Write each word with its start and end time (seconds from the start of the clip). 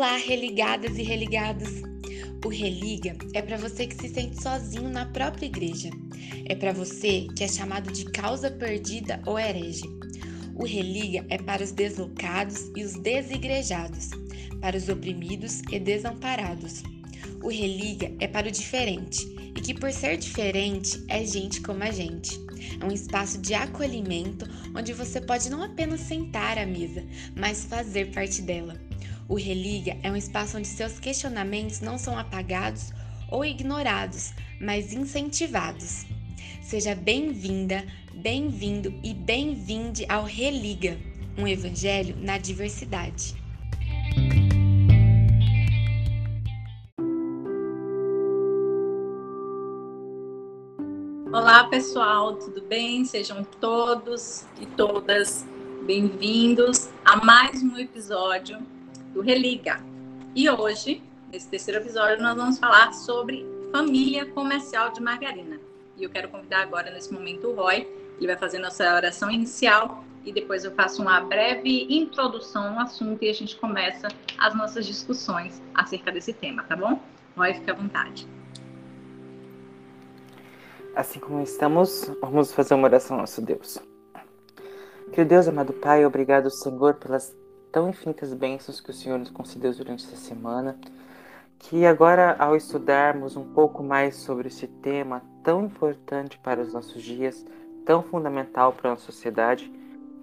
Olá, 0.00 0.16
religadas 0.16 0.96
e 0.96 1.02
religados! 1.02 1.82
O 2.42 2.48
Religa 2.48 3.14
é 3.34 3.42
para 3.42 3.58
você 3.58 3.86
que 3.86 3.94
se 3.94 4.08
sente 4.08 4.42
sozinho 4.42 4.88
na 4.88 5.04
própria 5.04 5.44
igreja. 5.44 5.90
É 6.46 6.54
para 6.54 6.72
você 6.72 7.26
que 7.36 7.44
é 7.44 7.48
chamado 7.48 7.92
de 7.92 8.06
causa 8.06 8.50
perdida 8.50 9.20
ou 9.26 9.38
herege. 9.38 9.84
O 10.54 10.64
Religa 10.64 11.26
é 11.28 11.36
para 11.36 11.62
os 11.62 11.70
deslocados 11.70 12.70
e 12.74 12.82
os 12.82 12.94
desigrejados, 12.94 14.08
para 14.58 14.74
os 14.74 14.88
oprimidos 14.88 15.60
e 15.70 15.78
desamparados. 15.78 16.82
O 17.42 17.50
Religa 17.50 18.10
é 18.20 18.26
para 18.26 18.48
o 18.48 18.50
diferente 18.50 19.26
e 19.54 19.60
que, 19.60 19.74
por 19.74 19.92
ser 19.92 20.16
diferente, 20.16 21.04
é 21.08 21.26
gente 21.26 21.60
como 21.60 21.84
a 21.84 21.90
gente. 21.90 22.40
É 22.80 22.84
um 22.86 22.90
espaço 22.90 23.36
de 23.36 23.52
acolhimento 23.52 24.46
onde 24.74 24.94
você 24.94 25.20
pode 25.20 25.50
não 25.50 25.62
apenas 25.62 26.00
sentar 26.00 26.56
à 26.56 26.64
mesa, 26.64 27.04
mas 27.36 27.66
fazer 27.66 28.10
parte 28.12 28.40
dela. 28.40 28.88
O 29.30 29.36
Religa 29.36 29.96
é 30.02 30.10
um 30.10 30.16
espaço 30.16 30.58
onde 30.58 30.66
seus 30.66 30.98
questionamentos 30.98 31.80
não 31.80 31.96
são 31.96 32.18
apagados 32.18 32.92
ou 33.30 33.44
ignorados, 33.44 34.32
mas 34.60 34.92
incentivados. 34.92 36.04
Seja 36.60 36.96
bem-vinda, 36.96 37.86
bem-vindo 38.12 38.92
e 39.04 39.14
bem-vinde 39.14 40.04
ao 40.08 40.24
Religa, 40.24 40.98
um 41.38 41.46
evangelho 41.46 42.16
na 42.16 42.38
diversidade. 42.38 43.36
Olá, 51.32 51.68
pessoal, 51.68 52.34
tudo 52.34 52.62
bem? 52.62 53.04
Sejam 53.04 53.44
todos 53.44 54.44
e 54.60 54.66
todas 54.66 55.46
bem-vindos 55.86 56.88
a 57.04 57.24
mais 57.24 57.62
um 57.62 57.78
episódio 57.78 58.58
do 59.12 59.20
Religa. 59.20 59.80
E 60.34 60.48
hoje, 60.48 61.02
nesse 61.32 61.48
terceiro 61.48 61.80
episódio, 61.80 62.22
nós 62.22 62.36
vamos 62.36 62.58
falar 62.58 62.92
sobre 62.92 63.46
família 63.72 64.26
comercial 64.26 64.92
de 64.92 65.00
margarina. 65.00 65.60
E 65.96 66.04
eu 66.04 66.10
quero 66.10 66.28
convidar 66.28 66.62
agora, 66.62 66.90
nesse 66.90 67.12
momento, 67.12 67.48
o 67.48 67.54
Roy. 67.54 67.86
Ele 68.18 68.26
vai 68.26 68.36
fazer 68.36 68.58
nossa 68.58 68.94
oração 68.94 69.30
inicial 69.30 70.04
e 70.24 70.32
depois 70.32 70.64
eu 70.64 70.72
faço 70.72 71.00
uma 71.00 71.20
breve 71.20 71.86
introdução 71.88 72.74
ao 72.74 72.80
assunto 72.80 73.22
e 73.24 73.28
a 73.30 73.32
gente 73.32 73.56
começa 73.56 74.08
as 74.38 74.54
nossas 74.54 74.86
discussões 74.86 75.60
acerca 75.74 76.12
desse 76.12 76.32
tema, 76.32 76.62
tá 76.64 76.76
bom? 76.76 77.00
Roy, 77.36 77.54
fica 77.54 77.72
à 77.72 77.74
vontade. 77.74 78.28
Assim 80.94 81.18
como 81.18 81.42
estamos, 81.42 82.10
vamos 82.20 82.52
fazer 82.52 82.74
uma 82.74 82.88
oração 82.88 83.16
ao 83.16 83.22
nosso 83.22 83.40
Deus. 83.40 83.78
Que 85.12 85.24
Deus, 85.24 85.48
amado 85.48 85.72
Pai, 85.72 86.04
obrigado, 86.04 86.50
Senhor, 86.50 86.94
pelas 86.94 87.34
tão 87.72 87.88
infinitas 87.88 88.32
bênçãos 88.34 88.80
que 88.80 88.90
o 88.90 88.94
Senhor 88.94 89.18
nos 89.18 89.30
concedeu 89.30 89.72
durante 89.74 90.04
essa 90.04 90.16
semana. 90.16 90.78
Que 91.58 91.84
agora, 91.84 92.36
ao 92.38 92.56
estudarmos 92.56 93.36
um 93.36 93.44
pouco 93.52 93.82
mais 93.82 94.16
sobre 94.16 94.48
esse 94.48 94.66
tema 94.66 95.22
tão 95.42 95.64
importante 95.64 96.38
para 96.38 96.60
os 96.60 96.72
nossos 96.72 97.02
dias, 97.02 97.44
tão 97.84 98.02
fundamental 98.02 98.72
para 98.72 98.88
a 98.88 98.92
nossa 98.92 99.04
sociedade, 99.04 99.70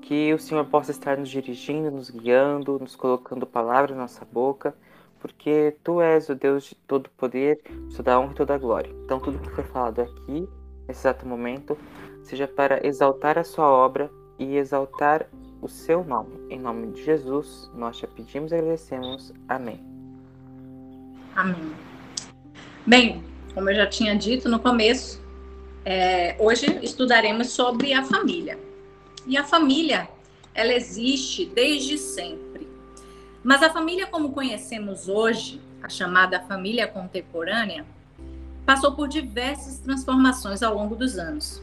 que 0.02 0.34
o 0.34 0.40
Senhor 0.40 0.66
possa 0.66 0.92
estar 0.92 1.18
nos 1.18 1.30
dirigindo, 1.30 1.92
nos 1.92 2.10
guiando, 2.10 2.80
nos 2.80 2.96
colocando 2.96 3.46
palavras 3.46 3.92
na 3.92 4.04
nossa 4.04 4.26
boca, 4.26 4.74
porque 5.20 5.76
Tu 5.84 6.02
és 6.02 6.30
o 6.30 6.36
Deus 6.36 6.64
de 6.64 6.76
todo 6.76 7.10
poder, 7.12 7.62
de 7.88 7.96
toda 7.96 8.20
honra 8.20 8.32
e 8.32 8.36
toda 8.36 8.58
glória. 8.58 8.92
Então, 9.04 9.20
tudo 9.20 9.40
que 9.40 9.50
foi 9.50 9.64
falado 9.64 10.02
aqui 10.02 10.48
nesse 10.88 11.02
exato 11.02 11.28
momento, 11.28 11.78
seja 12.24 12.48
para 12.48 12.86
exaltar 12.86 13.38
a 13.38 13.44
sua 13.44 13.70
obra 13.70 14.10
e 14.40 14.56
exaltar 14.56 15.28
o 15.62 15.68
seu 15.68 16.04
nome. 16.04 16.40
Em 16.50 16.60
nome 16.60 16.92
de 16.92 17.04
Jesus, 17.04 17.70
nós 17.74 17.98
te 17.98 18.08
pedimos 18.08 18.52
e 18.52 18.56
agradecemos. 18.56 19.34
Amém. 19.48 19.80
Amém. 21.36 21.72
Bem, 22.86 23.24
como 23.54 23.70
eu 23.70 23.76
já 23.76 23.88
tinha 23.88 24.16
dito 24.16 24.48
no 24.50 24.60
começo, 24.60 25.22
é, 25.84 26.36
hoje 26.40 26.80
estudaremos 26.82 27.50
sobre 27.50 27.94
a 27.94 28.04
família. 28.04 28.60
E 29.26 29.38
a 29.38 29.44
família, 29.44 30.10
ela 30.54 30.74
existe 30.74 31.46
desde 31.46 31.98
sempre. 31.98 32.68
Mas 33.44 33.62
a 33.64 33.70
família 33.70 34.08
como 34.08 34.32
conhecemos 34.32 35.08
hoje, 35.08 35.62
a 35.82 35.90
chamada 35.90 36.42
família 36.42 36.88
contemporânea, 36.88 37.86
passou 38.66 38.94
por 38.94 39.08
diversas 39.08 39.80
transformações 39.80 40.62
ao 40.62 40.76
longo 40.76 40.96
dos 40.96 41.18
anos. 41.18 41.62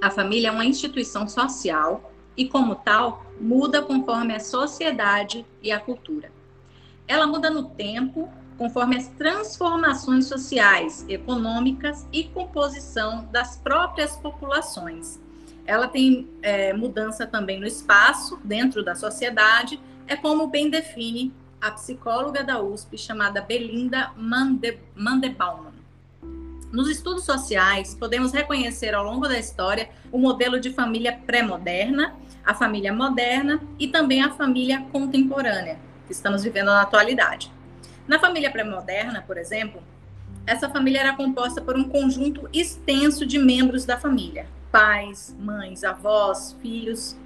A 0.00 0.10
família 0.10 0.48
é 0.48 0.50
uma 0.50 0.64
instituição 0.64 1.28
social 1.28 2.13
e, 2.36 2.48
como 2.48 2.74
tal, 2.76 3.24
muda 3.40 3.82
conforme 3.82 4.34
a 4.34 4.40
sociedade 4.40 5.44
e 5.62 5.70
a 5.70 5.80
cultura. 5.80 6.32
Ela 7.06 7.26
muda 7.26 7.50
no 7.50 7.64
tempo, 7.64 8.30
conforme 8.56 8.96
as 8.96 9.08
transformações 9.08 10.26
sociais, 10.26 11.04
econômicas 11.08 12.06
e 12.12 12.24
composição 12.24 13.28
das 13.30 13.56
próprias 13.56 14.16
populações. 14.16 15.20
Ela 15.66 15.88
tem 15.88 16.28
é, 16.42 16.72
mudança 16.72 17.26
também 17.26 17.58
no 17.58 17.66
espaço, 17.66 18.38
dentro 18.44 18.84
da 18.84 18.94
sociedade, 18.94 19.80
é 20.06 20.16
como 20.16 20.46
bem 20.46 20.68
define 20.68 21.32
a 21.60 21.70
psicóloga 21.70 22.44
da 22.44 22.60
USP 22.60 22.98
chamada 22.98 23.40
Belinda 23.40 24.12
Mande. 24.16 24.78
Nos 26.70 26.90
estudos 26.90 27.24
sociais, 27.24 27.94
podemos 27.94 28.32
reconhecer 28.32 28.94
ao 28.94 29.04
longo 29.04 29.26
da 29.26 29.38
história 29.38 29.88
o 30.10 30.18
modelo 30.18 30.60
de 30.60 30.70
família 30.70 31.18
pré-moderna, 31.24 32.14
a 32.44 32.54
família 32.54 32.92
moderna 32.92 33.60
e 33.78 33.88
também 33.88 34.22
a 34.22 34.30
família 34.30 34.84
contemporânea, 34.92 35.78
que 36.06 36.12
estamos 36.12 36.42
vivendo 36.44 36.66
na 36.66 36.82
atualidade. 36.82 37.50
Na 38.06 38.18
família 38.18 38.50
pré-moderna, 38.50 39.22
por 39.26 39.38
exemplo, 39.38 39.82
essa 40.46 40.68
família 40.68 41.00
era 41.00 41.16
composta 41.16 41.60
por 41.62 41.76
um 41.76 41.84
conjunto 41.84 42.48
extenso 42.52 43.24
de 43.24 43.38
membros 43.38 43.84
da 43.84 43.98
família: 43.98 44.46
pais, 44.70 45.34
mães, 45.38 45.84
avós, 45.84 46.54
filhos. 46.60 47.16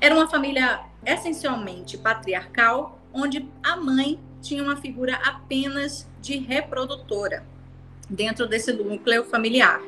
Era 0.00 0.14
uma 0.14 0.28
família 0.28 0.80
essencialmente 1.04 1.98
patriarcal, 1.98 3.00
onde 3.12 3.48
a 3.62 3.76
mãe 3.76 4.20
tinha 4.40 4.62
uma 4.62 4.76
figura 4.76 5.16
apenas 5.16 6.08
de 6.20 6.38
reprodutora 6.38 7.44
dentro 8.08 8.46
desse 8.46 8.72
núcleo 8.72 9.24
familiar. 9.24 9.80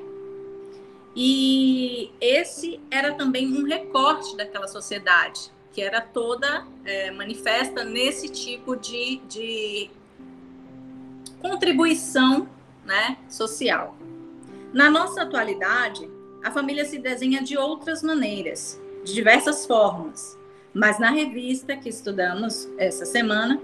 E 1.15 2.13
esse 2.21 2.81
era 2.91 3.15
também 3.15 3.53
um 3.53 3.65
recorte 3.65 4.37
daquela 4.37 4.69
sociedade, 4.69 5.51
que 5.73 5.83
era 5.83 6.01
toda 6.01 6.67
é, 6.85 7.11
manifesta 7.11 7.85
nesse 7.85 8.29
tipo 8.29 8.77
de, 8.77 9.21
de 9.29 9.91
contribuição 11.41 12.49
né, 12.85 13.17
social. 13.29 13.97
Na 14.73 14.89
nossa 14.89 15.23
atualidade, 15.23 16.09
a 16.45 16.51
família 16.51 16.85
se 16.85 16.99
desenha 16.99 17.43
de 17.43 17.57
outras 17.57 18.03
maneiras, 18.03 18.81
de 19.05 19.13
diversas 19.13 19.67
formas, 19.67 20.39
mas 20.73 20.99
na 20.99 21.11
revista 21.11 21.77
que 21.77 21.89
estudamos 21.89 22.69
essa 22.79 23.05
semana, 23.05 23.61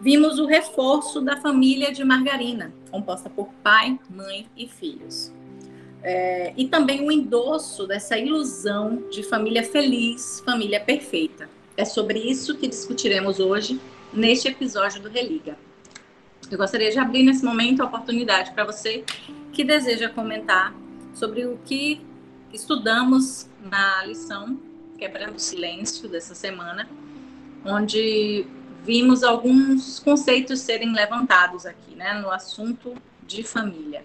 vimos 0.00 0.38
o 0.38 0.46
reforço 0.46 1.20
da 1.20 1.36
família 1.36 1.92
de 1.92 2.04
margarina, 2.04 2.72
composta 2.90 3.28
por 3.28 3.48
pai, 3.62 3.98
mãe 4.08 4.46
e 4.56 4.68
filhos. 4.68 5.32
É, 6.08 6.52
e 6.56 6.68
também 6.68 7.04
o 7.04 7.10
endosso 7.10 7.84
dessa 7.84 8.16
ilusão 8.16 9.02
de 9.10 9.24
família 9.24 9.64
feliz, 9.64 10.40
família 10.46 10.78
perfeita. 10.78 11.50
É 11.76 11.84
sobre 11.84 12.20
isso 12.20 12.56
que 12.56 12.68
discutiremos 12.68 13.40
hoje 13.40 13.80
neste 14.12 14.46
episódio 14.46 15.02
do 15.02 15.08
Religa. 15.08 15.58
Eu 16.48 16.56
gostaria 16.56 16.92
de 16.92 16.98
abrir 17.00 17.24
nesse 17.24 17.44
momento 17.44 17.82
a 17.82 17.86
oportunidade 17.86 18.52
para 18.52 18.64
você 18.64 19.02
que 19.52 19.64
deseja 19.64 20.08
comentar 20.08 20.72
sobre 21.12 21.44
o 21.44 21.58
que 21.64 22.00
estudamos 22.52 23.48
na 23.60 24.04
lição 24.04 24.60
Quebrando 24.96 25.34
o 25.34 25.40
Silêncio 25.40 26.08
dessa 26.08 26.36
semana, 26.36 26.88
onde 27.64 28.46
vimos 28.84 29.24
alguns 29.24 29.98
conceitos 29.98 30.60
serem 30.60 30.92
levantados 30.92 31.66
aqui, 31.66 31.96
né, 31.96 32.14
no 32.14 32.30
assunto 32.30 32.94
de 33.26 33.42
família. 33.42 34.04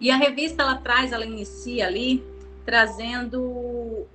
E 0.00 0.10
a 0.10 0.16
revista 0.16 0.62
ela 0.62 0.76
traz, 0.76 1.12
ela 1.12 1.24
inicia 1.24 1.86
ali 1.86 2.22
trazendo 2.64 4.06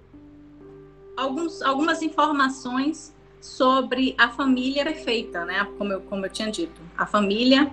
alguns, 1.16 1.62
algumas 1.62 2.02
informações 2.02 3.14
sobre 3.40 4.14
a 4.18 4.30
família 4.30 4.84
perfeita, 4.84 5.46
né? 5.46 5.68
Como 5.78 5.94
eu, 5.94 6.02
como 6.02 6.26
eu 6.26 6.30
tinha 6.30 6.52
dito, 6.52 6.80
a 6.98 7.06
família 7.06 7.72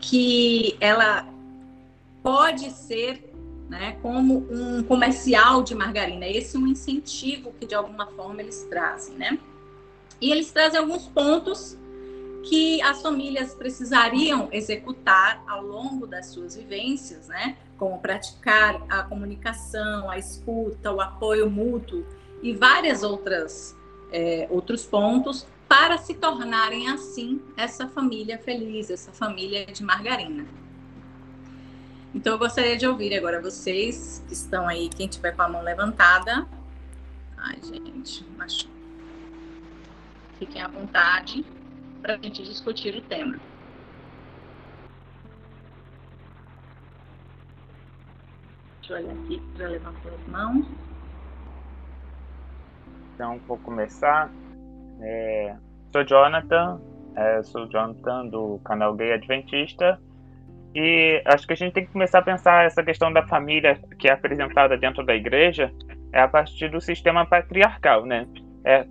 que 0.00 0.76
ela 0.80 1.26
pode 2.22 2.70
ser, 2.70 3.32
né, 3.68 3.96
como 4.00 4.46
um 4.50 4.82
comercial 4.82 5.62
de 5.62 5.74
margarina. 5.74 6.26
Esse 6.26 6.56
é 6.56 6.60
um 6.60 6.66
incentivo 6.66 7.52
que 7.58 7.66
de 7.66 7.74
alguma 7.74 8.06
forma 8.06 8.40
eles 8.40 8.66
trazem, 8.70 9.16
né? 9.16 9.38
E 10.20 10.30
eles 10.30 10.50
trazem 10.50 10.78
alguns 10.78 11.06
pontos 11.06 11.76
que 12.48 12.80
as 12.80 13.02
famílias 13.02 13.54
precisariam 13.54 14.48
executar 14.50 15.42
ao 15.46 15.62
longo 15.62 16.06
das 16.06 16.28
suas 16.28 16.56
vivências, 16.56 17.28
né? 17.28 17.58
Como 17.76 17.98
praticar 18.00 18.82
a 18.88 19.02
comunicação, 19.02 20.08
a 20.08 20.16
escuta, 20.16 20.90
o 20.90 20.98
apoio 20.98 21.50
mútuo 21.50 22.06
e 22.42 22.54
várias 22.54 23.02
outras 23.02 23.76
é, 24.10 24.46
outros 24.50 24.86
pontos 24.86 25.46
para 25.68 25.98
se 25.98 26.14
tornarem 26.14 26.88
assim 26.88 27.42
essa 27.54 27.86
família 27.86 28.38
feliz, 28.38 28.88
essa 28.88 29.12
família 29.12 29.66
de 29.66 29.84
margarina. 29.84 30.46
Então 32.14 32.32
eu 32.32 32.38
gostaria 32.38 32.78
de 32.78 32.86
ouvir 32.86 33.14
agora 33.14 33.42
vocês 33.42 34.24
que 34.26 34.32
estão 34.32 34.66
aí, 34.66 34.88
quem 34.88 35.06
tiver 35.06 35.32
com 35.32 35.42
a 35.42 35.48
mão 35.48 35.62
levantada. 35.62 36.48
Ai, 37.36 37.58
gente, 37.62 38.24
machuca. 38.38 38.72
Fiquem 40.38 40.62
à 40.62 40.68
vontade 40.68 41.44
para 42.02 42.14
a 42.14 42.16
gente 42.16 42.42
discutir 42.42 42.94
o 42.94 43.02
tema. 43.02 43.38
Deixa 48.80 48.94
eu 48.94 48.96
olhar 48.96 49.12
aqui 49.12 49.42
para 49.54 49.68
levantar 49.68 50.08
as 50.08 50.26
mãos. 50.28 50.66
Então, 53.14 53.38
vou 53.46 53.58
começar. 53.58 54.30
É, 55.00 55.56
sou 55.92 56.04
Jonathan, 56.04 56.80
é, 57.16 57.42
sou 57.42 57.68
Jonathan 57.68 58.26
do 58.26 58.58
canal 58.64 58.94
Gay 58.94 59.12
Adventista. 59.12 60.00
E 60.74 61.22
acho 61.26 61.46
que 61.46 61.52
a 61.52 61.56
gente 61.56 61.72
tem 61.72 61.86
que 61.86 61.92
começar 61.92 62.20
a 62.20 62.22
pensar 62.22 62.64
essa 62.64 62.82
questão 62.82 63.12
da 63.12 63.26
família 63.26 63.80
que 63.98 64.08
é 64.08 64.12
apresentada 64.12 64.76
dentro 64.76 65.04
da 65.04 65.14
igreja 65.14 65.72
é 66.12 66.20
a 66.20 66.28
partir 66.28 66.70
do 66.70 66.80
sistema 66.80 67.26
patriarcal, 67.26 68.06
né? 68.06 68.26
É, 68.64 68.84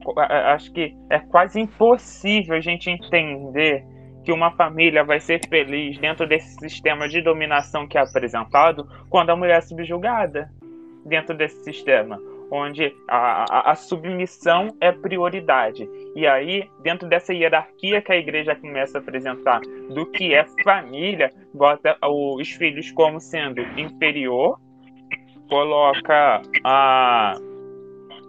acho 0.54 0.72
que 0.72 0.96
é 1.10 1.20
quase 1.20 1.60
impossível 1.60 2.56
a 2.56 2.62
gente 2.62 2.90
entender 2.90 3.86
que 4.24 4.32
uma 4.32 4.52
família 4.52 5.04
vai 5.04 5.20
ser 5.20 5.40
feliz 5.48 5.98
dentro 6.00 6.28
desse 6.28 6.56
sistema 6.60 7.08
de 7.08 7.22
dominação 7.22 7.88
que 7.88 7.98
é 7.98 8.02
apresentado 8.02 8.88
quando 9.10 9.30
a 9.30 9.36
mulher 9.36 9.60
é 9.60 9.62
subjugada 9.62 10.50
dentro 11.06 11.36
desse 11.36 11.64
sistema 11.64 12.20
onde 12.52 12.94
a, 13.08 13.46
a, 13.50 13.72
a, 13.72 13.76
submissão 13.76 14.76
é 14.80 14.92
prioridade. 14.92 15.88
E 16.16 16.26
aí, 16.26 16.70
dentro 16.82 17.08
dessa 17.08 17.34
hierarquia 17.34 18.02
que 18.02 18.12
a 18.12 18.18
igreja 18.18 18.56
começa 18.56 18.98
a 18.98 19.02
apresentar 19.02 19.60
do 19.90 20.06
que 20.06 20.34
é 20.34 20.46
família, 20.64 21.32
bota 21.54 21.98
os 22.02 22.50
filhos 22.52 22.92
como 22.92 23.20
sendo 23.20 23.62
inferior, 23.78 24.60
coloca 25.50 26.42
a, 26.64 27.36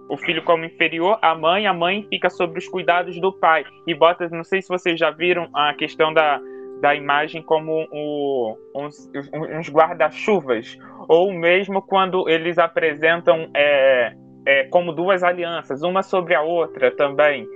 o 0.09 0.17
filho 0.17 0.43
como 0.43 0.65
inferior, 0.65 1.19
a 1.21 1.35
mãe, 1.35 1.67
a 1.67 1.73
mãe 1.73 2.07
fica 2.09 2.31
sobre 2.31 2.59
os 2.59 2.69
cuidados 2.69 3.21
do 3.21 3.33
pai. 3.33 3.65
E 3.87 3.95
bota, 3.95 4.29
não 4.31 4.45
sei 4.45 4.63
se 4.63 4.69
vocês 4.69 4.99
já 4.99 5.11
viram 5.11 5.49
a 5.55 5.75
questão 5.75 6.13
da, 6.13 6.41
da 6.81 6.95
imagem 6.95 7.43
como 7.43 7.87
o, 7.93 8.57
uns, 8.75 9.11
uns 9.33 9.69
guarda-chuvas, 9.69 10.79
ou 11.09 11.33
mesmo 11.33 11.83
quando 11.83 12.29
eles 12.29 12.59
apresentam 12.59 13.51
é, 13.55 14.15
é, 14.47 14.65
como 14.65 14.93
duas 14.93 15.23
alianças, 15.23 15.83
uma 15.83 16.03
sobre 16.03 16.35
a 16.35 16.43
outra 16.43 16.91
também, 16.91 17.47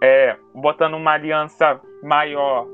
é, 0.00 0.36
botando 0.54 0.94
uma 0.94 1.12
aliança 1.12 1.80
maior 2.02 2.66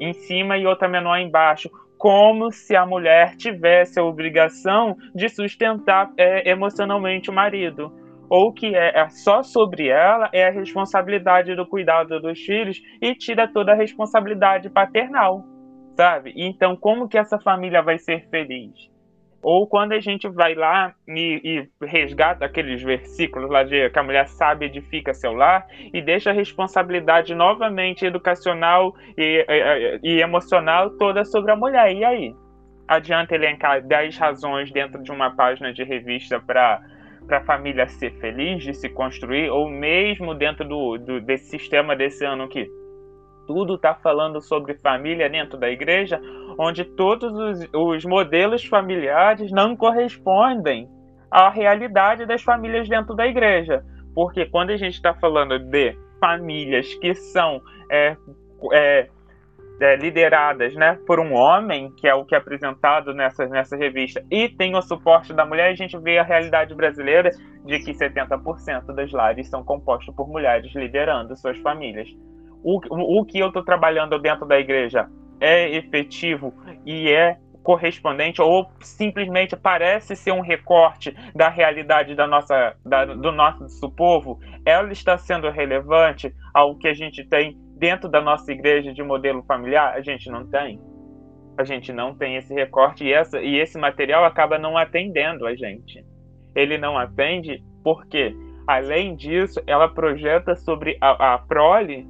em 0.00 0.12
cima 0.12 0.56
e 0.56 0.64
outra 0.64 0.86
menor 0.86 1.18
embaixo, 1.18 1.68
como 1.96 2.52
se 2.52 2.76
a 2.76 2.86
mulher 2.86 3.34
tivesse 3.36 3.98
a 3.98 4.04
obrigação 4.04 4.96
de 5.12 5.28
sustentar 5.28 6.12
é, 6.16 6.48
emocionalmente 6.48 7.28
o 7.28 7.32
marido 7.32 7.92
ou 8.28 8.52
que 8.52 8.74
é, 8.74 9.00
é, 9.00 9.08
só 9.08 9.42
sobre 9.42 9.88
ela 9.88 10.28
é 10.32 10.46
a 10.46 10.50
responsabilidade 10.50 11.54
do 11.54 11.66
cuidado 11.66 12.20
dos 12.20 12.38
filhos 12.40 12.80
e 13.00 13.14
tira 13.14 13.48
toda 13.48 13.72
a 13.72 13.76
responsabilidade 13.76 14.68
paternal, 14.68 15.44
sabe? 15.96 16.32
Então, 16.36 16.76
como 16.76 17.08
que 17.08 17.18
essa 17.18 17.38
família 17.38 17.82
vai 17.82 17.98
ser 17.98 18.28
feliz? 18.28 18.90
Ou 19.40 19.68
quando 19.68 19.92
a 19.92 20.00
gente 20.00 20.28
vai 20.28 20.54
lá 20.54 20.92
e, 21.06 21.68
e 21.80 21.86
resgata 21.86 22.44
aqueles 22.44 22.82
versículos 22.82 23.48
lá 23.48 23.62
de 23.62 23.88
que 23.88 23.98
a 23.98 24.02
mulher 24.02 24.26
sabe 24.26 24.66
edifica 24.66 25.14
seu 25.14 25.32
lar 25.32 25.64
e 25.94 26.02
deixa 26.02 26.30
a 26.30 26.32
responsabilidade 26.32 27.34
novamente 27.36 28.04
educacional 28.04 28.96
e, 29.16 29.46
e, 29.48 30.00
e 30.02 30.20
emocional 30.20 30.90
toda 30.90 31.24
sobre 31.24 31.52
a 31.52 31.56
mulher. 31.56 31.94
E 31.94 32.04
aí? 32.04 32.34
Adianta 32.88 33.34
elencar 33.34 33.80
10 33.80 34.16
razões 34.16 34.72
dentro 34.72 35.02
de 35.02 35.12
uma 35.12 35.30
página 35.30 35.72
de 35.72 35.84
revista 35.84 36.40
para 36.40 36.82
para 37.28 37.38
a 37.38 37.44
família 37.44 37.86
ser 37.86 38.10
feliz, 38.14 38.64
de 38.64 38.74
se 38.74 38.88
construir, 38.88 39.50
ou 39.50 39.68
mesmo 39.68 40.34
dentro 40.34 40.66
do, 40.66 40.96
do 40.96 41.20
desse 41.20 41.50
sistema 41.50 41.94
desse 41.94 42.24
ano 42.24 42.48
que 42.48 42.66
tudo 43.46 43.76
está 43.76 43.94
falando 43.94 44.40
sobre 44.40 44.74
família 44.78 45.28
dentro 45.28 45.58
da 45.58 45.70
igreja, 45.70 46.20
onde 46.58 46.84
todos 46.84 47.32
os, 47.32 47.68
os 47.72 48.04
modelos 48.04 48.64
familiares 48.64 49.52
não 49.52 49.76
correspondem 49.76 50.88
à 51.30 51.50
realidade 51.50 52.26
das 52.26 52.42
famílias 52.42 52.88
dentro 52.88 53.14
da 53.14 53.26
igreja. 53.26 53.84
Porque 54.14 54.46
quando 54.46 54.70
a 54.70 54.76
gente 54.76 54.94
está 54.94 55.14
falando 55.14 55.58
de 55.58 55.96
famílias 56.18 56.92
que 56.94 57.14
são 57.14 57.60
é, 57.90 58.16
é, 58.72 59.08
é, 59.80 59.96
lideradas 59.96 60.74
né, 60.74 60.98
por 61.06 61.20
um 61.20 61.34
homem, 61.34 61.92
que 61.96 62.08
é 62.08 62.14
o 62.14 62.24
que 62.24 62.34
é 62.34 62.38
apresentado 62.38 63.14
nessa, 63.14 63.46
nessa 63.46 63.76
revista, 63.76 64.24
e 64.30 64.48
tem 64.48 64.74
o 64.74 64.82
suporte 64.82 65.32
da 65.32 65.46
mulher, 65.46 65.70
a 65.70 65.74
gente 65.74 65.96
vê 65.98 66.18
a 66.18 66.22
realidade 66.22 66.74
brasileira 66.74 67.30
de 67.64 67.78
que 67.80 67.92
70% 67.92 68.94
das 68.94 69.12
lares 69.12 69.48
são 69.48 69.62
compostos 69.62 70.14
por 70.14 70.28
mulheres 70.28 70.74
liderando 70.74 71.36
suas 71.36 71.58
famílias. 71.58 72.08
O, 72.62 72.80
o, 72.90 73.20
o 73.20 73.24
que 73.24 73.38
eu 73.38 73.48
estou 73.48 73.64
trabalhando 73.64 74.18
dentro 74.18 74.46
da 74.46 74.58
igreja 74.58 75.08
é 75.40 75.70
efetivo 75.76 76.52
e 76.84 77.08
é 77.08 77.38
correspondente 77.62 78.40
ou 78.40 78.66
simplesmente 78.80 79.54
parece 79.54 80.16
ser 80.16 80.32
um 80.32 80.40
recorte 80.40 81.14
da 81.34 81.50
realidade 81.50 82.14
da 82.14 82.26
nossa, 82.26 82.74
da, 82.84 83.04
do 83.04 83.30
nosso 83.30 83.90
povo, 83.90 84.40
ela 84.64 84.90
está 84.90 85.18
sendo 85.18 85.50
relevante 85.50 86.34
ao 86.54 86.76
que 86.76 86.88
a 86.88 86.94
gente 86.94 87.22
tem 87.24 87.58
dentro 87.78 88.08
da 88.08 88.20
nossa 88.20 88.50
igreja 88.52 88.92
de 88.92 89.02
modelo 89.02 89.42
familiar, 89.44 89.94
a 89.94 90.00
gente 90.00 90.28
não 90.30 90.46
tem. 90.46 90.80
A 91.56 91.64
gente 91.64 91.92
não 91.92 92.14
tem 92.14 92.36
esse 92.36 92.52
recorte 92.52 93.04
e, 93.04 93.12
essa, 93.12 93.40
e 93.40 93.58
esse 93.58 93.78
material 93.78 94.24
acaba 94.24 94.58
não 94.58 94.76
atendendo 94.76 95.46
a 95.46 95.54
gente. 95.54 96.04
Ele 96.54 96.76
não 96.76 96.98
atende 96.98 97.62
porque, 97.82 98.34
além 98.66 99.16
disso, 99.16 99.60
ela 99.66 99.88
projeta 99.88 100.54
sobre 100.54 100.96
a, 101.00 101.34
a 101.34 101.38
prole 101.38 102.06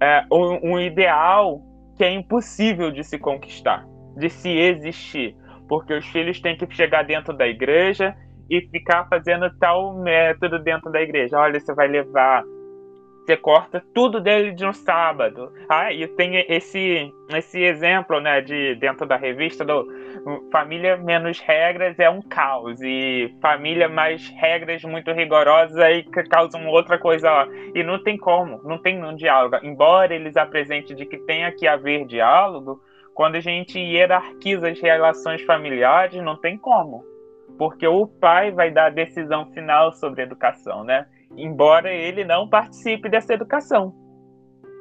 é, 0.00 0.24
um, 0.32 0.72
um 0.72 0.80
ideal 0.80 1.62
que 1.96 2.04
é 2.04 2.10
impossível 2.10 2.90
de 2.90 3.04
se 3.04 3.18
conquistar, 3.18 3.86
de 4.16 4.28
se 4.30 4.50
existir. 4.50 5.36
Porque 5.68 5.94
os 5.94 6.06
filhos 6.06 6.40
têm 6.40 6.56
que 6.56 6.68
chegar 6.74 7.04
dentro 7.04 7.34
da 7.34 7.46
igreja 7.46 8.14
e 8.50 8.60
ficar 8.68 9.06
fazendo 9.08 9.50
tal 9.58 9.94
método 10.02 10.58
dentro 10.58 10.90
da 10.90 11.00
igreja. 11.00 11.38
Olha, 11.38 11.60
você 11.60 11.72
vai 11.74 11.88
levar 11.88 12.42
você 13.30 13.36
corta 13.36 13.82
tudo 13.94 14.20
dele 14.20 14.52
de 14.52 14.66
um 14.66 14.72
sábado. 14.72 15.52
Ah, 15.68 15.92
e 15.92 16.06
tem 16.08 16.44
esse, 16.48 17.12
esse 17.32 17.62
exemplo, 17.62 18.20
né, 18.20 18.40
de 18.40 18.74
dentro 18.76 19.06
da 19.06 19.16
revista 19.16 19.64
do 19.64 19.86
família 20.50 20.96
menos 20.96 21.38
regras 21.40 21.98
é 21.98 22.10
um 22.10 22.20
caos 22.20 22.80
e 22.82 23.34
família 23.40 23.88
mais 23.88 24.28
regras 24.36 24.82
muito 24.82 25.12
rigorosas 25.12 25.78
aí 25.78 26.02
causam 26.28 26.66
outra 26.66 26.98
coisa 26.98 27.30
lá. 27.30 27.48
E 27.74 27.82
não 27.82 28.02
tem 28.02 28.18
como, 28.18 28.60
não 28.64 28.78
tem 28.78 29.02
um 29.02 29.14
diálogo. 29.14 29.56
Embora 29.62 30.14
eles 30.14 30.36
apresentem 30.36 30.96
de 30.96 31.06
que 31.06 31.18
tenha 31.18 31.52
que 31.52 31.66
haver 31.68 32.06
diálogo, 32.06 32.80
quando 33.14 33.36
a 33.36 33.40
gente 33.40 33.78
hierarquiza 33.78 34.68
as 34.68 34.80
relações 34.80 35.42
familiares, 35.42 36.20
não 36.22 36.36
tem 36.36 36.58
como. 36.58 37.04
Porque 37.56 37.86
o 37.86 38.06
pai 38.06 38.50
vai 38.50 38.70
dar 38.70 38.86
a 38.86 38.90
decisão 38.90 39.46
final 39.52 39.92
sobre 39.92 40.22
a 40.22 40.24
educação, 40.24 40.82
né? 40.82 41.06
Embora 41.36 41.92
ele 41.92 42.24
não 42.24 42.48
participe 42.48 43.08
dessa 43.08 43.34
educação. 43.34 43.94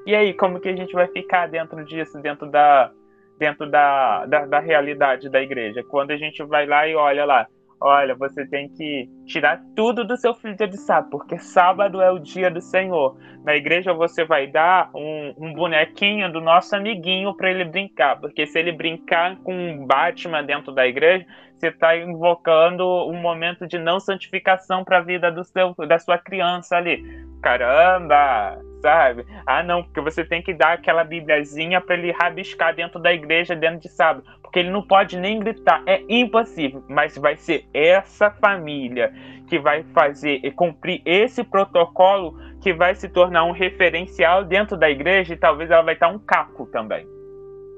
E 0.05 0.15
aí, 0.15 0.33
como 0.33 0.59
que 0.59 0.69
a 0.69 0.75
gente 0.75 0.93
vai 0.93 1.07
ficar 1.07 1.47
dentro 1.47 1.83
disso, 1.85 2.19
dentro 2.21 2.49
da, 2.49 2.91
dentro 3.37 3.69
da, 3.69 4.25
da, 4.25 4.45
da 4.45 4.59
realidade 4.59 5.29
da 5.29 5.41
igreja? 5.41 5.83
Quando 5.83 6.11
a 6.11 6.17
gente 6.17 6.43
vai 6.43 6.65
lá 6.65 6.87
e 6.87 6.95
olha 6.95 7.25
lá, 7.25 7.47
olha, 7.81 8.15
você 8.15 8.45
tem 8.45 8.69
que 8.69 9.09
tirar 9.25 9.61
tudo 9.75 10.05
do 10.05 10.17
seu 10.17 10.33
filho 10.33 10.55
de 10.55 10.77
sábado, 10.77 11.09
porque 11.11 11.37
sábado 11.37 12.01
é 12.01 12.11
o 12.11 12.19
dia 12.19 12.49
do 12.51 12.61
Senhor. 12.61 13.17
Na 13.43 13.55
igreja 13.55 13.93
você 13.93 14.25
vai 14.25 14.47
dar 14.47 14.89
um, 14.93 15.33
um 15.37 15.53
bonequinho 15.53 16.31
do 16.31 16.41
nosso 16.41 16.75
amiguinho 16.75 17.35
para 17.35 17.49
ele 17.49 17.65
brincar, 17.65 18.19
porque 18.19 18.45
se 18.45 18.59
ele 18.59 18.71
brincar 18.71 19.37
com 19.37 19.53
um 19.53 19.85
Batman 19.85 20.43
dentro 20.43 20.73
da 20.73 20.85
igreja, 20.85 21.25
você 21.59 21.67
está 21.67 21.95
invocando 21.97 22.85
um 23.09 23.19
momento 23.19 23.67
de 23.67 23.77
não 23.77 23.99
santificação 23.99 24.83
para 24.83 24.99
a 24.99 25.01
vida 25.01 25.31
do 25.31 25.43
seu, 25.43 25.73
da 25.87 25.99
sua 25.99 26.17
criança 26.17 26.77
ali. 26.77 27.03
Caramba, 27.41 28.57
sabe? 28.81 29.25
Ah, 29.45 29.61
não, 29.61 29.83
porque 29.83 30.01
você 30.01 30.23
tem 30.23 30.41
que 30.41 30.53
dar 30.53 30.73
aquela 30.73 31.03
bibliazinha 31.03 31.81
para 31.81 31.95
ele 31.95 32.11
rabiscar 32.11 32.73
dentro 32.73 32.99
da 32.99 33.13
igreja 33.13 33.55
dentro 33.55 33.79
de 33.79 33.89
sábado, 33.89 34.25
porque 34.49 34.57
ele 34.57 34.71
não 34.71 34.81
pode 34.81 35.15
nem 35.15 35.37
gritar, 35.37 35.83
é 35.85 36.03
impossível. 36.09 36.83
Mas 36.89 37.15
vai 37.15 37.37
ser 37.37 37.65
essa 37.71 38.31
família 38.31 39.13
que 39.47 39.59
vai 39.59 39.83
fazer 39.93 40.39
e 40.43 40.49
cumprir 40.49 41.03
esse 41.05 41.43
protocolo 41.43 42.35
que 42.59 42.73
vai 42.73 42.95
se 42.95 43.07
tornar 43.09 43.45
um 43.45 43.51
referencial 43.51 44.43
dentro 44.43 44.75
da 44.75 44.89
igreja 44.89 45.35
e 45.35 45.37
talvez 45.37 45.69
ela 45.69 45.83
vai 45.83 45.93
estar 45.93 46.07
um 46.07 46.17
caco 46.17 46.65
também. 46.65 47.05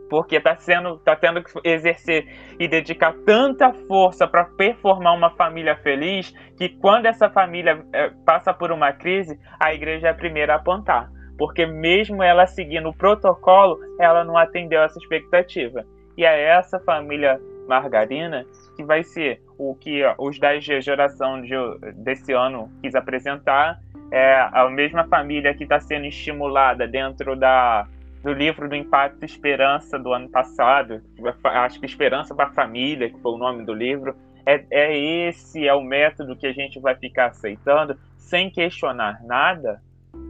porque 0.10 0.38
está 0.38 0.58
sendo, 0.58 0.98
tá 1.00 1.16
tendo 1.16 1.42
que 1.42 1.52
exercer 1.64 2.28
e 2.60 2.68
dedicar 2.68 3.14
tanta 3.26 3.72
força 3.88 4.28
para 4.28 4.44
performar 4.44 5.16
uma 5.16 5.30
família 5.32 5.76
feliz 5.78 6.34
que 6.58 6.68
quando 6.68 7.06
essa 7.06 7.30
família 7.30 7.86
é, 7.94 8.10
passa 8.26 8.54
por 8.54 8.74
uma 8.74 8.92
crise, 8.92 9.40
a 9.58 9.74
igreja 9.74 10.08
é 10.08 10.12
a 10.12 10.14
primeira 10.14 10.54
a 10.54 10.58
apontar, 10.58 11.10
porque 11.38 11.66
mesmo 11.66 12.22
ela 12.22 12.46
seguindo 12.46 12.90
o 12.90 12.98
protocolo, 12.98 13.78
ela 14.00 14.26
não 14.26 14.38
atendeu 14.38 14.82
essa 14.82 15.00
expectativa. 15.00 15.86
E 16.22 16.24
é 16.24 16.40
essa 16.50 16.80
família 16.80 17.42
margarina 17.68 18.46
que 18.76 18.84
vai 18.84 19.02
ser 19.04 19.42
o 19.58 19.74
que 19.74 20.04
os 20.20 20.38
10 20.38 20.64
dias 20.64 20.84
de 20.84 20.92
oração 20.92 21.42
de, 21.42 21.56
desse 21.96 22.32
ano 22.32 22.72
quis 22.80 22.94
apresentar. 22.94 23.82
É 24.12 24.48
a 24.54 24.70
mesma 24.70 25.04
família 25.08 25.52
que 25.56 25.64
está 25.64 25.80
sendo 25.80 26.06
estimulada 26.06 26.88
dentro 26.88 27.36
da 27.36 27.88
do 28.22 28.32
livro 28.34 28.70
do 28.70 28.76
Impacto 28.76 29.26
Esperança 29.26 29.98
do 29.98 30.14
ano 30.14 30.30
passado, 30.30 31.02
acho 31.44 31.80
que 31.80 31.88
Esperança 31.88 32.36
para 32.36 32.50
a 32.50 32.54
Família, 32.54 33.10
que 33.10 33.20
foi 33.20 33.32
o 33.32 33.38
nome 33.38 33.66
do 33.66 33.74
livro, 33.74 34.16
é, 34.46 34.64
é 34.70 34.96
esse 34.96 35.68
é 35.68 35.74
o 35.74 35.82
método 35.82 36.36
que 36.36 36.46
a 36.46 36.54
gente 36.54 36.80
vai 36.80 36.94
ficar 36.94 37.30
aceitando 37.30 37.98
sem 38.20 38.52
questionar 38.52 39.24
nada, 39.24 39.82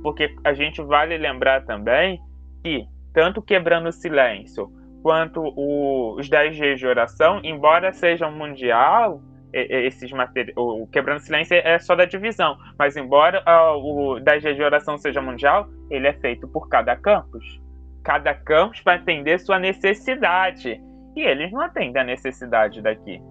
porque 0.02 0.34
a 0.42 0.54
gente 0.54 0.82
vale 0.82 1.18
lembrar 1.18 1.66
também 1.66 2.22
que 2.64 2.88
tanto 3.14 3.42
quebrando 3.42 3.90
o 3.90 3.92
silêncio 3.92 4.72
quanto 5.02 5.42
o, 5.42 6.16
os 6.20 6.30
10 6.30 6.56
dias 6.56 6.80
de 6.80 6.88
oração, 6.88 7.42
embora 7.44 7.92
sejam 7.92 8.32
mundial, 8.32 9.22
esses 9.54 10.12
materiais, 10.12 10.56
o 10.58 10.88
quebrando 10.88 11.20
silêncio 11.20 11.56
é 11.56 11.78
só 11.78 11.96
da 11.96 12.06
divisão, 12.06 12.58
mas 12.80 12.96
embora 12.96 13.44
uh, 13.46 13.78
o 13.78 14.20
10 14.20 14.42
dias 14.42 14.56
de 14.56 14.64
oração 14.64 14.98
seja 14.98 15.22
mundial, 15.22 15.68
ele 15.90 16.08
é 16.08 16.14
feito 16.14 16.48
por 16.48 16.70
cada 16.70 16.96
campus. 16.96 17.62
Cada 18.04 18.34
campus 18.34 18.82
vai 18.84 18.96
atender 18.96 19.40
sua 19.40 19.60
necessidade. 19.60 20.82
E 21.16 21.22
eles 21.22 21.52
não 21.52 21.62
atendem 21.62 22.02
a 22.02 22.06
necessidade 22.06 22.82
daqui. 22.82 23.22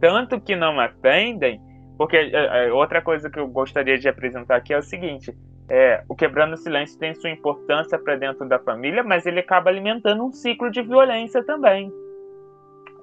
Tanto 0.00 0.40
que 0.40 0.54
não 0.54 0.78
atendem, 0.78 1.60
porque 1.96 2.16
é, 2.16 2.66
é, 2.66 2.72
outra 2.72 3.00
coisa 3.00 3.30
que 3.30 3.38
eu 3.38 3.48
gostaria 3.48 3.98
de 3.98 4.08
apresentar 4.08 4.56
aqui 4.56 4.74
é 4.74 4.78
o 4.78 4.82
seguinte: 4.82 5.34
é, 5.74 6.04
o 6.06 6.14
quebrando 6.14 6.52
o 6.52 6.56
silêncio 6.58 6.98
tem 6.98 7.14
sua 7.14 7.30
importância 7.30 7.98
para 7.98 8.14
dentro 8.14 8.46
da 8.46 8.58
família, 8.58 9.02
mas 9.02 9.24
ele 9.24 9.40
acaba 9.40 9.70
alimentando 9.70 10.22
um 10.22 10.30
ciclo 10.30 10.70
de 10.70 10.82
violência 10.82 11.42
também. 11.42 11.90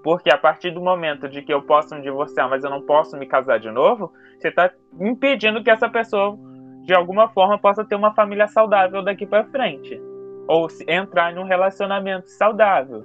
Porque 0.04 0.32
a 0.32 0.38
partir 0.38 0.70
do 0.70 0.80
momento 0.80 1.28
de 1.28 1.42
que 1.42 1.52
eu 1.52 1.64
posso 1.64 1.96
me 1.96 2.02
divorciar, 2.04 2.48
mas 2.48 2.64
eu 2.64 2.70
não 2.70 2.84
posso 2.84 3.18
me 3.18 3.26
casar 3.26 3.60
de 3.60 3.72
novo, 3.72 4.14
você 4.38 4.50
está 4.50 4.72
impedindo 5.00 5.64
que 5.64 5.72
essa 5.72 5.90
pessoa, 5.90 6.38
de 6.84 6.94
alguma 6.94 7.28
forma, 7.30 7.58
possa 7.58 7.84
ter 7.84 7.96
uma 7.96 8.14
família 8.14 8.48
saudável 8.48 9.02
daqui 9.02 9.26
para 9.26 9.46
frente 9.46 10.00
ou 10.48 10.68
entrar 10.88 11.34
num 11.34 11.46
relacionamento 11.46 12.30
saudável. 12.30 13.04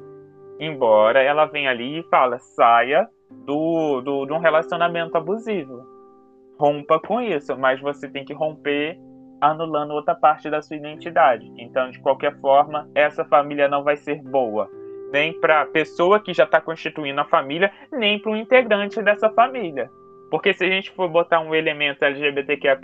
Embora 0.60 1.22
ela 1.22 1.46
venha 1.46 1.70
ali 1.70 2.00
e 2.00 2.08
fala, 2.10 2.38
saia 2.38 3.08
do, 3.30 4.02
do, 4.02 4.26
de 4.26 4.32
um 4.34 4.38
relacionamento 4.38 5.16
abusivo. 5.16 5.86
Rompa 6.58 7.00
com 7.00 7.18
isso, 7.18 7.56
mas 7.56 7.80
você 7.80 8.06
tem 8.10 8.26
que 8.26 8.34
romper 8.34 8.98
anulando 9.50 9.92
outra 9.92 10.14
parte 10.14 10.48
da 10.50 10.62
sua 10.62 10.76
identidade. 10.76 11.50
Então, 11.58 11.90
de 11.90 11.98
qualquer 12.00 12.38
forma, 12.40 12.88
essa 12.94 13.24
família 13.24 13.68
não 13.68 13.82
vai 13.82 13.96
ser 13.96 14.22
boa. 14.22 14.68
Nem 15.12 15.32
para 15.38 15.62
a 15.62 15.66
pessoa 15.66 16.20
que 16.20 16.32
já 16.32 16.44
está 16.44 16.60
constituindo 16.60 17.20
a 17.20 17.24
família, 17.24 17.70
nem 17.92 18.18
para 18.18 18.32
o 18.32 18.36
integrante 18.36 19.02
dessa 19.02 19.30
família. 19.30 19.90
Porque 20.30 20.52
se 20.52 20.64
a 20.64 20.68
gente 20.68 20.90
for 20.90 21.08
botar 21.08 21.40
um 21.40 21.54
elemento 21.54 22.04
LGBTQIA+, 22.04 22.78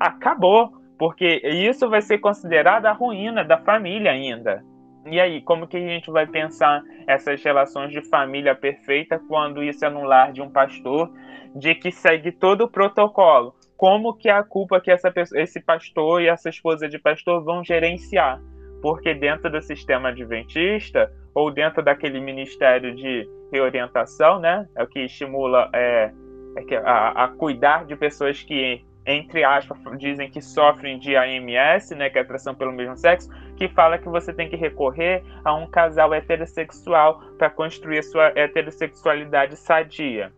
acabou 0.00 0.72
porque 0.98 1.42
isso 1.44 1.88
vai 1.88 2.00
ser 2.00 2.18
considerado 2.18 2.86
a 2.86 2.92
ruína 2.92 3.44
da 3.44 3.58
família 3.58 4.12
ainda. 4.12 4.64
E 5.06 5.20
aí, 5.20 5.42
como 5.42 5.66
que 5.66 5.76
a 5.76 5.80
gente 5.80 6.10
vai 6.10 6.26
pensar 6.26 6.82
essas 7.06 7.42
relações 7.42 7.92
de 7.92 8.00
família 8.08 8.54
perfeita 8.54 9.20
quando 9.28 9.62
isso 9.62 9.84
é 9.84 9.90
no 9.90 10.04
lar 10.04 10.32
de 10.32 10.40
um 10.40 10.48
pastor, 10.48 11.12
de 11.54 11.74
que 11.74 11.92
segue 11.92 12.32
todo 12.32 12.62
o 12.62 12.70
protocolo? 12.70 13.54
Como 13.76 14.14
que 14.14 14.28
é 14.28 14.32
a 14.32 14.42
culpa 14.42 14.80
que 14.80 14.90
essa 14.90 15.10
pessoa, 15.10 15.40
esse 15.40 15.60
pastor 15.60 16.22
e 16.22 16.28
essa 16.28 16.48
esposa 16.48 16.88
de 16.88 16.98
pastor 16.98 17.42
vão 17.44 17.64
gerenciar? 17.64 18.40
Porque 18.80 19.14
dentro 19.14 19.50
do 19.50 19.60
sistema 19.60 20.10
adventista, 20.10 21.10
ou 21.34 21.50
dentro 21.50 21.82
daquele 21.82 22.20
ministério 22.20 22.94
de 22.94 23.28
reorientação, 23.52 24.38
né, 24.38 24.68
é 24.76 24.82
o 24.82 24.86
que 24.86 25.00
estimula 25.00 25.70
é, 25.72 26.12
é 26.56 26.76
a, 26.78 27.24
a 27.24 27.28
cuidar 27.28 27.84
de 27.84 27.96
pessoas 27.96 28.42
que 28.42 28.84
entre 29.06 29.44
aspas, 29.44 29.78
dizem 29.98 30.30
que 30.30 30.40
sofrem 30.40 30.98
de 30.98 31.14
AMS, 31.14 31.90
né, 31.90 32.08
que 32.08 32.18
é 32.18 32.22
atração 32.22 32.54
pelo 32.54 32.72
mesmo 32.72 32.96
sexo, 32.96 33.28
que 33.56 33.68
fala 33.68 33.98
que 33.98 34.08
você 34.08 34.32
tem 34.32 34.48
que 34.48 34.56
recorrer 34.56 35.22
a 35.44 35.54
um 35.54 35.66
casal 35.66 36.14
heterossexual 36.14 37.20
para 37.36 37.50
construir 37.50 37.98
a 37.98 38.02
sua 38.02 38.32
heterossexualidade 38.34 39.56
sadia. 39.56 40.32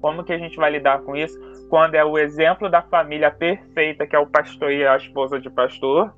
Como 0.00 0.24
que 0.24 0.32
a 0.32 0.38
gente 0.38 0.56
vai 0.56 0.70
lidar 0.70 1.02
com 1.02 1.16
isso 1.16 1.38
quando 1.68 1.94
é 1.94 2.04
o 2.04 2.18
exemplo 2.18 2.70
da 2.70 2.82
família 2.82 3.30
perfeita, 3.30 4.06
que 4.06 4.16
é 4.16 4.18
o 4.18 4.26
pastor 4.26 4.72
e 4.72 4.86
a 4.86 4.96
esposa 4.96 5.40
de 5.40 5.50
pastor, 5.50 6.14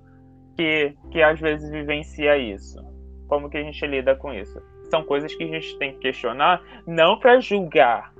que, 0.56 0.94
que 1.10 1.22
às 1.22 1.40
vezes 1.40 1.70
vivencia 1.70 2.36
isso? 2.36 2.78
Como 3.26 3.48
que 3.48 3.56
a 3.56 3.62
gente 3.62 3.86
lida 3.86 4.14
com 4.14 4.32
isso? 4.32 4.60
São 4.90 5.02
coisas 5.04 5.34
que 5.34 5.44
a 5.44 5.46
gente 5.46 5.78
tem 5.78 5.92
que 5.92 6.00
questionar, 6.00 6.62
não 6.86 7.18
para 7.18 7.40
julgar, 7.40 8.12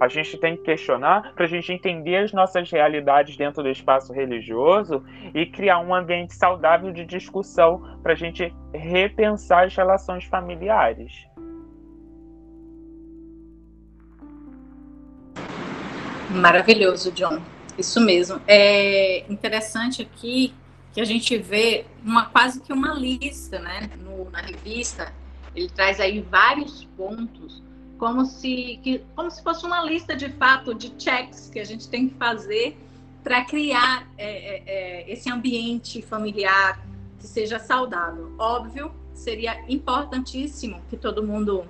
a 0.00 0.06
gente 0.06 0.38
tem 0.38 0.56
que 0.56 0.62
questionar 0.62 1.32
para 1.34 1.44
a 1.44 1.48
gente 1.48 1.72
entender 1.72 2.16
as 2.16 2.32
nossas 2.32 2.70
realidades 2.70 3.36
dentro 3.36 3.62
do 3.62 3.68
espaço 3.68 4.12
religioso 4.12 5.04
e 5.34 5.44
criar 5.46 5.80
um 5.80 5.92
ambiente 5.92 6.34
saudável 6.34 6.92
de 6.92 7.04
discussão 7.04 7.98
para 8.02 8.12
a 8.12 8.16
gente 8.16 8.54
repensar 8.72 9.64
as 9.64 9.74
relações 9.74 10.24
familiares. 10.24 11.26
Maravilhoso, 16.30 17.10
John. 17.12 17.40
Isso 17.78 18.00
mesmo. 18.00 18.40
É 18.46 19.24
interessante 19.30 20.02
aqui 20.02 20.54
que 20.92 21.00
a 21.00 21.04
gente 21.04 21.36
vê 21.38 21.86
uma 22.04 22.26
quase 22.26 22.60
que 22.60 22.72
uma 22.72 22.92
lista, 22.92 23.58
né, 23.58 23.90
no, 23.98 24.30
na 24.30 24.40
revista. 24.40 25.12
Ele 25.54 25.68
traz 25.68 26.00
aí 26.00 26.20
vários 26.20 26.84
pontos 26.96 27.62
como 27.98 28.24
se, 28.24 28.78
que, 28.82 29.02
como 29.14 29.30
se 29.30 29.42
fosse 29.42 29.66
uma 29.66 29.82
lista 29.82 30.16
de 30.16 30.28
fato 30.30 30.72
de 30.72 30.92
checks 30.98 31.50
que 31.52 31.58
a 31.58 31.64
gente 31.64 31.88
tem 31.88 32.08
que 32.08 32.14
fazer 32.14 32.76
para 33.22 33.44
criar 33.44 34.08
é, 34.16 34.26
é, 34.26 34.62
é, 34.66 35.12
esse 35.12 35.30
ambiente 35.30 36.00
familiar 36.00 36.80
que 37.18 37.26
seja 37.26 37.58
saudável. 37.58 38.32
Óbvio, 38.38 38.92
seria 39.12 39.60
importantíssimo 39.68 40.80
que 40.88 40.96
todo 40.96 41.22
mundo, 41.22 41.64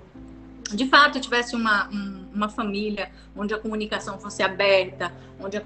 de 0.74 0.86
fato, 0.86 1.20
tivesse 1.20 1.56
uma, 1.56 1.88
um, 1.88 2.26
uma 2.34 2.48
família 2.48 3.10
onde 3.34 3.54
a 3.54 3.58
comunicação 3.58 4.18
fosse 4.18 4.42
aberta, 4.42 5.12
onde 5.40 5.56
a, 5.56 5.62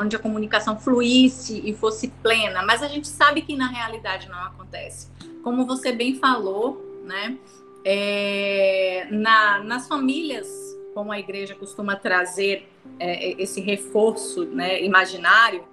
onde 0.00 0.16
a 0.16 0.18
comunicação 0.18 0.78
fluísse 0.78 1.62
e 1.64 1.74
fosse 1.74 2.08
plena, 2.08 2.64
mas 2.64 2.82
a 2.82 2.88
gente 2.88 3.06
sabe 3.06 3.42
que 3.42 3.56
na 3.56 3.68
realidade 3.68 4.28
não 4.28 4.38
acontece. 4.38 5.08
Como 5.42 5.66
você 5.66 5.92
bem 5.92 6.16
falou, 6.16 7.02
né? 7.04 7.38
É, 7.86 9.06
na, 9.10 9.62
nas 9.62 9.86
famílias, 9.86 10.48
como 10.94 11.12
a 11.12 11.18
igreja 11.18 11.54
costuma 11.54 11.96
trazer 11.96 12.66
é, 12.98 13.42
esse 13.42 13.60
reforço 13.60 14.46
né, 14.46 14.82
imaginário, 14.82 15.64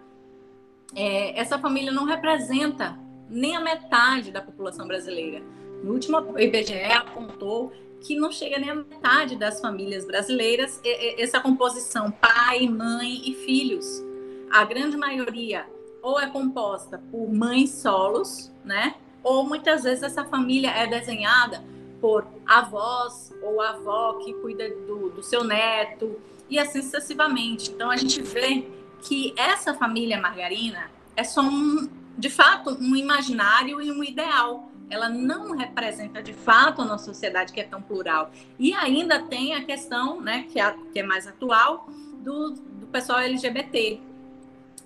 é, 0.94 1.39
essa 1.39 1.58
família 1.58 1.91
não 1.91 2.03
representa 2.03 3.00
nem 3.30 3.56
a 3.56 3.62
metade 3.62 4.30
da 4.30 4.41
população 4.41 4.86
brasileira. 4.86 5.41
No 5.84 5.94
último 5.94 6.38
IBGE 6.38 6.84
apontou 6.91 7.72
que 8.01 8.15
não 8.15 8.31
chega 8.31 8.60
nem 8.60 8.70
a 8.70 8.75
metade 8.75 9.36
das 9.36 9.62
famílias 9.62 10.05
brasileiras 10.05 10.81
essa 10.84 11.39
composição 11.39 12.12
pai, 12.12 12.67
mãe 12.67 13.22
e 13.29 13.34
filhos. 13.34 14.03
A 14.51 14.65
grande 14.65 14.98
maioria 14.98 15.65
ou 16.01 16.20
é 16.20 16.27
composta 16.27 17.01
por 17.12 17.31
mães 17.31 17.70
solos, 17.70 18.51
né? 18.65 18.96
Ou 19.24 19.46
muitas 19.46 19.84
vezes 19.84 20.03
essa 20.03 20.25
família 20.25 20.72
é 20.72 20.88
desenhada 20.88 21.63
por 22.01 22.25
avós 22.46 23.31
ou 23.43 23.62
avó 23.62 24.13
que 24.15 24.34
cuida 24.34 24.67
do, 24.88 25.12
do 25.12 25.22
seu 25.22 25.43
neto 25.43 26.20
e 26.50 26.58
assim 26.58 26.81
sucessivamente. 26.81 27.72
Então 27.72 27.91
a 27.91 27.96
gente 27.96 28.22
vê 28.22 28.67
que 29.03 29.34
essa 29.38 29.74
família 29.75 30.20
margarina 30.20 30.89
é 31.15 31.24
só 31.24 31.41
um, 31.41 31.88
de 32.17 32.29
fato, 32.29 32.72
um 32.81 32.96
imaginário 32.96 33.79
e 33.79 33.91
um 33.91 34.03
ideal. 34.03 34.71
Ela 34.92 35.10
não 35.10 35.56
representa 35.56 36.22
de 36.22 36.34
fato 36.34 36.82
a 36.82 36.86
nossa 36.86 37.06
sociedade 37.06 37.54
que 37.54 37.62
é 37.62 37.64
tão 37.64 37.82
plural. 37.82 38.30
E 38.60 38.74
ainda 38.74 39.24
tem 39.24 39.56
a 39.56 39.64
questão, 39.64 40.20
né, 40.20 40.46
que 40.52 40.60
é, 40.60 40.76
que 40.92 41.00
é 41.00 41.04
mais 41.04 41.26
atual, 41.26 41.88
do, 42.18 42.52
do 42.52 42.88
pessoal 42.88 43.20
LGBT, 43.20 44.00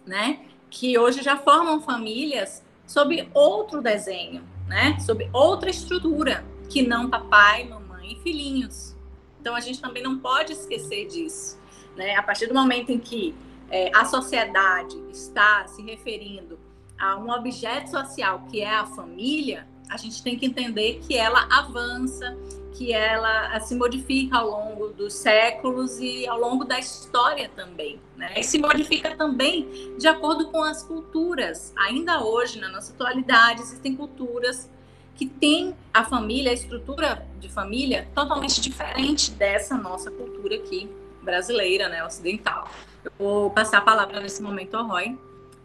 né, 0.05 0.45
que 0.69 0.97
hoje 0.97 1.23
já 1.23 1.35
formam 1.35 1.81
famílias 1.81 2.63
sob 2.85 3.27
outro 3.33 3.81
desenho, 3.81 4.43
né, 4.67 4.97
sob 4.99 5.27
outra 5.33 5.69
estrutura 5.69 6.45
que 6.69 6.81
não 6.81 7.09
papai, 7.09 7.63
mamãe 7.63 8.13
e 8.13 8.21
filhinhos. 8.21 8.95
Então 9.41 9.55
a 9.55 9.59
gente 9.59 9.81
também 9.81 10.03
não 10.03 10.19
pode 10.19 10.53
esquecer 10.53 11.07
disso. 11.07 11.59
Né? 11.95 12.15
A 12.15 12.23
partir 12.23 12.47
do 12.47 12.53
momento 12.53 12.91
em 12.91 12.99
que 12.99 13.35
é, 13.69 13.91
a 13.95 14.05
sociedade 14.05 14.97
está 15.11 15.67
se 15.67 15.81
referindo 15.81 16.59
a 16.97 17.17
um 17.17 17.29
objeto 17.29 17.89
social 17.89 18.45
que 18.49 18.61
é 18.61 18.75
a 18.75 18.85
família, 18.85 19.67
a 19.89 19.97
gente 19.97 20.21
tem 20.23 20.37
que 20.37 20.45
entender 20.45 20.99
que 21.05 21.17
ela 21.17 21.47
avança, 21.49 22.35
que 22.73 22.91
ela 22.91 23.57
se 23.61 23.73
modifica 23.75 24.37
ao 24.37 24.49
longo 24.49 24.87
dos 24.89 25.13
séculos 25.13 25.99
e 25.99 26.27
ao 26.27 26.39
longo 26.39 26.65
da 26.65 26.77
história 26.77 27.49
também. 27.55 27.99
Né? 28.17 28.33
E 28.37 28.43
se 28.43 28.57
modifica 28.57 29.15
também 29.15 29.95
de 29.97 30.07
acordo 30.07 30.47
com 30.47 30.61
as 30.63 30.83
culturas. 30.83 31.73
Ainda 31.77 32.23
hoje, 32.23 32.59
na 32.59 32.69
nossa 32.69 32.91
atualidade, 32.93 33.61
existem 33.61 33.95
culturas 33.95 34.69
que 35.15 35.25
têm 35.25 35.73
a 35.93 36.03
família, 36.03 36.51
a 36.51 36.53
estrutura 36.53 37.25
de 37.39 37.47
família 37.47 38.07
totalmente 38.13 38.59
diferente 38.59 39.31
dessa 39.31 39.77
nossa 39.77 40.11
cultura 40.11 40.55
aqui 40.55 40.89
brasileira, 41.23 41.87
né, 41.87 42.05
ocidental. 42.05 42.69
Eu 43.03 43.11
vou 43.17 43.49
passar 43.49 43.77
a 43.77 43.81
palavra 43.81 44.19
nesse 44.19 44.41
momento 44.41 44.75
ao 44.75 44.85
Roy, 44.85 45.17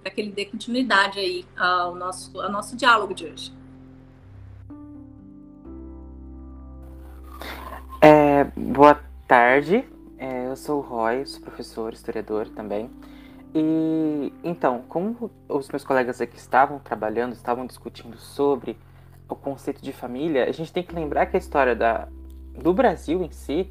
para 0.02 0.12
que 0.12 0.20
ele 0.20 0.30
dê 0.30 0.46
continuidade 0.46 1.18
aí 1.18 1.44
ao 1.56 1.94
nosso, 1.94 2.40
ao 2.40 2.50
nosso 2.50 2.76
diálogo 2.76 3.12
de 3.12 3.26
hoje. 3.26 3.59
Boa 8.44 8.98
tarde, 9.26 9.84
é, 10.18 10.46
eu 10.46 10.56
sou 10.56 10.78
o 10.78 10.80
Roy, 10.80 11.26
sou 11.26 11.42
professor, 11.42 11.92
historiador 11.92 12.48
também. 12.48 12.90
E 13.54 14.32
então, 14.42 14.82
como 14.88 15.30
os 15.46 15.68
meus 15.68 15.84
colegas 15.84 16.20
aqui 16.20 16.36
estavam 16.36 16.78
trabalhando, 16.78 17.32
estavam 17.32 17.66
discutindo 17.66 18.16
sobre 18.16 18.78
o 19.28 19.34
conceito 19.34 19.82
de 19.82 19.92
família, 19.92 20.48
a 20.48 20.52
gente 20.52 20.72
tem 20.72 20.82
que 20.82 20.94
lembrar 20.94 21.26
que 21.26 21.36
a 21.36 21.38
história 21.38 21.74
da, 21.76 22.08
do 22.54 22.72
Brasil 22.72 23.22
em 23.22 23.30
si, 23.30 23.70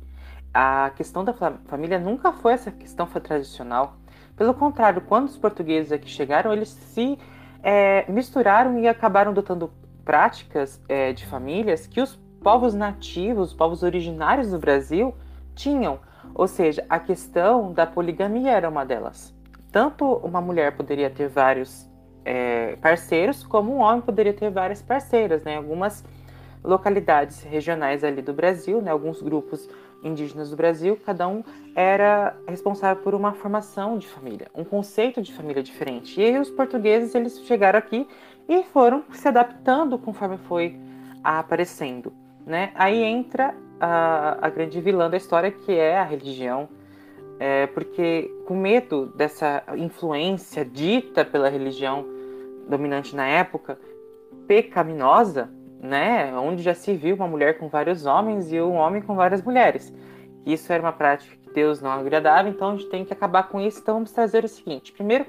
a 0.54 0.92
questão 0.96 1.24
da 1.24 1.34
família 1.66 1.98
nunca 1.98 2.32
foi 2.32 2.54
essa 2.54 2.72
questão 2.72 3.08
foi 3.08 3.22
tradicional. 3.22 3.98
Pelo 4.36 4.54
contrário, 4.54 5.02
quando 5.02 5.28
os 5.28 5.38
portugueses 5.38 5.92
aqui 5.92 6.10
chegaram, 6.10 6.54
eles 6.54 6.70
se 6.70 7.18
é, 7.64 8.06
misturaram 8.12 8.78
e 8.80 8.88
acabaram 8.88 9.32
adotando 9.32 9.72
práticas 10.06 10.80
é, 10.88 11.12
de 11.12 11.26
famílias 11.26 11.88
que 11.88 12.02
os 12.02 12.20
povos 12.43 12.74
nativos, 12.74 13.50
os 13.50 13.53
povos 13.53 13.84
originários 13.84 14.51
do 14.51 14.60
Brasil 14.60 15.13
tinham. 15.55 16.00
Ou 16.34 16.48
seja, 16.48 16.86
a 16.89 17.00
questão 17.00 17.74
da 17.74 17.86
poligamia 17.86 18.51
era 18.51 18.69
uma 18.69 18.86
delas. 18.86 19.34
Tanto 19.72 20.05
uma 20.05 20.41
mulher 20.41 20.75
poderia 20.75 21.10
ter 21.10 21.27
vários 21.27 21.89
é, 22.25 22.75
parceiros, 22.77 23.43
como 23.43 23.74
um 23.74 23.79
homem 23.79 24.01
poderia 24.01 24.34
ter 24.34 24.50
várias 24.50 24.81
parceiras, 24.81 25.43
né? 25.43 25.58
Algumas 25.58 26.03
localidades 26.63 27.43
regionais 27.43 28.03
ali 28.03 28.22
do 28.22 28.34
Brasil, 28.34 28.81
né? 28.81 28.91
Alguns 28.91 29.22
grupos 29.22 29.69
indígenas 30.03 30.50
do 30.50 30.55
Brasil, 30.55 30.98
cada 31.05 31.27
um 31.27 31.43
era 31.75 32.36
responsável 32.48 33.03
por 33.03 33.13
uma 33.13 33.34
formação 33.34 33.98
de 33.98 34.08
família, 34.08 34.48
um 34.55 34.63
conceito 34.63 35.22
de 35.22 35.34
família 35.34 35.62
diferente. 35.62 36.19
E 36.19 36.24
aí 36.24 36.39
os 36.39 36.50
portugueses 36.50 37.13
eles 37.15 37.39
chegaram 37.46 37.79
aqui 37.79 38.08
e 38.48 38.63
foram 38.63 39.03
se 39.12 39.27
adaptando 39.27 39.98
conforme 39.98 40.38
foi 40.38 40.79
aparecendo. 41.24 42.13
Né? 42.50 42.72
Aí 42.74 43.03
entra 43.03 43.53
a, 43.79 44.48
a 44.48 44.50
grande 44.50 44.82
vilã 44.82 45.08
da 45.08 45.15
história, 45.15 45.51
que 45.51 45.72
é 45.72 46.00
a 46.00 46.03
religião, 46.03 46.68
é, 47.39 47.68
porque 47.68 48.34
com 48.48 48.56
medo 48.56 49.06
dessa 49.15 49.62
influência 49.77 50.65
dita 50.65 51.24
pela 51.24 51.48
religião 51.48 52.03
dominante 52.68 53.15
na 53.15 53.27
época, 53.27 53.79
pecaminosa, 54.48 55.48
né, 55.79 56.36
onde 56.39 56.63
já 56.63 56.74
se 56.74 56.96
viu 56.96 57.15
uma 57.15 57.27
mulher 57.27 57.60
com 57.60 57.70
vários 57.70 58.08
homens 58.08 58.51
e 58.51 58.60
um 58.60 58.74
homem 58.74 59.03
com 59.03 59.13
várias 59.13 59.44
mulheres. 59.44 59.94
Isso 60.44 60.74
era 60.74 60.82
uma 60.82 60.91
prática 60.91 61.38
que 61.44 61.53
Deus 61.53 61.79
não 61.79 61.91
agradava, 61.91 62.50
então 62.50 62.72
a 62.72 62.75
gente 62.75 62.89
tem 62.89 63.06
que 63.06 63.13
acabar 63.13 63.44
com 63.44 63.62
isso. 63.62 63.79
Então 63.79 63.94
vamos 63.94 64.12
trazer 64.12 64.44
o 64.44 64.48
seguinte: 64.48 64.91
primeiro, 64.91 65.25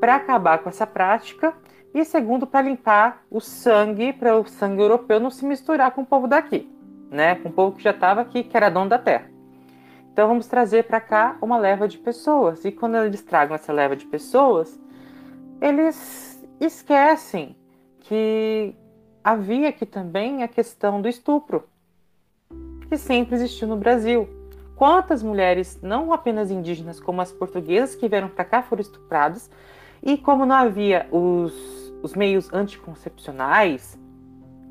para 0.00 0.16
acabar 0.16 0.58
com 0.58 0.70
essa 0.70 0.86
prática, 0.86 1.54
e 1.92 2.04
segundo, 2.04 2.46
para 2.46 2.62
limpar 2.66 3.24
o 3.30 3.40
sangue, 3.40 4.12
para 4.12 4.38
o 4.38 4.46
sangue 4.46 4.82
europeu 4.82 5.18
não 5.18 5.30
se 5.30 5.44
misturar 5.44 5.90
com 5.90 6.02
o 6.02 6.06
povo 6.06 6.28
daqui, 6.28 6.70
né? 7.10 7.34
Com 7.34 7.48
o 7.48 7.52
povo 7.52 7.76
que 7.76 7.82
já 7.82 7.90
estava 7.90 8.20
aqui, 8.20 8.44
que 8.44 8.56
era 8.56 8.70
dono 8.70 8.88
da 8.88 8.98
terra. 8.98 9.30
Então 10.12 10.28
vamos 10.28 10.46
trazer 10.46 10.84
para 10.84 11.00
cá 11.00 11.36
uma 11.40 11.58
leva 11.58 11.88
de 11.88 11.98
pessoas. 11.98 12.64
E 12.64 12.70
quando 12.70 12.96
eles 12.96 13.22
tragam 13.22 13.54
essa 13.54 13.72
leva 13.72 13.96
de 13.96 14.06
pessoas, 14.06 14.78
eles 15.60 16.46
esquecem 16.60 17.56
que 18.00 18.74
havia 19.22 19.68
aqui 19.68 19.86
também 19.86 20.42
a 20.42 20.48
questão 20.48 21.00
do 21.00 21.08
estupro, 21.08 21.68
que 22.88 22.96
sempre 22.96 23.34
existiu 23.34 23.68
no 23.68 23.76
Brasil. 23.76 24.28
Quantas 24.76 25.22
mulheres, 25.22 25.78
não 25.82 26.12
apenas 26.12 26.50
indígenas, 26.50 26.98
como 26.98 27.20
as 27.20 27.30
portuguesas 27.30 27.94
que 27.94 28.08
vieram 28.08 28.28
para 28.28 28.44
cá, 28.44 28.62
foram 28.62 28.80
estupradas, 28.80 29.50
e 30.02 30.16
como 30.16 30.46
não 30.46 30.56
havia 30.56 31.06
os 31.10 31.80
os 32.02 32.14
meios 32.14 32.52
anticoncepcionais, 32.52 33.98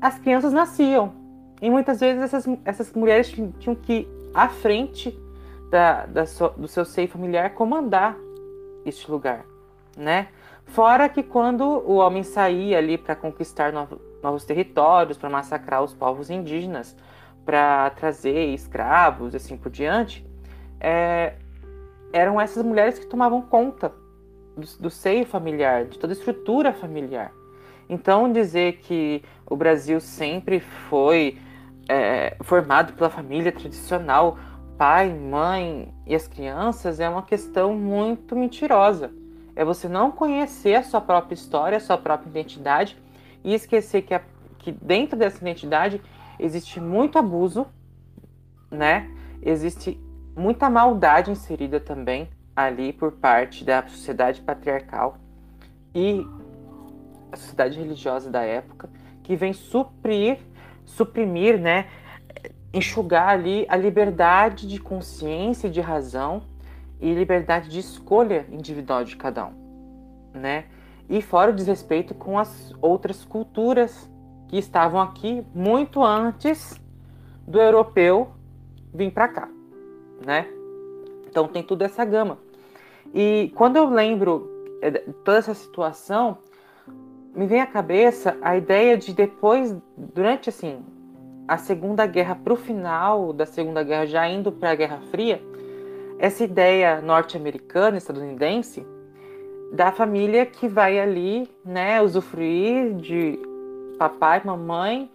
as 0.00 0.18
crianças 0.18 0.52
nasciam. 0.52 1.12
E 1.60 1.70
muitas 1.70 2.00
vezes 2.00 2.22
essas, 2.22 2.46
essas 2.64 2.92
mulheres 2.92 3.30
tinham 3.58 3.74
que 3.74 4.08
à 4.32 4.48
frente 4.48 5.16
da, 5.70 6.06
da 6.06 6.26
so, 6.26 6.48
do 6.56 6.66
seu 6.66 6.84
seio 6.84 7.08
familiar 7.08 7.50
comandar 7.54 8.16
este 8.84 9.10
lugar, 9.10 9.44
né? 9.96 10.28
Fora 10.64 11.08
que 11.08 11.22
quando 11.22 11.64
o 11.64 11.96
homem 11.96 12.22
saía 12.22 12.78
ali 12.78 12.96
para 12.96 13.14
conquistar 13.14 13.72
novo, 13.72 14.00
novos 14.22 14.44
territórios, 14.44 15.18
para 15.18 15.28
massacrar 15.28 15.82
os 15.82 15.92
povos 15.92 16.30
indígenas, 16.30 16.96
para 17.44 17.90
trazer 17.90 18.54
escravos, 18.54 19.34
assim 19.34 19.56
por 19.56 19.70
diante, 19.70 20.24
é, 20.80 21.34
eram 22.12 22.40
essas 22.40 22.62
mulheres 22.62 22.98
que 22.98 23.06
tomavam 23.06 23.42
conta 23.42 23.92
do, 24.60 24.90
seio 24.90 25.26
familiar, 25.26 25.86
de 25.86 25.98
toda 25.98 26.12
a 26.12 26.16
estrutura 26.16 26.72
familiar. 26.72 27.32
Então, 27.88 28.30
dizer 28.32 28.78
que 28.78 29.22
o 29.46 29.56
Brasil 29.56 30.00
sempre 30.00 30.60
foi 30.60 31.38
é, 31.88 32.36
formado 32.42 32.92
pela 32.92 33.10
família 33.10 33.50
tradicional, 33.50 34.38
pai, 34.78 35.12
mãe 35.12 35.92
e 36.06 36.14
as 36.14 36.28
crianças, 36.28 37.00
é 37.00 37.08
uma 37.08 37.22
questão 37.22 37.74
muito 37.74 38.36
mentirosa. 38.36 39.10
É 39.56 39.64
você 39.64 39.88
não 39.88 40.12
conhecer 40.12 40.76
a 40.76 40.82
sua 40.82 41.00
própria 41.00 41.34
história, 41.34 41.76
a 41.76 41.80
sua 41.80 41.98
própria 41.98 42.30
identidade 42.30 42.96
e 43.42 43.52
esquecer 43.52 44.02
que, 44.02 44.14
a, 44.14 44.22
que 44.58 44.70
dentro 44.70 45.18
dessa 45.18 45.38
identidade 45.38 46.00
existe 46.38 46.80
muito 46.80 47.18
abuso, 47.18 47.66
né? 48.70 49.10
Existe 49.42 50.00
muita 50.36 50.70
maldade 50.70 51.30
inserida 51.30 51.80
também 51.80 52.28
ali 52.64 52.92
por 52.92 53.12
parte 53.12 53.64
da 53.64 53.86
sociedade 53.86 54.40
patriarcal 54.40 55.16
e 55.94 56.26
a 57.32 57.36
sociedade 57.36 57.78
religiosa 57.78 58.30
da 58.30 58.42
época, 58.42 58.88
que 59.22 59.36
vem 59.36 59.52
suprir, 59.52 60.38
suprimir, 60.84 61.58
né, 61.58 61.86
enxugar 62.72 63.28
ali 63.28 63.66
a 63.68 63.76
liberdade 63.76 64.66
de 64.66 64.78
consciência 64.78 65.68
e 65.68 65.70
de 65.70 65.80
razão 65.80 66.42
e 67.00 67.12
liberdade 67.12 67.68
de 67.68 67.78
escolha 67.78 68.46
individual 68.50 69.04
de 69.04 69.16
cada 69.16 69.46
um, 69.46 69.54
né? 70.34 70.66
E 71.08 71.20
fora 71.20 71.50
o 71.50 71.54
desrespeito 71.54 72.14
com 72.14 72.38
as 72.38 72.72
outras 72.80 73.24
culturas 73.24 74.08
que 74.48 74.56
estavam 74.56 75.00
aqui 75.00 75.44
muito 75.54 76.04
antes 76.04 76.80
do 77.46 77.60
europeu 77.60 78.32
vir 78.92 79.10
para 79.10 79.28
cá, 79.28 79.48
né? 80.24 80.46
Então 81.28 81.48
tem 81.48 81.62
toda 81.62 81.84
essa 81.84 82.04
gama. 82.04 82.38
E 83.14 83.52
quando 83.54 83.76
eu 83.76 83.88
lembro 83.88 84.48
é, 84.82 84.90
toda 85.24 85.38
essa 85.38 85.54
situação, 85.54 86.38
me 87.34 87.46
vem 87.46 87.60
à 87.60 87.66
cabeça 87.66 88.36
a 88.42 88.56
ideia 88.56 88.96
de 88.96 89.12
depois, 89.12 89.76
durante 89.96 90.48
assim, 90.48 90.84
a 91.46 91.56
Segunda 91.56 92.06
Guerra, 92.06 92.34
para 92.36 92.52
o 92.52 92.56
final 92.56 93.32
da 93.32 93.46
Segunda 93.46 93.82
Guerra, 93.82 94.06
já 94.06 94.28
indo 94.28 94.52
para 94.52 94.70
a 94.70 94.74
Guerra 94.74 95.00
Fria, 95.10 95.42
essa 96.18 96.44
ideia 96.44 97.00
norte-americana, 97.00 97.96
estadunidense, 97.96 98.86
da 99.72 99.90
família 99.90 100.44
que 100.44 100.68
vai 100.68 100.98
ali, 100.98 101.48
né, 101.64 102.02
usufruir 102.02 102.94
de 102.96 103.38
papai, 103.98 104.42
mamãe, 104.44 105.10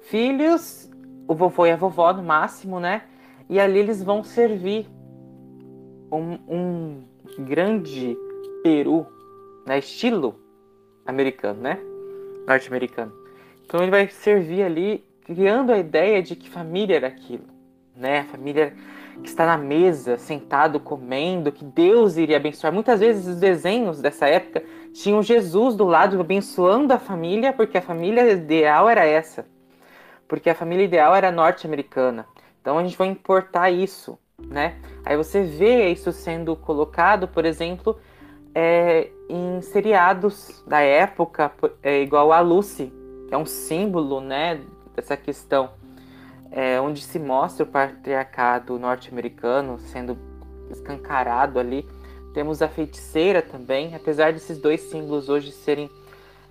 filhos, 0.00 0.90
o 1.26 1.34
vovô 1.34 1.66
e 1.66 1.70
a 1.70 1.76
vovó 1.76 2.12
no 2.12 2.22
máximo, 2.22 2.80
né? 2.80 3.02
E 3.48 3.58
ali 3.58 3.78
eles 3.78 4.02
vão 4.02 4.22
servir 4.22 4.88
um, 6.10 6.38
um 6.48 7.02
grande 7.44 8.16
peru, 8.62 9.06
né, 9.66 9.78
estilo 9.78 10.38
americano, 11.06 11.60
né, 11.60 11.78
norte-americano. 12.46 13.12
Então 13.64 13.82
ele 13.82 13.90
vai 13.90 14.08
servir 14.08 14.62
ali 14.62 15.04
criando 15.24 15.72
a 15.72 15.78
ideia 15.78 16.22
de 16.22 16.34
que 16.34 16.50
família 16.50 16.96
era 16.96 17.06
aquilo, 17.06 17.44
né, 17.94 18.20
a 18.20 18.24
família 18.24 18.74
que 19.22 19.28
está 19.28 19.46
na 19.46 19.58
mesa, 19.58 20.16
sentado, 20.16 20.80
comendo, 20.80 21.52
que 21.52 21.64
Deus 21.64 22.16
iria 22.16 22.36
abençoar. 22.36 22.72
Muitas 22.72 23.00
vezes 23.00 23.26
os 23.26 23.36
desenhos 23.36 24.00
dessa 24.00 24.26
época 24.26 24.62
tinham 24.92 25.22
Jesus 25.22 25.76
do 25.76 25.84
lado 25.84 26.18
abençoando 26.20 26.92
a 26.92 26.98
família, 26.98 27.52
porque 27.52 27.78
a 27.78 27.82
família 27.82 28.30
ideal 28.32 28.88
era 28.88 29.04
essa. 29.04 29.46
Porque 30.26 30.48
a 30.48 30.54
família 30.54 30.84
ideal 30.84 31.14
era 31.14 31.30
norte-americana. 31.30 32.26
Então 32.60 32.78
a 32.78 32.82
gente 32.82 32.96
vai 32.96 33.08
importar 33.08 33.70
isso 33.70 34.18
né? 34.48 34.76
Aí 35.04 35.16
você 35.16 35.42
vê 35.42 35.90
isso 35.90 36.12
sendo 36.12 36.54
colocado, 36.56 37.26
por 37.28 37.44
exemplo, 37.44 37.98
é, 38.54 39.10
em 39.28 39.60
seriados 39.62 40.62
da 40.66 40.80
época, 40.80 41.52
é, 41.82 42.02
igual 42.02 42.32
a 42.32 42.40
Lucy, 42.40 42.92
é 43.30 43.36
um 43.36 43.46
símbolo, 43.46 44.20
né, 44.20 44.60
dessa 44.94 45.16
questão 45.16 45.70
é, 46.50 46.80
onde 46.80 47.00
se 47.02 47.18
mostra 47.18 47.64
o 47.64 47.68
patriarcado 47.68 48.78
norte-americano 48.78 49.78
sendo 49.78 50.18
escancarado 50.70 51.58
ali. 51.58 51.86
Temos 52.34 52.62
a 52.62 52.68
feiticeira 52.68 53.42
também, 53.42 53.94
apesar 53.94 54.32
desses 54.32 54.58
dois 54.58 54.80
símbolos 54.82 55.28
hoje 55.28 55.52
serem 55.52 55.90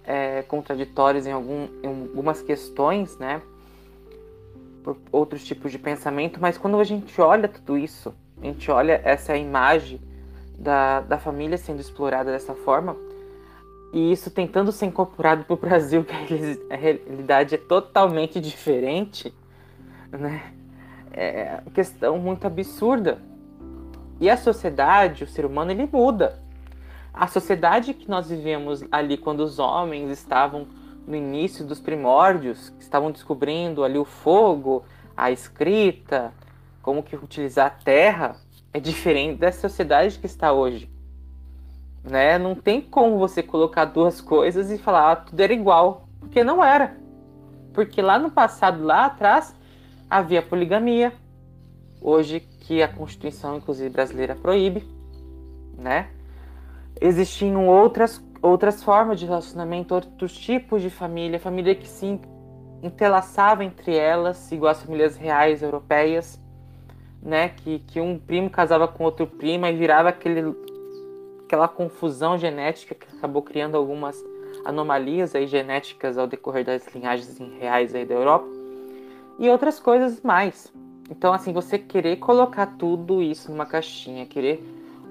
é, 0.03 0.41
contraditórios 0.43 1.25
em, 1.25 1.31
algum, 1.31 1.67
em 1.83 1.87
algumas 1.87 2.41
questões, 2.41 3.17
né? 3.17 3.41
Por 4.83 4.97
outros 5.11 5.43
tipos 5.43 5.71
de 5.71 5.79
pensamento, 5.79 6.39
mas 6.39 6.57
quando 6.57 6.79
a 6.79 6.83
gente 6.83 7.19
olha 7.19 7.47
tudo 7.47 7.77
isso, 7.77 8.13
a 8.41 8.45
gente 8.45 8.71
olha 8.71 9.01
essa 9.03 9.35
imagem 9.35 10.01
da, 10.57 11.01
da 11.01 11.17
família 11.17 11.57
sendo 11.57 11.81
explorada 11.81 12.31
dessa 12.31 12.53
forma, 12.53 12.95
e 13.91 14.11
isso 14.11 14.29
tentando 14.29 14.71
ser 14.71 14.85
incorporado 14.85 15.43
para 15.43 15.53
o 15.53 15.57
Brasil, 15.57 16.03
que 16.27 16.59
a 16.69 16.75
realidade 16.75 17.55
é 17.55 17.57
totalmente 17.57 18.39
diferente, 18.39 19.33
né? 20.11 20.53
É 21.11 21.59
uma 21.65 21.71
questão 21.71 22.17
muito 22.19 22.45
absurda. 22.45 23.19
E 24.21 24.29
a 24.29 24.37
sociedade, 24.37 25.23
o 25.23 25.27
ser 25.27 25.45
humano, 25.45 25.71
ele 25.71 25.89
muda. 25.91 26.39
A 27.13 27.27
sociedade 27.27 27.93
que 27.93 28.09
nós 28.09 28.29
vivemos 28.29 28.83
ali 28.91 29.17
quando 29.17 29.39
os 29.39 29.59
homens 29.59 30.11
estavam 30.11 30.67
no 31.09 31.15
início 31.15 31.65
dos 31.65 31.79
primórdios, 31.79 32.69
que 32.69 32.83
estavam 32.83 33.09
descobrindo 33.09 33.83
ali 33.83 33.97
o 33.97 34.05
fogo, 34.05 34.83
a 35.17 35.31
escrita, 35.31 36.31
como 36.83 37.01
que 37.01 37.15
utilizar 37.15 37.65
a 37.65 37.83
terra, 37.83 38.35
é 38.71 38.79
diferente 38.79 39.39
da 39.39 39.51
sociedade 39.51 40.19
que 40.19 40.27
está 40.27 40.53
hoje. 40.53 40.87
Né? 42.03 42.37
Não 42.37 42.53
tem 42.53 42.79
como 42.79 43.17
você 43.17 43.41
colocar 43.41 43.85
duas 43.85 44.21
coisas 44.21 44.69
e 44.69 44.77
falar 44.77 45.11
ah, 45.11 45.15
tudo 45.15 45.39
era 45.39 45.51
igual, 45.51 46.07
porque 46.19 46.43
não 46.43 46.63
era. 46.63 46.95
Porque 47.73 48.03
lá 48.03 48.19
no 48.19 48.29
passado, 48.29 48.83
lá 48.83 49.05
atrás, 49.05 49.55
havia 50.07 50.43
poligamia, 50.43 51.11
hoje 51.99 52.39
que 52.39 52.83
a 52.83 52.87
Constituição, 52.87 53.57
inclusive 53.57 53.89
brasileira, 53.89 54.35
proíbe, 54.35 54.87
né? 55.75 56.09
Existiam 57.01 57.67
outras, 57.67 58.23
outras 58.41 58.83
formas 58.83 59.19
de 59.19 59.25
relacionamento, 59.25 59.93
outros 59.93 60.37
tipos 60.37 60.81
de 60.81 60.89
família, 60.89 61.39
família 61.39 61.75
que 61.75 61.87
se 61.87 62.19
entrelaçava 62.81 63.63
entre 63.63 63.95
elas, 63.95 64.51
igual 64.51 64.71
as 64.71 64.81
famílias 64.81 65.17
reais 65.17 65.61
europeias, 65.61 66.39
né? 67.21 67.49
Que, 67.49 67.79
que 67.79 67.99
um 67.99 68.17
primo 68.17 68.49
casava 68.49 68.87
com 68.87 69.03
outro 69.03 69.27
primo 69.27 69.65
e 69.65 69.73
virava 69.73 70.09
aquele, 70.09 70.55
aquela 71.45 71.67
confusão 71.67 72.37
genética 72.37 72.95
que 72.95 73.17
acabou 73.17 73.41
criando 73.41 73.75
algumas 73.75 74.23
anomalias 74.65 75.35
aí 75.35 75.47
genéticas 75.47 76.17
ao 76.17 76.27
decorrer 76.27 76.65
das 76.65 76.87
linhagens 76.93 77.37
reais 77.59 77.93
aí 77.93 78.05
da 78.05 78.15
Europa 78.15 78.47
e 79.37 79.49
outras 79.49 79.79
coisas 79.79 80.21
mais. 80.21 80.71
Então, 81.09 81.33
assim, 81.33 81.51
você 81.51 81.79
querer 81.79 82.17
colocar 82.17 82.67
tudo 82.77 83.21
isso 83.21 83.51
numa 83.51 83.65
caixinha, 83.65 84.25
querer 84.25 84.63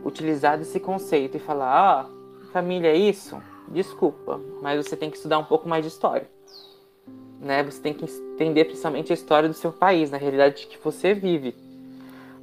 utilizar 0.05 0.57
desse 0.57 0.79
conceito 0.79 1.37
e 1.37 1.41
falar, 1.41 2.07
ah, 2.07 2.18
família 2.53 2.89
é 2.89 2.97
isso, 2.97 3.41
desculpa, 3.69 4.41
mas 4.63 4.85
você 4.85 4.97
tem 4.97 5.11
que 5.11 5.17
estudar 5.17 5.39
um 5.39 5.45
pouco 5.45 5.69
mais 5.69 5.85
de 5.85 5.89
história. 5.89 6.29
Né? 7.41 7.63
Você 7.63 7.81
tem 7.81 7.95
que 7.95 8.05
entender 8.05 8.65
principalmente 8.65 9.13
a 9.13 9.15
história 9.15 9.49
do 9.49 9.55
seu 9.55 9.73
país, 9.73 10.11
na 10.11 10.19
realidade 10.19 10.67
que 10.67 10.79
você 10.83 11.15
vive. 11.15 11.55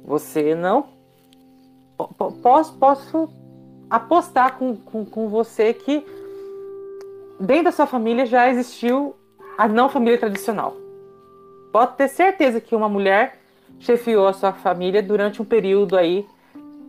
Você 0.04 0.54
não. 0.54 0.86
Posso, 2.42 2.74
posso 2.74 3.28
apostar 3.88 4.58
com, 4.58 4.76
com, 4.76 5.04
com 5.04 5.28
você 5.28 5.72
que 5.72 6.04
dentro 7.40 7.64
da 7.64 7.72
sua 7.72 7.86
família 7.86 8.26
já 8.26 8.48
existiu 8.50 9.14
a 9.56 9.66
não 9.68 9.88
família 9.88 10.18
tradicional. 10.18 10.76
Pode 11.72 11.96
ter 11.96 12.08
certeza 12.08 12.60
que 12.60 12.74
uma 12.74 12.88
mulher 12.88 13.38
chefiou 13.78 14.26
a 14.26 14.32
sua 14.32 14.52
família 14.52 15.02
durante 15.02 15.40
um 15.40 15.44
período 15.44 15.96
aí 15.96 16.26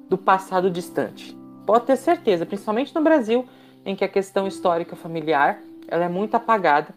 do 0.10 0.17
passado 0.17 0.69
distante. 0.69 1.38
Pode 1.67 1.86
ter 1.86 1.97
certeza, 1.97 2.45
principalmente 2.45 2.95
no 2.95 3.01
Brasil, 3.01 3.45
em 3.86 3.93
que 3.93 4.06
a 4.06 4.08
questão 4.08 4.47
histórica 4.47 4.95
familiar 4.95 5.60
ela 5.89 6.06
é 6.06 6.08
muito 6.08 6.34
apagada, 6.34 6.95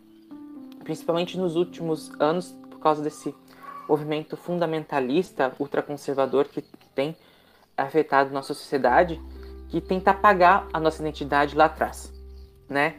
principalmente 0.84 1.36
nos 1.36 1.56
últimos 1.56 2.12
anos, 2.20 2.52
por 2.70 2.78
causa 2.78 3.02
desse 3.02 3.34
movimento 3.88 4.36
fundamentalista, 4.36 5.52
ultraconservador 5.58 6.44
que 6.44 6.62
tem 6.94 7.16
afetado 7.76 8.32
nossa 8.32 8.54
sociedade, 8.54 9.20
que 9.70 9.80
tenta 9.80 10.12
apagar 10.12 10.68
a 10.72 10.78
nossa 10.78 11.02
identidade 11.02 11.56
lá 11.56 11.64
atrás, 11.64 12.12
né? 12.68 12.94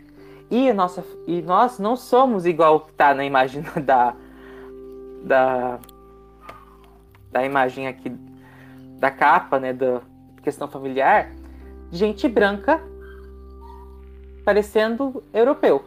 E, 0.50 0.74
nossa, 0.74 1.06
e 1.26 1.42
nós 1.42 1.80
não 1.80 1.96
somos 1.96 2.46
igual 2.46 2.82
que 2.82 2.92
está 2.92 3.14
na 3.14 3.24
imagem 3.24 3.64
da, 3.86 4.14
da, 5.24 5.80
da 7.32 7.46
imagem 7.46 7.88
aqui 7.88 8.10
da 9.00 9.10
capa, 9.10 9.58
né, 9.58 9.72
da 9.72 10.02
questão 10.44 10.68
familiar, 10.68 11.32
gente 11.92 12.28
branca 12.28 12.82
parecendo 14.44 15.24
europeu. 15.34 15.84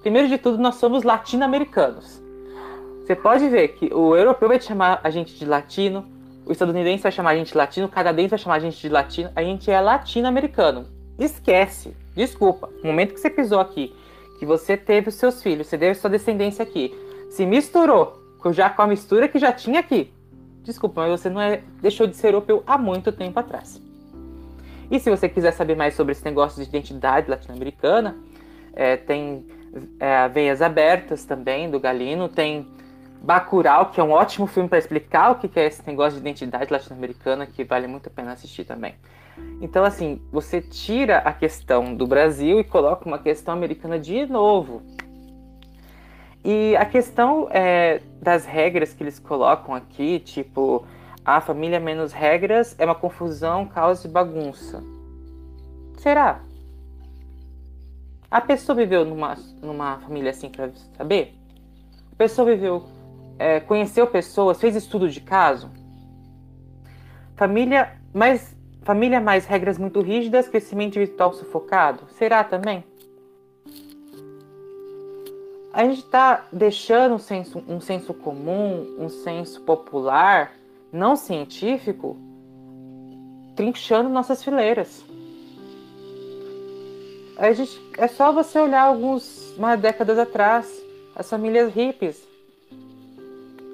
Primeiro 0.00 0.28
de 0.28 0.38
tudo, 0.38 0.58
nós 0.58 0.76
somos 0.76 1.02
latino-americanos. 1.02 2.22
Você 3.00 3.14
pode 3.14 3.48
ver 3.48 3.68
que 3.68 3.92
o 3.92 4.14
europeu 4.14 4.48
vai 4.48 4.60
chamar 4.60 5.00
a 5.02 5.10
gente 5.10 5.34
de 5.38 5.44
latino, 5.44 6.06
o 6.46 6.52
estadunidense 6.52 7.02
vai 7.02 7.12
chamar 7.12 7.30
a 7.30 7.36
gente 7.36 7.52
de 7.52 7.58
latino, 7.58 7.86
o 7.86 7.90
canadense 7.90 8.28
vai 8.28 8.38
chamar 8.38 8.56
a 8.56 8.60
gente 8.60 8.80
de 8.80 8.88
latino, 8.88 9.30
a 9.34 9.42
gente 9.42 9.70
é 9.70 9.80
latino-americano. 9.80 10.86
Esquece, 11.18 11.96
desculpa, 12.14 12.68
no 12.82 12.90
momento 12.90 13.14
que 13.14 13.20
você 13.20 13.30
pisou 13.30 13.60
aqui, 13.60 13.94
que 14.38 14.46
você 14.46 14.76
teve 14.76 15.08
os 15.08 15.14
seus 15.14 15.42
filhos, 15.42 15.66
você 15.66 15.78
teve 15.78 15.94
sua 15.94 16.10
descendência 16.10 16.62
aqui, 16.62 16.94
se 17.30 17.46
misturou 17.46 18.22
já 18.52 18.68
com 18.68 18.82
a 18.82 18.86
mistura 18.86 19.28
que 19.28 19.38
já 19.38 19.52
tinha 19.52 19.80
aqui. 19.80 20.12
Desculpa, 20.62 21.02
mas 21.02 21.20
você 21.20 21.30
não 21.30 21.40
é, 21.40 21.62
deixou 21.80 22.06
de 22.06 22.16
ser 22.16 22.28
europeu 22.28 22.62
há 22.66 22.76
muito 22.76 23.12
tempo 23.12 23.38
atrás. 23.38 23.80
E 24.90 24.98
se 25.00 25.10
você 25.10 25.28
quiser 25.28 25.52
saber 25.52 25.76
mais 25.76 25.94
sobre 25.94 26.12
esse 26.12 26.24
negócio 26.24 26.62
de 26.62 26.68
identidade 26.68 27.30
latino-americana, 27.30 28.16
é, 28.74 28.96
tem 28.96 29.46
é, 29.98 30.28
Veias 30.28 30.62
Abertas 30.62 31.24
também, 31.24 31.70
do 31.70 31.80
Galino, 31.80 32.28
tem 32.28 32.66
Bacurau, 33.22 33.90
que 33.90 34.00
é 34.00 34.04
um 34.04 34.10
ótimo 34.10 34.46
filme 34.46 34.68
para 34.68 34.78
explicar 34.78 35.32
o 35.32 35.36
que 35.36 35.48
é 35.58 35.66
esse 35.66 35.82
negócio 35.86 36.12
de 36.12 36.20
identidade 36.20 36.70
latino-americana, 36.70 37.46
que 37.46 37.64
vale 37.64 37.86
muito 37.86 38.08
a 38.08 38.10
pena 38.10 38.32
assistir 38.32 38.64
também. 38.64 38.94
Então, 39.60 39.84
assim, 39.84 40.20
você 40.30 40.60
tira 40.60 41.18
a 41.18 41.32
questão 41.32 41.94
do 41.94 42.06
Brasil 42.06 42.60
e 42.60 42.64
coloca 42.64 43.06
uma 43.06 43.18
questão 43.18 43.54
americana 43.54 43.98
de 43.98 44.26
novo. 44.26 44.82
E 46.44 46.76
a 46.76 46.84
questão 46.84 47.48
é, 47.50 48.02
das 48.20 48.44
regras 48.44 48.92
que 48.92 49.02
eles 49.02 49.18
colocam 49.18 49.74
aqui, 49.74 50.18
tipo, 50.20 50.86
a 51.24 51.40
família 51.40 51.80
menos 51.80 52.12
regras 52.12 52.74
é 52.78 52.84
uma 52.84 52.94
confusão, 52.94 53.66
caos 53.66 54.04
e 54.04 54.08
bagunça. 54.08 54.82
Será? 55.96 56.40
A 58.30 58.40
pessoa 58.40 58.76
viveu 58.76 59.04
numa, 59.04 59.36
numa 59.62 59.98
família 59.98 60.30
assim 60.30 60.48
para 60.48 60.70
saber? 60.96 61.34
A 62.12 62.16
pessoa 62.16 62.50
viveu, 62.50 62.84
é, 63.38 63.60
conheceu 63.60 64.06
pessoas, 64.06 64.60
fez 64.60 64.76
estudo 64.76 65.08
de 65.08 65.20
caso? 65.20 65.70
Família 67.36 67.96
mais, 68.12 68.54
família 68.82 69.20
mais 69.20 69.46
regras 69.46 69.78
muito 69.78 70.00
rígidas, 70.00 70.48
crescimento 70.48 70.94
virtual 70.94 71.32
sufocado? 71.32 72.06
Será 72.10 72.44
também? 72.44 72.84
a 75.74 75.82
gente 75.84 76.04
está 76.04 76.46
deixando 76.52 77.16
um 77.16 77.18
senso, 77.18 77.62
um 77.66 77.80
senso 77.80 78.14
comum, 78.14 78.94
um 78.96 79.08
senso 79.08 79.60
popular, 79.62 80.52
não 80.94 81.16
científico, 81.16 82.16
trinchando 83.56 84.08
nossas 84.08 84.44
fileiras. 84.44 85.04
A 87.36 87.52
gente, 87.52 87.80
é 87.98 88.06
só 88.06 88.30
você 88.30 88.60
olhar 88.60 88.82
alguns 88.82 89.52
uma 89.58 89.76
décadas 89.76 90.18
atrás, 90.18 90.72
as 91.16 91.28
famílias 91.28 91.74
hippies. 91.74 92.22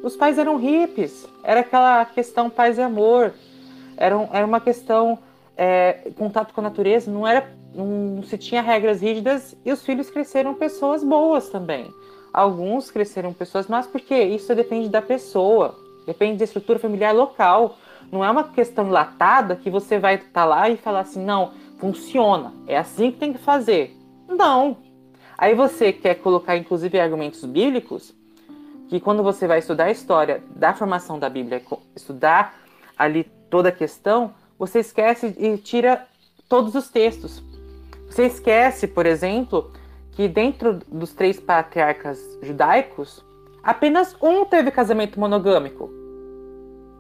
Os 0.03 0.17
pais 0.17 0.39
eram 0.39 0.57
hippies, 0.57 1.29
era 1.45 1.61
aquela 1.61 2.07
questão 2.07 2.49
paz 2.49 2.79
e 2.79 2.83
amor, 2.83 3.35
era, 3.99 4.17
um, 4.17 4.29
era 4.33 4.47
uma 4.47 4.61
questão 4.61 5.19
é, 5.55 6.11
contato 6.17 6.55
com 6.55 6.63
a 6.63 6.65
natureza, 6.65 7.11
não 7.11 7.27
era 7.27 7.55
não 7.75 8.23
se 8.25 8.37
tinha 8.37 8.63
regras 8.63 9.01
rígidas 9.01 9.55
e 9.65 9.71
os 9.71 9.85
filhos 9.85 10.11
cresceram 10.11 10.55
pessoas 10.55 11.05
boas 11.05 11.51
também. 11.51 11.87
Alguns 12.33 12.91
cresceram 12.91 13.33
pessoas 13.33 13.69
más 13.69 13.87
porque 13.87 14.15
isso 14.15 14.55
depende 14.55 14.89
da 14.89 15.03
pessoa, 15.03 15.79
depende 16.07 16.39
da 16.39 16.45
estrutura 16.45 16.79
familiar 16.79 17.15
local. 17.15 17.77
Não 18.11 18.25
é 18.25 18.31
uma 18.31 18.45
questão 18.45 18.89
latada 18.89 19.57
que 19.57 19.71
você 19.71 19.99
vai 19.99 20.17
estar 20.17 20.29
tá 20.33 20.45
lá 20.45 20.69
e 20.69 20.77
falar 20.77 21.01
assim, 21.01 21.25
não, 21.25 21.53
funciona, 21.79 22.53
é 22.67 22.77
assim 22.77 23.11
que 23.11 23.19
tem 23.19 23.33
que 23.33 23.39
fazer. 23.39 23.97
Não. 24.29 24.77
Aí 25.37 25.55
você 25.55 25.93
quer 25.93 26.17
colocar, 26.17 26.57
inclusive, 26.57 27.01
argumentos 27.01 27.45
bíblicos, 27.45 28.15
que 28.89 29.01
quando 29.01 29.23
você 29.23 29.47
vai 29.47 29.61
estudar 29.61 29.85
a 29.85 29.91
história 29.91 30.43
da 30.55 30.75
formação 30.75 31.19
da 31.19 31.31
Bíblia, 31.31 31.63
estudar 31.97 32.55
ali 32.99 33.25
toda 33.49 33.71
a 33.71 33.73
questão, 33.73 34.35
você 34.59 34.81
esquece 34.81 35.35
e 35.39 35.57
tira 35.57 36.07
todos 36.49 36.75
os 36.75 36.91
textos. 36.91 37.43
Você 38.07 38.27
esquece, 38.27 38.87
por 38.87 39.07
exemplo, 39.07 39.73
que 40.13 40.29
dentro 40.29 40.81
dos 40.87 41.15
três 41.15 41.41
patriarcas 41.41 42.19
judaicos, 42.43 43.25
apenas 43.63 44.17
um 44.21 44.45
teve 44.45 44.71
casamento 44.71 45.19
monogâmico, 45.19 45.91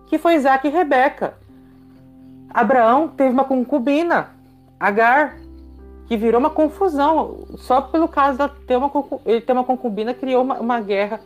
que 0.07 0.19
foi 0.19 0.35
Isaac 0.35 0.67
e 0.67 0.71
Rebeca. 0.71 1.35
Abraão 2.53 3.09
teve 3.09 3.31
uma 3.31 3.45
concubina, 3.45 4.31
Agar, 4.79 5.37
que 6.07 6.17
virou 6.17 6.41
uma 6.41 6.51
confusão. 6.51 7.47
Só 7.57 7.81
pelo 7.81 8.09
caso 8.09 8.39
de 8.39 8.49
ter 8.67 8.77
uma, 8.77 8.91
ele 9.25 9.41
ter 9.41 9.53
uma 9.53 9.65
concubina, 9.65 10.13
criou 10.13 10.43
uma, 10.43 10.59
uma 10.59 10.81
guerra 10.81 11.21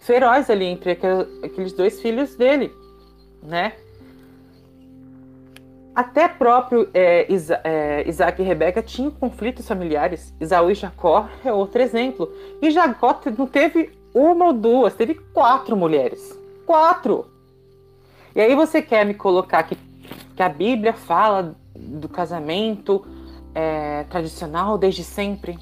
feroz 0.00 0.48
ali 0.48 0.64
entre 0.64 0.92
aqueles 0.92 1.72
dois 1.72 2.00
filhos 2.00 2.34
dele, 2.34 2.72
né? 3.42 3.74
Até 5.98 6.28
próprio 6.28 6.88
é, 6.94 7.26
Isa, 7.28 7.60
é, 7.64 8.08
Isaac 8.08 8.40
e 8.40 8.44
Rebeca 8.44 8.80
tinham 8.80 9.10
conflitos 9.10 9.66
familiares. 9.66 10.32
Isaú 10.40 10.70
e 10.70 10.74
Jacó 10.76 11.28
é 11.44 11.52
outro 11.52 11.82
exemplo. 11.82 12.32
E 12.62 12.70
Jacó 12.70 13.20
não 13.36 13.48
teve 13.48 13.90
uma 14.14 14.44
ou 14.44 14.52
duas, 14.52 14.94
teve 14.94 15.14
quatro 15.34 15.76
mulheres. 15.76 16.38
Quatro! 16.64 17.26
E 18.32 18.40
aí 18.40 18.54
você 18.54 18.80
quer 18.80 19.04
me 19.04 19.12
colocar 19.12 19.64
que, 19.64 19.76
que 20.36 20.40
a 20.40 20.48
Bíblia 20.48 20.92
fala 20.92 21.56
do 21.74 22.08
casamento 22.08 23.04
é, 23.52 24.04
tradicional 24.04 24.78
desde 24.78 25.02
sempre? 25.02 25.58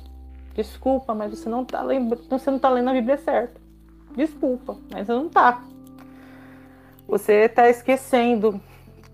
Desculpa, 0.55 1.15
mas 1.15 1.31
você 1.31 1.49
não 1.49 1.63
está 1.63 1.81
lendo, 1.83 2.15
você 2.29 2.51
não 2.51 2.59
tá 2.59 2.69
lendo 2.69 2.91
a 2.91 2.93
Bíblia 2.93 3.17
certa. 3.17 3.59
Desculpa, 4.15 4.77
mas 4.93 5.09
não 5.09 5.29
está. 5.29 5.65
Você 7.09 7.47
está 7.47 7.71
esquecendo 7.71 8.61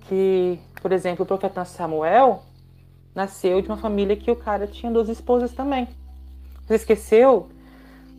que 0.09 0.59
por 0.83 0.91
exemplo, 0.91 1.23
o 1.23 1.27
profeta 1.27 1.65
Samuel 1.65 2.43
nasceu 3.15 3.63
de 3.63 3.69
uma 3.69 3.77
família 3.77 4.17
que 4.17 4.33
o 4.33 4.37
cara 4.37 4.67
tinha 4.67 4.91
duas 4.91 5.09
esposas 5.09 5.53
também. 5.53 5.87
Você 6.67 6.75
esqueceu 6.75 7.49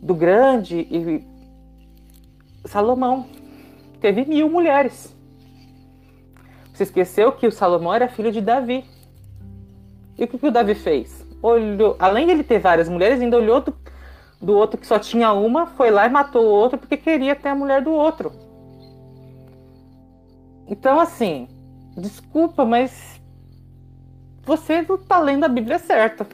do 0.02 0.14
grande 0.14 0.78
e 0.90 1.22
Salomão 2.64 3.26
teve 4.00 4.24
mil 4.24 4.48
mulheres. 4.48 5.14
Você 6.72 6.84
esqueceu 6.84 7.32
que 7.32 7.46
o 7.46 7.52
Salomão 7.52 7.92
era 7.92 8.08
filho 8.08 8.32
de 8.32 8.40
Davi. 8.40 8.84
E 10.18 10.24
o 10.24 10.28
que, 10.28 10.38
que 10.38 10.46
o 10.46 10.50
Davi 10.50 10.74
fez? 10.74 11.22
Olhou, 11.42 11.96
além 11.98 12.24
de 12.24 12.32
ele 12.32 12.44
ter 12.44 12.60
várias 12.60 12.88
mulheres, 12.88 13.20
ainda 13.20 13.36
olhou 13.36 13.60
do, 13.60 13.76
do 14.40 14.54
outro 14.54 14.80
que 14.80 14.86
só 14.86 14.98
tinha 14.98 15.34
uma, 15.34 15.66
foi 15.66 15.90
lá 15.90 16.06
e 16.06 16.10
matou 16.10 16.46
o 16.46 16.50
outro 16.50 16.78
porque 16.78 16.96
queria 16.96 17.36
ter 17.36 17.50
a 17.50 17.54
mulher 17.54 17.82
do 17.82 17.92
outro. 17.92 18.32
Então, 20.66 20.98
assim, 20.98 21.46
Desculpa, 21.96 22.64
mas 22.64 23.20
você 24.42 24.82
não 24.82 24.96
está 24.96 25.20
lendo 25.20 25.44
a 25.44 25.48
Bíblia 25.48 25.78
certa. 25.78 26.26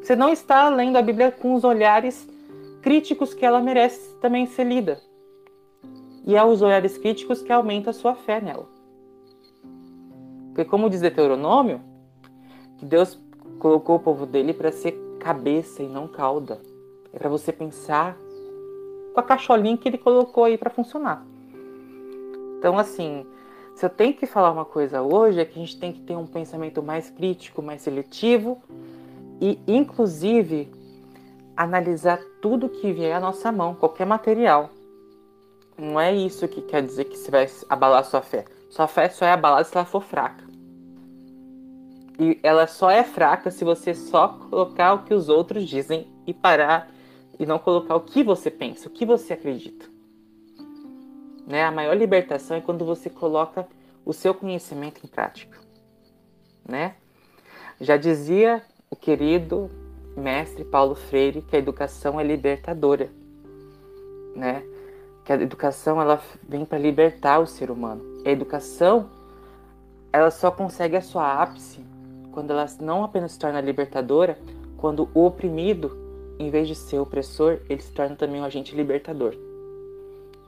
Você 0.00 0.16
não 0.16 0.32
está 0.32 0.68
lendo 0.68 0.96
a 0.96 1.02
Bíblia 1.02 1.30
com 1.30 1.54
os 1.54 1.64
olhares 1.64 2.28
críticos 2.80 3.34
que 3.34 3.44
ela 3.44 3.60
merece 3.60 4.14
também 4.16 4.46
ser 4.46 4.64
lida. 4.64 5.00
E 6.24 6.34
é 6.34 6.44
os 6.44 6.62
olhares 6.62 6.96
críticos 6.98 7.42
que 7.42 7.52
aumenta 7.52 7.90
a 7.90 7.92
sua 7.92 8.14
fé 8.14 8.40
nela. 8.40 8.66
Porque, 10.48 10.64
como 10.64 10.90
diz 10.90 11.00
Deuteronômio, 11.00 11.80
que 12.78 12.86
Deus 12.86 13.18
colocou 13.58 13.96
o 13.96 14.00
povo 14.00 14.26
dele 14.26 14.52
para 14.52 14.72
ser 14.72 14.92
cabeça 15.20 15.82
e 15.82 15.88
não 15.88 16.08
cauda. 16.08 16.60
É 17.12 17.18
para 17.18 17.28
você 17.28 17.52
pensar 17.52 18.16
com 19.14 19.20
a 19.20 19.22
cacholinha 19.22 19.76
que 19.76 19.88
ele 19.88 19.98
colocou 19.98 20.44
aí 20.44 20.58
para 20.58 20.70
funcionar. 20.70 21.24
Então, 22.58 22.78
assim, 22.78 23.26
se 23.74 23.84
eu 23.86 23.90
tenho 23.90 24.14
que 24.14 24.26
falar 24.26 24.52
uma 24.52 24.64
coisa 24.64 25.02
hoje, 25.02 25.40
é 25.40 25.44
que 25.44 25.58
a 25.58 25.62
gente 25.62 25.78
tem 25.78 25.92
que 25.92 26.00
ter 26.00 26.16
um 26.16 26.26
pensamento 26.26 26.82
mais 26.82 27.10
crítico, 27.10 27.62
mais 27.62 27.82
seletivo 27.82 28.62
e, 29.40 29.58
inclusive, 29.66 30.70
analisar 31.56 32.20
tudo 32.40 32.68
que 32.68 32.92
vier 32.92 33.16
à 33.16 33.20
nossa 33.20 33.50
mão, 33.50 33.74
qualquer 33.74 34.06
material. 34.06 34.70
Não 35.76 35.98
é 35.98 36.14
isso 36.14 36.46
que 36.46 36.62
quer 36.62 36.82
dizer 36.82 37.06
que 37.06 37.16
você 37.16 37.30
vai 37.30 37.48
abalar 37.68 38.04
sua 38.04 38.22
fé. 38.22 38.44
Sua 38.70 38.86
fé 38.86 39.08
só 39.08 39.24
é 39.24 39.32
abalada 39.32 39.64
se 39.64 39.76
ela 39.76 39.84
for 39.84 40.02
fraca. 40.02 40.44
E 42.18 42.38
ela 42.42 42.66
só 42.66 42.90
é 42.90 43.02
fraca 43.02 43.50
se 43.50 43.64
você 43.64 43.94
só 43.94 44.28
colocar 44.28 44.94
o 44.94 45.04
que 45.04 45.14
os 45.14 45.28
outros 45.28 45.68
dizem 45.68 46.06
e 46.26 46.32
parar 46.32 46.90
e 47.38 47.46
não 47.46 47.58
colocar 47.58 47.96
o 47.96 48.00
que 48.00 48.22
você 48.22 48.50
pensa, 48.50 48.88
o 48.88 48.92
que 48.92 49.04
você 49.04 49.32
acredita. 49.32 49.91
Né? 51.46 51.64
A 51.64 51.70
maior 51.70 51.96
libertação 51.96 52.56
é 52.56 52.60
quando 52.60 52.84
você 52.84 53.10
coloca 53.10 53.66
o 54.04 54.12
seu 54.12 54.34
conhecimento 54.34 55.00
em 55.04 55.08
prática. 55.08 55.58
Né? 56.66 56.94
Já 57.80 57.96
dizia 57.96 58.62
o 58.90 58.96
querido 58.96 59.70
mestre 60.16 60.64
Paulo 60.64 60.94
Freire 60.94 61.42
que 61.42 61.56
a 61.56 61.58
educação 61.58 62.20
é 62.20 62.22
libertadora, 62.22 63.10
né? 64.36 64.62
Que 65.24 65.32
a 65.32 65.36
educação 65.36 66.00
ela 66.00 66.20
vem 66.46 66.64
para 66.64 66.78
libertar 66.78 67.38
o 67.38 67.46
ser 67.46 67.70
humano. 67.70 68.02
A 68.24 68.30
educação 68.30 69.08
ela 70.12 70.30
só 70.30 70.50
consegue 70.50 70.96
a 70.96 71.00
sua 71.00 71.42
ápice 71.42 71.82
quando 72.32 72.50
ela 72.50 72.66
não 72.80 73.04
apenas 73.04 73.32
se 73.32 73.38
torna 73.38 73.60
libertadora, 73.60 74.38
quando 74.76 75.08
o 75.14 75.26
oprimido, 75.26 75.96
em 76.38 76.50
vez 76.50 76.66
de 76.66 76.74
ser 76.74 76.98
opressor, 76.98 77.60
ele 77.68 77.80
se 77.80 77.92
torna 77.92 78.16
também 78.16 78.40
um 78.40 78.44
agente 78.44 78.74
libertador. 78.74 79.34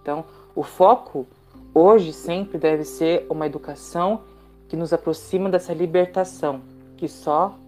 Então, 0.01 0.25
o 0.55 0.62
foco 0.62 1.27
hoje 1.75 2.12
sempre 2.12 2.59
deve 2.59 2.85
ser 2.85 3.27
uma 3.29 3.47
educação 3.47 4.23
que 4.69 4.77
nos 4.77 4.93
aproxima 4.93 5.51
dessa 5.51 5.75
libertação, 5.75 6.62
que 6.97 7.09
só 7.09 7.59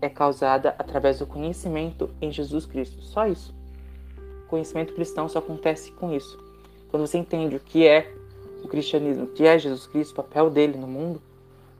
é 0.00 0.08
causada 0.08 0.74
através 0.78 1.18
do 1.18 1.26
conhecimento 1.26 2.10
em 2.20 2.30
Jesus 2.30 2.64
Cristo. 2.64 3.02
Só 3.02 3.26
isso. 3.26 3.54
O 4.44 4.48
conhecimento 4.48 4.94
cristão 4.94 5.28
só 5.28 5.40
acontece 5.40 5.90
com 5.92 6.12
isso. 6.12 6.38
Quando 6.90 7.06
você 7.06 7.18
entende 7.18 7.56
o 7.56 7.60
que 7.60 7.86
é 7.86 8.12
o 8.62 8.68
cristianismo, 8.68 9.24
o 9.24 9.28
que 9.28 9.44
é 9.44 9.58
Jesus 9.58 9.86
Cristo, 9.86 10.12
o 10.12 10.16
papel 10.16 10.48
dele 10.48 10.78
no 10.78 10.86
mundo, 10.86 11.20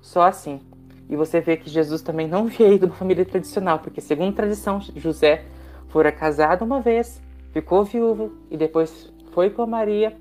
só 0.01 0.23
assim. 0.23 0.61
E 1.09 1.15
você 1.15 1.41
vê 1.41 1.57
que 1.57 1.71
Jesus 1.71 2.03
também 2.03 2.27
não 2.27 2.47
veio 2.49 2.79
de 2.79 2.87
uma 2.87 2.95
família 2.95 3.25
tradicional, 3.25 3.79
porque 3.79 4.01
segundo 4.01 4.35
tradição, 4.35 4.81
José 4.97 5.45
fora 5.89 6.11
casado 6.11 6.65
uma 6.65 6.81
vez, 6.81 7.21
ficou 7.53 7.85
viúvo 7.85 8.33
e 8.51 8.57
depois 8.57 9.13
foi 9.33 9.51
com 9.51 9.67
Maria 9.67 10.17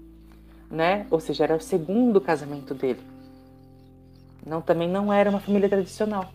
né? 0.72 1.06
Ou 1.12 1.20
seja, 1.20 1.44
era 1.44 1.56
o 1.56 1.62
segundo 1.62 2.22
casamento 2.22 2.74
dele. 2.74 3.02
Não, 4.46 4.62
também 4.62 4.90
não 4.90 5.12
era 5.12 5.30
uma 5.30 5.40
família 5.40 5.70
tradicional. 5.70 6.32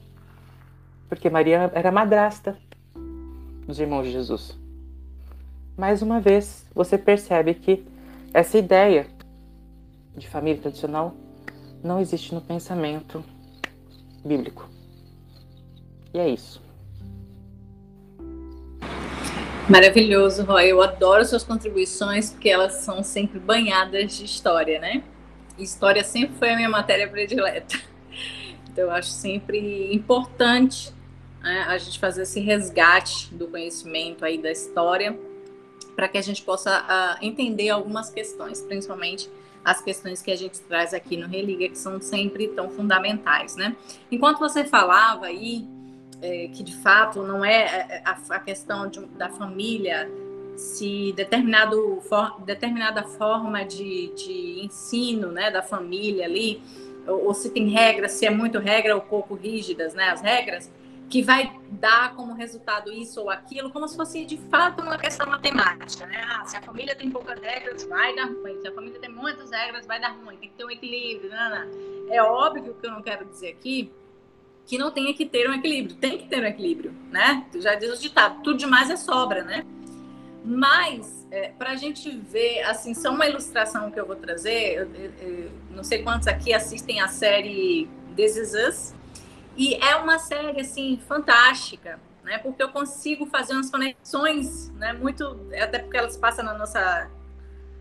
Porque 1.08 1.30
Maria 1.30 1.70
era 1.74 1.90
madrasta 1.90 2.56
dos 3.66 3.80
irmãos 3.80 4.04
de 4.04 4.12
Jesus. 4.12 4.56
Mais 5.76 6.02
uma 6.02 6.20
vez, 6.20 6.66
você 6.74 6.96
percebe 6.96 7.54
que 7.54 7.84
essa 8.32 8.58
ideia 8.58 9.06
de 10.16 10.28
família 10.28 10.60
tradicional 10.60 11.14
não 11.82 12.00
existe 12.00 12.34
no 12.34 12.40
pensamento 12.40 13.24
bíblico. 14.24 14.68
E 16.12 16.18
é 16.18 16.28
isso. 16.28 16.65
Maravilhoso, 19.68 20.44
Roy. 20.44 20.66
Eu 20.68 20.80
adoro 20.80 21.24
suas 21.24 21.42
contribuições 21.42 22.30
porque 22.30 22.48
elas 22.48 22.74
são 22.74 23.02
sempre 23.02 23.38
banhadas 23.38 24.16
de 24.16 24.24
história, 24.24 24.78
né? 24.78 25.02
história 25.58 26.04
sempre 26.04 26.36
foi 26.36 26.50
a 26.50 26.56
minha 26.56 26.68
matéria 26.68 27.08
predileta. 27.08 27.78
Então, 28.70 28.84
eu 28.84 28.90
acho 28.90 29.08
sempre 29.08 29.94
importante 29.94 30.92
né, 31.42 31.64
a 31.66 31.78
gente 31.78 31.98
fazer 31.98 32.24
esse 32.24 32.40
resgate 32.40 33.34
do 33.34 33.48
conhecimento 33.48 34.22
aí 34.22 34.36
da 34.36 34.52
história 34.52 35.18
para 35.94 36.08
que 36.08 36.18
a 36.18 36.22
gente 36.22 36.42
possa 36.42 36.82
uh, 36.82 37.24
entender 37.24 37.70
algumas 37.70 38.10
questões, 38.10 38.60
principalmente 38.60 39.30
as 39.64 39.80
questões 39.80 40.20
que 40.20 40.30
a 40.30 40.36
gente 40.36 40.60
traz 40.60 40.92
aqui 40.92 41.16
no 41.16 41.26
Religa, 41.26 41.70
que 41.70 41.78
são 41.78 42.00
sempre 42.02 42.48
tão 42.48 42.68
fundamentais, 42.68 43.56
né? 43.56 43.74
Enquanto 44.12 44.38
você 44.38 44.62
falava 44.62 45.24
aí, 45.24 45.66
é, 46.22 46.48
que 46.48 46.62
de 46.62 46.74
fato 46.76 47.22
não 47.22 47.44
é, 47.44 47.64
é 47.64 48.02
a, 48.04 48.18
a 48.30 48.38
questão 48.38 48.88
de, 48.88 49.00
da 49.06 49.28
família 49.28 50.10
se 50.56 51.12
determinado 51.12 52.00
for, 52.08 52.40
determinada 52.40 53.02
forma 53.02 53.64
de, 53.64 54.12
de 54.14 54.64
ensino 54.64 55.30
né, 55.30 55.50
da 55.50 55.62
família 55.62 56.24
ali, 56.24 56.62
ou, 57.06 57.26
ou, 57.26 57.34
se 57.34 57.50
tem 57.50 57.68
regras, 57.68 58.12
se 58.12 58.26
é 58.26 58.30
muito 58.30 58.58
regra 58.58 58.94
ou 58.94 59.02
pouco 59.02 59.34
rígidas, 59.34 59.94
né, 59.94 60.08
as 60.08 60.22
regras, 60.22 60.72
que 61.08 61.22
vai 61.22 61.52
dar 61.70 62.16
como 62.16 62.34
resultado 62.34 62.92
isso 62.92 63.20
ou 63.20 63.30
aquilo, 63.30 63.70
como 63.70 63.86
se 63.86 63.96
fosse 63.96 64.24
de 64.24 64.36
fato 64.36 64.82
uma 64.82 64.98
questão 64.98 65.28
matemática, 65.28 66.04
né? 66.04 66.20
Ah, 66.28 66.44
se 66.44 66.56
a 66.56 66.62
família 66.62 66.96
tem 66.96 67.08
poucas 67.08 67.38
regras, 67.38 67.84
vai 67.84 68.12
dar 68.16 68.24
ruim. 68.24 68.60
Se 68.60 68.66
a 68.66 68.72
família 68.72 68.98
tem 68.98 69.10
muitas 69.10 69.52
regras, 69.52 69.86
vai 69.86 70.00
dar 70.00 70.16
ruim. 70.16 70.36
Tem 70.36 70.48
que 70.48 70.56
ter 70.56 70.64
um 70.64 70.70
equilíbrio. 70.70 71.30
Não, 71.30 71.50
não. 71.50 72.12
É 72.12 72.20
óbvio 72.20 72.74
que 72.74 72.84
eu 72.84 72.90
não 72.90 73.02
quero 73.02 73.24
dizer 73.24 73.50
aqui 73.50 73.92
que 74.66 74.76
não 74.76 74.90
tenha 74.90 75.14
que 75.14 75.24
ter 75.24 75.48
um 75.48 75.54
equilíbrio. 75.54 75.96
Tem 75.96 76.18
que 76.18 76.26
ter 76.26 76.42
um 76.42 76.46
equilíbrio, 76.46 76.92
né? 77.10 77.46
Já 77.54 77.74
diz 77.74 77.96
o 77.96 78.02
ditado, 78.02 78.42
tudo 78.42 78.58
demais 78.58 78.90
é 78.90 78.96
sobra, 78.96 79.44
né? 79.44 79.64
Mas, 80.44 81.26
é, 81.30 81.48
para 81.48 81.70
a 81.70 81.76
gente 81.76 82.10
ver, 82.10 82.62
assim, 82.62 82.94
só 82.94 83.10
uma 83.10 83.26
ilustração 83.26 83.90
que 83.90 83.98
eu 83.98 84.06
vou 84.06 84.16
trazer, 84.16 84.74
eu, 84.74 84.94
eu, 84.94 85.12
eu, 85.20 85.50
não 85.70 85.82
sei 85.82 86.02
quantos 86.02 86.28
aqui 86.28 86.52
assistem 86.52 87.00
a 87.00 87.08
série 87.08 87.88
This 88.16 88.36
Is 88.36 88.54
Us, 88.54 88.94
e 89.56 89.74
é 89.74 89.96
uma 89.96 90.18
série, 90.18 90.60
assim, 90.60 91.00
fantástica, 91.08 91.98
né? 92.22 92.38
Porque 92.38 92.62
eu 92.62 92.68
consigo 92.68 93.26
fazer 93.26 93.54
umas 93.54 93.70
conexões, 93.70 94.70
né? 94.72 94.92
Muito, 94.92 95.24
até 95.60 95.78
porque 95.78 95.96
elas 95.96 96.16
passam 96.16 96.44
na 96.44 96.54
nossa 96.54 97.10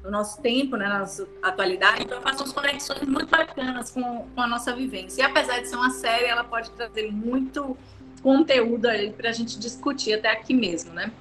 no 0.06 0.12
nosso 0.12 0.40
tempo, 0.40 0.78
né, 0.78 0.88
na 0.88 1.00
nossa 1.00 1.28
atualidade, 1.42 2.04
então 2.04 2.20
eu 2.20 2.22
faço 2.22 2.44
umas 2.44 2.54
conexões 2.54 3.02
muito 3.02 3.26
bacanas 3.26 3.90
com, 3.90 4.28
com 4.36 4.42
a 4.42 4.48
nossa 4.48 4.74
vivência. 4.74 5.22
E 5.22 5.26
apesar 5.26 5.60
de 5.60 5.68
ser 5.68 5.76
uma 5.76 5.90
série, 5.90 6.26
ela 6.26 6.44
pode 6.44 6.70
trazer 6.72 7.12
muito 7.12 7.76
conteúdo 8.22 8.86
aí 8.86 9.12
para 9.12 9.30
a 9.30 9.34
gente 9.34 9.58
discutir 9.58 10.14
até 10.14 10.32
aqui 10.32 10.54
mesmo, 10.54 10.94
né? 10.94 11.12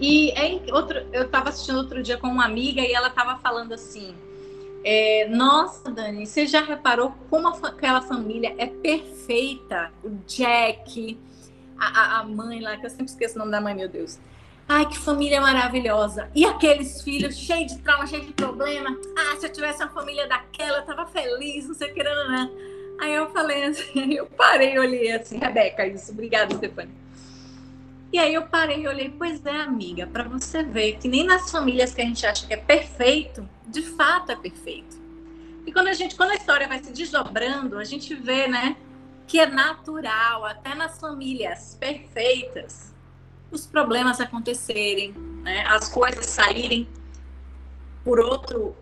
E 0.00 0.30
é 0.30 0.72
outro, 0.72 0.98
eu 1.12 1.24
estava 1.24 1.50
assistindo 1.50 1.76
outro 1.76 2.02
dia 2.02 2.16
com 2.16 2.28
uma 2.28 2.46
amiga 2.46 2.80
e 2.80 2.92
ela 2.92 3.08
estava 3.08 3.38
falando 3.38 3.72
assim: 3.72 4.14
é, 4.84 5.28
Nossa, 5.28 5.90
Dani, 5.90 6.26
você 6.26 6.46
já 6.46 6.62
reparou 6.62 7.14
como 7.28 7.48
aquela 7.48 8.00
família 8.00 8.54
é 8.58 8.66
perfeita? 8.66 9.92
O 10.02 10.10
Jack, 10.26 11.18
a, 11.78 12.20
a 12.20 12.24
mãe 12.24 12.60
lá, 12.60 12.76
que 12.76 12.86
eu 12.86 12.90
sempre 12.90 13.06
esqueço 13.06 13.34
o 13.36 13.38
nome 13.40 13.50
da 13.50 13.60
mãe, 13.60 13.74
meu 13.74 13.88
Deus. 13.88 14.18
Ai, 14.68 14.84
que 14.84 14.98
família 14.98 15.40
maravilhosa. 15.40 16.30
E 16.34 16.44
aqueles 16.44 17.00
filhos 17.00 17.34
cheios 17.36 17.72
de 17.72 17.78
trauma, 17.78 18.06
cheios 18.06 18.26
de 18.26 18.34
problema. 18.34 18.94
Ah, 19.16 19.36
se 19.38 19.46
eu 19.46 19.52
tivesse 19.52 19.82
uma 19.82 19.88
família 19.88 20.28
daquela, 20.28 20.78
eu 20.78 20.84
tava 20.84 21.06
feliz, 21.06 21.66
não 21.66 21.74
sei 21.74 21.90
o 21.90 21.94
que, 21.94 22.04
não, 22.04 22.28
não. 22.28 22.52
Aí 23.00 23.14
eu 23.14 23.30
falei 23.30 23.64
assim, 23.64 24.12
eu 24.12 24.26
parei 24.26 24.78
olhei 24.78 25.10
assim, 25.12 25.38
Rebeca, 25.38 25.86
isso, 25.86 26.12
obrigada, 26.12 26.54
Stefania. 26.54 26.94
E 28.12 28.18
aí 28.18 28.34
eu 28.34 28.42
parei 28.42 28.82
e 28.82 28.88
olhei, 28.88 29.08
pois 29.16 29.44
é, 29.46 29.56
amiga, 29.56 30.06
para 30.06 30.24
você 30.24 30.62
ver 30.62 30.98
que 30.98 31.08
nem 31.08 31.24
nas 31.24 31.50
famílias 31.50 31.94
que 31.94 32.02
a 32.02 32.04
gente 32.04 32.26
acha 32.26 32.46
que 32.46 32.52
é 32.52 32.56
perfeito, 32.56 33.48
de 33.66 33.82
fato 33.82 34.32
é 34.32 34.36
perfeito. 34.36 34.98
E 35.66 35.72
quando 35.72 35.88
a 35.88 35.92
gente, 35.94 36.14
quando 36.14 36.30
a 36.30 36.34
história 36.34 36.68
vai 36.68 36.82
se 36.82 36.92
desdobrando, 36.92 37.78
a 37.78 37.84
gente 37.84 38.14
vê, 38.14 38.48
né, 38.48 38.76
que 39.26 39.38
é 39.38 39.46
natural, 39.46 40.44
até 40.44 40.74
nas 40.74 40.98
famílias 40.98 41.76
perfeitas, 41.78 42.94
os 43.50 43.66
problemas 43.66 44.20
acontecerem, 44.20 45.12
né, 45.42 45.64
as 45.66 45.88
coisas 45.88 46.26
saírem 46.26 46.88
por 48.04 48.20
outro 48.20 48.76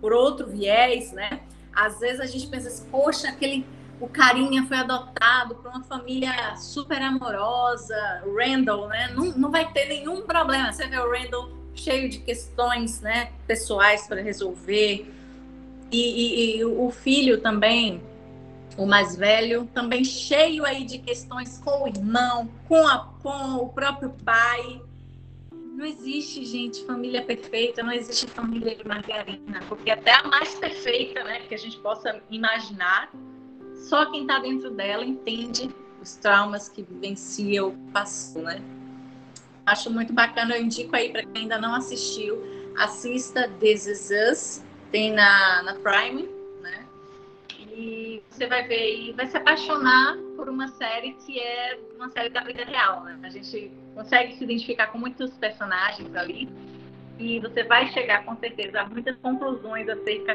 por 0.00 0.12
outro 0.12 0.46
viés, 0.46 1.12
né? 1.12 1.40
Às 1.72 1.98
vezes 1.98 2.20
a 2.20 2.26
gente 2.26 2.46
pensa 2.46 2.68
assim, 2.68 2.88
poxa, 2.90 3.28
aquele 3.28 3.66
o 3.98 4.06
carinha 4.06 4.64
foi 4.66 4.76
adotado 4.76 5.54
por 5.56 5.70
uma 5.70 5.82
família 5.82 6.54
super 6.56 7.00
amorosa, 7.00 8.22
o 8.26 8.36
Randall, 8.36 8.88
né? 8.88 9.10
Não, 9.14 9.24
não 9.32 9.50
vai 9.50 9.72
ter 9.72 9.86
nenhum 9.86 10.22
problema. 10.22 10.72
Você 10.72 10.86
vê 10.86 10.98
o 10.98 11.10
Randall 11.10 11.50
cheio 11.74 12.08
de 12.08 12.18
questões, 12.18 13.00
né, 13.00 13.32
pessoais 13.46 14.06
para 14.06 14.20
resolver. 14.20 15.10
E, 15.90 15.98
e, 15.98 16.58
e, 16.58 16.64
o 16.64 16.90
filho 16.90 17.40
também, 17.40 18.02
o 18.76 18.86
mais 18.86 19.16
velho, 19.16 19.66
também 19.72 20.04
cheio 20.04 20.64
aí 20.64 20.84
de 20.84 20.98
questões 20.98 21.58
com 21.58 21.84
o 21.84 21.88
irmão, 21.88 22.48
com, 22.68 22.86
a, 22.86 23.10
com 23.22 23.56
o 23.56 23.68
próprio 23.70 24.10
pai. 24.24 24.80
Não 25.50 25.84
existe, 25.84 26.44
gente, 26.44 26.84
família 26.84 27.22
perfeita, 27.22 27.82
não 27.82 27.92
existe 27.92 28.26
família 28.26 28.74
de 28.74 28.86
margarina, 28.86 29.60
porque 29.68 29.90
até 29.90 30.12
a 30.12 30.24
mais 30.24 30.54
perfeita, 30.54 31.22
né, 31.24 31.40
que 31.40 31.54
a 31.54 31.58
gente 31.58 31.78
possa 31.78 32.20
imaginar, 32.30 33.10
só 33.88 34.06
quem 34.10 34.22
está 34.22 34.38
dentro 34.38 34.70
dela 34.70 35.04
entende 35.04 35.70
os 36.00 36.14
traumas 36.16 36.68
que 36.68 36.82
vivencia 36.82 37.64
ou 37.64 37.74
passou, 37.92 38.42
né? 38.42 38.62
Acho 39.66 39.90
muito 39.90 40.12
bacana, 40.12 40.56
eu 40.56 40.62
indico 40.62 40.94
aí 40.94 41.10
para 41.10 41.24
quem 41.24 41.42
ainda 41.42 41.58
não 41.58 41.74
assistiu, 41.74 42.40
assista 42.78 43.50
This 43.60 43.86
Is 43.86 44.10
Us, 44.30 44.64
tem 44.90 45.12
na, 45.12 45.62
na 45.62 45.74
Prime? 45.74 46.35
E 47.78 48.22
você 48.30 48.46
vai 48.46 48.66
ver 48.66 48.96
e 48.96 49.12
vai 49.12 49.26
se 49.26 49.36
apaixonar 49.36 50.16
por 50.34 50.48
uma 50.48 50.66
série 50.66 51.12
que 51.12 51.38
é 51.38 51.78
uma 51.94 52.08
série 52.08 52.30
da 52.30 52.40
vida 52.40 52.64
real, 52.64 53.04
né? 53.04 53.18
A 53.22 53.28
gente 53.28 53.70
consegue 53.94 54.34
se 54.34 54.44
identificar 54.44 54.86
com 54.86 54.96
muitos 54.96 55.30
personagens 55.36 56.16
ali 56.16 56.48
e 57.18 57.38
você 57.38 57.64
vai 57.64 57.86
chegar 57.88 58.24
com 58.24 58.34
certeza 58.36 58.80
a 58.80 58.88
muitas 58.88 59.14
conclusões 59.16 59.86
acerca 59.90 60.34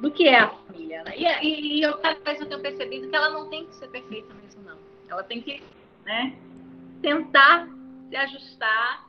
do 0.00 0.10
que 0.10 0.26
é 0.26 0.40
a 0.40 0.48
família, 0.48 1.04
né? 1.04 1.12
E, 1.16 1.78
e, 1.78 1.82
eu 1.82 1.96
cada 1.98 2.18
vez 2.24 2.40
eu 2.40 2.46
tenho 2.46 2.60
percebido 2.60 3.08
que 3.08 3.14
ela 3.14 3.30
não 3.30 3.48
tem 3.48 3.64
que 3.64 3.76
ser 3.76 3.86
perfeita 3.88 4.34
mesmo, 4.42 4.62
não. 4.64 4.78
Ela 5.08 5.22
tem 5.22 5.40
que, 5.40 5.62
né, 6.04 6.36
tentar 7.00 7.68
se 8.08 8.16
ajustar, 8.16 9.06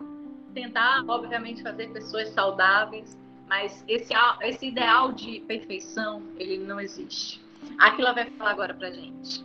tentar, 0.54 1.04
obviamente, 1.08 1.64
fazer 1.64 1.90
pessoas 1.90 2.30
saudáveis, 2.30 3.18
mas 3.50 3.84
esse, 3.88 4.14
esse 4.42 4.68
ideal 4.68 5.12
de 5.12 5.40
perfeição, 5.42 6.22
ele 6.38 6.60
não 6.60 6.80
existe. 6.80 7.44
Aqui 7.80 8.02
ela 8.02 8.14
vai 8.14 8.30
falar 8.30 8.52
agora 8.52 8.74
pra 8.76 8.92
gente. 8.92 9.44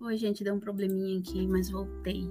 Oi, 0.00 0.16
gente, 0.16 0.42
deu 0.42 0.54
um 0.54 0.60
probleminha 0.60 1.20
aqui, 1.20 1.46
mas 1.46 1.70
voltei. 1.70 2.28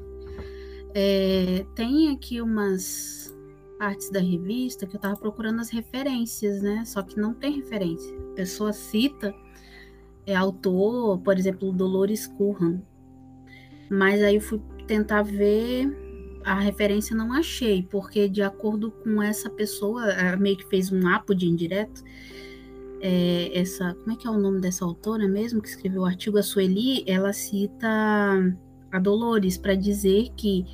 É, 0.93 1.65
tem 1.75 2.13
aqui 2.13 2.41
umas 2.41 3.33
partes 3.79 4.09
da 4.09 4.19
revista 4.19 4.85
que 4.85 4.95
eu 4.95 4.99
tava 4.99 5.15
procurando 5.15 5.61
as 5.61 5.69
referências, 5.69 6.61
né? 6.61 6.83
Só 6.85 7.03
que 7.03 7.17
não 7.17 7.33
tem 7.33 7.53
referência. 7.53 8.13
A 8.31 8.35
pessoa 8.35 8.73
cita 8.73 9.33
é 10.25 10.35
autor, 10.35 11.19
por 11.19 11.37
exemplo, 11.37 11.71
Dolores 11.71 12.27
Curran. 12.27 12.81
Mas 13.89 14.21
aí 14.21 14.35
eu 14.35 14.41
fui 14.41 14.61
tentar 14.87 15.21
ver 15.21 16.06
a 16.47 16.59
referência 16.59 17.13
não 17.13 17.33
achei, 17.33 17.83
porque 17.83 18.29
de 18.29 18.41
acordo 18.41 18.89
com 18.89 19.21
essa 19.21 19.49
pessoa, 19.49 20.13
meio 20.37 20.55
que 20.55 20.65
fez 20.67 20.91
um 20.91 21.01
de 21.35 21.45
indireto, 21.45 22.01
é, 23.01 23.51
essa, 23.53 23.93
como 23.93 24.13
é 24.13 24.15
que 24.15 24.25
é 24.25 24.31
o 24.31 24.37
nome 24.37 24.61
dessa 24.61 24.85
autora 24.85 25.27
mesmo 25.27 25.61
que 25.61 25.67
escreveu 25.67 26.03
o 26.03 26.05
artigo, 26.05 26.37
a 26.37 26.43
Sueli, 26.43 27.03
ela 27.05 27.33
cita 27.33 27.87
a 28.91 28.99
Dolores 28.99 29.57
para 29.57 29.75
dizer 29.75 30.29
que 30.37 30.65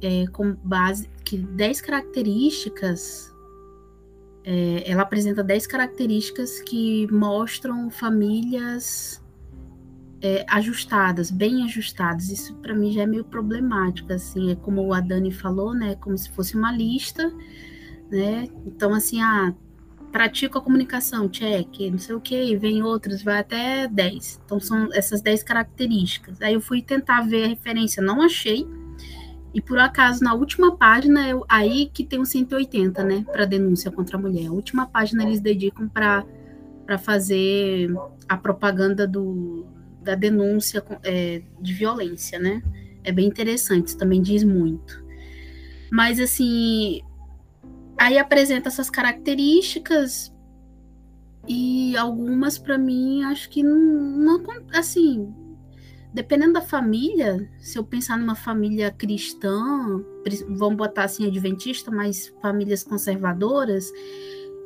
é, 0.00 0.26
com 0.28 0.54
base 0.64 1.08
que 1.24 1.36
10 1.36 1.80
características 1.82 3.32
é, 4.44 4.90
ela 4.90 5.02
apresenta 5.02 5.44
10 5.44 5.66
características 5.66 6.60
que 6.62 7.06
mostram 7.12 7.90
famílias 7.90 9.21
é, 10.22 10.44
ajustadas, 10.48 11.30
bem 11.30 11.64
ajustadas. 11.64 12.30
Isso 12.30 12.54
para 12.56 12.74
mim 12.74 12.92
já 12.92 13.02
é 13.02 13.06
meio 13.06 13.24
problemático, 13.24 14.12
assim, 14.12 14.52
é 14.52 14.54
como 14.54 14.92
a 14.94 15.00
Dani 15.00 15.32
falou, 15.32 15.74
né, 15.74 15.96
como 15.96 16.16
se 16.16 16.30
fosse 16.30 16.56
uma 16.56 16.72
lista, 16.72 17.32
né? 18.10 18.48
Então 18.66 18.94
assim, 18.94 19.20
ah, 19.20 19.52
pratica 20.12 20.58
a 20.58 20.62
comunicação, 20.62 21.28
check, 21.28 21.90
não 21.90 21.98
sei 21.98 22.14
o 22.14 22.20
que, 22.20 22.56
vem 22.56 22.82
outros, 22.82 23.22
vai 23.22 23.40
até 23.40 23.88
10. 23.88 24.40
Então 24.44 24.60
são 24.60 24.88
essas 24.92 25.20
10 25.20 25.42
características. 25.42 26.40
Aí 26.40 26.54
eu 26.54 26.60
fui 26.60 26.82
tentar 26.82 27.22
ver 27.22 27.44
a 27.44 27.48
referência, 27.48 28.02
não 28.02 28.22
achei 28.22 28.66
e 29.54 29.60
por 29.60 29.78
acaso, 29.78 30.24
na 30.24 30.32
última 30.34 30.76
página, 30.76 31.28
é 31.28 31.34
aí 31.48 31.90
que 31.92 32.04
tem 32.04 32.18
o 32.18 32.24
180, 32.24 33.04
né, 33.04 33.24
para 33.30 33.44
denúncia 33.44 33.90
contra 33.90 34.16
a 34.16 34.20
mulher. 34.20 34.46
A 34.46 34.52
última 34.52 34.86
página 34.86 35.24
eles 35.24 35.40
dedicam 35.40 35.88
para 35.88 36.24
fazer 36.98 37.90
a 38.28 38.36
propaganda 38.36 39.06
do, 39.06 39.66
da 40.02 40.14
denúncia 40.14 40.84
é, 41.04 41.42
de 41.60 41.72
violência, 41.72 42.38
né? 42.38 42.62
É 43.04 43.12
bem 43.12 43.26
interessante, 43.26 43.88
isso 43.88 43.98
também 43.98 44.22
diz 44.22 44.44
muito. 44.44 45.02
Mas, 45.90 46.20
assim, 46.20 47.02
aí 47.98 48.18
apresenta 48.18 48.68
essas 48.68 48.88
características 48.88 50.32
e 51.48 51.96
algumas, 51.96 52.58
para 52.58 52.78
mim, 52.78 53.24
acho 53.24 53.50
que 53.50 53.62
não, 53.62 53.78
não 53.78 54.44
assim, 54.72 55.32
dependendo 56.12 56.54
da 56.54 56.60
família, 56.60 57.50
se 57.58 57.78
eu 57.78 57.84
pensar 57.84 58.16
numa 58.16 58.34
família 58.34 58.90
cristã, 58.90 60.02
vamos 60.50 60.76
botar 60.76 61.04
assim 61.04 61.26
adventista, 61.26 61.90
mas 61.90 62.32
famílias 62.40 62.84
conservadoras, 62.84 63.90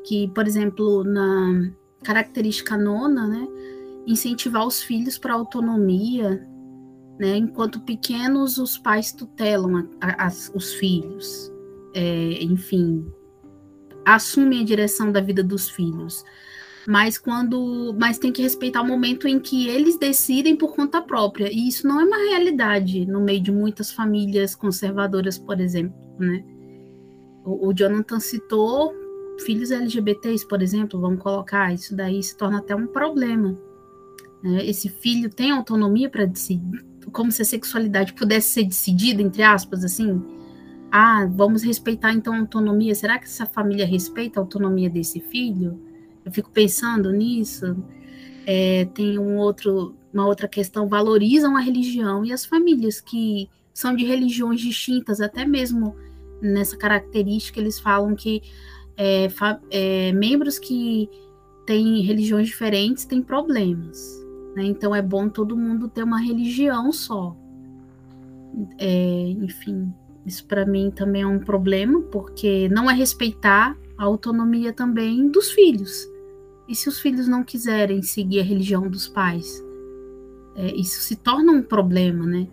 que, 0.05 0.29
por 0.29 0.47
exemplo, 0.47 1.03
na 1.05 1.71
característica 2.03 2.77
nona, 2.77 3.27
né, 3.27 3.49
incentivar 4.07 4.67
os 4.67 4.83
filhos 4.83 5.19
para 5.19 5.35
autonomia, 5.35 6.47
né, 7.19 7.37
enquanto 7.37 7.81
pequenos 7.81 8.59
os 8.59 8.79
pais 8.79 9.13
tutelam 9.13 9.89
a, 10.01 10.27
a, 10.27 10.29
os 10.55 10.75
filhos, 10.75 11.53
é, 11.95 12.43
enfim, 12.43 13.07
assumem 14.05 14.61
a 14.61 14.65
direção 14.65 15.11
da 15.11 15.21
vida 15.21 15.43
dos 15.43 15.69
filhos. 15.69 16.25
Mas 16.87 17.19
quando 17.19 17.97
mas 17.99 18.17
tem 18.17 18.31
que 18.31 18.43
respeitar 18.43 18.81
o 18.81 18.87
momento 18.87 19.27
em 19.27 19.41
que 19.41 19.67
eles 19.67 19.99
decidem 19.99 20.55
por 20.55 20.77
conta 20.77 21.03
própria. 21.03 21.51
E 21.53 21.67
isso 21.67 21.85
não 21.89 22.01
é 22.01 22.05
uma 22.05 22.17
realidade 22.17 23.05
no 23.07 23.21
meio 23.21 23.43
de 23.43 23.51
muitas 23.51 23.91
famílias 23.91 24.55
conservadoras 24.55 25.37
por 25.37 25.61
exemplo 25.61 25.97
né? 26.21 26.45
O, 27.45 27.69
o 27.69 27.73
Jonathan 27.75 28.21
citou 28.21 28.95
filhos 29.45 29.73
LGBTs 29.73 30.47
por 30.47 30.63
exemplo 30.63 31.01
vamos 31.01 31.21
colocar 31.21 31.75
isso 31.75 31.95
daí 31.97 32.23
se 32.23 32.37
torna 32.37 32.59
até 32.59 32.77
um 32.77 32.87
problema? 32.87 33.59
Esse 34.45 34.89
filho 34.89 35.29
tem 35.29 35.51
autonomia 35.51 36.09
para 36.09 36.25
decidir 36.25 36.85
como 37.13 37.31
se 37.31 37.41
a 37.41 37.45
sexualidade 37.45 38.13
pudesse 38.13 38.49
ser 38.49 38.65
decidida 38.65 39.23
entre 39.23 39.43
aspas 39.43 39.85
assim 39.85 40.23
ah, 40.91 41.27
vamos 41.31 41.63
respeitar 41.63 42.13
então 42.13 42.33
a 42.33 42.39
autonomia. 42.39 42.95
Será 42.95 43.19
que 43.19 43.25
essa 43.25 43.47
família 43.47 43.87
respeita 43.87 44.39
a 44.39 44.43
autonomia 44.43 44.89
desse 44.89 45.21
filho? 45.21 45.79
Eu 46.25 46.33
fico 46.33 46.51
pensando 46.51 47.13
nisso. 47.13 47.77
É, 48.47 48.85
tem 48.95 49.19
um 49.19 49.37
outro, 49.37 49.95
uma 50.13 50.27
outra 50.27 50.47
questão, 50.49 50.89
valorizam 50.89 51.57
a 51.57 51.61
religião 51.61 52.25
e 52.25 52.33
as 52.33 52.47
famílias 52.47 53.01
que 53.01 53.49
são 53.75 53.95
de 53.95 54.05
religiões 54.05 54.61
distintas, 54.61 55.21
até 55.21 55.45
mesmo 55.45 55.95
nessa 56.41 56.77
característica, 56.77 57.61
eles 57.61 57.79
falam 57.79 58.15
que 58.15 58.41
é, 58.97 59.29
é, 59.71 60.13
membros 60.13 60.59
que 60.59 61.11
têm 61.67 62.01
religiões 62.03 62.47
diferentes 62.47 63.05
têm 63.05 63.21
problemas. 63.21 64.26
Né? 64.57 64.65
Então 64.65 64.95
é 64.95 65.03
bom 65.03 65.29
todo 65.29 65.55
mundo 65.55 65.87
ter 65.87 66.03
uma 66.03 66.19
religião 66.19 66.91
só. 66.91 67.37
É, 68.79 69.29
enfim, 69.43 69.93
isso 70.25 70.47
para 70.47 70.65
mim 70.65 70.91
também 70.91 71.21
é 71.21 71.27
um 71.27 71.39
problema, 71.39 72.01
porque 72.01 72.67
não 72.71 72.91
é 72.91 72.95
respeitar 72.95 73.77
a 73.99 74.05
autonomia 74.05 74.73
também 74.73 75.29
dos 75.31 75.51
filhos. 75.51 76.09
E 76.67 76.75
se 76.75 76.89
os 76.89 76.99
filhos 76.99 77.29
não 77.29 77.45
quiserem 77.45 78.03
seguir 78.03 78.41
a 78.41 78.45
religião 78.45 78.89
dos 78.89 79.07
pais? 79.07 79.63
É, 80.57 80.75
isso 80.75 81.03
se 81.03 81.17
torna 81.17 81.53
um 81.53 81.63
problema, 81.63 82.25
né? 82.27 82.49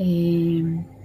É, 0.00 0.96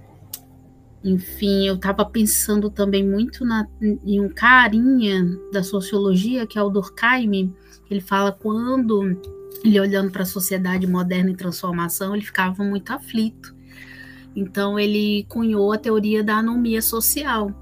enfim, 1.03 1.67
eu 1.67 1.75
estava 1.75 2.03
pensando 2.03 2.71
também 2.71 3.07
muito 3.07 3.45
na, 3.45 3.67
em 3.79 4.19
um 4.19 4.29
carinha 4.29 5.25
da 5.53 5.61
sociologia, 5.61 6.47
que 6.47 6.57
é 6.57 6.63
o 6.63 6.69
Durkheim, 6.69 7.53
ele 7.89 8.01
fala 8.01 8.31
quando 8.31 9.15
ele 9.63 9.79
olhando 9.79 10.11
para 10.11 10.23
a 10.23 10.25
sociedade 10.25 10.87
moderna 10.87 11.31
em 11.31 11.35
transformação, 11.35 12.15
ele 12.15 12.25
ficava 12.25 12.63
muito 12.63 12.91
aflito. 12.91 13.55
Então 14.35 14.79
ele 14.79 15.25
cunhou 15.27 15.71
a 15.71 15.77
teoria 15.77 16.23
da 16.23 16.35
anomia 16.37 16.81
social. 16.81 17.53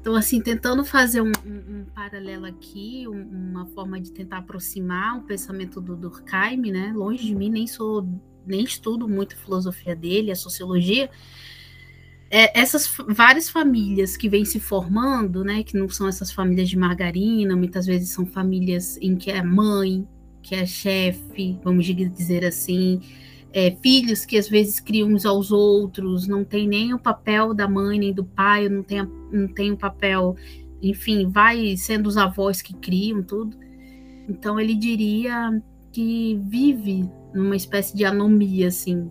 Então, 0.00 0.14
assim, 0.14 0.40
tentando 0.40 0.84
fazer 0.84 1.22
um, 1.22 1.32
um, 1.46 1.80
um 1.80 1.84
paralelo 1.94 2.44
aqui, 2.44 3.06
um, 3.08 3.22
uma 3.22 3.66
forma 3.66 3.98
de 3.98 4.12
tentar 4.12 4.38
aproximar 4.38 5.16
o 5.16 5.22
pensamento 5.22 5.80
do 5.80 5.96
Durkheim, 5.96 6.70
né? 6.70 6.92
Longe 6.94 7.24
de 7.24 7.34
mim, 7.34 7.48
nem 7.48 7.66
sou, 7.66 8.06
nem 8.46 8.62
estudo 8.62 9.08
muito 9.08 9.34
a 9.34 9.38
filosofia 9.38 9.96
dele, 9.96 10.30
a 10.30 10.36
sociologia, 10.36 11.08
é, 12.30 12.58
essas 12.58 12.92
várias 13.08 13.48
famílias 13.48 14.16
que 14.16 14.28
vêm 14.28 14.44
se 14.44 14.58
formando, 14.58 15.44
né, 15.44 15.62
que 15.62 15.76
não 15.76 15.88
são 15.88 16.08
essas 16.08 16.32
famílias 16.32 16.68
de 16.68 16.76
margarina, 16.76 17.54
muitas 17.54 17.86
vezes 17.86 18.08
são 18.08 18.26
famílias 18.26 18.96
em 19.00 19.14
que 19.16 19.30
é 19.30 19.40
mãe, 19.40 20.04
que 20.44 20.54
é 20.54 20.66
chefe, 20.66 21.58
vamos 21.64 21.86
dizer 21.86 22.44
assim, 22.44 23.00
é, 23.50 23.70
filhos 23.82 24.26
que 24.26 24.36
às 24.36 24.46
vezes 24.46 24.78
criam 24.78 25.08
uns 25.08 25.24
aos 25.24 25.50
outros, 25.50 26.28
não 26.28 26.44
tem 26.44 26.68
nem 26.68 26.92
o 26.92 26.98
papel 26.98 27.54
da 27.54 27.66
mãe 27.66 27.98
nem 27.98 28.12
do 28.12 28.24
pai, 28.24 28.68
não 28.68 28.82
tem, 28.82 29.02
não 29.32 29.48
tem 29.48 29.72
o 29.72 29.76
papel, 29.76 30.36
enfim, 30.82 31.26
vai 31.30 31.74
sendo 31.78 32.06
os 32.08 32.18
avós 32.18 32.60
que 32.60 32.74
criam 32.74 33.22
tudo. 33.22 33.56
Então 34.28 34.60
ele 34.60 34.74
diria 34.74 35.62
que 35.90 36.38
vive 36.44 37.08
numa 37.32 37.56
espécie 37.56 37.96
de 37.96 38.04
anomia, 38.04 38.68
assim, 38.68 39.10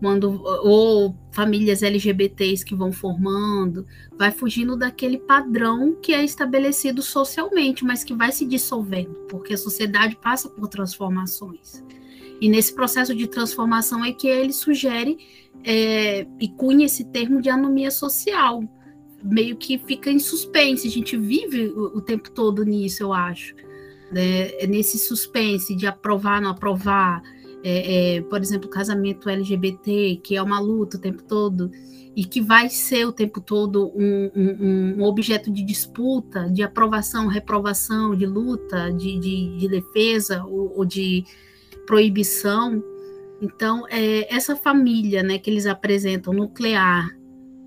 quando 0.00 0.42
ou 0.64 1.14
famílias 1.30 1.82
LGBTs 1.82 2.64
que 2.64 2.74
vão 2.74 2.90
formando, 2.90 3.86
vai 4.18 4.32
fugindo 4.32 4.76
daquele 4.76 5.18
padrão 5.18 5.94
que 5.94 6.14
é 6.14 6.24
estabelecido 6.24 7.02
socialmente, 7.02 7.84
mas 7.84 8.02
que 8.02 8.14
vai 8.14 8.32
se 8.32 8.46
dissolvendo, 8.46 9.14
porque 9.28 9.52
a 9.52 9.58
sociedade 9.58 10.16
passa 10.16 10.48
por 10.48 10.68
transformações. 10.68 11.84
E 12.40 12.48
nesse 12.48 12.74
processo 12.74 13.14
de 13.14 13.26
transformação 13.26 14.02
é 14.02 14.12
que 14.12 14.26
ele 14.26 14.54
sugere 14.54 15.18
é, 15.62 16.26
e 16.40 16.48
cunha 16.48 16.86
esse 16.86 17.04
termo 17.04 17.42
de 17.42 17.50
anomia 17.50 17.90
social, 17.90 18.64
meio 19.22 19.56
que 19.56 19.76
fica 19.76 20.10
em 20.10 20.18
suspense. 20.18 20.88
A 20.88 20.90
gente 20.90 21.14
vive 21.18 21.66
o, 21.68 21.98
o 21.98 22.00
tempo 22.00 22.30
todo 22.30 22.64
nisso, 22.64 23.02
eu 23.02 23.12
acho, 23.12 23.54
né? 24.10 24.66
nesse 24.66 24.98
suspense 24.98 25.76
de 25.76 25.86
aprovar, 25.86 26.40
não 26.40 26.50
aprovar 26.50 27.22
é, 27.62 28.16
é, 28.16 28.22
por 28.22 28.40
exemplo, 28.40 28.68
casamento 28.68 29.28
LGBT, 29.28 30.20
que 30.22 30.36
é 30.36 30.42
uma 30.42 30.58
luta 30.58 30.96
o 30.96 31.00
tempo 31.00 31.22
todo, 31.22 31.70
e 32.16 32.24
que 32.24 32.40
vai 32.40 32.68
ser 32.68 33.06
o 33.06 33.12
tempo 33.12 33.40
todo 33.40 33.92
um, 33.94 34.30
um, 34.34 34.94
um 34.98 35.02
objeto 35.04 35.50
de 35.50 35.62
disputa, 35.62 36.50
de 36.50 36.62
aprovação, 36.62 37.28
reprovação, 37.28 38.16
de 38.16 38.26
luta, 38.26 38.92
de, 38.92 39.18
de, 39.18 39.56
de 39.56 39.68
defesa 39.68 40.44
ou, 40.44 40.78
ou, 40.78 40.84
de 40.84 41.24
proibição. 41.86 42.82
Então, 43.40 43.86
é, 43.88 44.34
essa 44.34 44.56
família 44.56 45.22
né, 45.22 45.38
que 45.38 45.48
eles 45.50 45.66
apresentam, 45.66 46.32
nuclear, 46.32 47.16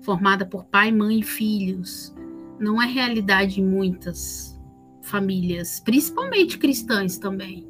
formada 0.02 0.44
por 0.44 0.64
pai, 0.66 0.92
mãe 0.92 1.20
e 1.20 1.22
filhos, 1.22 2.14
não 2.60 2.80
é 2.80 2.86
realidade 2.86 3.60
em 3.60 3.64
muitas 3.64 4.54
famílias, 5.02 5.80
principalmente 5.80 6.58
cristãs 6.58 7.18
também. 7.18 7.66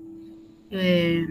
É, 0.70 1.24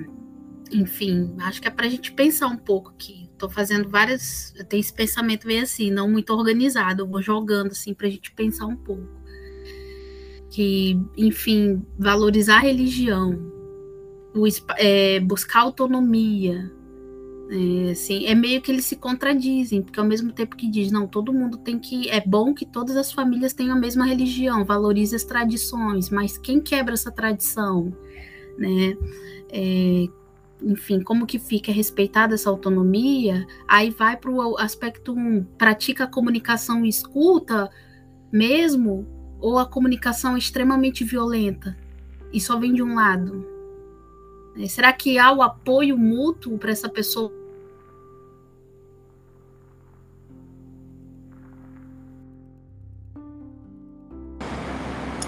enfim, 0.72 1.36
acho 1.39 1.61
que 1.61 1.68
é 1.68 1.72
para 1.72 1.86
a 1.86 1.89
gente 1.89 2.11
pensar 2.11 2.47
um 2.47 2.57
pouco 2.57 2.91
aqui. 2.91 3.30
Estou 3.32 3.49
fazendo 3.49 3.89
várias. 3.89 4.53
Eu 4.55 4.66
tenho 4.66 4.80
esse 4.82 4.93
pensamento 4.93 5.47
bem 5.47 5.61
assim, 5.61 5.91
não 5.91 6.09
muito 6.09 6.34
organizado. 6.34 7.03
Eu 7.03 7.07
vou 7.07 7.22
jogando 7.22 7.72
assim 7.72 7.93
para 7.93 8.07
a 8.07 8.09
gente 8.09 8.32
pensar 8.32 8.66
um 8.66 8.76
pouco. 8.76 9.07
Que, 10.49 10.99
enfim, 11.18 11.84
valorizar 11.97 12.57
a 12.57 12.59
religião, 12.59 13.39
o, 14.36 14.45
é, 14.78 15.20
buscar 15.20 15.61
autonomia, 15.61 16.72
é, 17.49 17.91
assim, 17.91 18.26
é 18.26 18.34
meio 18.34 18.61
que 18.61 18.72
eles 18.72 18.86
se 18.86 18.95
contradizem, 18.95 19.82
porque 19.82 19.99
ao 19.99 20.05
mesmo 20.05 20.32
tempo 20.32 20.55
que 20.55 20.70
diz, 20.70 20.91
não, 20.91 21.07
todo 21.07 21.34
mundo 21.34 21.57
tem 21.57 21.78
que. 21.78 22.09
É 22.09 22.22
bom 22.22 22.53
que 22.53 22.66
todas 22.66 22.95
as 22.95 23.11
famílias 23.11 23.53
tenham 23.53 23.76
a 23.76 23.80
mesma 23.80 24.05
religião, 24.05 24.64
valorize 24.64 25.16
as 25.16 25.24
tradições, 25.24 26.09
mas 26.09 26.38
quem 26.38 26.61
quebra 26.61 26.93
essa 26.93 27.11
tradição? 27.11 27.95
Né? 28.57 28.95
É, 29.51 30.07
enfim, 30.64 31.01
como 31.01 31.26
que 31.26 31.38
fica 31.38 31.72
respeitada 31.72 32.36
essa 32.36 32.49
autonomia, 32.49 33.45
aí 33.68 33.89
vai 33.89 34.16
para 34.18 34.32
o 34.32 34.57
aspecto 34.57 35.14
um, 35.14 35.43
pratica 35.43 36.05
a 36.05 36.07
comunicação 36.07 36.86
e 36.86 36.89
escuta 36.89 37.70
mesmo, 38.32 39.07
ou 39.39 39.59
a 39.59 39.66
comunicação 39.66 40.36
é 40.36 40.39
extremamente 40.39 41.03
violenta 41.03 41.78
e 42.32 42.39
só 42.39 42.57
vem 42.57 42.74
de 42.74 42.82
um 42.82 42.95
lado? 42.95 43.45
É, 44.57 44.68
será 44.68 44.91
que 44.93 45.18
há 45.20 45.32
o 45.32 45.41
apoio 45.41 45.97
mútuo 45.97 46.57
para 46.57 46.72
essa 46.72 46.89
pessoa? 46.89 47.32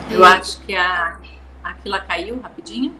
Eu 0.10 0.24
acho 0.24 0.62
que 0.62 0.76
a 0.76 1.20
Aquila 1.64 2.00
caiu 2.00 2.40
rapidinho. 2.40 2.96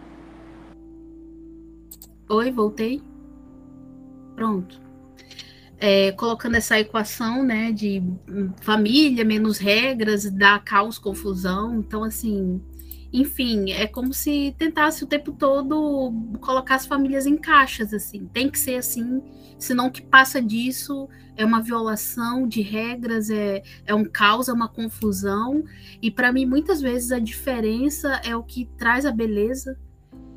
Oi, 2.28 2.52
voltei. 2.52 3.04
Pronto. 4.36 4.82
É, 5.78 6.12
colocando 6.14 6.56
essa 6.56 6.80
equação, 6.80 7.44
né, 7.44 7.72
de 7.72 8.02
família 8.62 9.24
menos 9.24 9.60
regras, 9.60 10.30
dá 10.32 10.58
caos, 10.58 10.98
confusão. 10.98 11.80
Então, 11.80 12.04
assim, 12.04 12.60
enfim, 13.14 13.72
é 13.72 13.86
como 13.86 14.12
se 14.12 14.56
tentasse 14.58 15.04
o 15.04 15.08
tempo 15.08 15.34
todo 15.34 16.12
colocar 16.42 16.76
as 16.76 16.88
famílias 16.88 17.28
em 17.28 17.38
caixas, 17.38 17.94
assim. 17.94 18.26
Tem 18.34 18.50
que 18.50 18.58
ser 18.58 18.78
assim, 18.78 19.22
senão 19.60 19.88
o 19.88 19.92
que 19.92 20.02
passa 20.02 20.42
disso 20.42 21.08
é 21.38 21.46
uma 21.46 21.62
violação 21.62 22.48
de 22.48 22.62
regras, 22.62 23.30
é, 23.30 23.62
é 23.86 23.94
um 23.94 24.06
caos, 24.06 24.50
é 24.50 24.54
uma 24.54 24.68
confusão. 24.68 25.64
E 26.02 26.10
para 26.10 26.32
mim, 26.34 26.48
muitas 26.48 26.82
vezes, 26.82 27.12
a 27.12 27.20
diferença 27.20 28.20
é 28.24 28.36
o 28.36 28.42
que 28.42 28.66
traz 28.78 29.06
a 29.06 29.12
beleza 29.12 29.78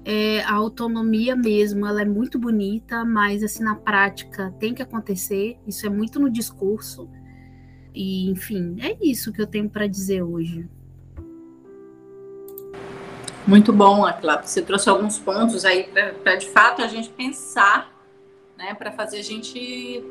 é, 0.05 0.43
a 0.43 0.55
autonomia 0.55 1.37
mesmo, 1.37 1.87
ela 1.87 2.03
é 2.03 2.05
muito 2.05 2.39
bonita, 2.39 3.05
mas 3.05 3.43
assim 3.43 3.63
na 3.63 3.75
prática 3.75 4.55
tem 4.59 4.73
que 4.75 4.83
acontecer. 4.83 5.59
Isso 5.67 5.87
é 5.87 5.91
muito 5.91 6.19
no 6.19 6.31
discurso. 6.31 7.09
E 7.95 8.31
enfim, 8.31 8.77
é 8.81 8.97
isso 9.03 9.33
que 9.33 9.41
eu 9.41 9.47
tenho 9.47 9.69
para 9.69 9.87
dizer 9.87 10.23
hoje. 10.23 10.69
Muito 13.47 13.73
bom, 13.73 14.05
Atla. 14.05 14.43
Você 14.43 14.61
trouxe 14.61 14.89
alguns 14.91 15.19
pontos 15.19 15.65
aí 15.65 15.89
para 16.23 16.37
de 16.37 16.49
fato 16.49 16.83
a 16.83 16.87
gente 16.87 17.09
pensar, 17.09 17.91
né, 18.57 18.75
para 18.75 18.93
fazer 18.93 19.19
a 19.19 19.23
gente 19.23 20.05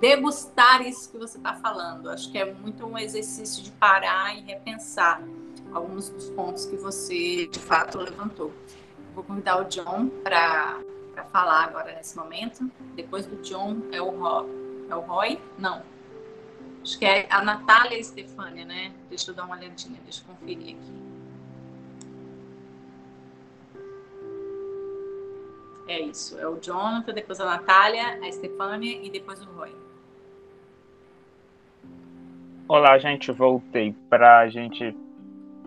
degustar 0.00 0.86
isso 0.86 1.10
que 1.10 1.18
você 1.18 1.38
está 1.38 1.54
falando. 1.54 2.08
Acho 2.10 2.30
que 2.30 2.38
é 2.38 2.52
muito 2.52 2.84
um 2.84 2.98
exercício 2.98 3.62
de 3.62 3.70
parar 3.72 4.36
e 4.36 4.42
repensar 4.42 5.22
alguns 5.74 6.08
dos 6.08 6.30
pontos 6.30 6.64
que 6.64 6.76
você 6.76 7.46
de 7.46 7.58
fato 7.58 7.98
levantou. 7.98 8.52
Vou 9.14 9.24
convidar 9.24 9.60
o 9.60 9.64
John 9.64 10.08
para 10.22 10.80
falar 11.32 11.64
agora 11.64 11.92
nesse 11.94 12.16
momento. 12.16 12.70
Depois 12.94 13.26
do 13.26 13.36
John 13.42 13.82
é 13.92 14.00
o 14.00 14.10
Roy. 14.10 14.46
É 14.88 14.94
o 14.94 15.00
Roy? 15.00 15.38
Não. 15.58 15.82
Acho 16.82 16.98
que 16.98 17.04
é 17.04 17.26
a 17.30 17.42
Natália 17.42 17.96
e 17.96 18.00
a 18.00 18.04
Stefânia, 18.04 18.64
né? 18.64 18.92
Deixa 19.08 19.30
eu 19.30 19.34
dar 19.34 19.44
uma 19.44 19.56
olhadinha, 19.56 19.98
deixa 20.04 20.22
eu 20.22 20.34
conferir 20.34 20.76
aqui. 20.76 21.04
É 25.86 26.00
isso, 26.00 26.38
é 26.38 26.46
o 26.48 26.58
Jonathan, 26.58 27.12
depois 27.12 27.40
a 27.40 27.44
Natália, 27.44 28.18
a 28.22 28.32
Stefânia 28.32 29.00
e 29.02 29.10
depois 29.10 29.40
o 29.42 29.44
Roy. 29.52 29.74
Olá, 32.66 32.98
gente, 32.98 33.30
voltei 33.30 33.94
para 34.08 34.38
a 34.38 34.48
gente 34.48 34.96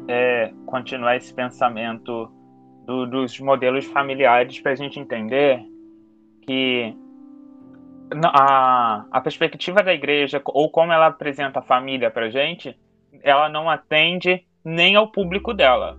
é, 0.08 0.54
continuar 0.66 1.18
esse 1.18 1.34
pensamento 1.34 2.32
do, 2.86 3.06
dos 3.06 3.40
modelos 3.40 3.86
familiares 3.86 4.60
para 4.60 4.72
a 4.72 4.76
gente 4.76 5.00
entender 5.00 5.62
que 6.42 6.96
a, 8.24 9.06
a 9.12 9.22
perspectiva 9.22 9.84
da 9.84 9.94
igreja 9.94 10.42
ou 10.46 10.70
como 10.72 10.94
ela 10.94 11.08
apresenta 11.08 11.60
a 11.60 11.64
família 11.64 12.10
para 12.10 12.30
gente, 12.30 12.78
ela 13.22 13.50
não 13.50 13.70
atende 13.70 14.46
nem 14.64 14.96
ao 14.96 15.12
público 15.12 15.54
dela. 15.54 15.98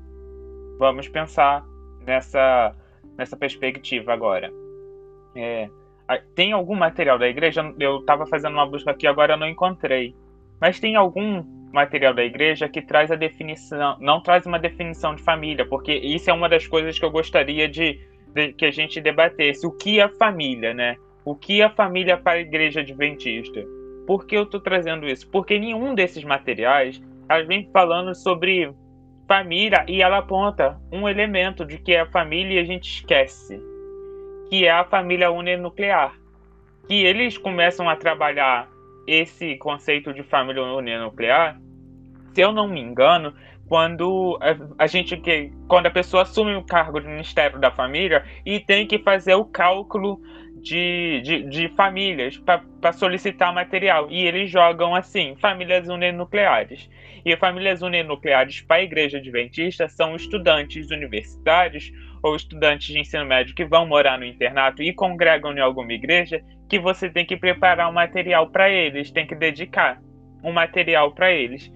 Vamos 0.79 1.09
pensar 1.09 1.65
nessa, 2.07 2.75
nessa 3.17 3.37
perspectiva 3.37 4.13
agora. 4.13 4.51
É, 5.35 5.69
tem 6.35 6.53
algum 6.53 6.75
material 6.75 7.19
da 7.19 7.29
igreja? 7.29 7.75
Eu 7.79 7.99
estava 7.99 8.27
fazendo 8.27 8.55
uma 8.55 8.67
busca 8.67 8.91
aqui 8.91 9.07
agora 9.07 9.35
eu 9.35 9.39
não 9.39 9.49
encontrei. 9.49 10.15
Mas 10.61 10.81
tem 10.81 10.97
algum 10.97 11.45
material 11.73 12.15
da 12.15 12.25
igreja 12.25 12.69
que 12.69 12.81
traz 12.81 13.11
a 13.11 13.17
definição, 13.17 13.97
não 14.01 14.23
traz 14.23 14.47
uma 14.47 14.59
definição 14.59 15.15
de 15.15 15.23
família, 15.23 15.67
porque 15.67 15.93
isso 15.93 16.31
é 16.31 16.33
uma 16.33 16.49
das 16.49 16.67
coisas 16.67 16.99
que 16.99 17.05
eu 17.05 17.11
gostaria 17.11 17.69
de, 17.69 18.01
de 18.35 18.53
que 18.53 18.65
a 18.65 18.71
gente 18.71 19.01
debatesse. 19.01 19.67
O 19.67 19.73
que 19.73 20.01
é 20.01 20.09
família, 20.09 20.73
né? 20.73 20.97
O 21.25 21.35
que 21.35 21.61
é 21.61 21.69
família 21.69 22.17
para 22.17 22.39
a 22.39 22.41
igreja 22.41 22.81
adventista? 22.81 23.63
Por 24.07 24.27
que 24.27 24.37
eu 24.37 24.45
estou 24.45 24.61
trazendo 24.61 25.07
isso? 25.07 25.29
Porque 25.31 25.59
nenhum 25.59 25.95
desses 25.95 26.25
materiais 26.25 27.03
ela 27.29 27.45
vem 27.45 27.69
falando 27.71 28.15
sobre 28.15 28.73
família 29.27 29.85
e 29.87 30.01
ela 30.01 30.19
aponta 30.19 30.81
um 30.91 31.07
elemento 31.07 31.67
de 31.67 31.77
que 31.77 31.93
é 31.93 32.01
a 32.01 32.11
família 32.11 32.55
e 32.55 32.59
a 32.59 32.65
gente 32.65 32.89
esquece, 32.91 33.61
que 34.49 34.65
é 34.65 34.71
a 34.71 34.85
família 34.85 35.31
uninuclear. 35.31 36.15
Que 36.89 37.05
eles 37.05 37.37
começam 37.37 37.87
a 37.87 37.95
trabalhar 37.95 38.67
esse 39.09 39.57
conceito 39.57 40.13
de 40.13 40.23
família 40.23 40.63
uninuclear, 40.63 41.59
se 42.35 42.43
eu 42.43 42.53
não 42.53 42.69
me 42.69 42.79
engano, 42.79 43.33
quando 43.67 44.39
a 44.79 44.87
gente 44.87 45.17
que 45.17 45.51
quando 45.67 45.87
a 45.87 45.91
pessoa 45.91 46.23
assume 46.23 46.55
o 46.55 46.63
cargo 46.63 47.01
de 47.01 47.09
Ministério 47.09 47.59
da 47.59 47.71
Família 47.71 48.25
e 48.45 48.61
tem 48.61 48.87
que 48.87 48.99
fazer 48.99 49.35
o 49.35 49.45
cálculo 49.45 50.21
de, 50.63 51.21
de, 51.23 51.43
de 51.45 51.69
famílias 51.71 52.37
para 52.81 52.93
solicitar 52.93 53.53
material. 53.55 54.09
E 54.11 54.27
eles 54.27 54.51
jogam 54.51 54.95
assim: 54.95 55.37
famílias 55.41 55.89
uninucleares. 55.89 56.89
E 57.25 57.37
famílias 57.37 57.83
uninucleares 57.83 58.61
para 58.63 58.77
a 58.77 58.83
igreja 58.83 59.19
adventista 59.19 59.89
são 59.89 60.17
estudantes 60.17 60.91
universitários 60.91 61.93
ou 62.23 62.35
estudantes 62.35 62.89
de 62.89 62.99
ensino 62.99 63.25
médio 63.25 63.55
que 63.55 63.65
vão 63.65 63.87
morar 63.87 64.19
no 64.19 64.25
internato 64.25 64.83
e 64.83 64.93
congregam 64.93 65.53
em 65.53 65.61
alguma 65.61 65.93
igreja, 65.93 66.43
que 66.69 66.79
você 66.79 67.09
tem 67.09 67.25
que 67.25 67.37
preparar 67.37 67.89
um 67.89 67.93
material 67.93 68.51
para 68.51 68.71
eles, 68.71 69.11
tem 69.11 69.27
que 69.27 69.35
dedicar 69.35 70.01
um 70.43 70.53
material 70.53 71.13
para 71.13 71.33
eles. 71.33 71.73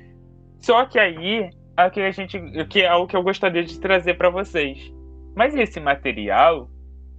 Só 0.61 0.85
que 0.85 0.99
aí, 0.99 1.51
aqui 1.76 2.01
a 2.01 2.11
gente, 2.11 2.39
que 2.66 2.83
é 2.83 2.95
o 2.95 3.07
que 3.07 3.16
eu 3.16 3.22
gostaria 3.22 3.62
de 3.62 3.78
trazer 3.80 4.14
para 4.14 4.30
vocês. 4.30 4.93
Mas 5.35 5.55
esse 5.55 5.80
material 5.80 6.68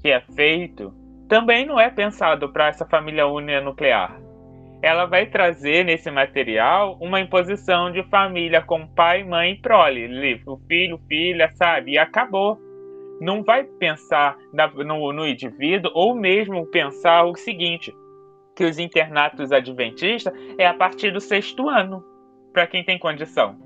que 0.01 0.09
é 0.09 0.21
feito 0.35 0.93
também 1.33 1.65
não 1.65 1.79
é 1.79 1.89
pensado 1.89 2.53
para 2.53 2.67
essa 2.67 2.85
família 2.85 3.25
nuclear. 3.59 4.21
Ela 4.83 5.07
vai 5.07 5.25
trazer 5.25 5.83
nesse 5.83 6.11
material 6.11 6.95
uma 7.01 7.19
imposição 7.19 7.91
de 7.91 8.03
família 8.03 8.61
com 8.61 8.85
pai, 8.85 9.23
mãe 9.23 9.53
e 9.53 9.59
prole, 9.59 10.43
o 10.45 10.57
filho, 10.67 10.99
filha, 11.07 11.49
sabe? 11.55 11.93
E 11.93 11.97
acabou. 11.97 12.59
Não 13.19 13.41
vai 13.41 13.63
pensar 13.63 14.37
no, 14.85 15.11
no 15.11 15.27
indivíduo 15.27 15.91
ou 15.95 16.13
mesmo 16.13 16.67
pensar 16.67 17.23
o 17.23 17.35
seguinte, 17.35 17.91
que 18.55 18.63
os 18.63 18.77
internatos 18.77 19.51
adventistas 19.51 20.31
é 20.59 20.67
a 20.67 20.73
partir 20.75 21.09
do 21.09 21.19
sexto 21.19 21.67
ano, 21.67 22.03
para 22.53 22.67
quem 22.67 22.83
tem 22.83 22.99
condição. 22.99 23.57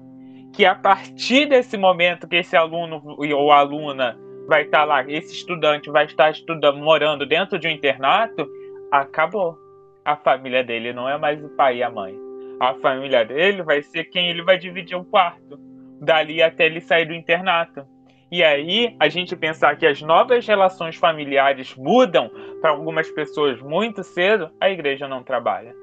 Que 0.55 0.65
a 0.65 0.73
partir 0.73 1.49
desse 1.49 1.75
momento 1.75 2.29
que 2.29 2.37
esse 2.37 2.55
aluno 2.55 3.03
ou 3.05 3.51
aluna 3.51 4.17
vai 4.47 4.63
estar 4.63 4.79
tá 4.79 4.85
lá, 4.85 5.03
esse 5.03 5.33
estudante 5.33 5.91
vai 5.91 6.05
estar 6.05 6.31
estudando, 6.31 6.77
morando 6.77 7.25
dentro 7.25 7.59
de 7.59 7.67
um 7.67 7.71
internato, 7.71 8.49
acabou. 8.91 9.57
A 10.03 10.15
família 10.15 10.63
dele 10.63 10.93
não 10.93 11.07
é 11.07 11.17
mais 11.17 11.43
o 11.43 11.49
pai 11.49 11.77
e 11.77 11.83
a 11.83 11.89
mãe. 11.89 12.15
A 12.59 12.73
família 12.75 13.25
dele 13.25 13.61
vai 13.61 13.83
ser 13.83 14.05
quem 14.05 14.29
ele 14.29 14.41
vai 14.41 14.57
dividir 14.57 14.95
o 14.95 15.01
um 15.01 15.03
quarto, 15.03 15.59
dali 16.01 16.41
até 16.41 16.65
ele 16.65 16.79
sair 16.79 17.05
do 17.05 17.13
internato. 17.13 17.85
E 18.31 18.43
aí, 18.43 18.95
a 18.99 19.07
gente 19.07 19.35
pensar 19.35 19.77
que 19.77 19.85
as 19.85 20.01
novas 20.01 20.45
relações 20.47 20.95
familiares 20.95 21.75
mudam 21.75 22.29
para 22.61 22.71
algumas 22.71 23.09
pessoas 23.11 23.61
muito 23.61 24.03
cedo, 24.03 24.49
a 24.59 24.69
igreja 24.69 25.07
não 25.07 25.23
trabalha. 25.23 25.73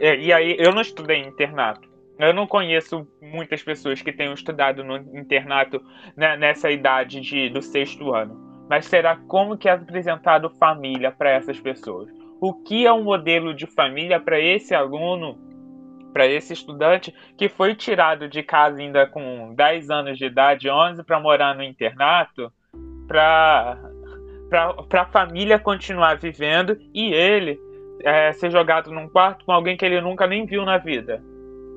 E 0.00 0.32
aí, 0.32 0.56
eu 0.58 0.72
não 0.72 0.80
estudei 0.80 1.18
internato, 1.18 1.88
eu 2.18 2.32
não 2.32 2.46
conheço 2.46 3.06
muitas 3.20 3.62
pessoas 3.62 4.02
que 4.02 4.12
tenham 4.12 4.34
estudado 4.34 4.84
no 4.84 4.96
internato 5.18 5.82
né, 6.16 6.36
nessa 6.36 6.70
idade 6.70 7.20
de, 7.20 7.48
do 7.48 7.62
sexto 7.62 8.14
ano. 8.14 8.66
Mas 8.68 8.86
será 8.86 9.16
como 9.16 9.56
que 9.56 9.68
é 9.68 9.72
apresentado 9.72 10.50
família 10.50 11.10
para 11.10 11.30
essas 11.30 11.58
pessoas? 11.58 12.08
O 12.40 12.54
que 12.54 12.86
é 12.86 12.92
um 12.92 13.04
modelo 13.04 13.54
de 13.54 13.66
família 13.66 14.20
para 14.20 14.40
esse 14.40 14.74
aluno, 14.74 15.38
para 16.12 16.26
esse 16.26 16.52
estudante 16.52 17.14
que 17.36 17.48
foi 17.48 17.74
tirado 17.74 18.28
de 18.28 18.42
casa 18.42 18.78
ainda 18.78 19.06
com 19.06 19.54
10 19.54 19.90
anos 19.90 20.18
de 20.18 20.26
idade, 20.26 20.68
11, 20.68 21.02
para 21.04 21.20
morar 21.20 21.54
no 21.54 21.62
internato, 21.62 22.52
para 23.06 23.78
a 24.92 25.06
família 25.06 25.58
continuar 25.58 26.18
vivendo 26.18 26.78
e 26.94 27.12
ele 27.12 27.58
é, 28.04 28.32
ser 28.32 28.50
jogado 28.50 28.90
num 28.90 29.08
quarto 29.08 29.44
com 29.44 29.52
alguém 29.52 29.76
que 29.76 29.84
ele 29.84 30.00
nunca 30.00 30.26
nem 30.26 30.46
viu 30.46 30.64
na 30.64 30.78
vida? 30.78 31.22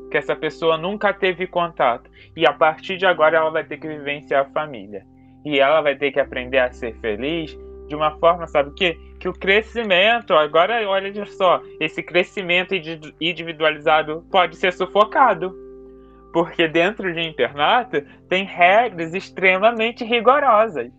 Que 0.10 0.18
essa 0.18 0.36
pessoa 0.36 0.78
nunca 0.78 1.14
teve 1.14 1.48
contato. 1.48 2.10
E 2.36 2.46
a 2.46 2.54
partir 2.54 2.98
de 2.98 3.06
agora 3.06 3.38
ela 3.38 3.50
vai 3.50 3.64
ter 3.64 3.78
que 3.78 3.88
vivenciar 3.88 4.46
a 4.46 4.50
família. 4.50 5.06
E 5.44 5.60
ela 5.60 5.82
vai 5.82 5.96
ter 5.96 6.12
que 6.12 6.20
aprender 6.20 6.60
a 6.60 6.72
ser 6.72 6.96
feliz 7.00 7.58
de 7.88 7.96
uma 7.96 8.18
forma, 8.18 8.48
sabe 8.48 8.70
o 8.70 8.74
quê? 8.74 8.98
Que 9.20 9.30
o 9.30 9.34
crescimento, 9.34 10.34
agora 10.34 10.88
olha 10.88 11.26
só, 11.26 11.62
esse 11.80 12.02
crescimento 12.02 12.74
individualizado 13.22 14.26
pode 14.32 14.56
ser 14.56 14.74
sufocado. 14.74 15.56
Porque 16.34 16.68
dentro 16.68 17.14
de 17.14 17.22
internato 17.22 18.02
tem 18.28 18.44
regras 18.44 19.14
extremamente 19.14 20.04
rigorosas. 20.04 20.92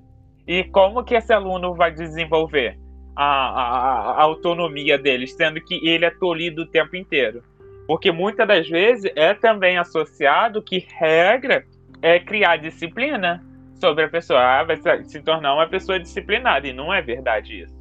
E 0.47 0.65
como 0.65 1.05
que 1.05 1.15
esse 1.15 1.33
aluno 1.33 1.75
vai 1.75 1.91
desenvolver 1.93 2.79
a, 3.15 3.25
a, 3.25 4.11
a 4.13 4.23
autonomia 4.23 4.97
dele, 4.97 5.27
sendo 5.27 5.61
que 5.61 5.87
ele 5.87 6.05
é 6.05 6.11
tolhido 6.11 6.63
o 6.63 6.67
tempo 6.67 6.97
inteiro? 6.97 7.43
Porque 7.87 8.11
muitas 8.11 8.47
das 8.47 8.69
vezes 8.69 9.11
é 9.15 9.33
também 9.33 9.79
associado 9.79 10.63
que 10.63 10.87
regra 10.99 11.65
é 12.03 12.19
criar 12.19 12.57
disciplina 12.57 13.45
sobre 13.81 14.05
a 14.05 14.09
pessoa. 14.09 14.41
Ah, 14.41 14.65
vai 14.65 14.77
se 15.05 15.23
tornar 15.23 15.55
uma 15.55 15.69
pessoa 15.69 15.99
disciplinada. 15.99 16.67
E 16.67 16.73
não 16.73 16.93
é 16.93 17.01
verdade 17.01 17.63
isso. 17.63 17.77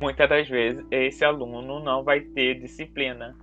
Muitas 0.00 0.28
das 0.28 0.48
vezes 0.48 0.84
esse 0.90 1.24
aluno 1.24 1.80
não 1.80 2.02
vai 2.02 2.20
ter 2.20 2.60
disciplina. 2.60 3.34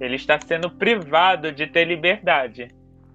Ele 0.00 0.16
está 0.16 0.38
sendo 0.38 0.70
privado 0.70 1.52
de 1.52 1.66
ter 1.66 1.84
liberdade. 1.84 2.68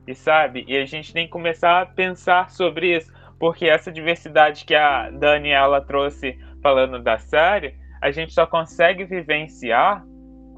E 0.08 0.14
sabe? 0.14 0.66
E 0.68 0.78
a 0.78 0.86
gente 0.86 1.14
tem 1.14 1.26
que 1.26 1.32
começar 1.32 1.82
a 1.82 1.86
pensar 1.86 2.52
sobre 2.52 2.98
isso. 2.98 3.12
Porque 3.40 3.66
essa 3.66 3.92
diversidade 3.92 4.66
que 4.66 4.76
a 4.76 5.10
Daniela 5.10 5.82
trouxe 5.82 6.38
falando 6.62 7.00
da 7.00 7.18
série, 7.18 7.76
a 8.00 8.12
gente 8.12 8.34
só 8.34 8.46
consegue 8.46 9.04
vivenciar 9.04 10.06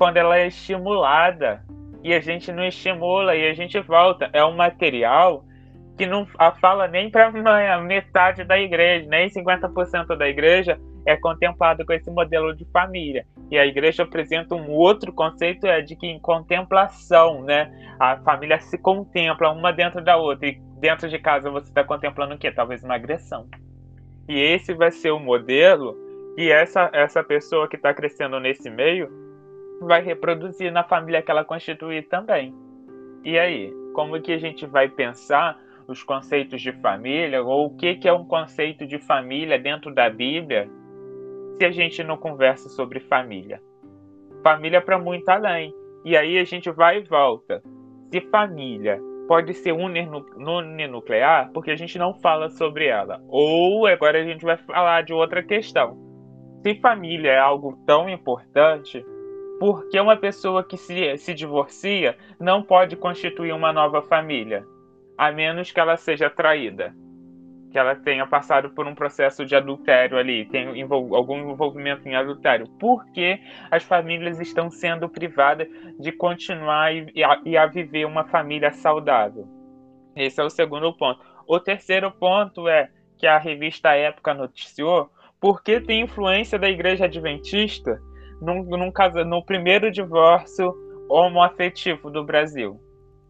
quando 0.04 0.18
ela 0.18 0.38
é 0.38 0.48
estimulada 0.48 1.64
e 2.04 2.14
a 2.14 2.20
gente 2.20 2.52
não 2.52 2.66
estimula 2.66 3.38
e 3.38 3.48
a 3.48 3.54
gente 3.54 3.80
volta. 3.80 4.30
É 4.34 4.44
um 4.44 4.54
material 4.54 5.46
que 5.98 6.06
não 6.06 6.28
fala 6.60 6.90
nem 6.90 7.10
para 7.10 7.28
a 7.28 7.78
metade 7.78 8.44
da 8.44 8.60
igreja, 8.60 9.08
nem 9.08 9.30
50% 9.30 10.18
da 10.18 10.28
igreja 10.28 10.78
é 11.06 11.16
contemplado 11.16 11.86
com 11.86 11.94
esse 11.94 12.12
modelo 12.12 12.54
de 12.54 12.66
família. 12.66 13.26
E 13.50 13.58
a 13.58 13.66
igreja 13.66 14.04
apresenta 14.04 14.54
um 14.56 14.72
outro 14.72 15.14
conceito 15.14 15.68
é 15.68 15.82
de 15.82 15.96
que 15.96 16.06
em 16.06 16.20
contemplação, 16.20 17.42
né? 17.42 17.72
A 17.98 18.18
família 18.18 18.60
se 18.60 18.78
contempla 18.78 19.54
uma 19.54 19.72
dentro 19.72 20.04
da 20.04 20.18
outra. 20.18 20.50
E 20.50 20.60
dentro 20.82 21.08
de 21.08 21.18
casa 21.18 21.50
você 21.50 21.70
está 21.70 21.82
contemplando 21.82 22.36
o 22.36 22.38
quê? 22.38 22.52
Talvez 22.52 22.84
uma 22.84 22.96
agressão. 22.96 23.48
E 24.28 24.38
esse 24.38 24.74
vai 24.74 24.92
ser 24.92 25.12
o 25.12 25.20
modelo 25.20 25.96
que 26.36 26.52
essa, 26.52 26.90
essa 26.92 27.24
pessoa 27.24 27.70
que 27.70 27.78
está 27.78 27.94
crescendo 27.94 28.38
nesse 28.38 28.70
meio 28.70 29.23
vai 29.82 30.02
reproduzir 30.02 30.72
na 30.72 30.84
família 30.84 31.22
que 31.22 31.32
ela 31.32 31.44
constituir 31.44 32.08
também. 32.08 32.54
E 33.24 33.38
aí, 33.38 33.72
como 33.94 34.22
que 34.22 34.32
a 34.32 34.38
gente 34.38 34.66
vai 34.66 34.90
pensar 34.90 35.58
os 35.88 36.04
conceitos 36.04 36.62
de 36.62 36.72
família 36.82 37.42
ou 37.44 37.68
o 37.68 37.76
que, 37.76 37.96
que 37.96 38.08
é 38.08 38.14
um 38.14 38.26
conceito 38.26 38.86
de 38.86 38.98
família 39.00 39.60
dentro 39.60 39.94
da 39.94 40.10
Bíblia 40.10 40.70
se 41.58 41.66
a 41.66 41.72
gente 41.72 42.04
não 42.04 42.18
conversa 42.18 42.70
sobre 42.70 43.00
família? 43.00 43.62
Família 44.44 44.82
para 44.82 45.00
muito 45.00 45.30
além. 45.30 45.74
E 46.04 46.18
aí 46.18 46.38
a 46.38 46.44
gente 46.44 46.70
vai 46.70 47.00
e 47.00 47.04
volta. 47.04 47.62
Se 48.12 48.20
família 48.30 49.00
pode 49.28 49.54
ser 49.54 49.72
uninuclear, 49.72 51.50
porque 51.54 51.72
a 51.72 51.76
gente 51.76 51.98
não 51.98 52.14
fala 52.16 52.50
sobre 52.50 52.88
ela. 52.88 53.22
Ou 53.30 53.88
agora 53.88 54.20
a 54.20 54.24
gente 54.24 54.44
vai 54.44 54.58
falar 54.58 55.04
de 55.04 55.14
outra 55.14 55.42
questão. 55.42 55.98
Se 56.62 56.76
família 56.76 57.32
é 57.32 57.40
algo 57.40 57.78
tão 57.86 58.10
importante, 58.10 59.04
porque 59.64 59.98
uma 59.98 60.18
pessoa 60.18 60.62
que 60.62 60.76
se, 60.76 61.18
se 61.18 61.34
divorcia 61.34 62.18
não 62.38 62.62
pode 62.62 62.98
constituir 62.98 63.54
uma 63.54 63.72
nova 63.72 64.02
família, 64.02 64.66
a 65.18 65.32
menos 65.32 65.72
que 65.72 65.80
ela 65.80 65.96
seja 65.96 66.30
traída. 66.30 66.94
que 67.72 67.80
ela 67.80 67.96
tenha 67.96 68.28
passado 68.28 68.72
por 68.72 68.86
um 68.86 68.94
processo 68.94 69.46
de 69.46 69.56
adultério 69.56 70.18
ali, 70.18 70.44
tem 70.48 70.78
envol 70.78 71.16
algum 71.16 71.50
envolvimento 71.50 72.06
em 72.10 72.14
adultério, 72.14 72.68
porque 72.78 73.40
as 73.72 73.84
famílias 73.84 74.38
estão 74.42 74.70
sendo 74.70 75.08
privadas 75.08 75.70
de 75.98 76.12
continuar 76.12 76.94
e, 76.94 77.10
e, 77.16 77.24
a, 77.24 77.40
e 77.46 77.56
a 77.56 77.66
viver 77.66 78.04
uma 78.04 78.26
família 78.26 78.74
saudável. 78.74 79.48
Esse 80.14 80.42
é 80.42 80.44
o 80.44 80.50
segundo 80.50 80.92
ponto. 80.92 81.22
O 81.48 81.58
terceiro 81.58 82.12
ponto 82.12 82.68
é 82.68 82.90
que 83.18 83.26
a 83.26 83.38
revista 83.38 83.96
Época 83.96 84.34
noticiou 84.34 85.10
porque 85.40 85.80
tem 85.80 86.02
influência 86.02 86.60
da 86.60 86.70
Igreja 86.70 87.06
Adventista 87.06 87.98
num, 88.44 88.64
num 88.64 88.92
caso, 88.92 89.24
no 89.24 89.44
primeiro 89.44 89.90
divórcio 89.90 90.74
homoafetivo 91.10 92.12
do 92.12 92.24
Brasil. 92.24 92.80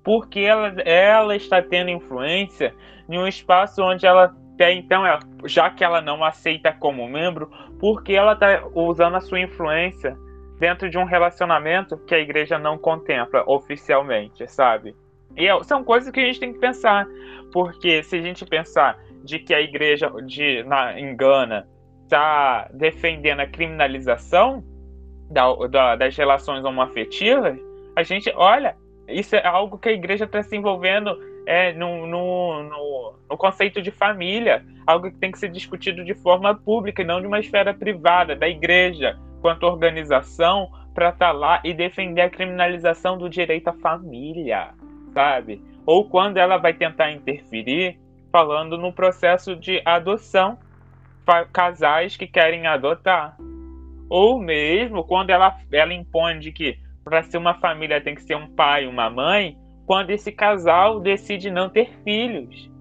Porque 0.03 0.41
ela, 0.41 0.70
ela 0.82 1.36
está 1.36 1.61
tendo 1.61 1.89
influência 1.89 2.74
em 3.07 3.18
um 3.18 3.28
espaço 3.28 3.82
onde 3.82 4.05
ela 4.05 4.36
tem, 4.57 4.80
então, 4.80 5.05
ela, 5.05 5.20
já 5.45 5.70
que 5.70 5.84
ela 5.84 6.01
não 6.01 6.24
aceita 6.24 6.72
como 6.74 7.07
membro, 7.07 7.49
porque 7.80 8.14
ela 8.14 8.34
está 8.34 8.64
usando 8.74 9.16
a 9.16 9.22
sua 9.22 9.39
influência 9.39 10.16
dentro 10.59 10.89
de 10.89 10.97
um 10.97 11.05
relacionamento 11.05 11.97
que 12.05 12.14
a 12.14 12.20
igreja 12.20 12.59
não 12.59 12.78
contempla 12.78 13.43
oficialmente, 13.47 14.47
sabe? 14.47 14.95
E 15.36 15.47
é, 15.47 15.64
são 15.64 15.84
coisas 15.84 16.11
que 16.11 16.20
a 16.20 16.26
gente 16.26 16.39
tem 16.39 16.53
que 16.53 16.59
pensar, 16.59 17.07
porque 17.51 18.03
se 18.03 18.18
a 18.18 18.22
gente 18.22 18.45
pensar 18.45 18.97
de 19.24 19.39
que 19.39 19.53
a 19.53 19.61
igreja 19.61 20.11
de, 20.26 20.64
na, 20.64 20.99
em 20.99 21.16
Gana 21.16 21.68
está 22.03 22.70
defendendo 22.74 23.39
a 23.39 23.47
criminalização 23.47 24.64
da, 25.30 25.53
da, 25.67 25.95
das 25.95 26.15
relações 26.15 26.63
homoafetivas, 26.63 27.57
a 27.95 28.03
gente, 28.03 28.32
olha, 28.36 28.76
isso 29.07 29.36
é 29.36 29.45
algo 29.45 29.78
que 29.78 29.89
a 29.89 29.93
igreja 29.93 30.26
está 30.26 30.41
se 30.41 30.55
envolvendo 30.55 31.17
é, 31.45 31.74
no, 31.74 32.07
no, 32.07 32.63
no, 32.63 33.13
no, 33.30 33.38
conceito 33.38 33.82
de 33.82 33.91
família, 33.91 34.65
algo 34.88 35.11
que 35.11 35.17
tem 35.17 35.32
que 35.32 35.39
ser 35.39 35.49
discutido 35.49 36.03
de 36.03 36.13
forma 36.13 36.55
pública 36.55 37.01
e 37.01 37.05
não 37.05 37.19
de 37.19 37.28
uma 37.28 37.39
esfera 37.39 37.74
privada, 37.74 38.36
da 38.36 38.47
igreja, 38.47 39.19
quanto 39.41 39.65
organização, 39.65 40.71
para 40.93 41.09
estar 41.09 41.28
tá 41.28 41.32
lá 41.32 41.61
e 41.63 41.74
defender 41.74 42.21
a 42.21 42.30
criminalização 42.30 43.17
do 43.17 43.30
direito 43.30 43.67
à 43.67 43.74
família, 43.74 44.69
sabe? 45.13 45.61
Ou 45.86 46.07
quando 46.07 46.38
ela 46.38 46.57
vai 46.57 46.74
tentar 46.74 47.11
interferir, 47.11 47.99
falando 48.32 48.78
no 48.78 48.93
processo 48.93 49.55
de 49.55 49.82
adoção, 49.84 50.57
casais 51.51 52.15
que 52.15 52.28
querem 52.28 52.67
adotar. 52.67 53.38
Ou 54.10 54.39
mesmo 54.39 55.04
quando 55.04 55.30
ela, 55.30 55.58
ela 55.72 55.93
impõe 55.93 56.39
de 56.39 56.51
que 56.51 56.78
para 57.04 57.24
ser 57.24 57.38
uma 57.38 57.56
família 57.56 58.01
tem 58.01 58.16
que 58.16 58.24
ser 58.24 58.36
um 58.36 58.47
pai 58.47 58.86
e 58.86 58.88
uma 58.88 59.10
mãe, 59.10 59.58
quando 59.86 60.12
esse 60.12 60.32
casal 60.32 60.99
decide 60.99 61.51
não 61.51 61.70
ter 61.70 61.89
filhos. 62.04 62.72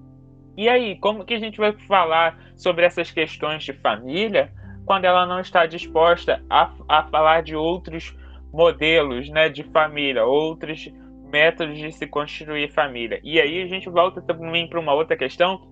E 0.56 0.68
aí, 0.68 0.96
como 0.96 1.24
que 1.24 1.34
a 1.34 1.38
gente 1.38 1.58
vai 1.58 1.72
falar 1.72 2.38
sobre 2.56 2.84
essas 2.84 3.10
questões 3.10 3.64
de 3.64 3.72
família 3.72 4.52
quando 4.84 5.04
ela 5.04 5.26
não 5.26 5.40
está 5.40 5.66
disposta 5.66 6.44
a, 6.48 6.70
a 6.88 7.04
falar 7.04 7.42
de 7.42 7.56
outros 7.56 8.16
modelos 8.52 9.28
né, 9.30 9.48
de 9.48 9.62
família, 9.64 10.24
outros 10.24 10.92
métodos 11.30 11.78
de 11.78 11.90
se 11.90 12.06
construir 12.06 12.70
família? 12.70 13.18
E 13.24 13.40
aí 13.40 13.62
a 13.62 13.66
gente 13.66 13.88
volta 13.88 14.20
também 14.20 14.68
para 14.68 14.78
uma 14.78 14.92
outra 14.92 15.16
questão 15.16 15.71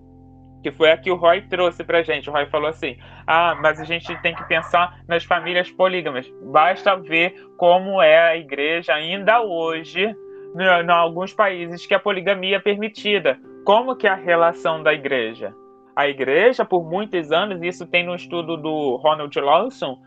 que 0.61 0.71
foi 0.71 0.91
a 0.91 0.97
que 0.97 1.11
o 1.11 1.15
Roy 1.15 1.41
trouxe 1.41 1.83
pra 1.83 2.03
gente. 2.03 2.29
O 2.29 2.33
Roy 2.33 2.45
falou 2.45 2.69
assim: 2.69 2.97
ah, 3.25 3.55
mas 3.59 3.79
a 3.79 3.83
gente 3.83 4.15
tem 4.21 4.35
que 4.35 4.43
pensar 4.47 5.01
nas 5.07 5.23
famílias 5.23 5.69
polígamas. 5.71 6.31
Basta 6.43 6.95
ver 6.95 7.35
como 7.57 8.01
é 8.01 8.29
a 8.29 8.37
igreja 8.37 8.93
ainda 8.93 9.41
hoje, 9.41 10.15
em 10.55 10.91
alguns 10.91 11.33
países, 11.33 11.85
que 11.85 11.93
a 11.93 11.99
poligamia 11.99 12.57
é 12.57 12.59
permitida. 12.59 13.39
Como 13.65 13.95
que 13.95 14.07
é 14.07 14.11
a 14.11 14.15
relação 14.15 14.81
da 14.81 14.93
igreja? 14.93 15.53
A 15.95 16.07
igreja, 16.07 16.63
por 16.63 16.83
muitos 16.83 17.31
anos, 17.31 17.61
isso 17.61 17.85
tem 17.85 18.05
no 18.05 18.15
estudo 18.15 18.55
do 18.57 18.95
Ronald 18.95 19.37
Lawson, 19.37 19.99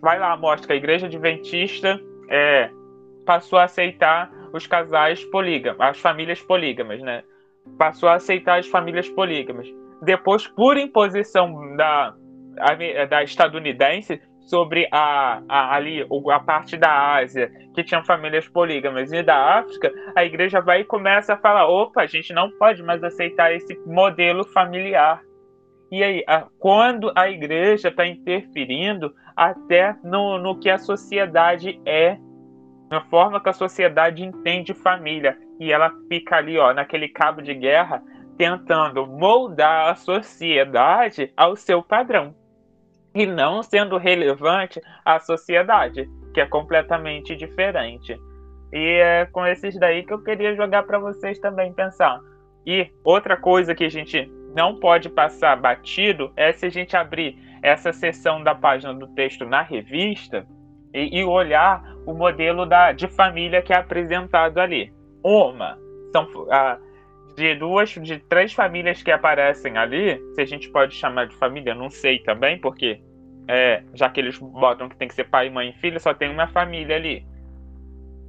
vai 0.00 0.18
lá, 0.18 0.36
mostra 0.36 0.66
que 0.66 0.72
a 0.72 0.76
igreja 0.76 1.06
adventista 1.06 2.00
é, 2.28 2.70
passou 3.24 3.58
a 3.58 3.64
aceitar 3.64 4.30
os 4.52 4.66
casais 4.66 5.22
polígamos, 5.26 5.80
as 5.80 5.98
famílias 5.98 6.40
polígamas, 6.40 7.00
né? 7.02 7.22
Passou 7.78 8.08
a 8.08 8.14
aceitar 8.14 8.58
as 8.58 8.66
famílias 8.66 9.08
polígamas 9.10 9.68
depois, 10.02 10.46
por 10.46 10.76
imposição 10.76 11.76
da, 11.76 12.14
da 13.08 13.22
estadunidense 13.22 14.20
sobre 14.40 14.88
a, 14.92 15.42
a, 15.48 15.74
ali 15.74 16.06
a 16.30 16.40
parte 16.40 16.76
da 16.76 17.14
Ásia 17.16 17.50
que 17.74 17.82
tinham 17.82 18.04
famílias 18.04 18.48
polígamas 18.48 19.12
e 19.12 19.22
da 19.22 19.58
África, 19.58 19.92
a 20.14 20.24
igreja 20.24 20.60
vai 20.60 20.80
e 20.80 20.84
começa 20.84 21.34
a 21.34 21.36
falar: 21.36 21.66
opa, 21.66 22.02
a 22.02 22.06
gente 22.06 22.32
não 22.32 22.50
pode 22.50 22.82
mais 22.82 23.02
aceitar 23.02 23.52
esse 23.52 23.76
modelo 23.86 24.44
familiar. 24.44 25.20
E 25.90 26.02
aí, 26.02 26.24
a, 26.26 26.46
quando 26.58 27.12
a 27.14 27.28
igreja 27.28 27.88
está 27.88 28.06
interferindo 28.06 29.14
até 29.36 29.96
no, 30.02 30.38
no 30.38 30.58
que 30.58 30.70
a 30.70 30.78
sociedade 30.78 31.80
é, 31.84 32.16
na 32.90 33.02
forma 33.02 33.40
que 33.40 33.48
a 33.48 33.52
sociedade 33.52 34.24
entende 34.24 34.72
família, 34.74 35.36
e 35.58 35.72
ela 35.72 35.90
fica 36.08 36.36
ali, 36.36 36.58
ó, 36.58 36.72
naquele 36.72 37.08
cabo 37.08 37.40
de 37.40 37.54
guerra, 37.54 38.02
tentando 38.36 39.06
moldar 39.06 39.90
a 39.90 39.94
sociedade 39.94 41.32
ao 41.36 41.56
seu 41.56 41.82
padrão 41.82 42.34
e 43.14 43.24
não 43.24 43.62
sendo 43.62 43.96
relevante 43.96 44.80
à 45.04 45.18
sociedade, 45.18 46.08
que 46.34 46.40
é 46.40 46.46
completamente 46.46 47.34
diferente. 47.34 48.14
E 48.72 49.00
é 49.00 49.26
com 49.26 49.46
esses 49.46 49.78
daí 49.78 50.02
que 50.02 50.12
eu 50.12 50.22
queria 50.22 50.54
jogar 50.54 50.82
para 50.82 50.98
vocês 50.98 51.38
também 51.38 51.72
pensar. 51.72 52.20
E 52.66 52.90
outra 53.02 53.36
coisa 53.36 53.74
que 53.74 53.84
a 53.84 53.88
gente 53.88 54.30
não 54.54 54.78
pode 54.78 55.08
passar 55.08 55.56
batido 55.56 56.30
é 56.36 56.52
se 56.52 56.66
a 56.66 56.68
gente 56.68 56.94
abrir 56.94 57.38
essa 57.62 57.92
seção 57.92 58.42
da 58.42 58.54
página 58.54 58.92
do 58.92 59.06
texto 59.08 59.46
na 59.46 59.62
revista 59.62 60.46
e, 60.92 61.20
e 61.20 61.24
olhar 61.24 61.82
o 62.04 62.12
modelo 62.12 62.66
da, 62.66 62.92
de 62.92 63.08
família 63.08 63.62
que 63.62 63.72
é 63.72 63.76
apresentado 63.76 64.58
ali. 64.58 64.92
Uma, 65.24 65.78
são, 66.12 66.28
a, 66.50 66.78
de 67.36 67.54
duas, 67.54 67.90
de 67.90 68.18
três 68.18 68.52
famílias 68.54 69.02
que 69.02 69.10
aparecem 69.10 69.76
ali, 69.76 70.18
se 70.34 70.40
a 70.40 70.46
gente 70.46 70.70
pode 70.70 70.94
chamar 70.94 71.26
de 71.26 71.36
família, 71.36 71.74
não 71.74 71.90
sei 71.90 72.18
também, 72.18 72.58
porque 72.58 73.00
é, 73.46 73.82
já 73.94 74.08
que 74.08 74.20
eles 74.20 74.38
botam 74.38 74.88
que 74.88 74.96
tem 74.96 75.06
que 75.06 75.14
ser 75.14 75.24
pai, 75.24 75.50
mãe 75.50 75.68
e 75.68 75.80
filho, 75.80 76.00
só 76.00 76.14
tem 76.14 76.30
uma 76.30 76.48
família 76.48 76.96
ali. 76.96 77.26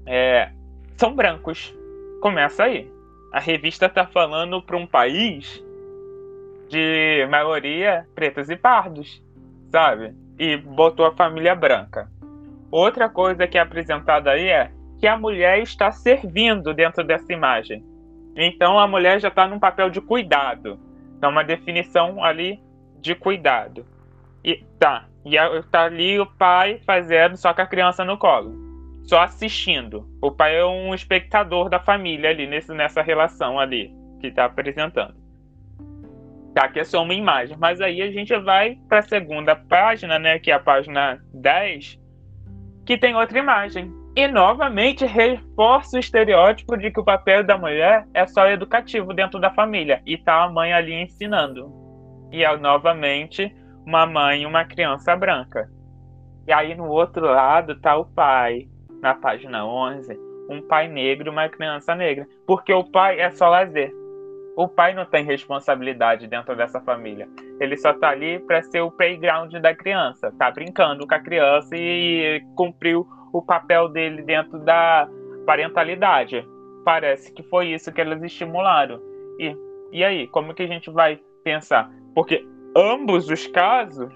É, 0.05 0.51
são 0.97 1.15
brancos. 1.15 1.73
Começa 2.21 2.65
aí. 2.65 2.91
A 3.31 3.39
revista 3.39 3.87
tá 3.87 4.05
falando 4.05 4.61
para 4.61 4.77
um 4.77 4.85
país 4.85 5.63
de 6.69 7.25
maioria 7.29 8.05
pretos 8.13 8.49
e 8.49 8.57
pardos, 8.57 9.23
sabe? 9.69 10.13
E 10.37 10.57
botou 10.57 11.05
a 11.05 11.15
família 11.15 11.55
branca. 11.55 12.09
Outra 12.69 13.07
coisa 13.07 13.47
que 13.47 13.57
é 13.57 13.61
apresentada 13.61 14.31
aí 14.31 14.49
é 14.49 14.71
que 14.99 15.07
a 15.07 15.17
mulher 15.17 15.59
está 15.59 15.91
servindo 15.91 16.73
dentro 16.73 17.03
dessa 17.03 17.31
imagem. 17.31 17.83
Então 18.37 18.77
a 18.77 18.87
mulher 18.87 19.19
já 19.19 19.29
está 19.29 19.47
num 19.47 19.59
papel 19.59 19.89
de 19.89 19.99
cuidado. 19.99 20.79
Então 21.17 21.31
uma 21.31 21.43
definição 21.43 22.23
ali 22.23 22.61
de 23.01 23.15
cuidado. 23.15 23.83
E 24.43 24.63
tá, 24.79 25.07
e 25.25 25.35
tá 25.71 25.85
ali 25.85 26.19
o 26.19 26.25
pai 26.25 26.79
fazendo 26.85 27.35
só 27.35 27.53
com 27.53 27.61
a 27.61 27.65
criança 27.65 28.05
no 28.05 28.17
colo, 28.17 28.55
só 29.03 29.21
assistindo. 29.21 30.07
O 30.21 30.31
pai 30.31 30.57
é 30.57 30.65
um 30.65 30.93
espectador 30.93 31.67
da 31.67 31.79
família 31.79 32.29
ali 32.29 32.45
nesse, 32.45 32.71
nessa 32.73 33.01
relação 33.01 33.59
ali 33.59 33.91
que 34.21 34.27
está 34.27 34.45
apresentando. 34.45 35.15
Tá, 36.53 36.67
que 36.69 36.79
é 36.79 36.83
só 36.83 37.03
uma 37.03 37.13
imagem. 37.13 37.57
Mas 37.59 37.81
aí 37.81 38.01
a 38.01 38.11
gente 38.11 38.35
vai 38.37 38.79
para 38.87 38.99
a 38.99 39.03
segunda 39.03 39.55
página, 39.55 40.17
né, 40.17 40.39
que 40.39 40.49
é 40.49 40.53
a 40.53 40.59
página 40.59 41.19
10, 41.33 41.99
que 42.85 42.97
tem 42.97 43.15
outra 43.15 43.37
imagem. 43.37 43.91
E 44.17 44.27
novamente 44.27 45.05
reforça 45.05 45.95
o 45.95 45.99
estereótipo 45.99 46.75
de 46.75 46.89
que 46.89 46.99
o 46.99 47.03
papel 47.03 47.43
da 47.43 47.55
mulher 47.55 48.03
é 48.15 48.25
só 48.25 48.47
educativo 48.47 49.13
dentro 49.13 49.39
da 49.39 49.53
família 49.53 50.01
e 50.07 50.17
tá 50.17 50.41
a 50.41 50.49
mãe 50.49 50.73
ali 50.73 50.91
ensinando. 50.91 51.71
E 52.31 52.43
é 52.43 52.57
novamente 52.57 53.55
uma 53.85 54.07
mãe 54.07 54.41
e 54.41 54.45
uma 54.47 54.65
criança 54.65 55.15
branca. 55.15 55.69
E 56.47 56.51
aí 56.51 56.73
no 56.73 56.87
outro 56.87 57.27
lado 57.27 57.79
tá 57.79 57.95
o 57.95 58.05
pai, 58.05 58.67
na 59.03 59.13
página 59.13 59.63
11, 59.63 60.19
um 60.49 60.63
pai 60.67 60.87
negro 60.87 61.27
e 61.27 61.29
uma 61.29 61.47
criança 61.47 61.93
negra, 61.93 62.25
porque 62.47 62.73
o 62.73 62.85
pai 62.85 63.19
é 63.19 63.29
só 63.29 63.49
lazer. 63.49 63.93
O 64.55 64.67
pai 64.67 64.95
não 64.95 65.05
tem 65.05 65.23
responsabilidade 65.23 66.25
dentro 66.25 66.55
dessa 66.55 66.81
família. 66.81 67.29
Ele 67.59 67.77
só 67.77 67.93
tá 67.93 68.09
ali 68.09 68.39
para 68.39 68.63
ser 68.63 68.81
o 68.81 68.89
playground 68.89 69.53
da 69.57 69.75
criança, 69.75 70.33
tá 70.39 70.49
brincando 70.49 71.05
com 71.05 71.13
a 71.13 71.19
criança 71.19 71.75
e 71.75 72.41
cumpriu 72.55 73.07
o 73.37 73.41
papel 73.41 73.89
dele 73.89 74.21
dentro 74.21 74.59
da 74.59 75.07
parentalidade. 75.45 76.45
Parece 76.83 77.31
que 77.31 77.43
foi 77.43 77.67
isso 77.67 77.91
que 77.91 78.01
eles 78.01 78.21
estimularam. 78.23 78.99
E, 79.39 79.55
e 79.91 80.03
aí, 80.03 80.27
como 80.27 80.53
que 80.53 80.63
a 80.63 80.67
gente 80.67 80.89
vai 80.89 81.19
pensar? 81.43 81.91
Porque 82.15 82.45
ambos 82.75 83.29
os 83.29 83.45
casos, 83.47 84.13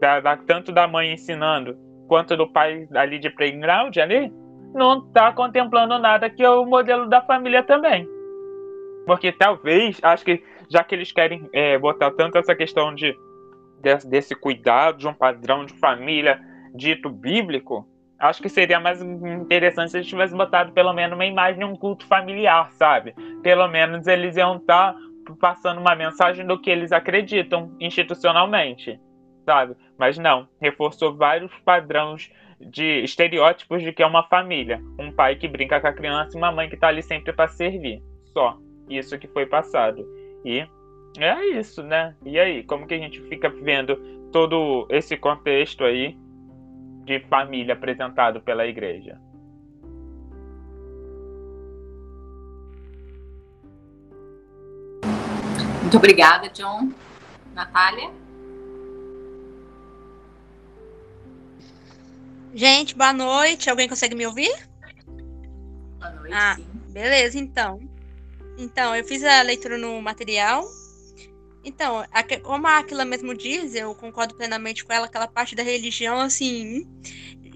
da, 0.00 0.20
da, 0.20 0.36
tanto 0.36 0.72
da 0.72 0.86
mãe 0.86 1.12
ensinando 1.12 1.76
quanto 2.08 2.36
do 2.36 2.48
pai 2.48 2.86
ali 2.94 3.18
de 3.18 3.30
playground 3.30 3.96
ali, 3.96 4.32
não 4.74 5.06
está 5.06 5.32
contemplando 5.32 5.98
nada 5.98 6.28
que 6.28 6.42
é 6.42 6.50
o 6.50 6.66
modelo 6.66 7.08
da 7.08 7.20
família 7.22 7.62
também. 7.62 8.06
Porque 9.06 9.32
talvez, 9.32 9.98
acho 10.02 10.24
que 10.24 10.42
já 10.68 10.82
que 10.84 10.94
eles 10.94 11.12
querem 11.12 11.48
é, 11.52 11.78
botar 11.78 12.10
tanto 12.12 12.38
essa 12.38 12.54
questão 12.54 12.94
de, 12.94 13.16
de, 13.80 14.08
desse 14.08 14.34
cuidado, 14.34 14.98
de 14.98 15.08
um 15.08 15.14
padrão 15.14 15.64
de 15.64 15.74
família 15.74 16.40
dito 16.74 17.10
bíblico, 17.10 17.86
acho 18.22 18.40
que 18.40 18.48
seria 18.48 18.78
mais 18.78 19.02
interessante 19.02 19.90
se 19.90 19.96
eles 19.98 20.06
tivessem 20.06 20.36
botado 20.36 20.72
pelo 20.72 20.92
menos 20.92 21.16
uma 21.16 21.26
imagem 21.26 21.58
de 21.58 21.64
um 21.64 21.74
culto 21.74 22.06
familiar, 22.06 22.70
sabe? 22.72 23.14
Pelo 23.42 23.66
menos 23.66 24.06
eles 24.06 24.36
iam 24.36 24.56
estar 24.56 24.94
tá 24.94 25.34
passando 25.40 25.80
uma 25.80 25.94
mensagem 25.96 26.46
do 26.46 26.60
que 26.60 26.70
eles 26.70 26.92
acreditam 26.92 27.76
institucionalmente, 27.80 28.98
sabe? 29.44 29.74
Mas 29.98 30.18
não, 30.18 30.48
reforçou 30.60 31.16
vários 31.16 31.52
padrões 31.64 32.30
de 32.60 33.02
estereótipos 33.02 33.82
de 33.82 33.92
que 33.92 34.04
é 34.04 34.06
uma 34.06 34.22
família. 34.28 34.80
Um 34.98 35.10
pai 35.10 35.34
que 35.34 35.48
brinca 35.48 35.80
com 35.80 35.88
a 35.88 35.92
criança 35.92 36.36
e 36.36 36.38
uma 36.38 36.52
mãe 36.52 36.68
que 36.68 36.76
tá 36.76 36.88
ali 36.88 37.02
sempre 37.02 37.32
para 37.32 37.48
servir. 37.48 38.00
Só. 38.32 38.56
Isso 38.88 39.18
que 39.18 39.26
foi 39.26 39.46
passado. 39.46 40.06
E 40.44 40.64
é 41.18 41.44
isso, 41.58 41.82
né? 41.82 42.14
E 42.24 42.38
aí, 42.38 42.62
como 42.62 42.86
que 42.86 42.94
a 42.94 42.98
gente 42.98 43.20
fica 43.22 43.48
vendo 43.48 43.96
todo 44.30 44.86
esse 44.90 45.16
contexto 45.16 45.84
aí 45.84 46.16
de 47.04 47.20
família 47.28 47.74
apresentado 47.74 48.40
pela 48.40 48.66
igreja? 48.66 49.20
Muito 55.82 55.96
obrigada, 55.96 56.48
John. 56.48 56.90
Natália? 57.54 58.10
Gente, 62.54 62.94
boa 62.94 63.12
noite. 63.12 63.68
Alguém 63.68 63.88
consegue 63.88 64.14
me 64.14 64.26
ouvir? 64.26 64.52
Boa 65.98 66.10
noite. 66.12 66.34
Ah, 66.34 66.54
sim. 66.56 66.66
beleza, 66.90 67.38
então. 67.38 67.80
Então, 68.58 68.94
eu 68.94 69.04
fiz 69.04 69.24
a 69.24 69.42
leitura 69.42 69.76
no 69.76 70.00
material. 70.00 70.64
Então, 71.64 72.04
como 72.42 72.66
a 72.66 72.78
Aquila 72.78 73.04
mesmo 73.04 73.34
diz, 73.34 73.74
eu 73.74 73.94
concordo 73.94 74.34
plenamente 74.34 74.84
com 74.84 74.92
ela, 74.92 75.06
aquela 75.06 75.28
parte 75.28 75.54
da 75.54 75.62
religião, 75.62 76.18
assim, 76.18 76.86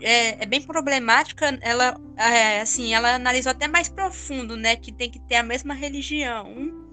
é, 0.01 0.43
é 0.43 0.47
bem 0.47 0.63
problemática. 0.63 1.59
Ela, 1.61 2.01
é, 2.17 2.61
assim, 2.61 2.95
ela 2.95 3.15
analisou 3.15 3.51
até 3.51 3.67
mais 3.67 3.89
profundo, 3.89 4.57
né, 4.57 4.77
que 4.77 4.93
tem 4.93 5.11
que 5.11 5.19
ter 5.21 5.37
a 5.37 5.43
mesma 5.43 5.75
religião. 5.75 6.87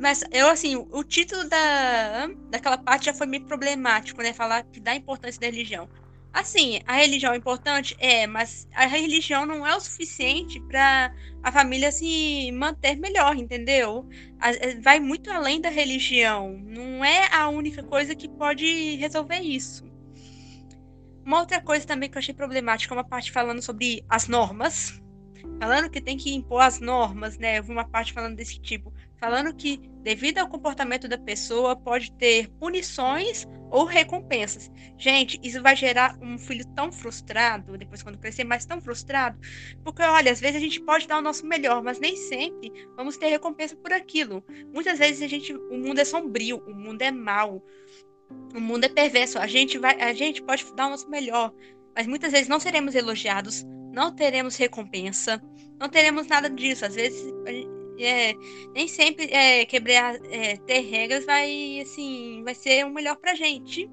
Mas 0.00 0.24
eu, 0.32 0.48
assim, 0.48 0.76
o 0.76 1.04
título 1.04 1.48
da, 1.48 2.28
daquela 2.50 2.76
parte 2.76 3.06
já 3.06 3.14
foi 3.14 3.26
meio 3.26 3.44
problemático, 3.44 4.20
né, 4.22 4.32
falar 4.32 4.64
que 4.64 4.80
dá 4.80 4.94
importância 4.94 5.40
da 5.40 5.46
religião. 5.46 5.88
Assim, 6.32 6.80
a 6.86 6.94
religião 6.94 7.32
é 7.32 7.36
importante? 7.36 7.96
É, 7.98 8.26
mas 8.26 8.68
a 8.74 8.86
religião 8.86 9.46
não 9.46 9.66
é 9.66 9.74
o 9.74 9.80
suficiente 9.80 10.60
para 10.60 11.12
a 11.42 11.50
família 11.50 11.90
se 11.90 12.52
manter 12.52 12.96
melhor, 12.96 13.36
entendeu? 13.36 14.06
É, 14.40 14.76
vai 14.76 15.00
muito 15.00 15.30
além 15.30 15.60
da 15.60 15.70
religião. 15.70 16.58
Não 16.58 17.04
é 17.04 17.28
a 17.34 17.48
única 17.48 17.82
coisa 17.82 18.14
que 18.14 18.28
pode 18.28 18.96
resolver 18.96 19.40
isso. 19.40 19.84
Uma 21.24 21.40
outra 21.40 21.60
coisa 21.60 21.86
também 21.86 22.08
que 22.08 22.16
eu 22.16 22.20
achei 22.20 22.34
problemática 22.34 22.94
é 22.94 22.96
uma 22.96 23.04
parte 23.04 23.32
falando 23.32 23.62
sobre 23.62 24.04
as 24.08 24.28
normas. 24.28 25.00
Falando 25.60 25.90
que 25.90 26.00
tem 26.00 26.16
que 26.16 26.32
impor 26.32 26.62
as 26.62 26.78
normas, 26.78 27.36
né? 27.38 27.58
Eu 27.58 27.64
vi 27.64 27.72
uma 27.72 27.88
parte 27.88 28.12
falando 28.12 28.36
desse 28.36 28.60
tipo 28.60 28.92
falando 29.20 29.54
que, 29.54 29.78
devido 30.02 30.38
ao 30.38 30.48
comportamento 30.48 31.08
da 31.08 31.18
pessoa, 31.18 31.76
pode 31.76 32.12
ter 32.12 32.48
punições 32.58 33.46
ou 33.70 33.84
recompensas. 33.84 34.70
Gente, 34.96 35.38
isso 35.42 35.62
vai 35.62 35.76
gerar 35.76 36.16
um 36.22 36.38
filho 36.38 36.64
tão 36.74 36.90
frustrado, 36.90 37.76
depois 37.76 38.02
quando 38.02 38.18
crescer, 38.18 38.44
mais 38.44 38.64
tão 38.64 38.80
frustrado, 38.80 39.38
porque 39.84 40.02
olha, 40.02 40.32
às 40.32 40.40
vezes 40.40 40.56
a 40.56 40.60
gente 40.60 40.80
pode 40.80 41.06
dar 41.06 41.18
o 41.18 41.22
nosso 41.22 41.46
melhor, 41.46 41.82
mas 41.82 42.00
nem 42.00 42.16
sempre 42.16 42.72
vamos 42.96 43.16
ter 43.16 43.28
recompensa 43.28 43.76
por 43.76 43.92
aquilo. 43.92 44.42
Muitas 44.72 44.98
vezes 44.98 45.22
a 45.22 45.26
gente, 45.26 45.52
o 45.52 45.76
mundo 45.76 45.98
é 46.00 46.04
sombrio, 46.04 46.62
o 46.66 46.74
mundo 46.74 47.02
é 47.02 47.10
mau, 47.10 47.62
o 48.54 48.60
mundo 48.60 48.84
é 48.84 48.88
perverso. 48.88 49.38
A 49.38 49.46
gente 49.46 49.78
vai, 49.78 50.00
a 50.00 50.12
gente 50.12 50.42
pode 50.42 50.64
dar 50.74 50.86
o 50.86 50.90
nosso 50.90 51.08
melhor, 51.10 51.52
mas 51.94 52.06
muitas 52.06 52.32
vezes 52.32 52.48
não 52.48 52.60
seremos 52.60 52.94
elogiados, 52.94 53.64
não 53.92 54.14
teremos 54.14 54.56
recompensa, 54.56 55.42
não 55.78 55.88
teremos 55.88 56.26
nada 56.26 56.48
disso. 56.48 56.86
Às 56.86 56.94
vezes 56.94 57.22
é, 58.04 58.34
nem 58.74 58.88
sempre 58.88 59.26
é, 59.32 59.64
quebrar, 59.64 60.16
é, 60.30 60.56
ter 60.56 60.80
regras 60.80 61.24
vai, 61.24 61.80
assim, 61.80 62.42
vai 62.44 62.54
ser 62.54 62.84
o 62.84 62.90
melhor 62.90 63.16
pra 63.16 63.34
gente. 63.34 63.90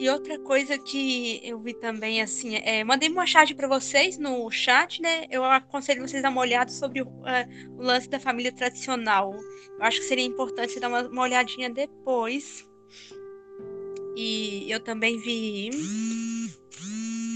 E 0.00 0.08
outra 0.08 0.38
coisa 0.38 0.78
que 0.78 1.42
eu 1.44 1.58
vi 1.60 1.74
também, 1.74 2.22
assim, 2.22 2.56
é, 2.56 2.82
mandei 2.82 3.10
uma 3.10 3.26
chat 3.26 3.54
para 3.54 3.68
vocês 3.68 4.16
no 4.16 4.50
chat, 4.50 5.02
né? 5.02 5.26
Eu 5.30 5.44
aconselho 5.44 6.00
vocês 6.00 6.24
a 6.24 6.28
dar 6.28 6.32
uma 6.32 6.40
olhada 6.40 6.70
sobre 6.70 7.02
o, 7.02 7.06
uh, 7.06 7.76
o 7.76 7.82
lance 7.82 8.08
da 8.08 8.18
família 8.18 8.50
tradicional. 8.50 9.36
Eu 9.78 9.84
acho 9.84 9.98
que 9.98 10.06
seria 10.06 10.24
importante 10.24 10.72
você 10.72 10.80
dar 10.80 10.88
uma, 10.88 11.06
uma 11.06 11.22
olhadinha 11.22 11.68
depois. 11.68 12.66
E 14.22 14.70
eu 14.70 14.78
também 14.80 15.16
vi 15.16 15.70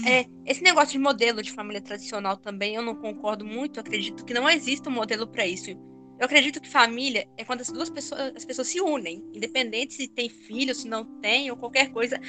é, 0.05 0.27
esse 0.45 0.61
negócio 0.61 0.91
de 0.91 0.99
modelo 0.99 1.41
de 1.41 1.51
família 1.51 1.81
tradicional 1.81 2.37
também 2.37 2.75
eu 2.75 2.83
não 2.83 2.93
concordo 2.93 3.43
muito. 3.43 3.79
Eu 3.79 3.81
acredito 3.81 4.23
que 4.23 4.35
não 4.35 4.47
existe 4.47 4.87
um 4.87 4.91
modelo 4.91 5.25
para 5.25 5.47
isso. 5.47 5.71
Eu 5.71 6.25
acredito 6.25 6.61
que 6.61 6.69
família 6.69 7.27
é 7.37 7.43
quando 7.43 7.61
as 7.61 7.71
duas 7.71 7.89
pessoas, 7.89 8.35
as 8.35 8.45
pessoas 8.45 8.67
se 8.67 8.79
unem, 8.79 9.23
independente 9.33 9.95
se 9.95 10.07
tem 10.07 10.29
filho, 10.29 10.75
se 10.75 10.87
não 10.87 11.03
tem, 11.21 11.49
ou 11.49 11.57
qualquer 11.57 11.91
coisa. 11.91 12.21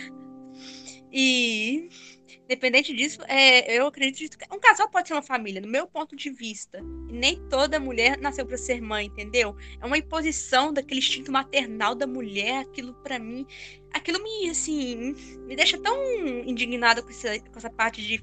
E 1.12 1.90
Independente 2.46 2.94
disso, 2.94 3.20
é, 3.26 3.76
eu 3.76 3.88
acredito 3.88 4.38
que 4.38 4.44
um 4.54 4.60
casal 4.60 4.88
pode 4.88 5.08
ser 5.08 5.14
uma 5.14 5.22
família, 5.22 5.60
no 5.60 5.66
meu 5.66 5.84
ponto 5.86 6.14
de 6.14 6.30
vista. 6.30 6.80
Nem 7.10 7.36
toda 7.48 7.80
mulher 7.80 8.16
nasceu 8.18 8.46
para 8.46 8.56
ser 8.56 8.80
mãe, 8.80 9.06
entendeu? 9.06 9.56
É 9.80 9.84
uma 9.84 9.98
imposição 9.98 10.72
daquele 10.72 11.00
instinto 11.00 11.32
maternal 11.32 11.96
da 11.96 12.06
mulher, 12.06 12.60
aquilo 12.60 12.94
para 13.02 13.18
mim, 13.18 13.44
aquilo 13.96 14.22
me 14.22 14.48
assim, 14.48 15.14
me 15.46 15.56
deixa 15.56 15.78
tão 15.78 15.96
indignada 16.44 17.02
com 17.02 17.10
essa, 17.10 17.38
com 17.38 17.58
essa 17.58 17.70
parte 17.70 18.02
de 18.02 18.20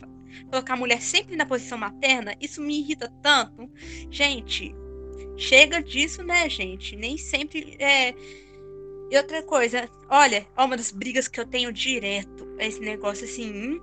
colocar 0.49 0.73
a 0.73 0.77
mulher 0.77 1.01
sempre 1.01 1.35
na 1.35 1.45
posição 1.45 1.77
materna. 1.77 2.35
Isso 2.39 2.61
me 2.61 2.79
irrita 2.79 3.11
tanto. 3.21 3.69
Gente, 4.09 4.73
chega 5.37 5.81
disso, 5.81 6.23
né, 6.23 6.49
gente? 6.49 6.95
Nem 6.95 7.17
sempre 7.17 7.75
é 7.79 8.13
e 9.13 9.17
outra 9.17 9.43
coisa, 9.43 9.87
olha, 10.09 10.47
uma 10.57 10.75
das 10.75 10.91
brigas 10.91 11.27
que 11.27 11.39
eu 11.39 11.45
tenho 11.45 11.71
direto 11.71 12.47
é 12.57 12.65
esse 12.67 12.79
negócio 12.79 13.25
assim. 13.25 13.79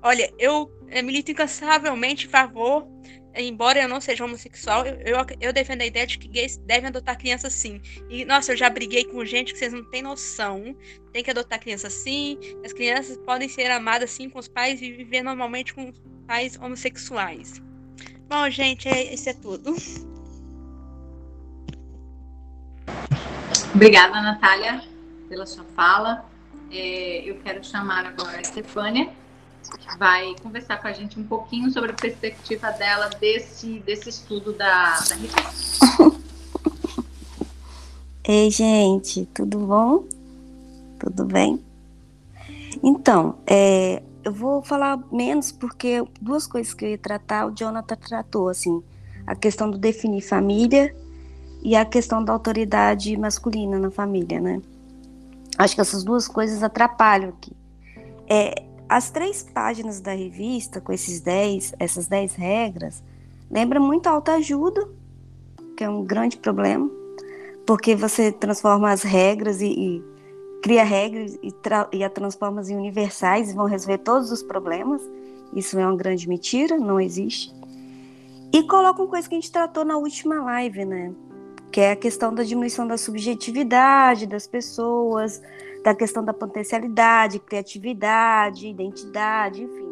Olha, 0.00 0.32
eu, 0.38 0.70
eu 0.88 1.02
milito 1.02 1.32
incansavelmente 1.32 2.28
em 2.28 2.30
favor, 2.30 2.86
embora 3.34 3.80
eu 3.80 3.88
não 3.88 4.00
seja 4.00 4.24
homossexual, 4.24 4.86
eu, 4.86 4.94
eu, 5.00 5.26
eu, 5.40 5.52
defendo 5.52 5.82
a 5.82 5.86
ideia 5.86 6.06
de 6.06 6.18
que 6.18 6.28
gays 6.28 6.56
devem 6.58 6.88
adotar 6.88 7.18
crianças 7.18 7.52
sim. 7.52 7.80
E, 8.08 8.24
nossa, 8.24 8.52
eu 8.52 8.56
já 8.56 8.68
briguei 8.68 9.04
com 9.04 9.24
gente 9.24 9.52
que 9.52 9.58
vocês 9.58 9.72
não 9.72 9.84
têm 9.84 10.02
noção. 10.02 10.76
Tem 11.12 11.22
que 11.22 11.30
adotar 11.30 11.60
crianças 11.60 11.92
sim. 11.92 12.38
As 12.64 12.72
crianças 12.72 13.16
podem 13.18 13.48
ser 13.48 13.70
amadas 13.70 14.10
sim 14.10 14.28
com 14.28 14.38
os 14.38 14.48
pais 14.48 14.82
e 14.82 14.92
viver 14.92 15.22
normalmente 15.22 15.74
com 15.74 15.92
pais 16.26 16.58
homossexuais. 16.60 17.60
Bom, 18.28 18.48
gente, 18.48 18.88
é, 18.88 19.12
isso 19.12 19.28
é 19.28 19.34
tudo. 19.34 19.74
Obrigada, 23.74 24.20
Natália, 24.20 24.82
pela 25.28 25.46
sua 25.46 25.64
fala. 25.76 26.24
É, 26.70 27.28
eu 27.28 27.40
quero 27.40 27.64
chamar 27.64 28.06
agora 28.06 28.38
a 28.38 28.44
Stefânia, 28.44 29.06
que 29.06 29.12
vai 29.98 30.34
conversar 30.42 30.80
com 30.80 30.88
a 30.88 30.92
gente 30.92 31.18
um 31.18 31.24
pouquinho 31.24 31.70
sobre 31.70 31.90
a 31.90 31.94
perspectiva 31.94 32.70
dela 32.70 33.08
desse, 33.20 33.80
desse 33.80 34.08
estudo 34.08 34.52
da, 34.52 34.98
da. 35.00 35.16
Ei, 38.24 38.50
gente, 38.50 39.26
tudo 39.34 39.58
bom? 39.58 40.04
Tudo 40.98 41.24
bem? 41.24 41.64
Então, 42.82 43.38
é, 43.46 44.02
eu 44.22 44.32
vou 44.32 44.62
falar 44.62 44.98
menos 45.10 45.50
porque 45.50 46.02
duas 46.20 46.46
coisas 46.46 46.72
que 46.72 46.84
eu 46.84 46.90
ia 46.90 46.98
tratar, 46.98 47.46
o 47.46 47.50
Jonathan 47.50 47.96
tratou, 47.96 48.48
assim, 48.48 48.82
a 49.26 49.34
questão 49.34 49.70
do 49.70 49.78
definir 49.78 50.20
família 50.20 50.94
e 51.62 51.74
a 51.76 51.84
questão 51.84 52.24
da 52.24 52.32
autoridade 52.32 53.16
masculina 53.16 53.78
na 53.78 53.90
família, 53.90 54.40
né? 54.40 54.60
Acho 55.58 55.74
que 55.74 55.80
essas 55.80 56.04
duas 56.04 56.26
coisas 56.26 56.62
atrapalham 56.62 57.30
aqui. 57.30 57.52
É, 58.28 58.62
as 58.90 59.08
três 59.08 59.44
páginas 59.44 60.00
da 60.00 60.12
revista, 60.12 60.80
com 60.80 60.92
esses 60.92 61.20
dez, 61.20 61.72
essas 61.78 62.08
dez 62.08 62.34
regras, 62.34 63.04
lembra 63.48 63.78
muito 63.78 64.08
autoajuda, 64.08 64.88
que 65.76 65.84
é 65.84 65.88
um 65.88 66.04
grande 66.04 66.36
problema, 66.36 66.90
porque 67.64 67.94
você 67.94 68.32
transforma 68.32 68.90
as 68.90 69.04
regras 69.04 69.60
e, 69.60 69.68
e 69.68 70.04
cria 70.60 70.82
regras 70.82 71.38
e, 71.40 71.54
e 71.92 72.02
a 72.02 72.10
transforma 72.10 72.62
em 72.62 72.74
universais 72.74 73.52
e 73.52 73.54
vão 73.54 73.66
resolver 73.66 73.98
todos 73.98 74.32
os 74.32 74.42
problemas. 74.42 75.00
Isso 75.54 75.78
é 75.78 75.86
uma 75.86 75.96
grande 75.96 76.28
mentira, 76.28 76.76
não 76.76 77.00
existe. 77.00 77.54
E 78.52 78.64
coloca 78.64 79.00
uma 79.00 79.08
coisa 79.08 79.28
que 79.28 79.36
a 79.36 79.40
gente 79.40 79.52
tratou 79.52 79.84
na 79.84 79.98
última 79.98 80.42
live, 80.42 80.84
né? 80.84 81.14
que 81.70 81.80
é 81.80 81.92
a 81.92 81.96
questão 81.96 82.34
da 82.34 82.42
diminuição 82.42 82.86
da 82.86 82.98
subjetividade 82.98 84.26
das 84.26 84.46
pessoas, 84.46 85.40
da 85.82 85.94
questão 85.94 86.24
da 86.24 86.32
potencialidade, 86.32 87.38
criatividade, 87.38 88.68
identidade, 88.68 89.62
enfim. 89.62 89.88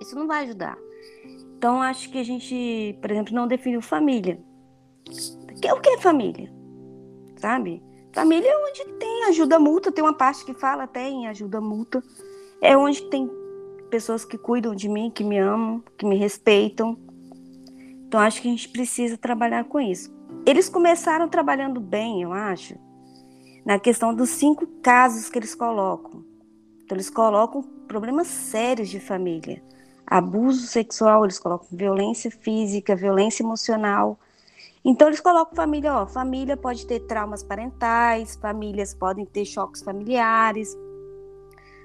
Isso 0.00 0.16
não 0.16 0.26
vai 0.26 0.44
ajudar. 0.44 0.78
Então, 1.56 1.82
acho 1.82 2.10
que 2.10 2.18
a 2.18 2.24
gente, 2.24 2.98
por 3.00 3.10
exemplo, 3.10 3.34
não 3.34 3.46
definiu 3.46 3.82
família. 3.82 4.40
O 5.74 5.80
que 5.80 5.90
é 5.90 5.98
família? 5.98 6.50
sabe? 7.40 7.82
Família 8.12 8.48
é 8.48 8.68
onde 8.68 8.84
tem 8.98 9.24
ajuda 9.24 9.58
mútua, 9.58 9.90
tem 9.90 10.04
uma 10.04 10.12
parte 10.12 10.44
que 10.44 10.54
fala 10.54 10.86
tem 10.86 11.26
ajuda 11.26 11.60
mútua. 11.60 12.02
É 12.60 12.76
onde 12.76 13.02
tem 13.08 13.28
pessoas 13.88 14.24
que 14.24 14.36
cuidam 14.36 14.74
de 14.74 14.88
mim, 14.88 15.10
que 15.10 15.24
me 15.24 15.38
amam, 15.38 15.82
que 15.96 16.04
me 16.04 16.16
respeitam. 16.16 16.98
Então 18.06 18.20
acho 18.20 18.42
que 18.42 18.48
a 18.48 18.50
gente 18.50 18.68
precisa 18.68 19.16
trabalhar 19.16 19.64
com 19.64 19.80
isso. 19.80 20.12
Eles 20.44 20.68
começaram 20.68 21.28
trabalhando 21.28 21.80
bem, 21.80 22.22
eu 22.22 22.32
acho, 22.32 22.74
na 23.64 23.78
questão 23.78 24.14
dos 24.14 24.30
cinco 24.30 24.66
casos 24.82 25.28
que 25.28 25.38
eles 25.38 25.54
colocam. 25.54 26.24
Então 26.84 26.96
eles 26.96 27.10
colocam 27.10 27.62
problemas 27.86 28.26
sérios 28.26 28.88
de 28.88 29.00
família. 29.00 29.62
Abuso 30.06 30.66
sexual, 30.66 31.24
eles 31.24 31.38
colocam 31.38 31.68
violência 31.70 32.30
física, 32.30 32.96
violência 32.96 33.42
emocional, 33.42 34.18
então 34.84 35.08
eles 35.08 35.20
colocam 35.20 35.54
família, 35.54 35.94
ó, 35.94 36.06
família 36.06 36.56
pode 36.56 36.86
ter 36.86 37.00
traumas 37.00 37.42
parentais, 37.42 38.36
famílias 38.36 38.94
podem 38.94 39.26
ter 39.26 39.44
choques 39.44 39.82
familiares. 39.82 40.76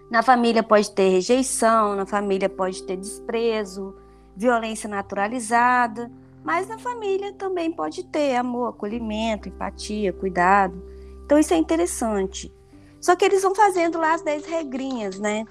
Na 0.10 0.24
família 0.24 0.64
pode 0.64 0.92
ter 0.92 1.10
rejeição, 1.10 1.96
na 1.96 2.06
família 2.06 2.48
pode 2.48 2.84
ter 2.84 2.96
desprezo, 2.96 3.96
violência 4.36 4.88
naturalizada, 4.88 6.10
mas 6.44 6.68
na 6.70 6.78
família 6.78 7.34
também 7.34 7.72
pode 7.72 8.04
ter 8.06 8.36
amor, 8.36 8.70
acolhimento, 8.70 9.50
empatia, 9.50 10.14
cuidado. 10.14 10.82
Então 11.26 11.40
isso 11.40 11.54
é 11.54 11.58
interessante. 11.58 12.54
Só 13.02 13.16
que 13.16 13.26
eles 13.26 13.42
vão 13.42 13.54
fazendo 13.54 14.00
lá 14.00 14.14
as 14.14 14.22
10 14.22 14.46
regrinhas, 14.46 15.20
né? 15.20 15.46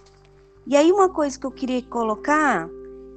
E 0.67 0.77
aí 0.77 0.91
uma 0.91 1.09
coisa 1.09 1.39
que 1.39 1.45
eu 1.47 1.51
queria 1.51 1.83
colocar 1.83 2.69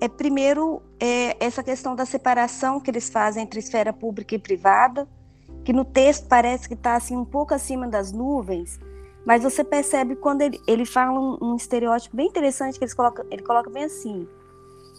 é 0.01 0.08
primeiro 0.08 0.82
é, 0.99 1.43
essa 1.43 1.64
questão 1.64 1.95
da 1.95 2.05
separação 2.05 2.80
que 2.80 2.91
eles 2.91 3.10
fazem 3.10 3.43
entre 3.43 3.60
esfera 3.60 3.93
pública 3.93 4.36
e 4.36 4.39
privada, 4.39 5.08
que 5.64 5.74
no 5.74 5.86
texto 5.86 6.28
parece 6.28 6.68
que 6.68 6.74
está 6.74 6.95
assim 6.95 7.16
um 7.16 7.26
pouco 7.26 7.53
acima 7.53 7.88
das 7.88 8.12
nuvens, 8.12 8.80
mas 9.26 9.43
você 9.43 9.64
percebe 9.64 10.16
quando 10.16 10.41
ele, 10.41 10.62
ele 10.68 10.86
fala 10.86 11.20
um, 11.20 11.38
um 11.41 11.55
estereótipo 11.55 12.16
bem 12.16 12.28
interessante 12.28 12.78
que 12.78 12.86
ele 12.86 12.93
coloca, 12.93 13.26
ele 13.32 13.41
coloca 13.41 13.70
bem 13.70 13.86
assim, 13.86 14.28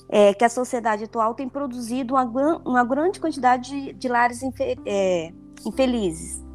é, 0.09 0.35
que 0.35 0.45
a 0.45 0.49
sociedade 0.49 1.05
atual 1.05 1.35
tem 1.35 1.49
produzido 1.49 2.15
uma, 2.15 2.25
uma 2.65 2.85
grande 2.85 3.21
quantidade 3.21 3.71
de, 3.71 3.93
de 3.93 4.09
lares 4.09 4.43
infe, 4.43 4.77
é, 4.85 5.33
infelizes. 5.65 6.48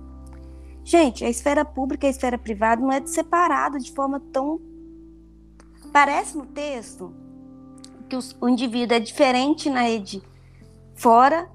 Gente, 0.84 1.24
a 1.24 1.30
esfera 1.30 1.64
pública 1.64 2.06
e 2.06 2.10
a 2.10 2.12
esfera 2.12 2.38
privada 2.38 2.82
não 2.82 2.92
é 2.92 3.06
separada 3.06 3.80
de 3.80 3.92
forma 3.92 4.20
tão 4.20 4.60
parece 5.92 6.36
no 6.36 6.46
texto 6.46 7.14
que 8.10 8.18
o 8.42 8.50
indivíduo 8.50 8.98
é 8.98 9.00
diferente 9.00 9.70
na 9.70 9.82
rede 9.82 10.22
fora 10.96 11.48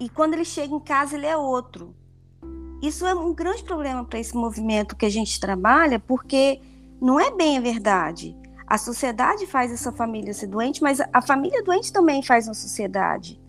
e 0.00 0.08
quando 0.08 0.34
ele 0.34 0.44
chega 0.44 0.74
em 0.74 0.80
casa 0.80 1.16
ele 1.16 1.26
é 1.26 1.36
outro. 1.36 1.94
Isso 2.82 3.06
é 3.06 3.14
um 3.14 3.32
grande 3.32 3.62
problema 3.62 4.04
para 4.04 4.18
esse 4.18 4.36
movimento 4.36 4.96
que 4.96 5.06
a 5.06 5.10
gente 5.10 5.40
trabalha, 5.40 5.98
porque 5.98 6.60
não 7.00 7.18
é 7.18 7.34
bem 7.34 7.56
a 7.56 7.60
verdade. 7.60 8.36
A 8.66 8.76
sociedade 8.76 9.46
faz 9.46 9.72
essa 9.72 9.90
família 9.92 10.34
ser 10.34 10.48
doente, 10.48 10.82
mas 10.82 11.00
a 11.12 11.22
família 11.22 11.62
doente 11.62 11.92
também 11.92 12.22
faz 12.22 12.46
uma 12.46 12.54
sociedade. 12.54 13.40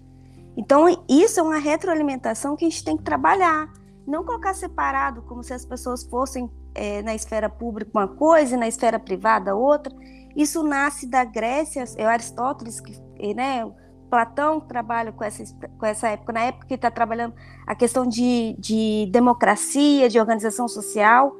Então, 0.55 0.85
isso 1.09 1.39
é 1.39 1.43
uma 1.43 1.57
retroalimentação 1.57 2.55
que 2.55 2.63
a 2.63 2.69
gente 2.69 2.83
tem 2.83 2.95
que 2.95 3.03
trabalhar. 3.03 3.69
Não 4.07 4.23
colocar 4.23 4.53
separado, 4.53 5.21
como 5.23 5.43
se 5.43 5.53
as 5.53 5.65
pessoas 5.65 6.03
fossem 6.03 6.49
é, 6.73 7.01
na 7.01 7.15
esfera 7.15 7.49
pública 7.49 7.91
uma 7.93 8.07
coisa 8.07 8.55
e 8.55 8.59
na 8.59 8.67
esfera 8.67 8.99
privada 8.99 9.55
outra. 9.55 9.93
Isso 10.35 10.63
nasce 10.63 11.07
da 11.07 11.23
Grécia, 11.23 11.83
é 11.97 12.05
Aristóteles, 12.05 12.79
que, 12.79 13.33
né, 13.33 13.65
Platão 14.09 14.59
trabalha 14.59 15.11
com 15.11 15.23
essa, 15.23 15.43
com 15.77 15.85
essa 15.85 16.09
época, 16.09 16.33
na 16.33 16.41
época 16.41 16.67
que 16.67 16.73
está 16.75 16.91
trabalhando 16.91 17.33
a 17.65 17.73
questão 17.73 18.05
de, 18.05 18.55
de 18.59 19.09
democracia, 19.11 20.07
de 20.07 20.19
organização 20.19 20.67
social, 20.67 21.35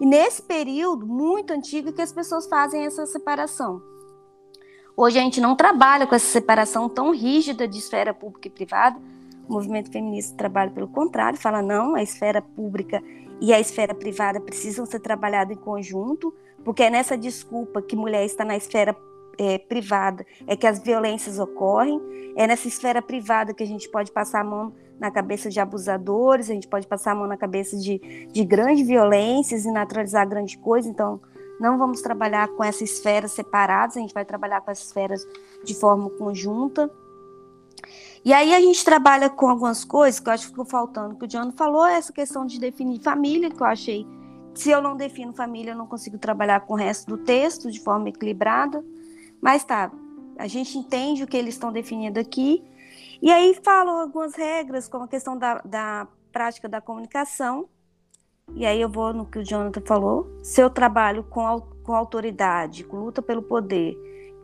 e 0.00 0.06
nesse 0.06 0.42
período 0.42 1.06
muito 1.06 1.52
antigo 1.52 1.92
que 1.92 2.02
as 2.02 2.12
pessoas 2.12 2.46
fazem 2.46 2.84
essa 2.84 3.06
separação. 3.06 3.80
Hoje 4.96 5.18
a 5.18 5.22
gente 5.22 5.40
não 5.40 5.54
trabalha 5.54 6.06
com 6.06 6.14
essa 6.14 6.26
separação 6.26 6.88
tão 6.88 7.12
rígida 7.12 7.68
de 7.68 7.78
esfera 7.78 8.12
pública 8.12 8.48
e 8.48 8.50
privada. 8.50 9.00
O 9.48 9.52
movimento 9.52 9.90
feminista 9.90 10.36
trabalha 10.36 10.70
pelo 10.70 10.88
contrário, 10.88 11.38
fala 11.38 11.62
não, 11.62 11.94
a 11.94 12.02
esfera 12.02 12.42
pública 12.42 13.02
e 13.40 13.52
a 13.52 13.58
esfera 13.60 13.94
privada 13.94 14.40
precisam 14.40 14.84
ser 14.84 15.00
trabalhadas 15.00 15.56
em 15.56 15.60
conjunto 15.60 16.34
porque 16.64 16.82
é 16.82 16.90
nessa 16.90 17.16
desculpa 17.16 17.80
que 17.80 17.96
mulher 17.96 18.24
está 18.24 18.44
na 18.44 18.56
esfera 18.56 18.96
é, 19.38 19.56
privada 19.56 20.26
é 20.46 20.56
que 20.56 20.66
as 20.66 20.80
violências 20.80 21.38
ocorrem, 21.38 21.98
é 22.36 22.46
nessa 22.46 22.68
esfera 22.68 23.00
privada 23.00 23.54
que 23.54 23.62
a 23.62 23.66
gente 23.66 23.88
pode 23.88 24.10
passar 24.12 24.40
a 24.40 24.44
mão 24.44 24.74
na 24.98 25.10
cabeça 25.10 25.48
de 25.48 25.60
abusadores, 25.60 26.50
a 26.50 26.54
gente 26.54 26.66
pode 26.66 26.86
passar 26.86 27.12
a 27.12 27.14
mão 27.14 27.26
na 27.26 27.36
cabeça 27.36 27.76
de, 27.76 28.26
de 28.32 28.44
grandes 28.44 28.86
violências 28.86 29.64
e 29.64 29.70
naturalizar 29.70 30.28
grandes 30.28 30.56
coisas, 30.56 30.90
então 30.90 31.20
não 31.60 31.78
vamos 31.78 32.02
trabalhar 32.02 32.48
com 32.48 32.64
essas 32.64 32.90
esferas 32.90 33.32
separadas, 33.32 33.96
a 33.96 34.00
gente 34.00 34.12
vai 34.12 34.24
trabalhar 34.24 34.60
com 34.60 34.70
essas 34.70 34.86
esferas 34.86 35.26
de 35.64 35.74
forma 35.74 36.10
conjunta. 36.10 36.90
E 38.24 38.32
aí 38.32 38.54
a 38.54 38.60
gente 38.60 38.84
trabalha 38.84 39.30
com 39.30 39.48
algumas 39.48 39.84
coisas 39.84 40.20
que 40.20 40.28
eu 40.28 40.32
acho 40.32 40.44
que 40.44 40.50
ficou 40.50 40.64
faltando, 40.64 41.16
que 41.16 41.24
o 41.24 41.28
John 41.28 41.52
falou, 41.52 41.86
essa 41.86 42.12
questão 42.12 42.44
de 42.44 42.58
definir 42.58 43.00
família, 43.00 43.50
que 43.50 43.60
eu 43.60 43.66
achei 43.66 44.06
se 44.58 44.70
eu 44.70 44.82
não 44.82 44.96
defino 44.96 45.32
família, 45.32 45.70
eu 45.70 45.76
não 45.76 45.86
consigo 45.86 46.18
trabalhar 46.18 46.60
com 46.62 46.74
o 46.74 46.76
resto 46.76 47.06
do 47.06 47.16
texto 47.16 47.70
de 47.70 47.78
forma 47.78 48.08
equilibrada. 48.08 48.84
Mas 49.40 49.62
tá, 49.62 49.88
a 50.36 50.48
gente 50.48 50.76
entende 50.76 51.22
o 51.22 51.28
que 51.28 51.36
eles 51.36 51.54
estão 51.54 51.70
definindo 51.70 52.18
aqui. 52.18 52.64
E 53.22 53.30
aí 53.30 53.56
falam 53.62 54.00
algumas 54.00 54.34
regras, 54.34 54.88
como 54.88 55.04
a 55.04 55.08
questão 55.08 55.38
da, 55.38 55.60
da 55.64 56.08
prática 56.32 56.68
da 56.68 56.80
comunicação. 56.80 57.68
E 58.52 58.66
aí 58.66 58.80
eu 58.80 58.88
vou 58.88 59.14
no 59.14 59.26
que 59.26 59.38
o 59.38 59.44
Jonathan 59.44 59.82
falou. 59.86 60.28
Se 60.42 60.60
eu 60.60 60.68
trabalho 60.68 61.22
com, 61.22 61.60
com 61.84 61.94
autoridade, 61.94 62.82
com 62.82 62.96
luta 62.96 63.22
pelo 63.22 63.42
poder, 63.42 63.96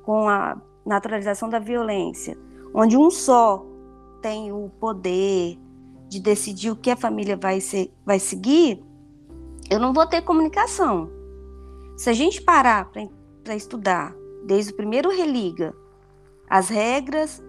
com 0.05 0.29
a 0.29 0.57
naturalização 0.87 1.49
da 1.49 1.59
violência, 1.59 2.39
onde 2.75 2.97
um 2.97 3.11
só 3.11 3.65
tem 4.21 4.51
o 4.53 4.69
poder 4.81 5.57
de 6.09 6.19
decidir 6.19 6.71
o 6.71 6.77
que 6.77 6.91
a 6.91 6.97
família 6.97 7.37
vai, 7.37 7.61
ser, 7.61 7.95
vai 8.05 8.19
seguir, 8.19 8.85
eu 9.71 9.79
não 9.79 9.93
vou 9.93 10.07
ter 10.07 10.23
comunicação. 10.23 11.09
Se 11.97 12.11
a 12.11 12.13
gente 12.13 12.43
parar 12.43 12.91
para 13.45 13.55
estudar 13.55 14.15
desde 14.45 14.73
o 14.73 14.77
primeiro 14.77 15.15
religa, 15.15 15.75
as 16.51 16.69
regras 16.69 17.43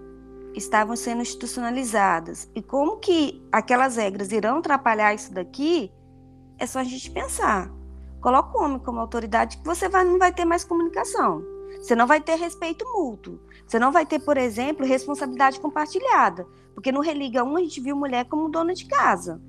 estavam 0.53 0.95
sendo 0.95 1.21
institucionalizadas 1.21 2.49
e 2.55 2.61
como 2.61 2.97
que 2.97 3.43
aquelas 3.51 3.97
regras 3.97 4.32
irão 4.32 4.59
atrapalhar 4.59 5.13
isso 5.13 5.34
daqui, 5.34 5.91
é 6.57 6.65
só 6.65 6.80
a 6.80 6.84
gente 6.84 7.11
pensar. 7.11 7.71
Coloca 8.21 8.57
o 8.57 8.63
homem 8.63 8.80
como 8.80 8.99
autoridade 8.99 9.57
que 9.57 9.65
você 9.65 9.89
vai, 9.89 10.05
não 10.05 10.17
vai 10.17 10.34
ter 10.34 10.45
mais 10.45 10.63
comunicação. 10.63 11.43
Você 11.80 11.95
não 11.95 12.07
vai 12.07 12.21
ter 12.21 12.36
respeito 12.36 12.86
mútuo. 12.93 13.39
Você 13.66 13.80
não 13.80 13.91
vai 13.91 14.05
ter, 14.05 14.20
por 14.20 14.38
exemplo, 14.38 14.86
responsabilidade 14.86 15.59
compartilhada. 15.59 16.45
Porque 16.74 16.91
no 16.91 17.01
Religa 17.01 17.43
1 17.43 17.55
a 17.55 17.59
gente 17.61 17.82
viu 17.82 17.95
mulher 17.95 18.26
como 18.26 18.49
dona 18.49 18.74
de 18.74 18.86
casa. 18.86 19.41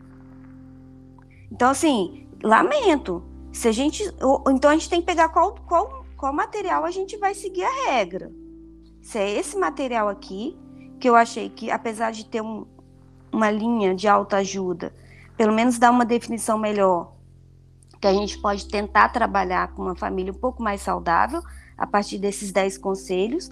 Então, 1.50 1.70
assim, 1.70 2.26
lamento. 2.42 3.22
Se 3.52 3.68
a 3.68 3.72
gente, 3.72 4.02
então 4.48 4.70
a 4.70 4.74
gente 4.74 4.88
tem 4.88 5.00
que 5.00 5.06
pegar 5.06 5.30
qual, 5.30 5.54
qual, 5.66 6.04
qual 6.16 6.32
material 6.32 6.84
a 6.84 6.90
gente 6.90 7.16
vai 7.16 7.34
seguir 7.34 7.64
a 7.64 7.90
regra. 7.90 8.30
Se 9.02 9.18
é 9.18 9.38
esse 9.38 9.56
material 9.56 10.08
aqui, 10.08 10.58
que 10.98 11.08
eu 11.08 11.14
achei 11.14 11.48
que, 11.48 11.70
apesar 11.70 12.10
de 12.10 12.26
ter 12.26 12.40
um, 12.42 12.66
uma 13.32 13.50
linha 13.50 13.94
de 13.94 14.08
autoajuda, 14.08 14.92
pelo 15.36 15.52
menos 15.52 15.78
dá 15.78 15.90
uma 15.90 16.04
definição 16.04 16.58
melhor, 16.58 17.12
que 18.00 18.06
a 18.06 18.12
gente 18.12 18.38
pode 18.38 18.68
tentar 18.68 19.08
trabalhar 19.10 19.72
com 19.74 19.82
uma 19.82 19.94
família 19.94 20.32
um 20.32 20.36
pouco 20.38 20.62
mais 20.62 20.80
saudável 20.80 21.42
a 21.76 21.86
partir 21.86 22.18
desses 22.18 22.52
10 22.52 22.78
conselhos, 22.78 23.50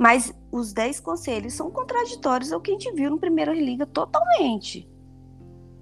mas 0.00 0.34
os 0.50 0.72
10 0.72 0.98
conselhos 1.00 1.52
são 1.52 1.70
contraditórios 1.70 2.52
ao 2.52 2.60
que 2.60 2.70
a 2.70 2.74
gente 2.74 2.90
viu 2.92 3.10
no 3.10 3.18
primeiro 3.18 3.52
Religa 3.52 3.84
totalmente. 3.84 4.88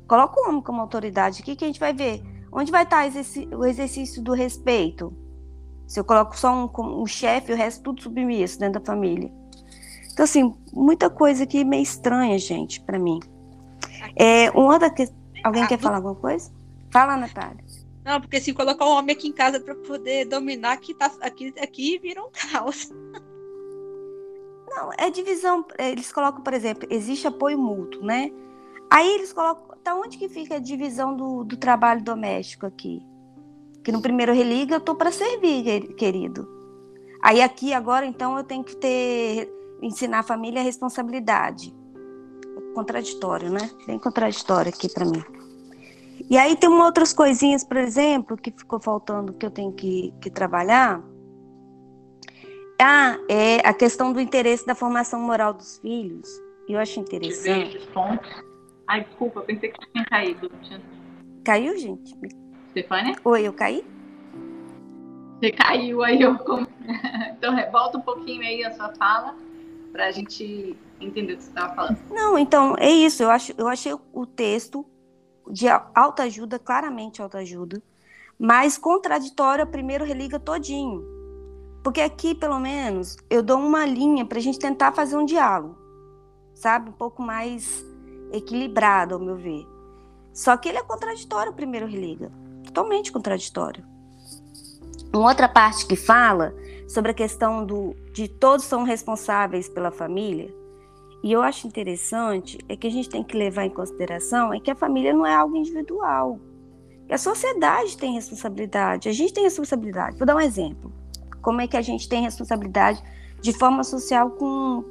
Coloca 0.06 0.40
o 0.40 0.48
homem 0.48 0.60
como 0.60 0.80
autoridade 0.80 1.40
aqui 1.40 1.54
que 1.54 1.64
a 1.64 1.68
gente 1.68 1.80
vai 1.80 1.92
ver 1.92 2.22
Onde 2.50 2.72
vai 2.72 2.82
estar 2.82 3.10
o 3.52 3.64
exercício 3.64 4.22
do 4.22 4.32
respeito? 4.32 5.14
Se 5.86 6.00
eu 6.00 6.04
coloco 6.04 6.36
só 6.36 6.52
um, 6.52 7.02
um 7.02 7.06
chefe, 7.06 7.52
o 7.52 7.56
resto 7.56 7.82
tudo 7.82 8.02
submisso 8.02 8.58
dentro 8.58 8.80
da 8.80 8.86
família. 8.86 9.30
Então, 10.12 10.24
assim, 10.24 10.54
muita 10.72 11.08
coisa 11.08 11.44
aqui 11.44 11.64
meio 11.64 11.82
estranha, 11.82 12.38
gente, 12.38 12.80
para 12.80 12.98
mim. 12.98 13.20
É, 14.16 14.50
uma 14.50 14.72
outra 14.72 14.90
que... 14.90 15.08
Alguém 15.44 15.66
quer 15.66 15.78
falar 15.78 15.96
alguma 15.96 16.14
coisa? 16.14 16.50
Fala, 16.90 17.16
Natália. 17.16 17.64
Não, 18.04 18.20
porque 18.20 18.40
se 18.40 18.52
colocar 18.52 18.84
o 18.84 18.96
homem 18.96 19.14
aqui 19.14 19.28
em 19.28 19.32
casa 19.32 19.60
para 19.60 19.74
poder 19.74 20.24
dominar, 20.24 20.72
aqui, 20.72 20.94
tá, 20.94 21.12
aqui, 21.20 21.54
aqui 21.60 21.98
vira 21.98 22.22
um 22.22 22.30
caos. 22.30 22.90
Não, 24.78 24.90
é 24.96 25.10
divisão. 25.10 25.64
Eles 25.78 26.12
colocam, 26.12 26.42
por 26.42 26.54
exemplo, 26.54 26.86
existe 26.90 27.26
apoio 27.26 27.58
mútuo, 27.58 28.04
né? 28.04 28.30
Aí 28.90 29.08
eles 29.14 29.32
colocam 29.32 29.68
Tá 29.88 29.94
onde 29.94 30.18
que 30.18 30.28
fica 30.28 30.56
a 30.56 30.58
divisão 30.58 31.16
do, 31.16 31.44
do 31.44 31.56
trabalho 31.56 32.02
doméstico 32.02 32.66
aqui? 32.66 33.02
Que 33.82 33.90
no 33.90 34.02
primeiro 34.02 34.34
religa 34.34 34.74
eu 34.74 34.80
tô 34.80 34.94
para 34.94 35.10
servir, 35.10 35.94
querido. 35.94 36.46
Aí 37.22 37.40
aqui 37.40 37.72
agora 37.72 38.04
então 38.04 38.36
eu 38.36 38.44
tenho 38.44 38.62
que 38.62 38.76
ter 38.76 39.50
ensinar 39.80 40.18
a 40.18 40.22
família 40.22 40.60
a 40.60 40.62
responsabilidade. 40.62 41.74
Contraditório, 42.74 43.50
né? 43.50 43.70
Bem 43.86 43.98
contraditório 43.98 44.70
aqui 44.70 44.90
para 44.92 45.06
mim. 45.06 45.24
E 46.28 46.36
aí 46.36 46.54
tem 46.54 46.68
outras 46.68 47.14
coisinhas, 47.14 47.64
por 47.64 47.78
exemplo, 47.78 48.36
que 48.36 48.50
ficou 48.50 48.78
faltando 48.78 49.32
que 49.32 49.46
eu 49.46 49.50
tenho 49.50 49.72
que, 49.72 50.12
que 50.20 50.30
trabalhar. 50.30 51.02
Ah, 52.80 53.18
é 53.28 53.56
a 53.66 53.74
questão 53.74 54.12
do 54.12 54.20
interesse 54.20 54.64
da 54.64 54.74
formação 54.74 55.20
moral 55.20 55.52
dos 55.52 55.78
filhos. 55.78 56.28
Eu 56.68 56.78
acho 56.78 57.00
interessante. 57.00 57.80
Ai, 58.86 59.04
desculpa, 59.04 59.40
pensei 59.40 59.70
que 59.70 59.90
tinha 59.90 60.04
caído. 60.04 60.50
Caiu, 61.44 61.76
gente? 61.76 62.16
Stefânia? 62.70 63.16
Oi, 63.24 63.42
eu 63.42 63.52
caí? 63.52 63.84
Você 65.40 65.50
caiu 65.50 66.02
aí, 66.02 66.20
eu. 66.20 66.36
Então, 67.36 67.54
volta 67.70 67.98
um 67.98 68.00
pouquinho 68.00 68.42
aí 68.42 68.64
a 68.64 68.72
sua 68.72 68.92
fala 68.94 69.36
para 69.92 70.06
a 70.06 70.10
gente 70.10 70.76
entender 71.00 71.34
o 71.34 71.36
que 71.36 71.42
você 71.42 71.48
estava 71.50 71.74
falando. 71.74 71.98
Não, 72.10 72.38
então, 72.38 72.74
é 72.78 72.90
isso. 72.90 73.22
Eu, 73.22 73.30
acho, 73.30 73.52
eu 73.56 73.68
achei 73.68 73.94
o 74.12 74.26
texto 74.26 74.84
de 75.50 75.66
autoajuda, 75.94 76.58
claramente 76.58 77.22
autoajuda, 77.22 77.82
mas 78.38 78.78
contraditório, 78.78 79.66
primeiro 79.66 80.04
religa 80.04 80.38
todinho. 80.38 81.17
Porque 81.88 82.02
aqui, 82.02 82.34
pelo 82.34 82.60
menos, 82.60 83.16
eu 83.30 83.42
dou 83.42 83.58
uma 83.58 83.86
linha 83.86 84.22
para 84.22 84.36
a 84.36 84.42
gente 84.42 84.58
tentar 84.58 84.92
fazer 84.92 85.16
um 85.16 85.24
diálogo, 85.24 85.74
sabe? 86.54 86.90
Um 86.90 86.92
pouco 86.92 87.22
mais 87.22 87.82
equilibrado, 88.30 89.14
ao 89.14 89.20
meu 89.20 89.36
ver. 89.36 89.66
Só 90.30 90.54
que 90.58 90.68
ele 90.68 90.76
é 90.76 90.82
contraditório, 90.82 91.50
o 91.50 91.54
primeiro 91.54 91.86
religa. 91.86 92.30
Totalmente 92.62 93.10
contraditório. 93.10 93.86
Uma 95.14 95.30
outra 95.30 95.48
parte 95.48 95.86
que 95.86 95.96
fala 95.96 96.54
sobre 96.86 97.12
a 97.12 97.14
questão 97.14 97.64
do, 97.64 97.96
de 98.12 98.28
todos 98.28 98.66
são 98.66 98.82
responsáveis 98.82 99.66
pela 99.66 99.90
família, 99.90 100.54
e 101.24 101.32
eu 101.32 101.40
acho 101.40 101.66
interessante 101.66 102.58
é 102.68 102.76
que 102.76 102.86
a 102.86 102.90
gente 102.90 103.08
tem 103.08 103.24
que 103.24 103.34
levar 103.34 103.64
em 103.64 103.70
consideração 103.70 104.52
é 104.52 104.60
que 104.60 104.70
a 104.70 104.76
família 104.76 105.14
não 105.14 105.24
é 105.24 105.34
algo 105.34 105.56
individual. 105.56 106.38
A 107.10 107.16
sociedade 107.16 107.96
tem 107.96 108.12
responsabilidade, 108.12 109.08
a 109.08 109.12
gente 109.12 109.32
tem 109.32 109.44
responsabilidade. 109.44 110.18
Vou 110.18 110.26
dar 110.26 110.36
um 110.36 110.40
exemplo. 110.40 110.97
Como 111.48 111.62
é 111.62 111.66
que 111.66 111.78
a 111.78 111.80
gente 111.80 112.06
tem 112.06 112.20
responsabilidade 112.20 113.02
de 113.40 113.54
forma 113.56 113.82
social 113.82 114.32
com, 114.32 114.84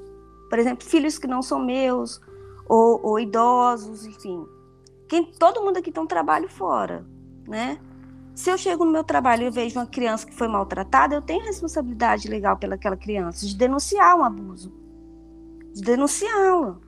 por 0.49 0.57
exemplo, 0.57 0.83
filhos 0.87 1.19
que 1.19 1.27
não 1.27 1.43
são 1.43 1.59
meus, 1.59 2.19
ou, 2.67 2.99
ou 3.05 3.19
idosos, 3.19 4.07
enfim. 4.07 4.43
Quem, 5.07 5.23
todo 5.23 5.61
mundo 5.61 5.77
aqui 5.77 5.91
tem 5.91 6.01
um 6.01 6.07
trabalho 6.07 6.49
fora, 6.49 7.05
né? 7.47 7.77
Se 8.33 8.49
eu 8.49 8.57
chego 8.57 8.83
no 8.83 8.91
meu 8.91 9.03
trabalho 9.03 9.43
e 9.43 9.51
vejo 9.51 9.77
uma 9.77 9.85
criança 9.85 10.25
que 10.25 10.33
foi 10.33 10.47
maltratada, 10.47 11.13
eu 11.13 11.21
tenho 11.21 11.45
responsabilidade 11.45 12.27
legal 12.27 12.57
pelaquela 12.57 12.97
criança, 12.97 13.45
de 13.45 13.55
denunciar 13.55 14.17
um 14.17 14.23
abuso 14.23 14.73
de 15.75 15.83
denunciá-lo. 15.83 16.81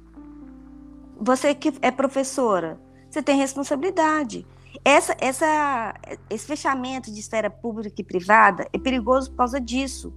Você 1.22 1.53
que 1.53 1.72
é 1.80 1.91
professora, 1.91 2.80
você 3.07 3.22
tem 3.22 3.38
responsabilidade. 3.38 4.47
Essa, 4.84 5.15
essa, 5.19 5.93
esse 6.30 6.45
fechamento 6.45 7.11
de 7.11 7.19
esfera 7.19 7.49
pública 7.49 8.01
e 8.01 8.03
privada 8.03 8.67
é 8.71 8.77
perigoso 8.77 9.32
por 9.32 9.38
causa 9.38 9.59
disso. 9.59 10.13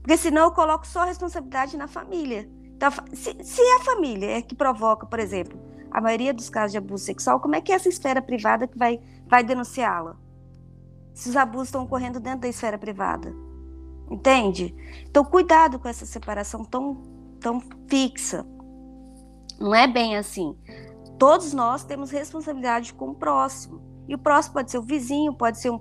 Porque 0.00 0.16
senão 0.16 0.44
eu 0.44 0.52
coloco 0.52 0.86
só 0.86 1.00
a 1.00 1.06
responsabilidade 1.06 1.76
na 1.76 1.88
família. 1.88 2.48
Então, 2.76 2.90
se, 3.12 3.36
se 3.42 3.60
a 3.60 3.84
família 3.84 4.38
é 4.38 4.42
que 4.42 4.54
provoca, 4.54 5.06
por 5.06 5.18
exemplo, 5.18 5.58
a 5.90 6.00
maioria 6.00 6.32
dos 6.32 6.48
casos 6.48 6.72
de 6.72 6.78
abuso 6.78 7.04
sexual, 7.04 7.40
como 7.40 7.56
é 7.56 7.60
que 7.60 7.72
é 7.72 7.74
essa 7.74 7.88
esfera 7.88 8.22
privada 8.22 8.68
que 8.68 8.78
vai, 8.78 9.00
vai 9.26 9.42
denunciá-la? 9.42 10.16
Se 11.12 11.28
os 11.28 11.36
abusos 11.36 11.68
estão 11.68 11.82
ocorrendo 11.82 12.20
dentro 12.20 12.40
da 12.40 12.48
esfera 12.48 12.78
privada. 12.78 13.34
Entende? 14.10 14.74
Então, 15.08 15.24
cuidado 15.24 15.78
com 15.78 15.88
essa 15.88 16.06
separação 16.06 16.64
tão 16.64 17.18
tão 17.40 17.62
fixa. 17.88 18.44
Não 19.58 19.74
é 19.74 19.86
bem 19.86 20.16
assim. 20.16 20.56
Todos 21.18 21.52
nós 21.52 21.84
temos 21.84 22.10
responsabilidade 22.10 22.94
com 22.94 23.10
o 23.10 23.14
próximo. 23.14 23.82
E 24.08 24.14
o 24.14 24.18
próximo 24.18 24.54
pode 24.54 24.70
ser 24.70 24.78
o 24.78 24.82
vizinho, 24.82 25.34
pode 25.34 25.60
ser 25.60 25.70
um, 25.70 25.80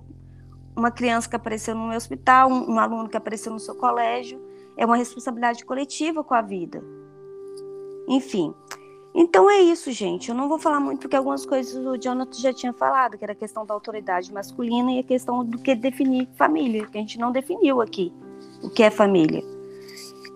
uma 0.75 0.91
criança 0.91 1.29
que 1.29 1.35
apareceu 1.35 1.75
no 1.75 1.87
meu 1.87 1.97
hospital, 1.97 2.49
um, 2.49 2.73
um 2.73 2.79
aluno 2.79 3.07
que 3.07 3.15
apareceu 3.15 3.51
no 3.51 3.59
seu 3.59 3.75
colégio. 3.75 4.41
É 4.75 4.85
uma 4.85 4.97
responsabilidade 4.97 5.63
coletiva 5.63 6.23
com 6.23 6.33
a 6.33 6.41
vida. 6.41 6.83
Enfim. 8.07 8.53
Então 9.13 9.49
é 9.49 9.59
isso, 9.59 9.91
gente. 9.91 10.29
Eu 10.29 10.35
não 10.35 10.47
vou 10.47 10.59
falar 10.59 10.79
muito 10.79 11.01
porque 11.01 11.15
algumas 11.15 11.45
coisas 11.45 11.85
o 11.85 11.97
Jonathan 11.97 12.39
já 12.39 12.53
tinha 12.53 12.73
falado, 12.73 13.17
que 13.17 13.23
era 13.23 13.33
a 13.33 13.35
questão 13.35 13.65
da 13.65 13.73
autoridade 13.73 14.31
masculina 14.31 14.91
e 14.91 14.99
a 14.99 15.03
questão 15.03 15.43
do 15.43 15.57
que 15.57 15.73
definir 15.75 16.29
família, 16.35 16.85
que 16.85 16.97
a 16.97 17.01
gente 17.01 17.17
não 17.17 17.31
definiu 17.31 17.81
aqui 17.81 18.13
o 18.61 18.69
que 18.69 18.83
é 18.83 18.91
família. 18.91 19.56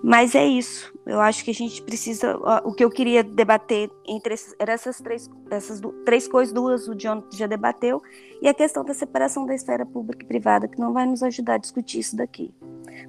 Mas 0.04 0.34
é 0.34 0.46
isso. 0.46 0.92
Eu 1.06 1.22
acho 1.22 1.44
que 1.46 1.52
a 1.52 1.54
gente 1.54 1.82
precisa. 1.82 2.36
O 2.64 2.74
que 2.74 2.84
eu 2.84 2.90
queria 2.90 3.24
debater 3.24 3.90
entre 4.06 4.36
eram 4.58 4.74
essas 4.74 5.00
três, 5.00 5.30
essas 5.50 5.80
três 6.06 6.28
coisas, 6.28 6.54
duas 6.54 6.88
o 6.88 6.96
John 6.96 7.24
já 7.32 7.46
debateu, 7.46 8.02
e 8.42 8.48
a 8.48 8.54
questão 8.54 8.84
da 8.84 8.94
separação 8.94 9.46
da 9.46 9.54
esfera 9.54 9.86
pública 9.86 10.24
e 10.24 10.28
privada, 10.28 10.68
que 10.68 10.80
não 10.80 10.92
vai 10.92 11.06
nos 11.06 11.22
ajudar 11.22 11.56
a 11.56 11.58
discutir 11.58 12.00
isso 12.00 12.16
daqui. 12.16 12.54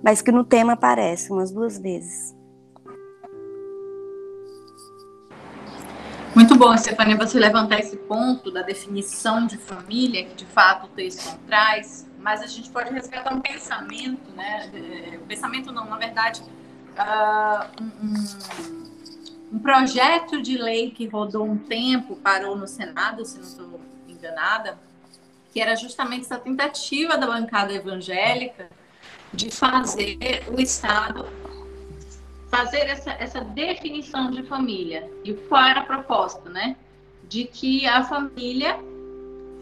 Mas 0.02 0.20
que 0.20 0.30
no 0.30 0.44
tema 0.44 0.74
aparece 0.74 1.32
umas 1.32 1.50
duas 1.50 1.78
vezes. 1.78 2.34
Muito 6.34 6.56
bom, 6.56 6.74
Stefania, 6.78 7.16
você 7.16 7.38
levantar 7.38 7.78
esse 7.78 7.96
ponto 7.96 8.50
da 8.50 8.62
definição 8.62 9.46
de 9.46 9.58
família, 9.58 10.24
que 10.24 10.34
de 10.34 10.46
fato 10.46 10.86
o 10.86 10.88
texto 10.88 11.38
traz, 11.46 12.08
mas 12.18 12.40
a 12.40 12.46
gente 12.46 12.70
pode 12.70 12.90
resgatar 12.90 13.34
um 13.34 13.40
pensamento, 13.40 14.30
né? 14.34 14.70
É, 14.72 15.18
pensamento 15.28 15.70
não, 15.70 15.84
na 15.84 15.98
verdade, 15.98 16.42
uh, 16.98 17.82
um, 17.82 19.56
um, 19.56 19.58
projeto 19.58 20.40
de 20.42 20.56
lei 20.56 20.90
que 20.90 21.06
rodou 21.06 21.44
um 21.44 21.58
tempo, 21.58 22.16
parou 22.16 22.56
no 22.56 22.66
Senado, 22.66 23.24
se 23.24 23.36
não 23.38 23.44
estou 23.44 23.80
enganada, 24.08 24.78
que 25.52 25.60
era 25.60 25.76
justamente 25.76 26.22
essa 26.22 26.38
tentativa 26.38 27.18
da 27.18 27.26
bancada 27.26 27.72
evangélica 27.72 28.68
de 29.32 29.50
fazer 29.50 30.18
o 30.50 30.60
Estado 30.60 31.26
fazer 32.52 32.80
essa, 32.80 33.12
essa 33.12 33.40
definição 33.40 34.30
de 34.30 34.42
família. 34.42 35.10
E 35.24 35.32
qual 35.32 35.64
era 35.64 35.80
a 35.80 35.84
proposta, 35.84 36.50
né? 36.50 36.76
De 37.26 37.44
que 37.44 37.86
a 37.86 38.04
família 38.04 38.78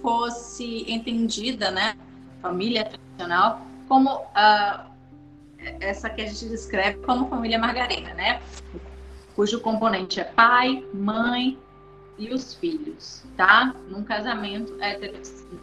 fosse 0.03 0.85
entendida, 0.91 1.70
né? 1.70 1.97
Família 2.43 2.85
tradicional, 2.85 3.61
como 3.87 4.16
uh, 4.16 4.89
essa 5.80 6.08
que 6.11 6.22
a 6.22 6.26
gente 6.26 6.48
descreve 6.48 6.98
como 6.98 7.28
família 7.28 7.58
margarina, 7.58 8.14
né? 8.14 8.40
Cujo 9.34 9.61
componente 9.61 10.20
é 10.20 10.24
pai, 10.24 10.84
mãe 10.92 11.58
e 12.18 12.32
os 12.32 12.54
filhos, 12.54 13.24
tá? 13.36 13.74
Num 13.88 14.04
casamento 14.04 14.76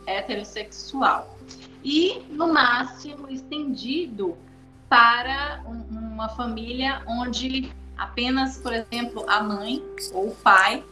heterossexual. 0.06 1.38
E, 1.84 2.24
no 2.30 2.52
máximo, 2.52 3.30
estendido 3.30 4.38
para 4.90 5.64
uma 5.90 6.30
família 6.30 7.04
onde 7.08 7.72
apenas, 7.98 8.58
por 8.58 8.74
exemplo, 8.74 9.26
a 9.28 9.42
mãe 9.42 9.84
ou 10.14 10.30
o 10.30 10.36
pai 10.36 10.84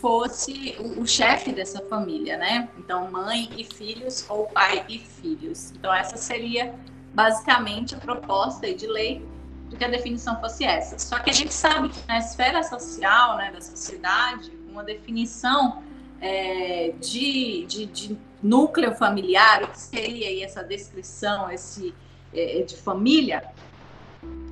fosse 0.00 0.76
o, 0.96 1.06
chefe 1.06 1.52
dessa 1.52 1.80
família, 1.82 2.38
né? 2.38 2.68
Então, 2.78 3.10
mãe 3.10 3.50
e 3.56 3.64
filhos 3.64 4.24
ou 4.30 4.46
pai 4.46 4.84
e 4.88 4.98
filhos. 4.98 5.72
Então, 5.72 5.92
essa 5.92 6.16
seria 6.16 6.74
basicamente 7.12 7.94
a 7.94 7.98
proposta 7.98 8.72
de 8.72 8.86
lei 8.86 9.26
de 9.68 9.76
que 9.76 9.84
a 9.84 9.88
definição 9.88 10.40
fosse 10.40 10.64
essa. 10.64 10.98
Só 10.98 11.18
que 11.20 11.30
a 11.30 11.32
gente 11.32 11.54
sabe 11.54 11.88
que 11.88 12.06
na 12.06 12.18
esfera 12.18 12.62
social, 12.62 13.36
né, 13.36 13.52
da 13.52 13.60
sociedade, 13.60 14.52
uma 14.68 14.82
definição 14.82 15.82
é, 16.20 16.92
de, 17.00 17.64
de, 17.66 17.86
de, 17.86 18.18
núcleo 18.42 18.94
familiar, 18.94 19.62
o 19.62 19.68
que 19.68 19.78
seria 19.78 20.44
essa 20.44 20.64
descrição 20.64 21.50
esse, 21.50 21.94
é, 22.32 22.62
de 22.62 22.76
família, 22.76 23.44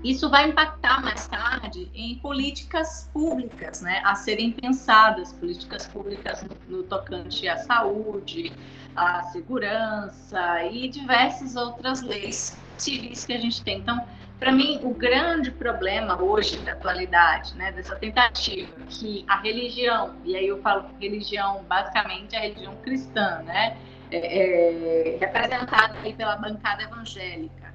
isso 0.05 0.29
vai 0.31 0.49
impactar 0.49 1.03
mais 1.03 1.27
tarde 1.27 1.91
em 1.95 2.17
políticas 2.17 3.09
públicas, 3.13 3.81
né, 3.81 4.01
a 4.05 4.15
serem 4.15 4.53
pensadas, 4.53 5.33
políticas 5.33 5.87
públicas 5.87 6.43
no, 6.43 6.79
no 6.79 6.83
tocante 6.85 7.49
à 7.49 7.57
saúde, 7.59 8.53
à 8.99 9.22
segurança 9.24 10.64
e 10.64 10.88
diversas 10.88 11.57
outras 11.57 12.03
leis 12.03 12.59
civis 12.76 13.24
que 13.24 13.32
a 13.32 13.38
gente 13.38 13.62
tem. 13.62 13.78
Então, 13.78 14.05
para 14.38 14.53
mim, 14.53 14.80
o 14.82 14.90
grande 14.90 15.51
problema 15.51 16.20
hoje 16.20 16.59
da 16.59 16.72
atualidade, 16.72 17.55
né, 17.57 17.72
dessa 17.72 17.96
tentativa 17.96 18.72
que 18.88 19.24
a 19.28 19.40
religião, 19.40 20.14
e 20.24 20.36
aí 20.36 20.46
eu 20.46 20.61
falo 20.62 20.86
religião, 21.01 21.64
basicamente 21.68 22.36
a 22.36 22.40
religião 22.40 22.76
cristã, 22.76 23.42
né, 23.44 23.76
é, 24.11 24.18
é, 24.18 25.18
representada 25.18 25.99
aí 26.03 26.12
pela 26.14 26.36
bancada 26.36 26.82
evangélica, 26.82 27.74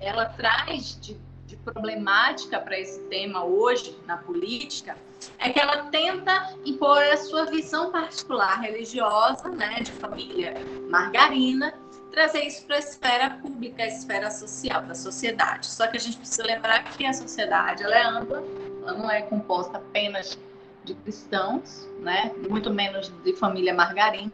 ela 0.00 0.26
traz 0.26 0.98
de 1.00 1.16
de 1.52 1.56
problemática 1.58 2.58
para 2.58 2.78
esse 2.78 2.98
tema 3.08 3.44
hoje 3.44 3.94
na 4.06 4.16
política 4.16 4.96
é 5.38 5.50
que 5.50 5.58
ela 5.58 5.84
tenta 5.84 6.54
impor 6.64 7.02
a 7.02 7.16
sua 7.16 7.46
visão 7.46 7.90
particular 7.90 8.60
religiosa, 8.60 9.48
né, 9.48 9.80
de 9.80 9.92
família 9.92 10.54
margarina, 10.88 11.74
trazer 12.10 12.44
isso 12.44 12.64
para 12.66 12.76
a 12.76 12.78
esfera 12.78 13.30
pública, 13.30 13.82
a 13.82 13.86
esfera 13.86 14.30
social 14.30 14.82
da 14.82 14.94
sociedade. 14.94 15.66
Só 15.66 15.86
que 15.86 15.96
a 15.96 16.00
gente 16.00 16.16
precisa 16.18 16.44
lembrar 16.44 16.84
que 16.84 17.04
a 17.06 17.12
sociedade 17.12 17.82
ela 17.82 17.96
é 17.96 18.04
ampla, 18.04 18.42
ela 18.82 18.92
não 18.94 19.10
é 19.10 19.22
composta 19.22 19.78
apenas 19.78 20.38
de 20.84 20.94
cristãos, 20.94 21.88
né, 22.00 22.32
muito 22.48 22.70
menos 22.70 23.12
de 23.24 23.32
família 23.34 23.72
margarina. 23.72 24.32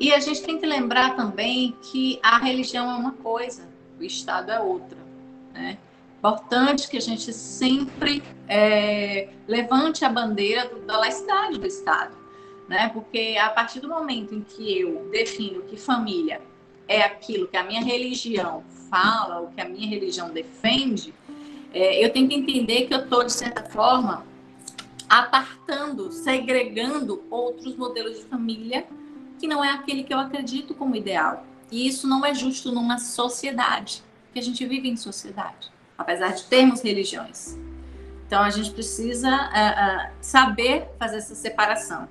E 0.00 0.12
a 0.12 0.18
gente 0.18 0.42
tem 0.42 0.58
que 0.58 0.66
lembrar 0.66 1.14
também 1.14 1.76
que 1.82 2.18
a 2.22 2.38
religião 2.38 2.90
é 2.90 2.94
uma 2.94 3.12
coisa, 3.12 3.68
o 3.98 4.02
Estado 4.02 4.50
é 4.50 4.58
outra. 4.58 4.98
Né? 5.52 5.78
Importante 6.22 6.88
que 6.88 6.96
a 6.96 7.00
gente 7.00 7.32
sempre 7.32 8.22
é, 8.48 9.30
levante 9.48 10.04
a 10.04 10.08
bandeira 10.08 10.68
do, 10.68 10.78
da 10.82 10.96
laicidade 10.96 11.58
do 11.58 11.66
Estado. 11.66 12.16
Né? 12.68 12.90
Porque 12.90 13.36
a 13.42 13.50
partir 13.50 13.80
do 13.80 13.88
momento 13.88 14.32
em 14.32 14.40
que 14.40 14.82
eu 14.82 15.08
defino 15.10 15.62
que 15.62 15.76
família 15.76 16.40
é 16.86 17.02
aquilo 17.02 17.48
que 17.48 17.56
a 17.56 17.64
minha 17.64 17.82
religião 17.82 18.62
fala, 18.88 19.40
o 19.40 19.50
que 19.50 19.60
a 19.60 19.68
minha 19.68 19.88
religião 19.88 20.30
defende, 20.30 21.12
é, 21.74 22.04
eu 22.04 22.12
tenho 22.12 22.28
que 22.28 22.36
entender 22.36 22.86
que 22.86 22.94
eu 22.94 23.00
estou, 23.00 23.24
de 23.24 23.32
certa 23.32 23.64
forma, 23.64 24.24
apartando, 25.08 26.12
segregando 26.12 27.24
outros 27.30 27.74
modelos 27.74 28.18
de 28.18 28.24
família 28.26 28.86
que 29.40 29.48
não 29.48 29.64
é 29.64 29.70
aquele 29.70 30.04
que 30.04 30.14
eu 30.14 30.20
acredito 30.20 30.72
como 30.72 30.94
ideal. 30.94 31.44
E 31.68 31.84
isso 31.84 32.06
não 32.06 32.24
é 32.24 32.32
justo 32.32 32.70
numa 32.70 32.98
sociedade, 32.98 34.04
porque 34.26 34.38
a 34.38 34.42
gente 34.42 34.64
vive 34.64 34.88
em 34.88 34.96
sociedade, 34.96 35.72
apesar 35.96 36.34
de 36.34 36.44
termos 36.44 36.80
religiões. 36.82 37.56
Então 38.26 38.42
a 38.42 38.50
gente 38.50 38.70
precisa 38.70 39.28
uh, 39.28 40.08
uh, 40.08 40.12
saber 40.20 40.88
fazer 40.98 41.18
essa 41.18 41.34
separação, 41.34 42.08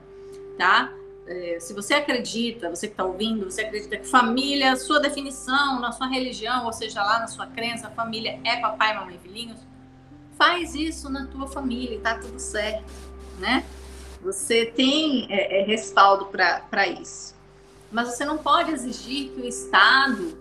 tá? 0.57 0.91
Uh, 1.25 1.59
se 1.59 1.73
você 1.73 1.95
acredita, 1.95 2.69
você 2.69 2.87
que 2.87 2.93
está 2.93 3.03
ouvindo, 3.03 3.49
você 3.49 3.61
acredita 3.61 3.97
que 3.97 4.07
família, 4.07 4.75
sua 4.75 4.99
definição 4.99 5.79
na 5.79 5.91
sua 5.91 6.07
religião, 6.07 6.65
ou 6.65 6.73
seja 6.73 7.01
lá 7.03 7.19
na 7.19 7.27
sua 7.27 7.47
crença, 7.47 7.89
família 7.89 8.39
é 8.43 8.57
papai, 8.57 8.93
mamãe 8.93 9.15
e 9.15 9.17
filhinhos, 9.17 9.57
faz 10.37 10.75
isso 10.75 11.09
na 11.09 11.25
tua 11.25 11.47
família 11.47 11.95
e 11.95 11.99
tá 11.99 12.15
tudo 12.19 12.39
certo, 12.39 12.83
né? 13.39 13.65
Você 14.23 14.67
tem 14.67 15.25
é, 15.29 15.61
é, 15.61 15.63
respaldo 15.63 16.27
para 16.27 16.87
isso. 16.87 17.33
Mas 17.91 18.09
você 18.09 18.23
não 18.23 18.37
pode 18.37 18.71
exigir 18.71 19.31
que 19.31 19.41
o 19.41 19.47
Estado 19.47 20.37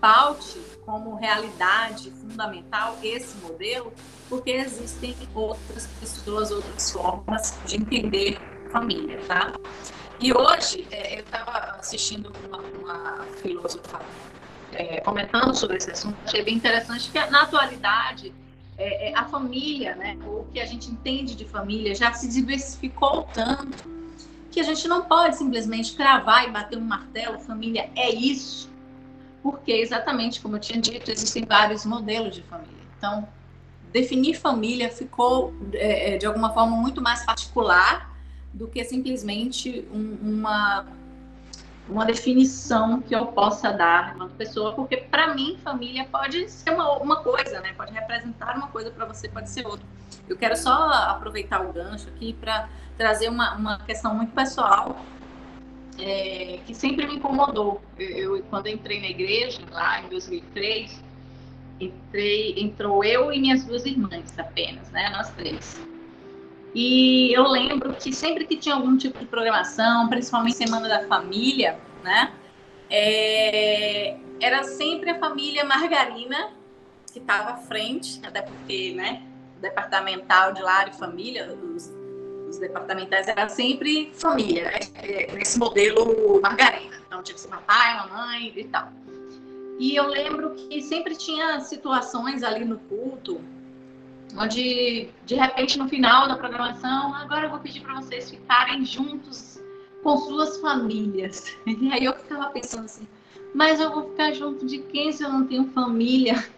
paute 0.00 0.60
como 0.86 1.16
realidade 1.16 2.12
fundamental 2.12 2.96
esse 3.02 3.36
modelo, 3.38 3.92
porque 4.28 4.52
existem 4.52 5.14
outras 5.34 5.88
pessoas, 6.00 6.50
outras 6.52 6.92
formas 6.92 7.58
de 7.66 7.76
entender 7.76 8.38
família, 8.70 9.18
tá? 9.26 9.52
E 10.20 10.32
hoje, 10.32 10.86
é, 10.90 11.16
eu 11.16 11.20
estava 11.20 11.76
assistindo 11.78 12.32
uma, 12.46 12.58
uma 12.58 13.26
filósofa 13.42 14.00
é, 14.72 15.00
comentando 15.00 15.54
sobre 15.54 15.76
esse 15.76 15.90
assunto, 15.90 16.16
achei 16.24 16.42
bem 16.42 16.54
interessante 16.54 17.10
que 17.10 17.18
na 17.30 17.42
atualidade 17.42 18.32
é, 18.78 19.10
é, 19.10 19.18
a 19.18 19.24
família, 19.24 19.94
né, 19.96 20.16
o 20.26 20.46
que 20.52 20.60
a 20.60 20.66
gente 20.66 20.90
entende 20.90 21.34
de 21.34 21.44
família, 21.44 21.94
já 21.94 22.12
se 22.12 22.28
diversificou 22.28 23.28
tanto 23.34 23.96
que 24.50 24.60
a 24.60 24.62
gente 24.62 24.86
não 24.88 25.02
pode 25.02 25.36
simplesmente 25.36 25.94
cravar 25.94 26.48
e 26.48 26.50
bater 26.50 26.78
um 26.78 26.84
martelo, 26.84 27.38
família 27.38 27.90
é 27.94 28.10
isso, 28.10 28.70
porque 29.46 29.70
exatamente 29.70 30.40
como 30.40 30.56
eu 30.56 30.60
tinha 30.60 30.80
dito, 30.80 31.08
existem 31.08 31.44
vários 31.44 31.86
modelos 31.86 32.34
de 32.34 32.42
família. 32.42 32.82
Então, 32.98 33.28
definir 33.92 34.34
família 34.34 34.90
ficou 34.90 35.54
é, 35.72 36.14
é 36.14 36.18
de 36.18 36.26
alguma 36.26 36.52
forma 36.52 36.76
muito 36.76 37.00
mais 37.00 37.24
particular 37.24 38.12
do 38.52 38.66
que 38.66 38.82
simplesmente 38.84 39.86
um, 39.92 40.18
uma 40.20 40.84
uma 41.88 42.04
definição 42.04 43.00
que 43.00 43.14
eu 43.14 43.26
possa 43.26 43.70
dar 43.72 44.16
enquanto 44.16 44.32
pessoa, 44.32 44.72
porque 44.72 44.96
para 44.96 45.32
mim 45.32 45.56
família 45.62 46.04
pode 46.10 46.50
ser 46.50 46.70
uma, 46.70 46.94
uma 46.98 47.22
coisa, 47.22 47.60
né? 47.60 47.72
Pode 47.74 47.92
representar 47.92 48.56
uma 48.56 48.66
coisa 48.66 48.90
para 48.90 49.04
você, 49.04 49.28
pode 49.28 49.48
ser 49.48 49.64
outra. 49.64 49.86
Eu 50.28 50.36
quero 50.36 50.56
só 50.56 50.90
aproveitar 51.14 51.64
o 51.64 51.72
gancho 51.72 52.08
aqui 52.08 52.32
para 52.32 52.68
trazer 52.98 53.28
uma, 53.28 53.54
uma 53.54 53.78
questão 53.78 54.12
muito 54.12 54.32
pessoal 54.32 54.96
é, 55.98 56.58
que 56.66 56.74
sempre 56.74 57.06
me 57.06 57.16
incomodou. 57.16 57.80
Eu, 57.98 58.36
eu, 58.36 58.42
quando 58.50 58.68
entrei 58.68 59.00
na 59.00 59.08
igreja 59.08 59.60
lá 59.70 60.02
em 60.02 60.08
2003, 60.08 61.02
entrei, 61.80 62.54
entrou 62.58 63.04
eu 63.04 63.32
e 63.32 63.40
minhas 63.40 63.64
duas 63.64 63.84
irmãs 63.84 64.38
apenas, 64.38 64.90
né? 64.90 65.10
Nós 65.10 65.30
três. 65.30 65.80
E 66.74 67.32
eu 67.32 67.48
lembro 67.48 67.94
que 67.94 68.12
sempre 68.12 68.46
que 68.46 68.56
tinha 68.56 68.74
algum 68.74 68.96
tipo 68.96 69.18
de 69.18 69.26
programação, 69.26 70.08
principalmente 70.08 70.56
Semana 70.56 70.88
da 70.88 71.06
Família, 71.06 71.78
né? 72.04 72.32
É, 72.90 74.16
era 74.40 74.62
sempre 74.62 75.10
a 75.10 75.18
família 75.18 75.64
Margarina 75.64 76.50
que 77.10 77.18
estava 77.18 77.52
à 77.52 77.56
frente, 77.56 78.20
até 78.26 78.42
porque, 78.42 78.92
né? 78.94 79.22
Departamental 79.60 80.52
de 80.52 80.60
lar 80.60 80.88
e 80.88 80.92
família, 80.92 81.56
os, 81.74 81.90
os 82.48 82.58
departamentais 82.58 83.28
era 83.28 83.48
sempre 83.48 84.12
família, 84.14 84.64
né? 84.64 84.78
Nesse 85.34 85.58
modelo 85.58 86.40
Margarina. 86.40 86.96
Então 87.06 87.22
tinha 87.22 87.34
que 87.34 87.40
ser 87.40 87.48
papai, 87.48 87.96
mamãe 87.96 88.52
e 88.56 88.64
tal. 88.64 88.92
E 89.78 89.94
eu 89.94 90.06
lembro 90.06 90.54
que 90.54 90.80
sempre 90.82 91.16
tinha 91.16 91.60
situações 91.60 92.42
ali 92.42 92.64
no 92.64 92.78
culto 92.78 93.40
onde 94.36 95.08
de 95.24 95.34
repente 95.34 95.78
no 95.78 95.88
final 95.88 96.28
da 96.28 96.36
programação, 96.36 97.14
agora 97.14 97.46
eu 97.46 97.50
vou 97.50 97.60
pedir 97.60 97.80
para 97.80 97.94
vocês 97.94 98.30
ficarem 98.30 98.84
juntos 98.84 99.60
com 100.02 100.16
suas 100.18 100.58
famílias. 100.58 101.56
E 101.66 101.92
aí 101.92 102.04
eu 102.04 102.14
ficava 102.14 102.50
pensando 102.50 102.84
assim, 102.84 103.06
mas 103.54 103.80
eu 103.80 103.90
vou 103.90 104.10
ficar 104.10 104.32
junto 104.32 104.66
de 104.66 104.78
quem 104.78 105.12
se 105.12 105.22
eu 105.22 105.30
não 105.30 105.46
tenho 105.46 105.66
família? 105.72 106.44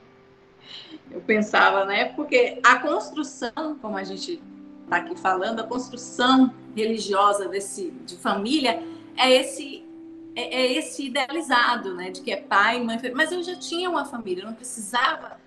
Eu 1.11 1.23
pensava, 1.23 1.87
né? 1.87 2.13
Porque 2.13 2.61
a 2.63 2.81
construção, 2.81 3.79
como 3.81 3.97
a 3.97 4.05
gente 4.05 4.43
está 4.89 4.97
aqui 4.97 5.15
falando, 5.17 5.61
a 5.61 5.65
construção 5.65 6.53
religiosa 6.75 7.49
desse 7.49 7.91
de 8.07 8.17
família 8.17 8.83
é 9.17 9.31
esse 9.31 9.85
é, 10.35 10.43
é 10.43 10.73
esse 10.79 11.07
idealizado, 11.07 11.95
né? 11.95 12.11
De 12.11 12.21
que 12.21 12.33
é 12.33 12.37
pai, 12.37 12.83
mãe, 12.83 12.99
mas 13.15 13.33
eu 13.33 13.43
já 13.43 13.57
tinha 13.57 13.91
uma 13.91 14.05
família, 14.05 14.43
eu 14.43 14.47
não 14.47 14.55
precisava 14.55 15.39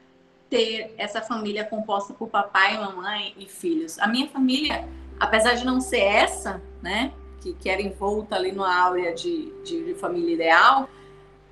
ter 0.49 0.93
essa 0.97 1.21
família 1.21 1.63
composta 1.63 2.13
por 2.13 2.27
papai, 2.27 2.77
mamãe 2.77 3.33
e 3.37 3.45
filhos. 3.45 3.97
A 3.99 4.07
minha 4.07 4.27
família, 4.27 4.87
apesar 5.19 5.53
de 5.53 5.65
não 5.65 5.79
ser 5.79 6.01
essa, 6.01 6.61
né, 6.81 7.13
que, 7.39 7.53
que 7.53 7.69
era 7.69 7.81
envolta 7.81 8.35
ali 8.35 8.51
no 8.51 8.65
áurea 8.65 9.13
de, 9.13 9.53
de, 9.63 9.85
de 9.85 9.95
família 9.95 10.33
ideal, 10.33 10.89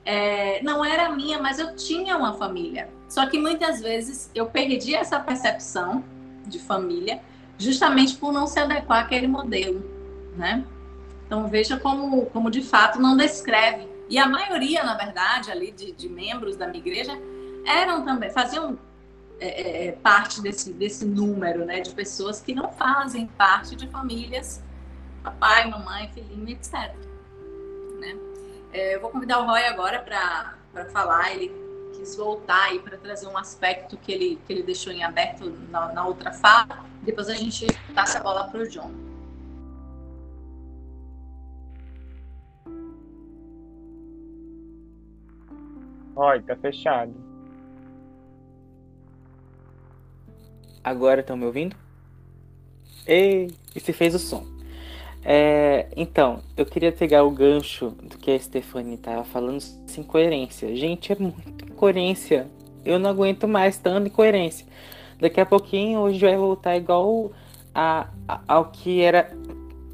é, 0.04 0.62
não 0.64 0.84
era 0.84 1.10
minha, 1.10 1.40
mas 1.40 1.60
eu 1.60 1.76
tinha 1.78 2.18
uma 2.18 2.34
família. 2.34 2.90
Só 3.08 3.26
que 3.26 3.40
muitas 3.40 3.82
vezes 3.82 4.30
eu 4.36 4.48
perdi 4.48 4.94
essa 4.94 5.18
percepção 5.20 6.04
de 6.46 6.60
família 6.60 7.22
justamente 7.60 8.16
por 8.16 8.32
não 8.32 8.48
se 8.48 8.58
adequar 8.60 9.04
àquele 9.04 9.28
modelo, 9.28 9.84
né? 10.36 10.66
Então 11.28 11.48
veja 11.48 11.78
como, 11.78 12.26
como 12.28 12.50
de 12.50 12.64
fato 12.64 13.00
não 13.00 13.16
descreve. 13.16 13.88
E 14.10 14.18
a 14.18 14.28
maioria, 14.28 14.84
na 14.84 14.96
verdade, 14.96 15.52
ali 15.52 15.72
de, 15.72 15.92
de 15.92 16.10
membros 16.10 16.56
da 16.56 16.66
minha 16.66 16.80
igreja 16.80 17.12
eram 17.66 18.04
também, 18.04 18.32
faziam 18.32 18.80
é, 19.40 19.48
é, 19.48 19.88
é, 19.88 19.92
parte 19.92 20.42
desse, 20.42 20.74
desse 20.74 21.06
número 21.06 21.66
né, 21.66 21.82
de 21.82 21.92
pessoas 21.92 22.42
que 22.42 22.56
não 22.56 22.72
fazem 22.72 23.28
parte 23.28 23.76
de 23.76 23.88
famílias, 23.88 24.64
papai, 25.22 25.70
mamãe, 25.70 26.10
filhinho, 26.14 26.50
etc. 26.50 26.74
Né? 28.00 28.18
É, 28.74 28.96
eu 28.96 29.02
vou 29.02 29.12
convidar 29.12 29.40
o 29.40 29.46
Roy 29.46 29.64
agora 29.66 30.00
para 30.00 30.86
falar, 30.86 31.34
ele 31.34 31.69
quis 31.94 32.16
voltar 32.16 32.66
aí 32.66 32.80
para 32.80 32.98
trazer 32.98 33.28
um 33.28 33.38
aspecto 33.38 33.98
que 33.98 34.12
ele, 34.12 34.40
que 34.46 34.54
ele 34.54 34.64
deixou 34.64 34.92
em 34.92 35.04
aberto 35.04 35.50
na, 35.70 35.92
na 35.94 36.06
outra 36.06 36.32
fala, 36.32 36.86
depois 37.02 37.30
a 37.30 37.34
gente 37.34 37.68
passa 37.94 38.20
a 38.20 38.24
bola 38.24 38.48
para 38.48 38.62
o 38.62 38.68
John. 38.68 38.92
Roy, 46.16 46.42
tá 46.42 46.56
fechado. 46.58 47.14
Agora 50.84 51.22
estão 51.22 51.38
me 51.38 51.46
ouvindo? 51.46 51.76
Ei, 53.06 53.56
e 53.76 53.80
se 53.80 53.94
fez 53.94 54.14
o 54.14 54.20
som. 54.20 54.59
É, 55.24 55.88
então, 55.96 56.42
eu 56.56 56.66
queria 56.66 56.92
pegar 56.92 57.24
o 57.24 57.32
gancho 57.32 57.90
do 58.04 58.18
que 58.18 58.32
a 58.32 58.40
Stefani 58.40 58.96
estava 58.96 59.24
falando 59.24 59.60
sem 59.60 60.04
coerência. 60.04 60.76
Gente, 60.76 61.12
é 61.12 61.16
muito 61.16 61.66
incoerência. 61.66 62.48
Eu 62.86 62.98
não 63.00 63.10
aguento 63.10 63.48
mais 63.48 63.78
tanta 63.78 64.08
incoerência. 64.08 64.66
Daqui 65.20 65.42
a 65.42 65.46
pouquinho 65.46 66.00
hoje 66.00 66.20
vai 66.20 66.38
voltar 66.38 66.78
igual 66.78 67.32
a, 67.76 68.08
a, 68.28 68.42
ao 68.48 68.66
que 68.66 69.02
era 69.02 69.30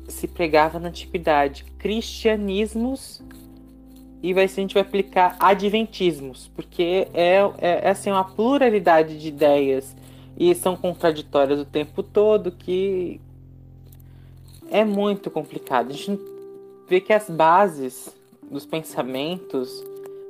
se 0.07 0.27
pregava 0.27 0.79
na 0.79 0.89
antiguidade, 0.89 1.65
cristianismos 1.79 3.23
e 4.21 4.33
vai 4.33 4.45
a 4.45 4.47
gente 4.47 4.73
vai 4.73 4.81
aplicar 4.81 5.35
adventismos, 5.39 6.49
porque 6.55 7.07
é, 7.13 7.37
é, 7.59 7.87
é 7.87 7.89
assim 7.89 8.11
uma 8.11 8.23
pluralidade 8.23 9.19
de 9.19 9.27
ideias 9.27 9.95
e 10.37 10.53
são 10.53 10.75
contraditórias 10.75 11.59
o 11.59 11.65
tempo 11.65 12.03
todo, 12.03 12.51
que 12.51 13.21
é 14.69 14.83
muito 14.83 15.29
complicado. 15.29 15.91
A 15.91 15.93
gente 15.93 16.21
vê 16.87 16.99
que 16.99 17.13
as 17.13 17.29
bases 17.29 18.15
dos 18.43 18.65
pensamentos 18.65 19.83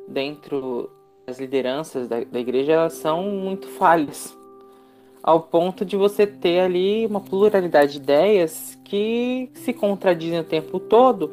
dentro 0.07 0.89
das 1.25 1.39
lideranças 1.39 2.07
da, 2.07 2.23
da 2.23 2.39
igreja 2.39 2.73
elas 2.73 2.93
são 2.93 3.23
muito 3.23 3.67
falhas, 3.67 4.37
ao 5.23 5.41
ponto 5.41 5.83
de 5.83 5.97
você 5.97 6.27
ter 6.27 6.59
ali 6.59 7.05
uma 7.05 7.19
pluralidade 7.19 7.93
de 7.93 7.97
ideias 7.97 8.77
que 8.85 9.49
se 9.55 9.73
contradizem 9.73 10.39
o 10.39 10.43
tempo 10.43 10.79
todo 10.79 11.31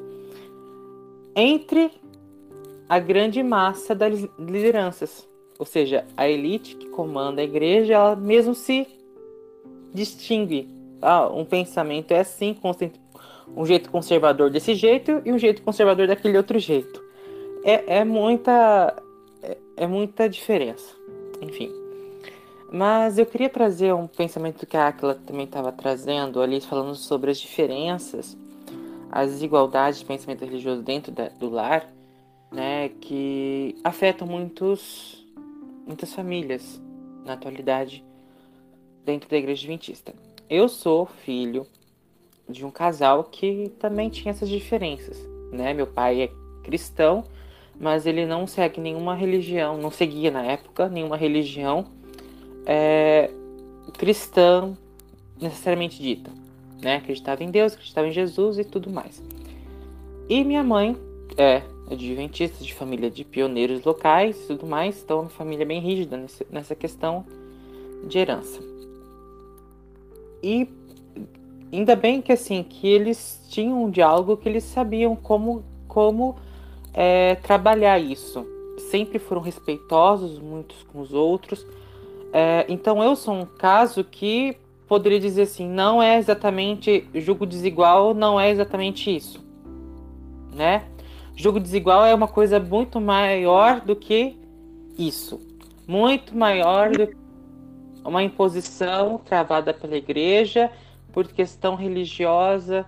entre 1.37 1.91
a 2.89 2.99
grande 2.99 3.43
massa 3.43 3.95
das 3.95 4.27
lideranças. 4.39 5.29
Ou 5.59 5.67
seja, 5.67 6.05
a 6.17 6.29
elite 6.29 6.75
que 6.77 6.89
comanda 6.89 7.41
a 7.41 7.45
igreja, 7.45 7.95
ela 7.95 8.17
mesmo 8.17 8.55
se 8.55 8.87
distingue. 9.95 10.69
Ah, 11.03 11.29
um 11.29 11.45
pensamento 11.45 12.13
é 12.13 12.21
assim, 12.21 12.57
um 13.57 13.67
jeito 13.67 13.91
conservador 13.91 14.51
desse 14.51 14.75
jeito 14.75 15.21
e 15.25 15.33
um 15.33 15.39
jeito 15.39 15.61
conservador 15.63 16.07
daquele 16.07 16.37
outro 16.37 16.59
jeito. 16.59 17.03
É, 17.65 17.99
é 17.99 18.05
muita 18.05 18.97
é, 19.43 19.57
é 19.77 19.87
muita 19.87 20.29
diferença. 20.29 20.95
Enfim. 21.41 21.71
Mas 22.73 23.19
eu 23.19 23.27
queria 23.27 23.51
trazer 23.51 23.93
um 23.93 24.07
pensamento 24.07 24.67
que 24.67 24.77
a 24.77 24.89
Aquila 24.89 25.15
também 25.15 25.45
estava 25.45 25.71
trazendo 25.71 26.41
ali, 26.41 26.61
falando 26.61 26.95
sobre 26.95 27.31
as 27.31 27.39
diferenças, 27.39 28.37
as 29.11 29.31
desigualdades 29.31 29.99
de 29.99 30.07
pensamento 30.07 30.45
religioso 30.45 30.83
dentro 30.83 31.13
da, 31.13 31.29
do 31.29 31.51
lar, 31.51 31.87
né, 32.51 32.89
que 32.89 33.77
afetam 33.85 34.27
muitos, 34.27 35.27
muitas 35.87 36.15
famílias 36.15 36.81
na 37.27 37.35
atualidade 37.35 38.03
dentro 39.05 39.29
da 39.29 39.37
igreja 39.37 39.61
adventista. 39.61 40.15
Eu 40.55 40.69
sou 40.69 41.07
filho 41.07 41.67
de 42.47 42.63
um 42.63 42.71
casal 42.71 43.25
que 43.25 43.73
também 43.79 44.11
tinha 44.11 44.33
essas 44.33 44.51
diferenças, 44.51 45.27
né? 45.51 45.73
Meu 45.73 45.87
pai 45.87 46.21
é 46.21 46.31
cristão, 46.63 47.25
mas 47.81 48.05
ele 48.05 48.27
não 48.27 48.47
segue 48.47 48.79
nenhuma 48.79 49.15
religião, 49.15 49.79
não 49.79 49.91
seguia 49.91 50.31
na 50.31 50.45
época 50.45 50.91
nenhuma 50.91 51.17
religião 51.17 51.87
é, 52.67 53.31
cristã 53.97 54.77
necessariamente 55.41 56.03
dita, 56.03 56.31
né? 56.83 56.97
Acreditava 56.97 57.43
em 57.43 57.51
Deus, 57.51 57.73
acreditava 57.73 58.09
em 58.09 58.13
Jesus 58.13 58.59
e 58.59 58.65
tudo 58.65 58.91
mais. 58.91 59.23
E 60.29 60.45
minha 60.45 60.63
mãe 60.63 60.95
é 61.39 61.63
adventista 61.91 62.63
de 62.63 62.75
família 62.75 63.11
de 63.11 63.25
pioneiros 63.25 63.83
locais 63.83 64.39
e 64.45 64.49
tudo 64.49 64.67
mais, 64.67 65.03
então 65.03 65.17
é 65.17 65.23
uma 65.23 65.31
família 65.31 65.65
bem 65.65 65.81
rígida 65.81 66.23
nessa 66.51 66.75
questão 66.75 67.25
de 68.07 68.19
herança. 68.19 68.72
E 70.43 70.69
ainda 71.73 71.95
bem 71.95 72.21
que 72.21 72.33
assim 72.33 72.63
que 72.63 72.87
eles 72.87 73.41
tinham 73.49 73.85
um 73.85 73.91
diálogo 73.91 74.37
que 74.37 74.49
eles 74.49 74.65
sabiam 74.65 75.15
como 75.17 75.65
como 75.87 76.37
é, 76.95 77.35
trabalhar 77.37 77.99
isso. 77.99 78.47
Sempre 78.91 79.19
foram 79.19 79.41
respeitosos 79.41 80.39
muitos 80.39 80.83
com 80.85 81.01
os 81.01 81.13
outros. 81.13 81.67
É, 82.33 82.65
então 82.69 83.03
eu 83.03 83.15
sou 83.15 83.35
um 83.35 83.45
caso 83.45 84.03
que 84.03 84.57
poderia 84.89 85.21
dizer 85.21 85.43
assim, 85.43 85.69
não 85.69 86.03
é 86.03 86.19
exatamente 86.19 87.09
jogo 87.15 87.47
desigual, 87.47 88.15
não 88.15 88.39
é 88.39 88.51
exatamente 88.51 89.15
isso, 89.15 89.43
né? 90.55 90.85
Jogo 91.35 91.59
desigual 91.59 92.05
é 92.05 92.15
uma 92.15 92.29
coisa 92.29 92.61
muito 92.61 93.01
maior 93.01 93.81
do 93.81 93.97
que 93.97 94.37
isso, 94.99 95.41
muito 95.87 96.37
maior 96.37 96.91
do 96.91 97.22
uma 98.05 98.23
imposição 98.23 99.19
travada 99.19 99.73
pela 99.73 99.97
igreja 99.97 100.71
por 101.13 101.29
questão 101.29 101.75
religiosa 101.75 102.87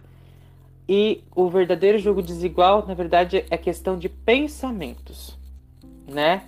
e 0.89 1.23
o 1.35 1.49
verdadeiro 1.49 1.99
jogo 1.99 2.23
desigual, 2.23 2.86
na 2.86 2.95
verdade, 2.95 3.45
é 3.51 3.57
questão 3.57 3.99
de 3.99 4.09
pensamentos, 4.09 5.39
né? 6.07 6.45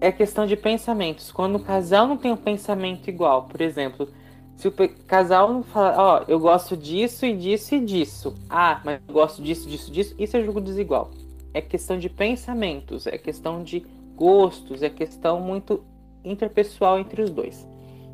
É 0.00 0.10
questão 0.10 0.46
de 0.46 0.56
pensamentos. 0.56 1.30
Quando 1.30 1.56
o 1.56 1.60
casal 1.60 2.06
não 2.06 2.16
tem 2.16 2.32
um 2.32 2.36
pensamento 2.36 3.08
igual, 3.08 3.44
por 3.44 3.60
exemplo, 3.60 4.08
se 4.56 4.68
o 4.68 4.72
casal 5.06 5.52
não 5.52 5.62
fala, 5.62 5.94
ó, 5.96 6.20
oh, 6.20 6.30
eu 6.30 6.38
gosto 6.38 6.76
disso 6.76 7.26
e 7.26 7.36
disso 7.36 7.74
e 7.74 7.80
disso. 7.80 8.34
Ah, 8.48 8.80
mas 8.84 9.00
eu 9.06 9.14
gosto 9.14 9.42
disso, 9.42 9.68
disso, 9.68 9.90
disso. 9.90 10.14
Isso 10.18 10.36
é 10.36 10.44
jogo 10.44 10.60
desigual. 10.60 11.10
É 11.54 11.60
questão 11.60 11.98
de 11.98 12.08
pensamentos, 12.08 13.06
é 13.06 13.18
questão 13.18 13.62
de 13.62 13.84
gostos, 14.14 14.82
é 14.82 14.88
questão 14.88 15.40
muito 15.40 15.84
interpessoal 16.24 16.98
entre 16.98 17.22
os 17.22 17.30
dois, 17.30 17.66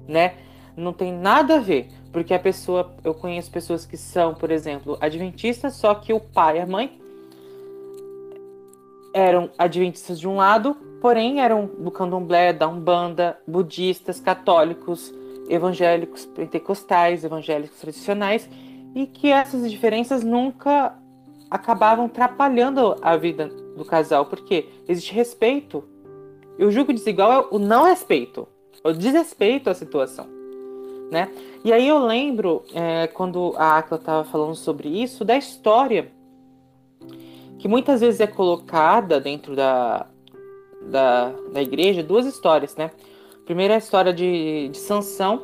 né? 0.07 0.35
Não 0.77 0.93
tem 0.93 1.13
nada 1.13 1.57
a 1.57 1.61
ver 1.61 1.89
porque 2.13 2.33
a 2.33 2.39
pessoa, 2.39 2.95
eu 3.05 3.15
conheço 3.15 3.51
pessoas 3.51 3.85
que 3.85 3.97
são, 3.97 4.35
por 4.35 4.51
exemplo, 4.51 4.97
adventistas, 5.01 5.75
só 5.77 5.95
que 5.95 6.13
o 6.13 6.21
pai 6.21 6.59
e 6.59 6.61
a 6.61 6.67
mãe 6.67 7.01
eram 9.13 9.51
adventistas 9.59 10.19
de 10.19 10.27
um 10.27 10.37
lado, 10.37 10.75
porém 11.01 11.41
eram 11.41 11.67
do 11.67 11.91
candomblé, 11.91 12.53
da 12.53 12.69
umbanda, 12.69 13.39
budistas, 13.47 14.21
católicos, 14.21 15.13
evangélicos, 15.49 16.27
pentecostais, 16.27 17.25
evangélicos 17.25 17.79
tradicionais, 17.79 18.49
e 18.95 19.07
que 19.07 19.31
essas 19.31 19.71
diferenças 19.71 20.23
nunca 20.25 20.97
acabavam 21.51 22.07
atrapalhando 22.07 22.97
a 23.03 23.17
vida 23.17 23.49
do 23.77 23.85
casal, 23.85 24.27
porque 24.27 24.69
existe 24.87 25.15
respeito. 25.15 25.85
E 26.59 26.65
o 26.65 26.71
julgo 26.71 26.93
desigual 26.93 27.33
é 27.33 27.47
o 27.55 27.59
não 27.59 27.85
respeito, 27.85 28.49
o 28.83 28.93
desrespeito 28.93 29.71
à 29.71 29.75
situação 29.75 30.39
né? 31.11 31.31
E 31.65 31.73
aí 31.73 31.89
eu 31.89 31.99
lembro, 31.99 32.65
é, 32.75 33.07
quando 33.09 33.55
a 33.57 33.79
Akla 33.79 33.99
estava 33.99 34.25
falando 34.25 34.55
sobre 34.55 34.89
isso, 34.89 35.25
da 35.25 35.37
história 35.37 36.11
que 37.59 37.67
muitas 37.67 38.01
vezes 38.01 38.21
é 38.21 38.27
colocada 38.27 39.21
dentro 39.21 39.57
da, 39.57 40.07
da, 40.83 41.33
da 41.53 41.63
igreja, 41.63 42.03
duas 42.03 42.25
histórias, 42.27 42.77
né? 42.77 42.91
Primeiro 43.45 43.73
é 43.73 43.77
a 43.77 43.79
história 43.79 44.13
de, 44.13 44.69
de 44.69 44.79
Sansão, 44.79 45.43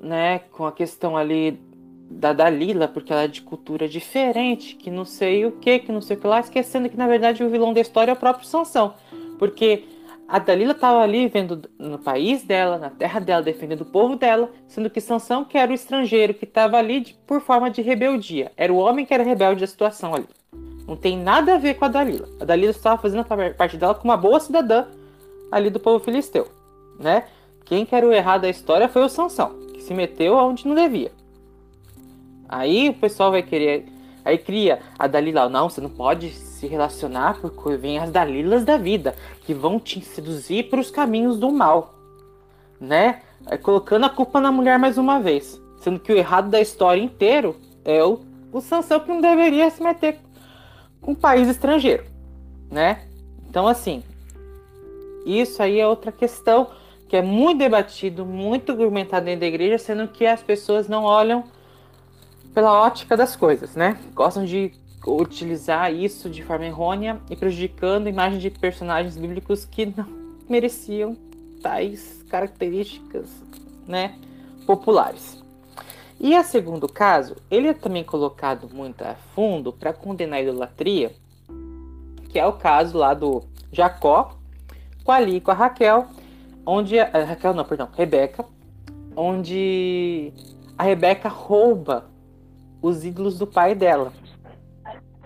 né? 0.00 0.38
Com 0.38 0.64
a 0.64 0.72
questão 0.72 1.16
ali 1.16 1.60
da 2.08 2.32
Dalila, 2.32 2.86
porque 2.86 3.12
ela 3.12 3.22
é 3.22 3.28
de 3.28 3.42
cultura 3.42 3.88
diferente, 3.88 4.76
que 4.76 4.90
não 4.90 5.04
sei 5.04 5.44
o 5.44 5.52
que, 5.52 5.80
que 5.80 5.92
não 5.92 6.00
sei 6.00 6.16
o 6.16 6.20
que 6.20 6.26
lá, 6.26 6.40
esquecendo 6.40 6.88
que 6.88 6.96
na 6.96 7.08
verdade 7.08 7.42
o 7.42 7.50
vilão 7.50 7.72
da 7.72 7.80
história 7.80 8.12
é 8.12 8.14
o 8.14 8.18
próprio 8.18 8.46
Sansão. 8.46 8.94
Porque 9.38 9.84
a 10.26 10.38
Dalila 10.38 10.72
estava 10.72 11.00
ali 11.00 11.26
vivendo 11.26 11.68
no 11.78 11.98
país 11.98 12.42
dela, 12.42 12.78
na 12.78 12.90
terra 12.90 13.20
dela, 13.20 13.42
defendendo 13.42 13.82
o 13.82 13.86
povo 13.86 14.16
dela, 14.16 14.50
sendo 14.66 14.88
que 14.88 15.00
Sansão, 15.00 15.44
que 15.44 15.58
era 15.58 15.70
o 15.70 15.74
estrangeiro, 15.74 16.34
que 16.34 16.44
estava 16.44 16.76
ali 16.76 17.00
de, 17.00 17.14
por 17.26 17.40
forma 17.40 17.70
de 17.70 17.82
rebeldia. 17.82 18.50
Era 18.56 18.72
o 18.72 18.76
homem 18.76 19.04
que 19.04 19.12
era 19.12 19.22
rebelde 19.22 19.60
da 19.60 19.66
situação 19.66 20.14
ali. 20.14 20.28
Não 20.86 20.96
tem 20.96 21.18
nada 21.18 21.54
a 21.54 21.58
ver 21.58 21.74
com 21.74 21.84
a 21.84 21.88
Dalila. 21.88 22.28
A 22.40 22.44
Dalila 22.44 22.70
estava 22.70 23.00
fazendo 23.00 23.20
a 23.20 23.54
parte 23.54 23.76
dela 23.76 23.94
como 23.94 24.10
uma 24.10 24.16
boa 24.16 24.40
cidadã 24.40 24.86
ali 25.50 25.70
do 25.70 25.80
povo 25.80 26.04
filisteu, 26.04 26.48
né? 26.98 27.24
Quem 27.64 27.86
que 27.86 27.94
era 27.94 28.06
o 28.06 28.12
errado 28.12 28.42
da 28.42 28.50
história 28.50 28.88
foi 28.88 29.02
o 29.02 29.08
Sansão, 29.08 29.58
que 29.72 29.82
se 29.82 29.94
meteu 29.94 30.34
onde 30.36 30.66
não 30.66 30.74
devia. 30.74 31.12
Aí 32.48 32.90
o 32.90 32.94
pessoal 32.94 33.30
vai 33.30 33.42
querer 33.42 33.86
Aí 34.24 34.38
cria 34.38 34.80
a 34.98 35.06
Dalila, 35.06 35.48
não, 35.48 35.68
você 35.68 35.80
não 35.80 35.90
pode 35.90 36.30
se 36.64 36.66
relacionar 36.66 37.40
porque 37.40 37.76
vem 37.76 37.98
as 37.98 38.10
Dalilas 38.10 38.64
da 38.64 38.76
vida, 38.76 39.14
que 39.42 39.52
vão 39.52 39.78
te 39.78 40.00
seduzir 40.00 40.64
para 40.70 40.80
os 40.80 40.90
caminhos 40.90 41.38
do 41.38 41.52
mal, 41.52 41.94
né? 42.80 43.20
Aí, 43.46 43.58
colocando 43.58 44.06
a 44.06 44.08
culpa 44.08 44.40
na 44.40 44.50
mulher 44.50 44.78
mais 44.78 44.96
uma 44.96 45.20
vez, 45.20 45.60
sendo 45.80 46.00
que 46.00 46.12
o 46.12 46.16
errado 46.16 46.48
da 46.48 46.60
história 46.60 47.02
inteiro 47.02 47.56
é 47.84 48.02
o, 48.02 48.20
o 48.50 48.60
Sansão 48.60 49.00
que 49.00 49.08
não 49.08 49.20
deveria 49.20 49.68
se 49.70 49.82
meter 49.82 50.18
com 51.00 51.12
um 51.12 51.14
país 51.14 51.48
estrangeiro, 51.48 52.04
né? 52.70 53.02
Então, 53.48 53.68
assim, 53.68 54.02
isso 55.26 55.62
aí 55.62 55.78
é 55.78 55.86
outra 55.86 56.10
questão 56.10 56.68
que 57.08 57.16
é 57.16 57.22
muito 57.22 57.58
debatido, 57.58 58.24
muito 58.24 58.72
argumentado 58.72 59.26
dentro 59.26 59.40
da 59.40 59.46
igreja, 59.46 59.76
sendo 59.76 60.08
que 60.08 60.26
as 60.26 60.42
pessoas 60.42 60.88
não 60.88 61.04
olham 61.04 61.44
pela 62.54 62.72
ótica 62.72 63.16
das 63.16 63.36
coisas, 63.36 63.76
né? 63.76 63.98
Gostam 64.14 64.44
de 64.46 64.72
utilizar 65.06 65.92
isso 65.92 66.30
de 66.30 66.42
forma 66.42 66.66
errônea 66.66 67.20
e 67.30 67.36
prejudicando 67.36 68.06
a 68.06 68.10
imagem 68.10 68.38
de 68.38 68.50
personagens 68.50 69.16
bíblicos 69.16 69.64
que 69.64 69.86
não 69.86 70.06
mereciam 70.48 71.16
tais 71.62 72.24
características, 72.28 73.28
né, 73.86 74.18
populares. 74.66 75.42
E 76.20 76.34
a 76.34 76.44
segundo 76.44 76.88
caso, 76.88 77.36
ele 77.50 77.68
é 77.68 77.74
também 77.74 78.04
colocado 78.04 78.68
muito 78.72 79.02
a 79.02 79.14
fundo 79.34 79.72
para 79.72 79.92
condenar 79.92 80.38
a 80.38 80.42
idolatria, 80.42 81.14
que 82.30 82.38
é 82.38 82.46
o 82.46 82.52
caso 82.52 82.96
lá 82.96 83.14
do 83.14 83.42
Jacó 83.72 84.36
com 85.04 85.12
ali 85.12 85.40
com 85.40 85.50
a 85.50 85.54
Raquel, 85.54 86.06
onde 86.64 86.98
a, 86.98 87.10
a 87.12 87.24
Raquel 87.24 87.52
não, 87.52 87.64
perdão, 87.64 87.88
Rebeca, 87.94 88.44
onde 89.14 90.32
a 90.78 90.82
Rebeca 90.82 91.28
rouba 91.28 92.06
os 92.80 93.04
ídolos 93.04 93.38
do 93.38 93.46
pai 93.46 93.74
dela. 93.74 94.12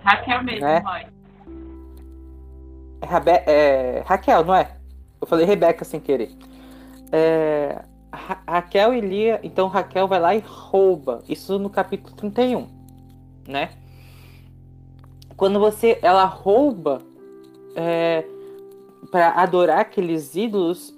Raquel 0.08 0.42
mesmo, 0.42 0.66
né? 0.66 0.82
É, 3.00 3.06
Rabe 3.06 3.30
é, 3.30 4.02
Raquel, 4.06 4.44
não 4.44 4.54
é? 4.54 4.76
Eu 5.20 5.26
falei 5.26 5.44
Rebeca 5.44 5.84
sem 5.84 6.00
querer. 6.00 6.30
É, 7.12 7.82
Ra 8.12 8.42
Raquel 8.46 8.94
e 8.94 9.00
Lia, 9.00 9.40
então 9.42 9.68
Raquel 9.68 10.08
vai 10.08 10.20
lá 10.20 10.34
e 10.34 10.40
rouba. 10.40 11.22
Isso 11.28 11.58
no 11.58 11.70
capítulo 11.70 12.16
31, 12.16 12.66
né? 13.46 13.70
Quando 15.36 15.60
você, 15.60 15.98
ela 16.02 16.24
rouba 16.24 17.00
é, 17.76 18.24
para 19.10 19.30
adorar 19.40 19.80
aqueles 19.80 20.34
ídolos, 20.34 20.96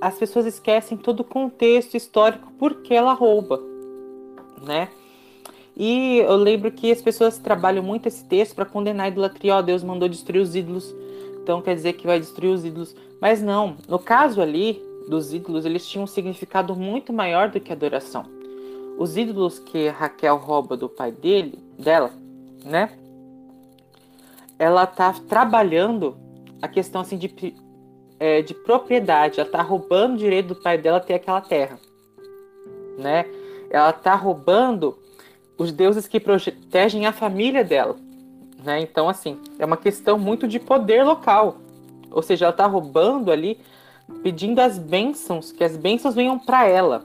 as 0.00 0.18
pessoas 0.18 0.44
esquecem 0.44 0.98
todo 0.98 1.20
o 1.20 1.24
contexto 1.24 1.96
histórico 1.96 2.52
porque 2.58 2.92
ela 2.92 3.14
rouba, 3.14 3.60
né? 4.62 4.88
E 5.76 6.18
eu 6.18 6.36
lembro 6.36 6.70
que 6.70 6.90
as 6.90 7.02
pessoas 7.02 7.38
trabalham 7.38 7.82
muito 7.82 8.06
esse 8.06 8.24
texto 8.24 8.54
para 8.54 8.64
condenar 8.64 9.06
a 9.06 9.08
idolatria. 9.08 9.56
Ó, 9.56 9.62
Deus 9.62 9.82
mandou 9.82 10.08
destruir 10.08 10.40
os 10.40 10.54
ídolos, 10.54 10.94
então 11.42 11.60
quer 11.60 11.74
dizer 11.74 11.94
que 11.94 12.06
vai 12.06 12.20
destruir 12.20 12.50
os 12.50 12.64
ídolos. 12.64 12.94
Mas 13.20 13.42
não, 13.42 13.76
no 13.88 13.98
caso 13.98 14.40
ali 14.40 14.80
dos 15.08 15.34
ídolos, 15.34 15.64
eles 15.64 15.86
tinham 15.86 16.04
um 16.04 16.06
significado 16.06 16.76
muito 16.76 17.12
maior 17.12 17.48
do 17.48 17.60
que 17.60 17.72
adoração. 17.72 18.24
Os 18.98 19.16
ídolos 19.16 19.58
que 19.58 19.88
Raquel 19.88 20.36
rouba 20.36 20.76
do 20.76 20.88
pai 20.88 21.10
dele, 21.10 21.58
dela, 21.78 22.12
né? 22.64 22.90
Ela 24.56 24.86
tá 24.86 25.12
trabalhando 25.28 26.16
a 26.62 26.68
questão 26.68 27.00
assim 27.00 27.18
de, 27.18 27.54
é, 28.20 28.40
de 28.40 28.54
propriedade. 28.54 29.40
Ela 29.40 29.50
tá 29.50 29.60
roubando 29.60 30.14
o 30.14 30.18
direito 30.18 30.48
do 30.48 30.56
pai 30.56 30.78
dela 30.78 31.00
ter 31.00 31.14
aquela 31.14 31.40
terra, 31.40 31.80
né? 32.96 33.26
Ela 33.68 33.92
tá 33.92 34.14
roubando 34.14 34.96
os 35.58 35.72
deuses 35.72 36.06
que 36.06 36.20
protegem 36.20 37.06
a 37.06 37.12
família 37.12 37.64
dela, 37.64 37.96
né? 38.62 38.80
Então 38.80 39.08
assim 39.08 39.38
é 39.58 39.64
uma 39.64 39.76
questão 39.76 40.18
muito 40.18 40.46
de 40.48 40.58
poder 40.58 41.04
local. 41.04 41.58
Ou 42.10 42.22
seja, 42.22 42.46
ela 42.46 42.52
tá 42.52 42.66
roubando 42.66 43.32
ali, 43.32 43.58
pedindo 44.22 44.60
as 44.60 44.78
bênçãos, 44.78 45.50
que 45.50 45.64
as 45.64 45.76
bênçãos 45.76 46.14
venham 46.14 46.38
para 46.38 46.66
ela, 46.66 47.04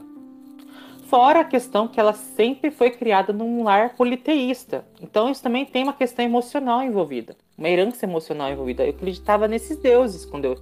Fora 1.10 1.40
a 1.40 1.44
questão 1.44 1.88
que 1.88 1.98
ela 1.98 2.12
sempre 2.12 2.70
foi 2.70 2.88
criada 2.88 3.32
num 3.32 3.64
lar 3.64 3.96
politeísta. 3.96 4.84
Então 5.02 5.28
isso 5.28 5.42
também 5.42 5.66
tem 5.66 5.82
uma 5.82 5.92
questão 5.92 6.24
emocional 6.24 6.84
envolvida, 6.84 7.34
uma 7.58 7.68
herança 7.68 8.06
emocional 8.06 8.48
envolvida. 8.48 8.84
Eu 8.84 8.90
acreditava 8.90 9.48
nesses 9.48 9.76
deuses 9.76 10.24
quando 10.24 10.44
eu, 10.44 10.58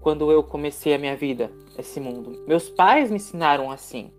quando 0.00 0.32
eu 0.32 0.42
comecei 0.42 0.92
a 0.92 0.98
minha 0.98 1.14
vida, 1.14 1.52
esse 1.78 2.00
mundo. 2.00 2.42
Meus 2.48 2.68
pais 2.68 3.10
me 3.10 3.16
ensinaram 3.18 3.70
assim. 3.70 4.10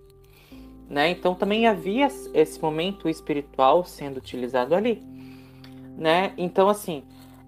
Né? 0.91 1.09
Então 1.09 1.33
também 1.33 1.67
havia 1.67 2.09
esse 2.33 2.61
momento 2.61 3.07
espiritual 3.07 3.85
sendo 3.85 4.17
utilizado 4.17 4.75
ali. 4.75 5.01
Né? 5.97 6.33
Então, 6.37 6.67
assim, 6.67 7.03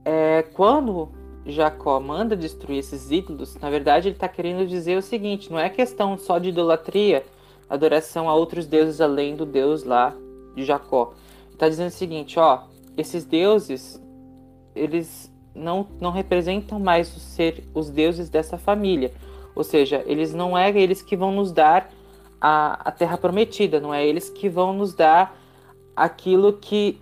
é, 0.05 0.43
quando 0.53 1.09
Jacó 1.45 1.99
manda 1.99 2.37
destruir 2.37 2.77
esses 2.77 3.11
ídolos, 3.11 3.57
na 3.57 3.69
verdade 3.69 4.07
ele 4.07 4.15
está 4.15 4.29
querendo 4.29 4.65
dizer 4.65 4.97
o 4.97 5.01
seguinte: 5.01 5.51
não 5.51 5.59
é 5.59 5.69
questão 5.69 6.17
só 6.17 6.39
de 6.39 6.49
idolatria 6.49 7.25
adoração 7.69 8.29
a 8.29 8.33
outros 8.33 8.65
deuses 8.65 9.01
além 9.01 9.35
do 9.35 9.45
Deus 9.45 9.83
lá 9.83 10.15
de 10.55 10.63
Jacó. 10.63 11.13
Está 11.51 11.67
dizendo 11.67 11.89
o 11.89 11.91
seguinte, 11.91 12.39
ó, 12.39 12.63
esses 12.95 13.25
deuses, 13.25 14.01
eles 14.73 15.29
não, 15.53 15.85
não 15.99 16.11
representam 16.11 16.79
mais 16.79 17.13
os, 17.13 17.21
ser, 17.21 17.67
os 17.73 17.89
deuses 17.89 18.29
dessa 18.29 18.57
família. 18.57 19.11
Ou 19.53 19.65
seja, 19.65 20.01
eles 20.05 20.33
não 20.33 20.57
é 20.57 20.69
eles 20.69 21.01
que 21.01 21.17
vão 21.17 21.33
nos 21.33 21.51
dar 21.51 21.91
a, 22.45 22.89
a 22.89 22.91
terra 22.91 23.17
prometida, 23.17 23.79
não 23.79 23.93
é 23.93 24.05
eles 24.05 24.29
que 24.29 24.49
vão 24.49 24.73
nos 24.73 24.93
dar 24.93 25.39
aquilo 25.95 26.51
que, 26.51 26.99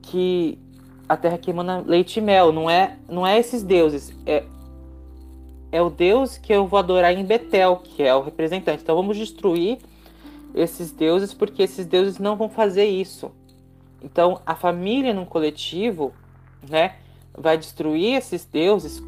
que 0.00 0.58
a 1.06 1.14
terra 1.14 1.36
que 1.36 1.50
emana 1.50 1.84
leite 1.86 2.16
e 2.16 2.22
mel. 2.22 2.52
Não 2.52 2.70
é, 2.70 2.96
não 3.06 3.26
é 3.26 3.38
esses 3.38 3.62
deuses. 3.62 4.16
É, 4.24 4.44
é 5.70 5.82
o 5.82 5.90
Deus 5.90 6.38
que 6.38 6.50
eu 6.50 6.66
vou 6.66 6.78
adorar 6.78 7.12
em 7.12 7.22
Betel, 7.22 7.82
que 7.84 8.02
é 8.02 8.14
o 8.14 8.22
representante. 8.22 8.82
Então 8.82 8.96
vamos 8.96 9.18
destruir 9.18 9.76
esses 10.54 10.90
deuses, 10.90 11.34
porque 11.34 11.64
esses 11.64 11.84
deuses 11.84 12.18
não 12.18 12.34
vão 12.34 12.48
fazer 12.48 12.86
isso. 12.86 13.30
Então, 14.02 14.40
a 14.46 14.54
família 14.54 15.12
num 15.12 15.26
coletivo, 15.26 16.14
né, 16.66 16.94
vai 17.36 17.58
destruir 17.58 18.14
esses 18.14 18.46
deuses. 18.46 19.02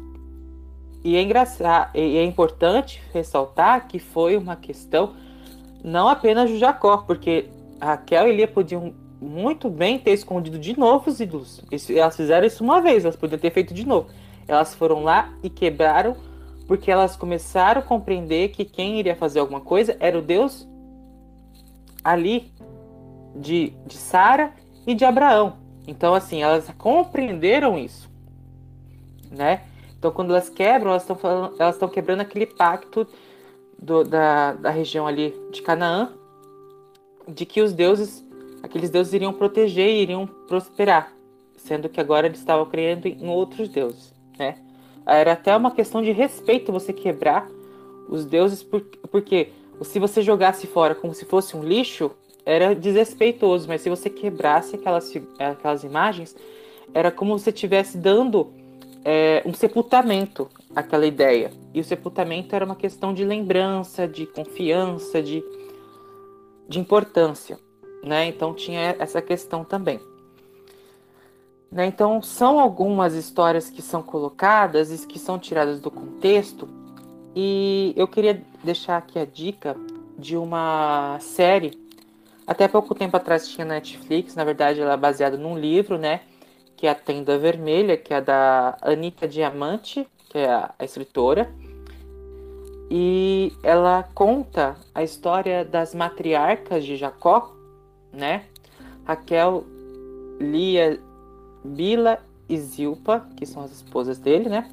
E 1.03 1.15
é 1.15 1.21
engraçado, 1.23 1.97
e 1.97 2.17
é 2.17 2.23
importante 2.23 3.01
ressaltar 3.11 3.87
que 3.87 3.97
foi 3.97 4.37
uma 4.37 4.55
questão 4.55 5.15
não 5.83 6.07
apenas 6.07 6.49
de 6.49 6.57
Jacó, 6.57 6.97
porque 6.97 7.49
Raquel 7.81 8.27
e 8.27 8.35
Lia 8.35 8.47
podiam 8.47 8.93
muito 9.19 9.69
bem 9.69 9.99
ter 9.99 10.11
escondido 10.11 10.57
de 10.57 10.77
novo 10.77 11.09
os 11.09 11.19
ídolos. 11.19 11.61
Elas 11.89 12.15
fizeram 12.15 12.45
isso 12.45 12.63
uma 12.63 12.81
vez, 12.81 13.05
elas 13.05 13.15
podiam 13.15 13.39
ter 13.39 13.51
feito 13.51 13.73
de 13.73 13.85
novo. 13.85 14.09
Elas 14.47 14.73
foram 14.73 15.03
lá 15.03 15.31
e 15.43 15.49
quebraram, 15.49 16.15
porque 16.67 16.91
elas 16.91 17.15
começaram 17.15 17.81
a 17.81 17.83
compreender 17.83 18.49
que 18.49 18.65
quem 18.65 18.99
iria 18.99 19.15
fazer 19.15 19.39
alguma 19.39 19.61
coisa 19.61 19.95
era 19.99 20.17
o 20.17 20.21
Deus 20.21 20.67
ali 22.03 22.51
de, 23.35 23.73
de 23.85 23.95
Sara 23.95 24.53
e 24.85 24.95
de 24.95 25.05
Abraão. 25.05 25.57
Então, 25.87 26.13
assim, 26.13 26.41
elas 26.41 26.69
compreenderam 26.77 27.77
isso, 27.77 28.09
né? 29.29 29.61
Então, 29.97 30.11
quando 30.11 30.31
elas 30.31 30.49
quebram, 30.49 30.91
elas 30.91 31.75
estão 31.75 31.87
quebrando 31.87 32.21
aquele 32.21 32.45
pacto 32.45 33.07
do, 33.81 34.03
da, 34.03 34.53
da 34.53 34.69
região 34.69 35.07
ali 35.07 35.33
de 35.51 35.61
Canaã, 35.61 36.13
de 37.27 37.45
que 37.45 37.61
os 37.61 37.73
deuses, 37.73 38.23
aqueles 38.61 38.89
deuses 38.89 39.13
iriam 39.13 39.33
proteger 39.33 39.89
e 39.89 40.03
iriam 40.03 40.27
prosperar, 40.27 41.11
sendo 41.57 41.89
que 41.89 41.99
agora 41.99 42.27
eles 42.27 42.39
estavam 42.39 42.65
crendo 42.65 43.07
em 43.07 43.27
outros 43.27 43.67
deuses, 43.69 44.13
né? 44.37 44.57
Era 45.05 45.33
até 45.33 45.55
uma 45.57 45.71
questão 45.71 46.01
de 46.01 46.11
respeito 46.11 46.71
você 46.71 46.93
quebrar 46.93 47.49
os 48.07 48.23
deuses, 48.23 48.63
porque 49.11 49.49
se 49.81 49.97
você 49.97 50.21
jogasse 50.21 50.67
fora 50.67 50.93
como 50.93 51.13
se 51.13 51.25
fosse 51.25 51.57
um 51.57 51.63
lixo, 51.63 52.11
era 52.45 52.75
desrespeitoso, 52.75 53.67
mas 53.67 53.81
se 53.81 53.89
você 53.89 54.09
quebrasse 54.09 54.75
aquelas, 54.75 55.11
aquelas 55.39 55.83
imagens, 55.83 56.35
era 56.93 57.11
como 57.11 57.37
se 57.37 57.45
você 57.45 57.49
estivesse 57.49 57.97
dando 57.97 58.51
é, 59.03 59.41
um 59.45 59.53
sepultamento 59.53 60.47
àquela 60.75 61.05
ideia. 61.05 61.51
E 61.73 61.79
o 61.79 61.83
sepultamento 61.83 62.55
era 62.55 62.65
uma 62.65 62.75
questão 62.75 63.13
de 63.13 63.23
lembrança, 63.23 64.07
de 64.07 64.25
confiança, 64.25 65.21
de, 65.21 65.43
de 66.67 66.79
importância. 66.79 67.59
Né? 68.03 68.27
Então 68.27 68.53
tinha 68.53 68.95
essa 68.99 69.21
questão 69.21 69.63
também. 69.63 69.99
Né? 71.71 71.85
Então 71.85 72.21
são 72.21 72.59
algumas 72.59 73.13
histórias 73.13 73.69
que 73.69 73.81
são 73.81 74.01
colocadas 74.01 74.91
e 74.91 75.07
que 75.07 75.19
são 75.19 75.37
tiradas 75.39 75.79
do 75.79 75.91
contexto 75.91 76.67
e 77.35 77.93
eu 77.95 78.07
queria 78.07 78.43
deixar 78.63 78.97
aqui 78.97 79.17
a 79.17 79.25
dica 79.25 79.75
de 80.17 80.35
uma 80.35 81.17
série. 81.19 81.79
Até 82.45 82.67
pouco 82.67 82.93
tempo 82.93 83.15
atrás 83.15 83.47
tinha 83.47 83.63
na 83.65 83.75
Netflix, 83.75 84.35
na 84.35 84.43
verdade 84.43 84.81
ela 84.81 84.93
é 84.93 84.97
baseada 84.97 85.37
num 85.37 85.57
livro, 85.57 85.97
né? 85.97 86.21
Que 86.75 86.87
é 86.87 86.89
A 86.89 86.95
Tenda 86.95 87.37
Vermelha, 87.37 87.95
que 87.95 88.13
é 88.13 88.19
da 88.19 88.77
Anitta 88.81 89.27
Diamante, 89.27 90.05
que 90.31 90.37
é 90.37 90.49
a, 90.49 90.73
a 90.79 90.85
escritora. 90.85 91.53
E 92.89 93.51
ela 93.61 94.03
conta 94.15 94.77
a 94.95 95.03
história 95.03 95.65
das 95.65 95.93
matriarcas 95.93 96.85
de 96.85 96.95
Jacó, 96.95 97.53
né? 98.11 98.45
Raquel, 99.05 99.65
Lia, 100.39 100.99
Bila 101.63 102.19
e 102.47 102.57
Zilpa, 102.57 103.27
que 103.35 103.45
são 103.45 103.63
as 103.63 103.71
esposas 103.71 104.17
dele, 104.17 104.49
né? 104.49 104.69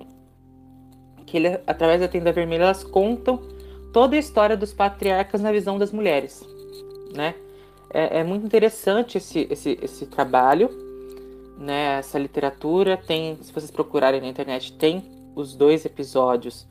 que 1.28 1.36
ele, 1.36 1.60
através 1.66 2.00
da 2.00 2.08
tenda 2.08 2.32
vermelha 2.32 2.64
elas 2.64 2.82
contam 2.82 3.38
toda 3.92 4.16
a 4.16 4.18
história 4.18 4.56
dos 4.56 4.72
patriarcas 4.72 5.40
na 5.40 5.52
visão 5.52 5.78
das 5.78 5.92
mulheres, 5.92 6.42
né? 7.14 7.34
É, 7.90 8.20
é 8.20 8.24
muito 8.24 8.44
interessante 8.44 9.18
esse, 9.18 9.46
esse, 9.50 9.78
esse 9.82 10.06
trabalho, 10.06 10.70
né? 11.58 11.98
Essa 11.98 12.18
literatura 12.18 12.96
tem, 12.96 13.36
se 13.42 13.52
vocês 13.52 13.70
procurarem 13.70 14.20
na 14.20 14.26
internet, 14.26 14.72
tem 14.72 15.17
os 15.40 15.54
dois 15.54 15.84
episódios 15.84 16.66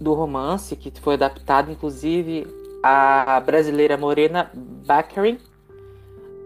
do 0.00 0.14
romance 0.14 0.76
que 0.76 0.92
foi 1.00 1.14
adaptado, 1.14 1.70
inclusive 1.70 2.46
a 2.82 3.40
brasileira 3.40 3.96
Morena 3.96 4.50
Baccarin, 4.54 5.38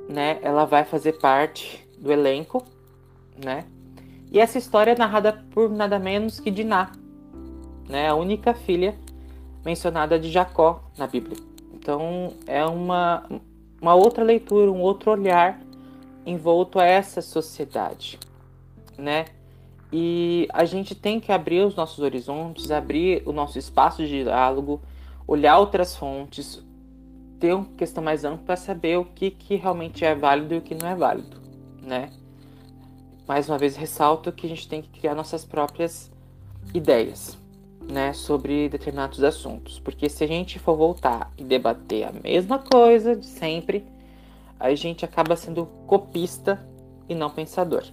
né? 0.08 0.38
Ela 0.42 0.64
vai 0.64 0.84
fazer 0.84 1.14
parte 1.14 1.86
do 1.98 2.12
elenco, 2.12 2.64
né? 3.42 3.64
E 4.30 4.40
essa 4.40 4.58
história 4.58 4.92
é 4.92 4.98
narrada 4.98 5.44
por 5.50 5.70
nada 5.70 5.98
menos 5.98 6.40
que 6.40 6.50
Diná, 6.50 6.92
né, 7.88 8.08
a 8.08 8.14
única 8.14 8.52
filha 8.52 8.94
mencionada 9.64 10.18
de 10.18 10.30
Jacó 10.30 10.82
na 10.98 11.06
Bíblia. 11.06 11.36
Então 11.72 12.32
é 12.46 12.64
uma, 12.64 13.24
uma 13.80 13.94
outra 13.94 14.24
leitura, 14.24 14.70
um 14.70 14.80
outro 14.80 15.12
olhar 15.12 15.60
envolto 16.26 16.78
a 16.78 16.84
essa 16.84 17.22
sociedade, 17.22 18.18
né? 18.98 19.26
E 19.92 20.48
a 20.52 20.64
gente 20.64 20.94
tem 20.94 21.20
que 21.20 21.30
abrir 21.30 21.64
os 21.64 21.74
nossos 21.74 22.00
horizontes, 22.00 22.70
abrir 22.70 23.22
o 23.24 23.32
nosso 23.32 23.58
espaço 23.58 24.04
de 24.04 24.24
diálogo, 24.24 24.80
olhar 25.26 25.58
outras 25.58 25.96
fontes, 25.96 26.62
ter 27.38 27.54
uma 27.54 27.66
questão 27.76 28.02
mais 28.02 28.24
ampla 28.24 28.44
para 28.44 28.56
saber 28.56 28.98
o 28.98 29.04
que, 29.04 29.30
que 29.30 29.56
realmente 29.56 30.04
é 30.04 30.14
válido 30.14 30.54
e 30.54 30.58
o 30.58 30.62
que 30.62 30.74
não 30.74 30.88
é 30.88 30.94
válido, 30.94 31.40
né? 31.82 32.10
mais 33.26 33.48
uma 33.48 33.58
vez 33.58 33.76
ressalto 33.76 34.30
que 34.32 34.46
a 34.46 34.48
gente 34.48 34.68
tem 34.68 34.80
que 34.80 34.88
criar 34.88 35.14
nossas 35.14 35.44
próprias 35.44 36.10
ideias, 36.72 37.36
né, 37.80 38.12
sobre 38.12 38.68
determinados 38.68 39.22
assuntos, 39.22 39.78
porque 39.80 40.08
se 40.08 40.22
a 40.24 40.26
gente 40.26 40.58
for 40.58 40.76
voltar 40.76 41.32
e 41.36 41.44
debater 41.44 42.04
a 42.04 42.12
mesma 42.12 42.58
coisa 42.58 43.16
de 43.16 43.26
sempre, 43.26 43.84
a 44.58 44.74
gente 44.74 45.04
acaba 45.04 45.36
sendo 45.36 45.66
copista 45.86 46.64
e 47.08 47.14
não 47.14 47.30
pensador, 47.30 47.84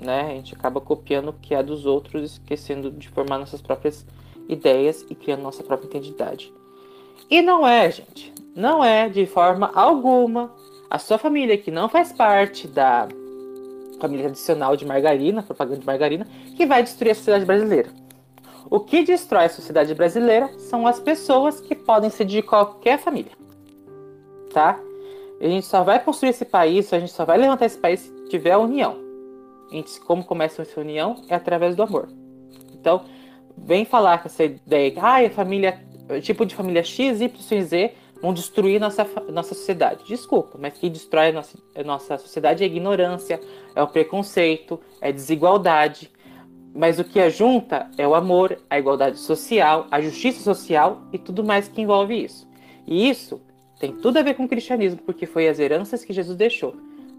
né? 0.00 0.22
A 0.22 0.34
gente 0.34 0.54
acaba 0.54 0.80
copiando 0.80 1.28
o 1.28 1.32
que 1.32 1.54
é 1.54 1.62
dos 1.62 1.86
outros, 1.86 2.32
esquecendo 2.32 2.90
de 2.90 3.08
formar 3.08 3.38
nossas 3.38 3.60
próprias 3.60 4.06
ideias 4.48 5.04
e 5.08 5.14
criando 5.14 5.42
nossa 5.42 5.62
própria 5.62 5.88
identidade. 5.88 6.52
E 7.28 7.42
não 7.42 7.66
é, 7.66 7.90
gente, 7.90 8.32
não 8.54 8.84
é 8.84 9.08
de 9.08 9.26
forma 9.26 9.70
alguma 9.74 10.52
a 10.88 10.98
sua 10.98 11.18
família 11.18 11.58
que 11.58 11.70
não 11.70 11.88
faz 11.88 12.12
parte 12.12 12.68
da 12.68 13.08
família 14.00 14.26
tradicional 14.26 14.76
de 14.76 14.84
margarina, 14.84 15.42
propaganda 15.42 15.80
de 15.80 15.86
margarina, 15.86 16.26
que 16.56 16.66
vai 16.66 16.82
destruir 16.82 17.10
a 17.10 17.14
sociedade 17.14 17.44
brasileira. 17.44 17.88
O 18.70 18.80
que 18.80 19.02
destrói 19.02 19.44
a 19.44 19.48
sociedade 19.48 19.94
brasileira 19.94 20.50
são 20.58 20.86
as 20.86 21.00
pessoas 21.00 21.60
que 21.60 21.74
podem 21.74 22.10
ser 22.10 22.24
de 22.24 22.42
qualquer 22.42 22.98
família. 22.98 23.32
Tá? 24.52 24.78
A 25.40 25.44
gente 25.44 25.66
só 25.66 25.82
vai 25.82 26.02
construir 26.02 26.30
esse 26.30 26.44
país, 26.44 26.92
a 26.92 26.98
gente 26.98 27.12
só 27.12 27.24
vai 27.24 27.38
levantar 27.38 27.66
esse 27.66 27.78
país 27.78 28.00
se 28.00 28.12
tiver 28.28 28.56
união. 28.56 29.05
Como 30.06 30.24
começa 30.24 30.62
essa 30.62 30.80
união? 30.80 31.22
É 31.28 31.34
através 31.34 31.74
do 31.74 31.82
amor. 31.82 32.08
Então, 32.72 33.04
vem 33.56 33.84
falar 33.84 34.18
com 34.18 34.28
essa 34.28 34.44
ideia 34.44 34.90
que 34.90 34.98
ah, 34.98 35.26
a 35.26 35.30
família, 35.30 35.80
tipo 36.22 36.44
de 36.44 36.54
família 36.54 36.84
X, 36.84 37.20
Y, 37.20 37.62
Z 37.62 37.94
vão 38.20 38.32
destruir 38.32 38.80
nossa, 38.80 39.06
nossa 39.30 39.54
sociedade. 39.54 40.04
Desculpa, 40.06 40.58
mas 40.60 40.78
quem 40.78 40.90
destrói 40.90 41.28
a 41.28 41.32
nossa, 41.32 41.58
a 41.74 41.82
nossa 41.82 42.18
sociedade 42.18 42.62
é 42.62 42.66
ignorância, 42.66 43.40
é 43.74 43.82
o 43.82 43.86
preconceito, 43.86 44.80
é 45.00 45.12
desigualdade. 45.12 46.10
Mas 46.74 46.98
o 46.98 47.04
que 47.04 47.18
a 47.18 47.30
junta 47.30 47.90
é 47.96 48.06
o 48.06 48.14
amor, 48.14 48.58
a 48.68 48.78
igualdade 48.78 49.18
social, 49.18 49.86
a 49.90 50.00
justiça 50.00 50.42
social 50.42 51.02
e 51.12 51.18
tudo 51.18 51.42
mais 51.42 51.68
que 51.68 51.80
envolve 51.80 52.22
isso. 52.22 52.46
E 52.86 53.08
isso 53.08 53.40
tem 53.78 53.92
tudo 53.92 54.18
a 54.18 54.22
ver 54.22 54.34
com 54.34 54.44
o 54.44 54.48
cristianismo, 54.48 55.00
porque 55.04 55.26
foi 55.26 55.48
as 55.48 55.58
heranças 55.58 56.04
que 56.04 56.12
Jesus 56.12 56.36
deixou, 56.36 56.74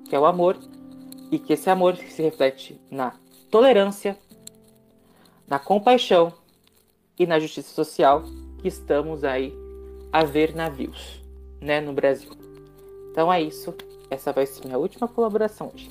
que 0.07 0.15
é 0.15 0.19
o 0.19 0.25
amor, 0.25 0.57
e 1.31 1.39
que 1.39 1.53
esse 1.53 1.69
amor 1.69 1.95
se 1.97 2.21
reflete 2.21 2.79
na 2.89 3.13
tolerância, 3.49 4.17
na 5.47 5.59
compaixão 5.59 6.33
e 7.17 7.25
na 7.25 7.39
justiça 7.39 7.73
social 7.73 8.23
que 8.61 8.67
estamos 8.67 9.23
aí 9.23 9.53
a 10.11 10.23
ver 10.23 10.55
navios, 10.55 11.21
né, 11.61 11.81
no 11.81 11.93
Brasil. 11.93 12.31
Então 13.11 13.31
é 13.31 13.41
isso. 13.41 13.73
Essa 14.09 14.31
vai 14.31 14.45
ser 14.45 14.65
minha 14.65 14.77
última 14.77 15.07
colaboração 15.07 15.71
hoje. 15.73 15.89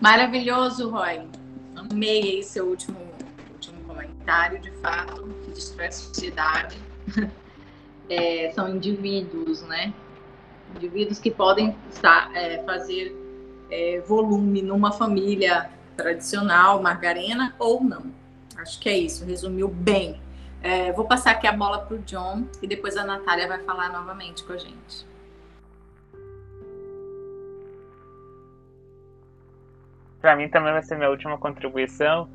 Maravilhoso, 0.00 0.90
Roy. 0.90 1.20
Amei 1.74 2.22
aí 2.22 2.42
seu 2.42 2.66
último, 2.66 2.98
último 3.52 3.82
comentário, 3.84 4.58
de 4.60 4.70
fato, 4.80 5.28
que 5.44 5.50
destrói 5.50 5.86
a 5.86 5.92
sociedade. 5.92 6.78
É, 8.10 8.50
são 8.52 8.74
indivíduos, 8.74 9.60
né? 9.64 9.92
Indivíduos 10.76 11.18
que 11.18 11.30
podem 11.30 11.76
estar, 11.90 12.34
é, 12.34 12.62
fazer 12.64 13.16
é, 13.70 14.00
volume 14.06 14.62
numa 14.62 14.92
família 14.92 15.70
tradicional, 15.96 16.80
margarina 16.82 17.54
ou 17.58 17.82
não. 17.82 18.06
Acho 18.56 18.80
que 18.80 18.88
é 18.88 18.96
isso, 18.96 19.24
resumiu 19.24 19.68
bem. 19.68 20.20
É, 20.62 20.92
vou 20.92 21.04
passar 21.04 21.32
aqui 21.32 21.46
a 21.46 21.52
bola 21.52 21.78
para 21.80 21.96
o 21.96 21.98
John 22.00 22.44
e 22.60 22.66
depois 22.66 22.96
a 22.96 23.04
Natália 23.04 23.46
vai 23.46 23.58
falar 23.60 23.92
novamente 23.92 24.42
com 24.44 24.52
a 24.52 24.56
gente. 24.56 25.06
Para 30.20 30.34
mim 30.34 30.48
também 30.48 30.72
vai 30.72 30.82
ser 30.82 30.96
minha 30.96 31.10
última 31.10 31.38
contribuição 31.38 32.28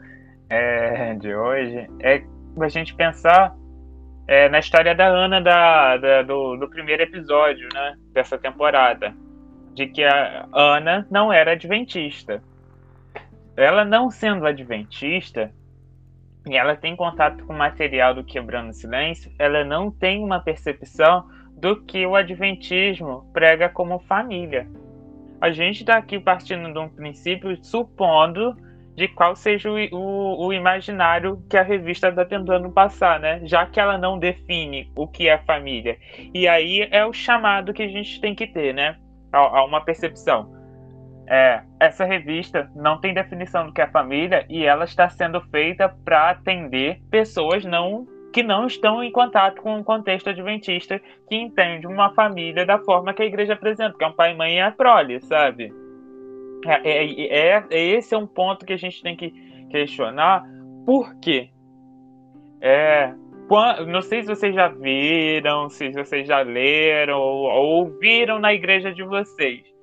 é, 0.49 1.15
de 1.15 1.35
hoje. 1.35 1.89
É 1.99 2.23
a 2.59 2.69
gente 2.69 2.95
pensar 2.95 3.55
é, 4.27 4.49
na 4.49 4.59
história 4.59 4.95
da 4.95 5.07
Ana 5.07 5.41
da, 5.41 5.97
da 5.97 6.21
do, 6.21 6.55
do, 6.57 6.69
primeiro 6.69 7.03
episódio 7.03 7.67
né, 7.73 7.95
dessa 8.11 8.37
temporada. 8.37 9.13
De 9.73 9.87
que 9.87 10.03
a 10.03 10.47
Ana 10.53 11.07
não 11.09 11.33
era 11.33 11.53
adventista. 11.53 12.41
Ela 13.57 13.83
não 13.83 14.09
sendo 14.09 14.45
adventista, 14.45 15.51
e 16.47 16.55
ela 16.55 16.75
tem 16.75 16.95
contato 16.95 17.43
com 17.45 17.53
o 17.53 17.57
material 17.57 18.13
do 18.13 18.23
Quebrando 18.23 18.69
o 18.69 18.73
Silêncio, 18.73 19.31
ela 19.39 19.63
não 19.63 19.89
tem 19.89 20.23
uma 20.23 20.39
percepção 20.39 21.27
do 21.55 21.81
que 21.81 22.05
o 22.05 22.15
Adventismo 22.15 23.29
prega 23.31 23.69
como 23.69 23.99
família. 23.99 24.67
A 25.39 25.51
gente 25.51 25.81
está 25.81 25.97
aqui 25.97 26.19
partindo 26.19 26.71
de 26.71 26.79
um 26.79 26.89
princípio 26.89 27.57
supondo 27.63 28.55
de 28.95 29.07
qual 29.07 29.35
seja 29.35 29.71
o, 29.71 29.75
o, 29.91 30.47
o 30.47 30.53
imaginário 30.53 31.41
que 31.49 31.57
a 31.57 31.63
revista 31.63 32.09
está 32.09 32.23
tentando 32.25 32.69
passar, 32.71 33.19
né? 33.19 33.41
Já 33.43 33.65
que 33.65 33.79
ela 33.79 33.97
não 33.97 34.19
define 34.19 34.91
o 34.95 35.07
que 35.07 35.27
é 35.27 35.37
família. 35.39 35.97
E 36.33 36.47
aí 36.47 36.87
é 36.91 37.05
o 37.05 37.13
chamado 37.13 37.73
que 37.73 37.83
a 37.83 37.87
gente 37.87 38.19
tem 38.21 38.35
que 38.35 38.47
ter, 38.47 38.73
né? 38.73 38.97
A, 39.31 39.39
a 39.39 39.65
uma 39.65 39.83
percepção 39.83 40.63
é, 41.27 41.61
essa 41.79 42.05
revista 42.05 42.69
não 42.75 42.99
tem 42.99 43.13
definição 43.13 43.65
do 43.65 43.73
que 43.73 43.81
é 43.81 43.87
família 43.87 44.45
e 44.49 44.65
ela 44.65 44.83
está 44.83 45.09
sendo 45.09 45.41
feita 45.49 45.89
para 46.03 46.29
atender 46.29 46.99
pessoas 47.09 47.63
não 47.63 48.05
que 48.33 48.41
não 48.41 48.65
estão 48.65 49.03
em 49.03 49.11
contato 49.11 49.61
com 49.61 49.79
o 49.79 49.83
contexto 49.83 50.29
adventista 50.29 50.99
que 51.29 51.35
entende 51.35 51.85
uma 51.85 52.11
família 52.15 52.65
da 52.65 52.79
forma 52.79 53.13
que 53.13 53.21
a 53.21 53.25
igreja 53.25 53.53
apresenta, 53.53 53.95
que 53.95 54.03
é 54.03 54.07
um 54.07 54.13
pai, 54.13 54.33
mãe 54.33 54.55
e 54.55 54.59
a 54.59 54.71
prole, 54.71 55.21
sabe? 55.21 55.71
É, 56.65 56.89
é, 56.89 57.55
é, 57.55 57.65
é, 57.69 57.85
esse 57.85 58.13
é 58.13 58.17
um 58.17 58.27
ponto 58.27 58.65
que 58.65 58.73
a 58.73 58.77
gente 58.77 59.01
tem 59.01 59.15
que 59.15 59.31
questionar. 59.69 60.43
Por 60.85 61.15
quê? 61.19 61.49
É, 62.61 63.13
quando, 63.47 63.85
não 63.87 64.01
sei 64.01 64.21
se 64.21 64.27
vocês 64.27 64.55
já 64.55 64.67
viram, 64.69 65.69
se 65.69 65.91
vocês 65.91 66.27
já 66.27 66.41
leram 66.41 67.19
ou, 67.19 67.43
ou 67.49 67.65
ouviram 67.85 68.39
na 68.39 68.53
igreja 68.53 68.93
de 68.93 69.03
vocês 69.03 69.73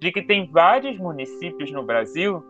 de 0.00 0.12
que 0.12 0.22
tem 0.22 0.46
vários 0.46 0.98
municípios 0.98 1.70
no 1.72 1.82
Brasil 1.82 2.42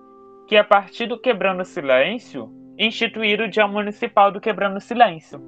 que, 0.48 0.56
a 0.56 0.64
partir 0.64 1.06
do 1.06 1.18
Quebrando 1.18 1.64
Silêncio, 1.64 2.50
instituíram 2.78 3.46
o 3.46 3.50
Dia 3.50 3.66
Municipal 3.66 4.30
do 4.30 4.40
Quebrando 4.40 4.80
Silêncio. 4.80 5.40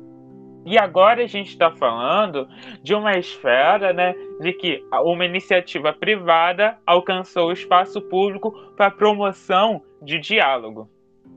E 0.67 0.77
agora 0.79 1.23
a 1.23 1.27
gente 1.27 1.49
está 1.49 1.71
falando 1.71 2.49
de 2.83 2.95
uma 2.95 3.17
esfera 3.17 3.93
né, 3.93 4.15
de 4.41 4.53
que 4.53 4.85
uma 5.05 5.25
iniciativa 5.25 5.93
privada 5.93 6.79
alcançou 6.87 7.49
o 7.49 7.53
espaço 7.53 8.01
público 8.03 8.53
para 8.77 8.91
promoção 8.91 9.83
de 10.03 10.19
diálogo. 10.19 10.91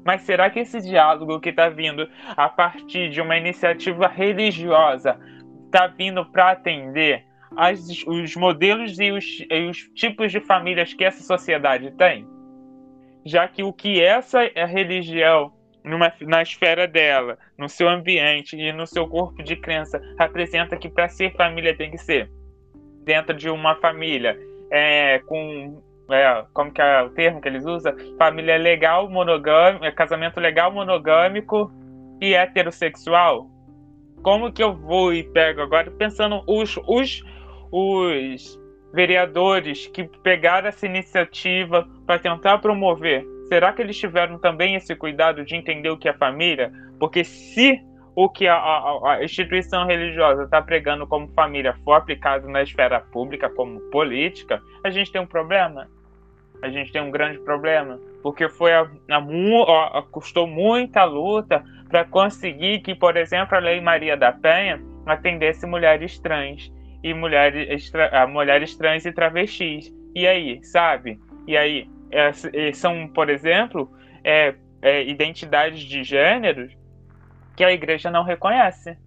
Mas 0.03 0.21
será 0.21 0.49
que 0.49 0.59
esse 0.59 0.81
diálogo 0.81 1.39
que 1.39 1.49
está 1.49 1.69
vindo 1.69 2.09
a 2.35 2.49
partir 2.49 3.09
de 3.09 3.21
uma 3.21 3.37
iniciativa 3.37 4.07
religiosa 4.07 5.19
está 5.65 5.87
vindo 5.87 6.25
para 6.25 6.51
atender 6.51 7.23
as, 7.55 8.03
os 8.07 8.35
modelos 8.35 8.99
e 8.99 9.11
os, 9.11 9.45
e 9.49 9.69
os 9.69 9.77
tipos 9.93 10.31
de 10.31 10.39
famílias 10.39 10.93
que 10.93 11.03
essa 11.03 11.23
sociedade 11.23 11.91
tem? 11.91 12.27
Já 13.23 13.47
que 13.47 13.63
o 13.63 13.71
que 13.71 14.01
essa 14.01 14.41
religião, 14.55 15.53
numa, 15.83 16.11
na 16.21 16.41
esfera 16.41 16.87
dela, 16.87 17.37
no 17.57 17.67
seu 17.67 17.89
ambiente 17.89 18.55
e 18.55 18.71
no 18.71 18.85
seu 18.85 19.07
corpo 19.07 19.43
de 19.43 19.55
crença, 19.55 20.01
representa 20.19 20.77
que 20.77 20.89
para 20.89 21.09
ser 21.09 21.33
família 21.33 21.75
tem 21.75 21.91
que 21.91 21.97
ser 21.97 22.29
dentro 23.03 23.35
de 23.35 23.49
uma 23.49 23.75
família 23.75 24.37
é, 24.69 25.19
com 25.19 25.81
é, 26.09 26.45
como 26.53 26.71
que 26.71 26.81
é 26.81 27.01
o 27.03 27.09
termo 27.11 27.39
que 27.39 27.47
eles 27.47 27.65
usam? 27.65 27.95
Família 28.17 28.57
legal, 28.57 29.09
monogâmico, 29.09 29.85
é, 29.85 29.91
casamento 29.91 30.39
legal, 30.39 30.71
monogâmico 30.71 31.71
e 32.19 32.33
heterossexual. 32.33 33.49
Como 34.21 34.51
que 34.51 34.61
eu 34.61 34.75
vou 34.75 35.13
e 35.13 35.23
pego 35.23 35.61
agora 35.61 35.89
pensando 35.89 36.43
os, 36.45 36.77
os 36.85 37.23
os 37.71 38.59
vereadores 38.93 39.87
que 39.87 40.03
pegaram 40.03 40.67
essa 40.67 40.85
iniciativa 40.85 41.87
para 42.05 42.19
tentar 42.19 42.57
promover, 42.57 43.25
será 43.51 43.73
que 43.73 43.81
eles 43.81 43.99
tiveram 43.99 44.39
também 44.39 44.75
esse 44.75 44.95
cuidado 44.95 45.43
de 45.43 45.57
entender 45.57 45.89
o 45.89 45.97
que 45.97 46.07
é 46.07 46.13
família? 46.13 46.71
Porque 46.97 47.21
se 47.25 47.83
o 48.15 48.29
que 48.29 48.47
a, 48.47 48.55
a, 48.55 49.15
a 49.15 49.23
instituição 49.25 49.85
religiosa 49.85 50.43
está 50.43 50.61
pregando 50.61 51.05
como 51.05 51.27
família 51.33 51.75
for 51.83 51.95
aplicado 51.95 52.47
na 52.47 52.63
esfera 52.63 53.01
pública 53.01 53.49
como 53.49 53.81
política, 53.89 54.61
a 54.81 54.89
gente 54.89 55.11
tem 55.11 55.19
um 55.19 55.25
problema. 55.25 55.89
A 56.61 56.69
gente 56.69 56.93
tem 56.93 57.01
um 57.01 57.11
grande 57.11 57.39
problema, 57.39 57.99
porque 58.23 58.47
foi 58.47 58.71
a, 58.71 58.89
custou 60.11 60.47
muita 60.47 61.03
luta 61.03 61.61
para 61.89 62.05
conseguir 62.05 62.79
que, 62.79 62.95
por 62.95 63.17
exemplo, 63.17 63.57
a 63.57 63.59
Lei 63.59 63.81
Maria 63.81 64.15
da 64.15 64.31
Penha 64.31 64.81
atendesse 65.05 65.65
mulheres 65.65 66.17
trans 66.19 66.71
e 67.03 67.13
mulheres, 67.13 67.91
mulheres 68.29 68.77
trans 68.77 69.05
e 69.05 69.11
travestis. 69.11 69.93
E 70.15 70.25
aí, 70.25 70.63
sabe? 70.63 71.19
E 71.45 71.57
aí, 71.57 71.89
é, 72.11 72.73
são, 72.73 73.07
por 73.07 73.29
exemplo, 73.29 73.91
é, 74.23 74.55
é, 74.81 75.03
identidades 75.03 75.81
de 75.81 76.03
gêneros 76.03 76.75
que 77.55 77.63
a 77.63 77.71
igreja 77.71 78.09
não 78.09 78.23
reconhece. 78.23 78.97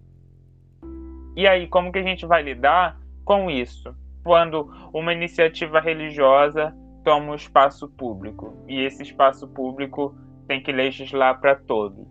E 1.35 1.47
aí, 1.47 1.67
como 1.67 1.91
que 1.91 1.99
a 1.99 2.03
gente 2.03 2.25
vai 2.25 2.41
lidar 2.41 2.97
com 3.23 3.49
isso? 3.51 3.95
Quando 4.23 4.71
uma 4.93 5.13
iniciativa 5.13 5.79
religiosa 5.79 6.73
toma 7.03 7.31
um 7.31 7.35
espaço 7.35 7.87
público 7.89 8.57
e 8.67 8.81
esse 8.81 9.03
espaço 9.03 9.47
público 9.47 10.15
tem 10.47 10.61
que 10.61 10.71
legislar 10.71 11.39
para 11.39 11.55
todos, 11.55 12.07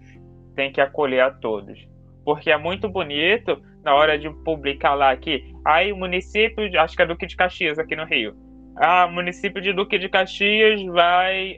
tem 0.55 0.71
que 0.71 0.81
acolher 0.81 1.21
a 1.21 1.31
todos. 1.31 1.89
Porque 2.25 2.51
é 2.51 2.57
muito 2.57 2.89
bonito 2.89 3.61
na 3.83 3.95
hora 3.95 4.19
de 4.19 4.31
publicar 4.45 4.95
lá 4.95 5.11
aqui. 5.11 5.53
Aí 5.65 5.93
o 5.93 5.97
município, 5.97 6.81
acho 6.81 6.97
que 6.97 7.03
é 7.03 7.07
Duque 7.07 7.27
de 7.27 7.37
Caxias 7.37 7.79
aqui 7.79 7.97
no 7.97 8.05
Rio. 8.05 8.35
Ah, 8.77 9.07
o 9.07 9.13
município 9.13 9.63
de 9.63 9.73
Duque 9.73 9.99
de 9.99 10.09
Caxias 10.09 10.83
vai 10.87 11.57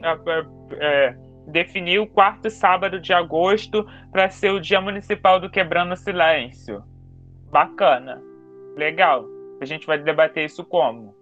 é, 0.79 1.15
definir 1.47 1.99
o 1.99 2.07
quarto 2.07 2.49
sábado 2.49 2.99
de 2.99 3.13
agosto 3.13 3.87
para 4.11 4.29
ser 4.29 4.51
o 4.51 4.59
dia 4.59 4.79
municipal 4.79 5.39
do 5.39 5.49
Quebrando 5.49 5.95
Silêncio. 5.95 6.83
Bacana. 7.51 8.21
Legal. 8.75 9.25
A 9.59 9.65
gente 9.65 9.87
vai 9.87 9.97
debater 9.97 10.45
isso 10.45 10.63
como? 10.63 11.15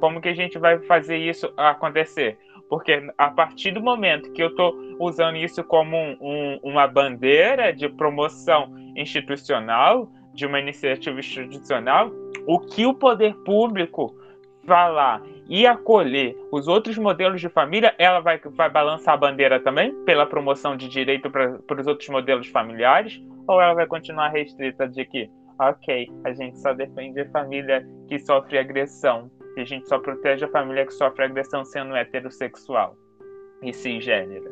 Como 0.00 0.20
que 0.20 0.28
a 0.28 0.34
gente 0.34 0.58
vai 0.58 0.78
fazer 0.80 1.16
isso 1.16 1.52
acontecer? 1.56 2.36
Porque 2.68 3.06
a 3.16 3.30
partir 3.30 3.70
do 3.70 3.82
momento 3.82 4.32
que 4.32 4.42
eu 4.42 4.48
estou 4.48 4.74
usando 4.98 5.36
isso 5.36 5.62
como 5.62 5.96
um, 5.96 6.16
um, 6.20 6.60
uma 6.64 6.88
bandeira 6.88 7.72
de 7.72 7.88
promoção 7.88 8.74
institucional, 8.96 10.10
de 10.32 10.46
uma 10.46 10.58
iniciativa 10.58 11.20
institucional, 11.20 12.10
o 12.46 12.58
que 12.58 12.84
o 12.86 12.94
poder 12.94 13.34
público 13.44 14.16
falar 14.66 15.22
e 15.48 15.66
acolher 15.66 16.36
os 16.50 16.68
outros 16.68 16.96
modelos 16.96 17.40
de 17.40 17.48
família, 17.48 17.94
ela 17.98 18.20
vai, 18.20 18.38
vai 18.38 18.70
balançar 18.70 19.14
a 19.14 19.16
bandeira 19.16 19.60
também 19.60 19.94
pela 20.04 20.26
promoção 20.26 20.76
de 20.76 20.88
direito 20.88 21.30
para 21.30 21.80
os 21.80 21.86
outros 21.86 22.08
modelos 22.08 22.46
familiares? 22.48 23.22
Ou 23.46 23.60
ela 23.60 23.74
vai 23.74 23.86
continuar 23.86 24.28
restrita 24.28 24.88
de 24.88 25.04
que, 25.04 25.30
ok, 25.60 26.10
a 26.24 26.32
gente 26.32 26.58
só 26.58 26.72
defende 26.72 27.20
a 27.20 27.30
família 27.30 27.86
que 28.08 28.18
sofre 28.18 28.58
agressão 28.58 29.30
e 29.56 29.60
a 29.60 29.64
gente 29.64 29.88
só 29.88 29.98
protege 29.98 30.44
a 30.44 30.48
família 30.48 30.86
que 30.86 30.94
sofre 30.94 31.24
agressão 31.24 31.64
sendo 31.64 31.94
heterossexual 31.94 32.96
e 33.62 33.72
cisgênera? 33.72 34.50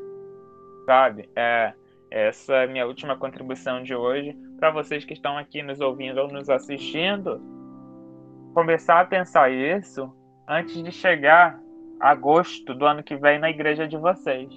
Sabe? 0.87 1.29
É, 1.35 1.73
essa 2.11 2.55
é 2.57 2.65
a 2.65 2.67
minha 2.67 2.87
última 2.87 3.17
contribuição 3.17 3.83
de 3.83 3.95
hoje. 3.95 4.37
Para 4.59 4.71
vocês 4.71 5.05
que 5.05 5.15
estão 5.15 5.39
aqui 5.39 5.63
nos 5.63 5.81
ouvindo 5.81 6.21
ou 6.21 6.29
nos 6.29 6.51
assistindo, 6.51 7.41
começar 8.53 9.01
a 9.01 9.05
pensar 9.05 9.51
isso 9.51 10.15
antes 10.47 10.83
de 10.83 10.93
chegar 10.93 11.59
agosto 12.01 12.75
do 12.75 12.85
ano 12.85 13.03
que 13.03 13.17
vem 13.17 13.39
na 13.39 13.51
igreja 13.51 13.87
de 13.89 13.97
vocês. 13.97 14.53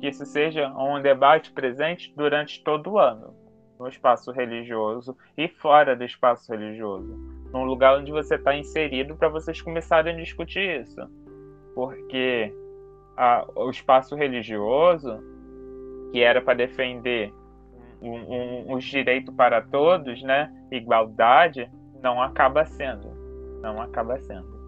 Que 0.00 0.08
isso 0.08 0.24
seja 0.26 0.68
um 0.76 1.00
debate 1.00 1.52
presente 1.52 2.12
durante 2.16 2.62
todo 2.62 2.92
o 2.92 2.98
ano, 2.98 3.34
no 3.78 3.88
espaço 3.88 4.30
religioso 4.30 5.16
e 5.36 5.48
fora 5.48 5.96
do 5.96 6.04
espaço 6.04 6.52
religioso, 6.52 7.16
num 7.52 7.64
lugar 7.64 7.98
onde 7.98 8.12
você 8.12 8.36
está 8.36 8.54
inserido 8.54 9.16
para 9.16 9.28
vocês 9.28 9.60
começarem 9.60 10.14
a 10.14 10.18
discutir 10.18 10.82
isso. 10.82 11.00
Porque 11.74 12.52
a, 13.16 13.46
o 13.56 13.70
espaço 13.70 14.14
religioso, 14.14 15.18
que 16.12 16.22
era 16.22 16.40
para 16.40 16.54
defender 16.54 17.32
um, 18.00 18.12
um, 18.12 18.74
os 18.74 18.84
direitos 18.84 19.34
para 19.34 19.60
todos, 19.60 20.22
né, 20.22 20.52
igualdade, 20.70 21.68
não 22.00 22.22
acaba 22.22 22.64
sendo. 22.64 23.17
Não 23.60 23.80
acaba 23.80 24.18
sendo. 24.20 24.58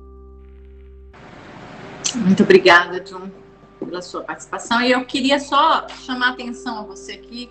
Muito 2.17 2.43
obrigada, 2.43 3.01
John, 3.01 3.31
pela 3.79 4.03
sua 4.03 4.23
participação. 4.23 4.81
E 4.83 4.91
eu 4.91 5.05
queria 5.05 5.39
só 5.39 5.89
chamar 5.89 6.29
a 6.29 6.33
atenção 6.33 6.79
a 6.79 6.83
você 6.83 7.13
aqui. 7.13 7.51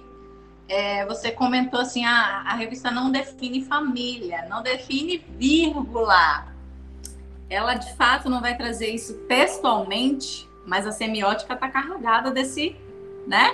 É, 0.67 1.05
você 1.05 1.31
comentou 1.31 1.79
assim: 1.79 2.03
ah, 2.05 2.43
a 2.45 2.55
revista 2.55 2.91
não 2.91 3.11
define 3.11 3.63
família, 3.63 4.45
não 4.49 4.61
define 4.61 5.25
vírgula. 5.37 6.47
Ela 7.49 7.73
de 7.73 7.91
fato 7.95 8.29
não 8.29 8.41
vai 8.41 8.55
trazer 8.55 8.89
isso 8.89 9.13
textualmente, 9.27 10.47
mas 10.65 10.85
a 10.85 10.91
semiótica 10.91 11.53
está 11.53 11.69
carregada 11.69 12.29
desse, 12.29 12.75
né? 13.25 13.49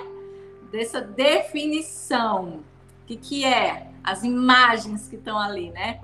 Dessa 0.70 1.00
definição. 1.00 2.60
O 3.02 3.06
que, 3.06 3.16
que 3.16 3.44
é? 3.44 3.88
As 4.02 4.22
imagens 4.22 5.08
que 5.08 5.16
estão 5.16 5.38
ali, 5.38 5.70
né? 5.70 6.00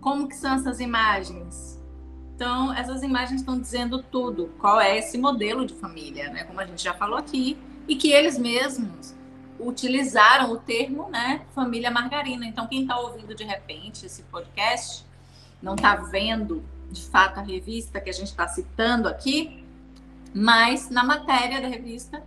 Como 0.00 0.28
que 0.28 0.36
são 0.36 0.54
essas 0.54 0.80
imagens? 0.80 1.80
Então, 2.34 2.72
essas 2.72 3.02
imagens 3.02 3.40
estão 3.40 3.60
dizendo 3.60 4.02
tudo, 4.02 4.50
qual 4.58 4.80
é 4.80 4.96
esse 4.96 5.18
modelo 5.18 5.66
de 5.66 5.74
família, 5.74 6.30
né? 6.30 6.44
Como 6.44 6.58
a 6.58 6.64
gente 6.64 6.82
já 6.82 6.94
falou 6.94 7.18
aqui, 7.18 7.58
e 7.86 7.96
que 7.96 8.10
eles 8.12 8.38
mesmos 8.38 9.14
utilizaram 9.58 10.50
o 10.52 10.56
termo, 10.56 11.10
né, 11.10 11.42
família 11.54 11.90
margarina. 11.90 12.46
Então, 12.46 12.66
quem 12.66 12.82
está 12.82 12.98
ouvindo 12.98 13.34
de 13.34 13.44
repente 13.44 14.06
esse 14.06 14.22
podcast, 14.22 15.04
não 15.62 15.74
está 15.74 15.96
vendo 15.96 16.64
de 16.90 17.02
fato 17.02 17.38
a 17.38 17.42
revista 17.42 18.00
que 18.00 18.10
a 18.10 18.12
gente 18.12 18.28
está 18.28 18.48
citando 18.48 19.08
aqui, 19.08 19.64
mas 20.34 20.88
na 20.88 21.04
matéria 21.04 21.60
da 21.60 21.68
revista, 21.68 22.22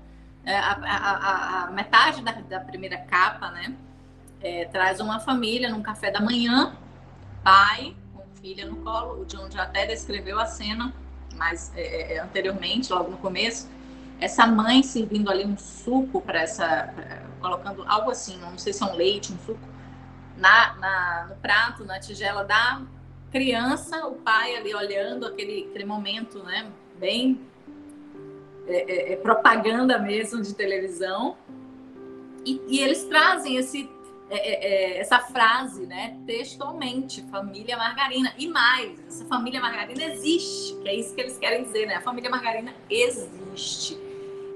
é, 0.46 0.56
a, 0.58 0.72
a, 0.74 1.64
a, 1.64 1.72
metade 1.72 2.22
da, 2.22 2.32
da, 2.34 2.60
primeira 2.60 2.98
capa, 2.98 3.50
né, 3.52 3.76
é, 4.42 4.66
traz 4.66 5.00
uma 5.00 5.20
família 5.20 5.70
num 5.70 5.82
café 5.82 6.12
da 6.12 6.22
manhã, 6.22 6.76
pai, 7.44 7.96
filha 8.42 8.66
no 8.66 8.78
colo. 8.78 9.22
O 9.22 9.26
John 9.26 9.50
já 9.50 9.64
até 9.64 9.86
descreveu 9.86 10.40
a 10.40 10.46
cena, 10.46 10.94
mas 11.36 11.72
é, 11.76 12.14
é, 12.14 12.20
anteriormente, 12.20 12.92
logo 12.92 13.12
no 13.12 13.18
começo, 13.18 13.70
essa 14.20 14.48
mãe 14.48 14.84
servindo 14.84 15.30
ali 15.30 15.46
um 15.46 15.58
suco 15.58 16.22
para 16.22 16.42
essa, 16.42 16.94
colocando 17.42 17.84
algo 17.88 18.12
assim, 18.12 18.38
não 18.38 18.58
sei 18.58 18.74
se 18.74 18.84
é 18.84 18.86
um 18.86 18.96
leite, 18.96 19.34
um 19.34 19.38
suco, 19.40 19.60
na, 20.38 20.76
na, 20.76 21.26
no 21.30 21.36
prato, 21.36 21.86
na 21.86 22.00
tigela 22.00 22.44
da 22.44 22.82
criança, 23.32 24.06
o 24.06 24.16
pai 24.16 24.56
ali 24.56 24.74
olhando 24.74 25.26
aquele, 25.26 25.68
aquele 25.70 25.86
momento, 25.86 26.44
né, 26.44 26.72
bem 27.00 27.42
é, 28.68 29.12
é, 29.12 29.14
é 29.14 29.16
propaganda 29.16 29.98
mesmo 30.00 30.42
de 30.42 30.54
televisão. 30.54 31.36
E, 32.46 32.62
e 32.68 32.80
eles 32.80 33.04
trazem 33.06 33.58
esse 33.58 33.90
é, 34.34 34.38
é, 34.38 34.96
é, 34.96 35.00
essa 35.00 35.20
frase, 35.20 35.86
né, 35.86 36.18
textualmente, 36.26 37.22
família 37.30 37.78
margarina. 37.78 38.34
E 38.38 38.48
mais, 38.48 39.00
essa 39.08 39.26
família 39.26 39.62
margarina 39.62 40.04
existe, 40.06 40.76
que 40.82 40.90
é 40.90 40.96
isso 40.96 41.14
que 41.14 41.22
eles 41.22 41.38
querem 41.38 41.64
dizer, 41.64 41.86
né? 41.86 41.96
A 41.96 42.02
família 42.02 42.30
margarina 42.30 42.74
existe. 42.90 43.96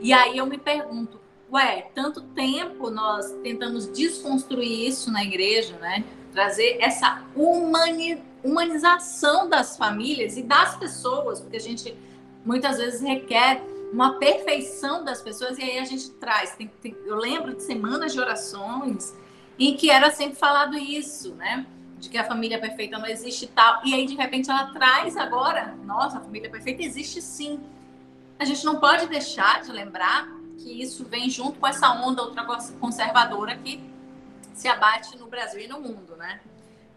E 0.02 0.12
aí 0.12 0.38
eu 0.38 0.48
me 0.48 0.58
pergunto, 0.58 1.20
ué, 1.52 1.92
tanto 1.94 2.22
tempo 2.22 2.90
nós 2.90 3.32
tentamos 3.44 3.92
desconstruir 3.92 4.88
isso 4.88 5.12
na 5.12 5.24
igreja, 5.24 5.78
né? 5.78 6.04
Trazer 6.34 6.78
essa 6.82 7.24
humani 7.36 8.22
humanização 8.44 9.50
das 9.50 9.78
famílias 9.78 10.38
e 10.38 10.44
das 10.44 10.76
pessoas, 10.78 11.42
porque 11.42 11.58
a 11.58 11.62
gente 11.62 11.96
muitas 12.46 12.78
vezes 12.78 13.02
requer 13.02 13.62
uma 13.92 14.18
perfeição 14.18 15.04
das 15.04 15.22
pessoas 15.22 15.58
e 15.58 15.64
aí 15.64 15.80
a 15.80 15.86
gente 15.86 16.10
traz. 16.12 16.56
Tem, 16.56 16.72
tem, 16.82 16.96
eu 17.06 17.16
lembro 17.16 17.56
de 17.56 17.64
semanas 17.64 18.14
de 18.14 18.20
orações 18.20 19.14
em 19.60 19.76
que 19.76 19.90
era 19.90 20.12
sempre 20.12 20.36
falado 20.36 20.78
isso, 20.78 21.34
né? 21.36 21.66
De 21.98 22.10
que 22.10 22.18
a 22.18 22.24
família 22.24 22.60
perfeita 22.60 22.98
não 22.98 23.08
existe 23.08 23.46
e 23.46 23.48
tal. 23.48 23.82
E 23.84 23.94
aí, 23.94 24.06
de 24.06 24.16
repente, 24.16 24.50
ela 24.50 24.68
traz 24.68 25.18
agora, 25.18 25.76
nossa, 25.84 26.18
a 26.18 26.22
família 26.22 26.50
perfeita 26.50 26.84
existe 26.84 27.22
sim. 27.22 27.60
A 28.38 28.46
gente 28.46 28.64
não 28.64 28.80
pode 28.80 29.08
deixar 29.08 29.64
de 29.64 29.72
lembrar 29.72 30.28
que 30.58 30.82
isso 30.82 31.06
vem 31.06 31.30
junto 31.30 31.60
com 31.60 31.68
essa 31.68 31.90
onda 31.92 32.24
ultraconservadora 32.24 33.56
que 33.58 33.84
se 34.54 34.68
abate 34.68 35.18
no 35.18 35.28
Brasil 35.28 35.60
e 35.60 35.68
no 35.68 35.80
mundo, 35.80 36.16
né? 36.16 36.40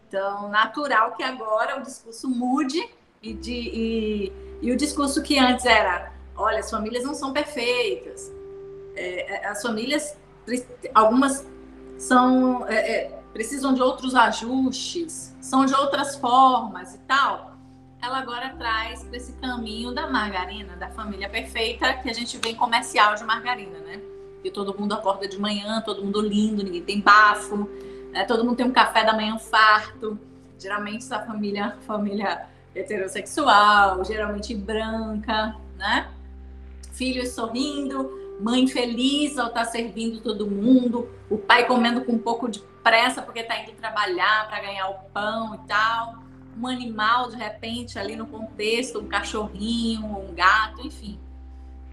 Então, 0.09 0.49
natural 0.49 1.15
que 1.15 1.23
agora 1.23 1.79
o 1.79 1.83
discurso 1.83 2.29
mude 2.29 2.83
e, 3.23 3.33
de, 3.33 3.53
e, 3.53 4.33
e 4.61 4.73
o 4.73 4.77
discurso 4.77 5.23
que 5.23 5.39
antes 5.39 5.65
era, 5.65 6.13
olha, 6.35 6.59
as 6.59 6.71
famílias 6.71 7.05
não 7.05 7.15
são 7.15 7.33
perfeitas, 7.33 8.31
é, 8.97 9.45
é 9.45 9.47
as 9.47 9.63
famílias, 9.63 10.17
algumas 10.95 11.47
são 12.01 12.67
é, 12.67 12.75
é, 12.75 13.23
precisam 13.33 13.75
de 13.75 13.83
outros 13.83 14.15
ajustes, 14.15 15.37
são 15.41 15.67
de 15.67 15.75
outras 15.75 16.17
formas 16.17 16.95
e 16.95 16.99
tal. 17.01 17.55
Ela 18.03 18.19
agora 18.19 18.49
traz 18.57 19.05
para 19.05 19.17
esse 19.19 19.35
caminho 19.35 19.93
da 19.93 20.09
margarina, 20.09 20.75
da 20.77 20.89
família 20.89 21.29
perfeita, 21.29 21.93
que 21.95 22.09
a 22.09 22.15
gente 22.15 22.39
vê 22.39 22.51
em 22.51 22.55
comercial 22.55 23.15
de 23.15 23.23
margarina, 23.23 23.79
né? 23.81 24.01
Que 24.43 24.51
todo 24.51 24.77
mundo 24.79 24.95
acorda 24.95 25.29
de 25.29 25.39
manhã, 25.39 25.83
todo 25.83 26.03
mundo 26.03 26.23
lindo, 26.23 26.65
ninguém 26.65 26.83
tem 26.83 27.01
bafo, 27.01 27.69
né? 28.11 28.25
todo 28.25 28.43
mundo 28.43 28.57
tem 28.57 28.65
um 28.65 28.73
café 28.73 29.05
da 29.05 29.13
manhã 29.13 29.39
farto. 29.39 30.19
Geralmente 30.59 31.05
essa 31.05 31.21
família, 31.21 31.77
família 31.87 32.47
heterossexual, 32.75 34.03
geralmente 34.07 34.55
branca, 34.55 35.55
né? 35.77 36.09
Filhos 36.93 37.31
sorrindo, 37.31 38.20
mãe 38.41 38.67
feliz 38.67 39.39
ao 39.39 39.49
estar 39.49 39.65
tá 39.65 39.71
servindo 39.71 40.21
todo 40.21 40.51
mundo, 40.51 41.09
o 41.29 41.37
pai 41.37 41.67
comendo 41.67 42.05
com 42.05 42.13
um 42.13 42.19
pouco 42.19 42.49
de 42.49 42.61
pressa 42.83 43.21
porque 43.23 43.41
está 43.41 43.59
indo 43.61 43.73
trabalhar 43.73 44.49
para 44.49 44.61
ganhar 44.61 44.89
o 44.89 44.95
pão 45.13 45.55
e 45.55 45.69
tal, 45.69 46.25
um 46.59 46.67
animal 46.67 47.31
de 47.31 47.37
repente 47.37 47.99
ali 47.99 48.17
no 48.17 48.27
contexto, 48.27 48.99
um 48.99 49.07
cachorrinho, 49.07 50.07
um 50.07 50.35
gato, 50.35 50.87
enfim. 50.87 51.19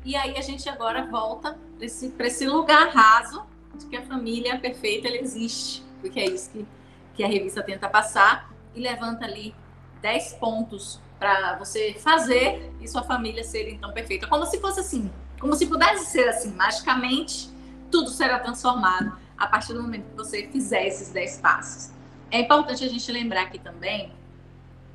E 0.06 0.16
aí 0.16 0.38
a 0.38 0.42
gente 0.42 0.68
agora 0.70 1.06
volta 1.06 1.58
para 1.76 1.86
esse, 1.86 2.14
esse 2.20 2.48
lugar 2.48 2.90
raso 2.90 3.46
de 3.76 3.86
que 3.86 3.98
a 3.98 4.02
família 4.02 4.58
perfeita 4.58 5.08
ela 5.08 5.18
existe, 5.18 5.84
porque 6.02 6.20
é 6.20 6.26
isso 6.26 6.50
que, 6.52 6.66
que 7.14 7.24
a 7.24 7.28
revista 7.28 7.62
tenta 7.62 7.90
passar 7.90 8.52
e 8.74 8.80
levanta 8.80 9.26
ali 9.26 9.54
10 10.02 10.34
pontos 10.34 11.00
para 11.20 11.58
você 11.58 11.96
fazer 12.00 12.72
e 12.80 12.88
sua 12.88 13.04
família 13.04 13.44
ser 13.44 13.70
então 13.70 13.92
perfeita, 13.92 14.28
como 14.28 14.46
se 14.46 14.60
fosse 14.62 14.80
assim, 14.80 15.12
como 15.40 15.56
se 15.56 15.68
pudesse 15.68 16.12
ser 16.12 16.28
assim, 16.30 16.54
magicamente, 16.54 17.50
tudo 17.92 18.10
será 18.10 18.40
transformado 18.40 19.18
a 19.38 19.48
partir 19.48 19.74
do 19.74 19.82
momento 19.82 20.10
que 20.10 20.16
você 20.16 20.48
fizer 20.48 20.88
esses 20.88 21.10
10 21.10 21.38
passos. 21.38 21.92
É 22.32 22.40
importante 22.40 22.84
a 22.84 22.90
gente 22.90 23.12
lembrar 23.12 23.44
aqui 23.44 23.60
também 23.60 24.12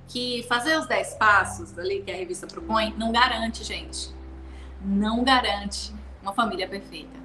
que 0.09 0.45
fazer 0.49 0.79
os 0.79 0.87
10 0.87 1.15
passos 1.15 1.79
ali 1.79 2.03
que 2.03 2.11
a 2.11 2.17
revista 2.17 2.47
propõe 2.47 2.95
não 2.99 3.13
garante, 3.13 3.65
gente. 3.65 4.11
Não 4.85 5.25
garante 5.25 5.95
uma 6.21 6.33
família 6.33 6.69
perfeita. 6.69 7.21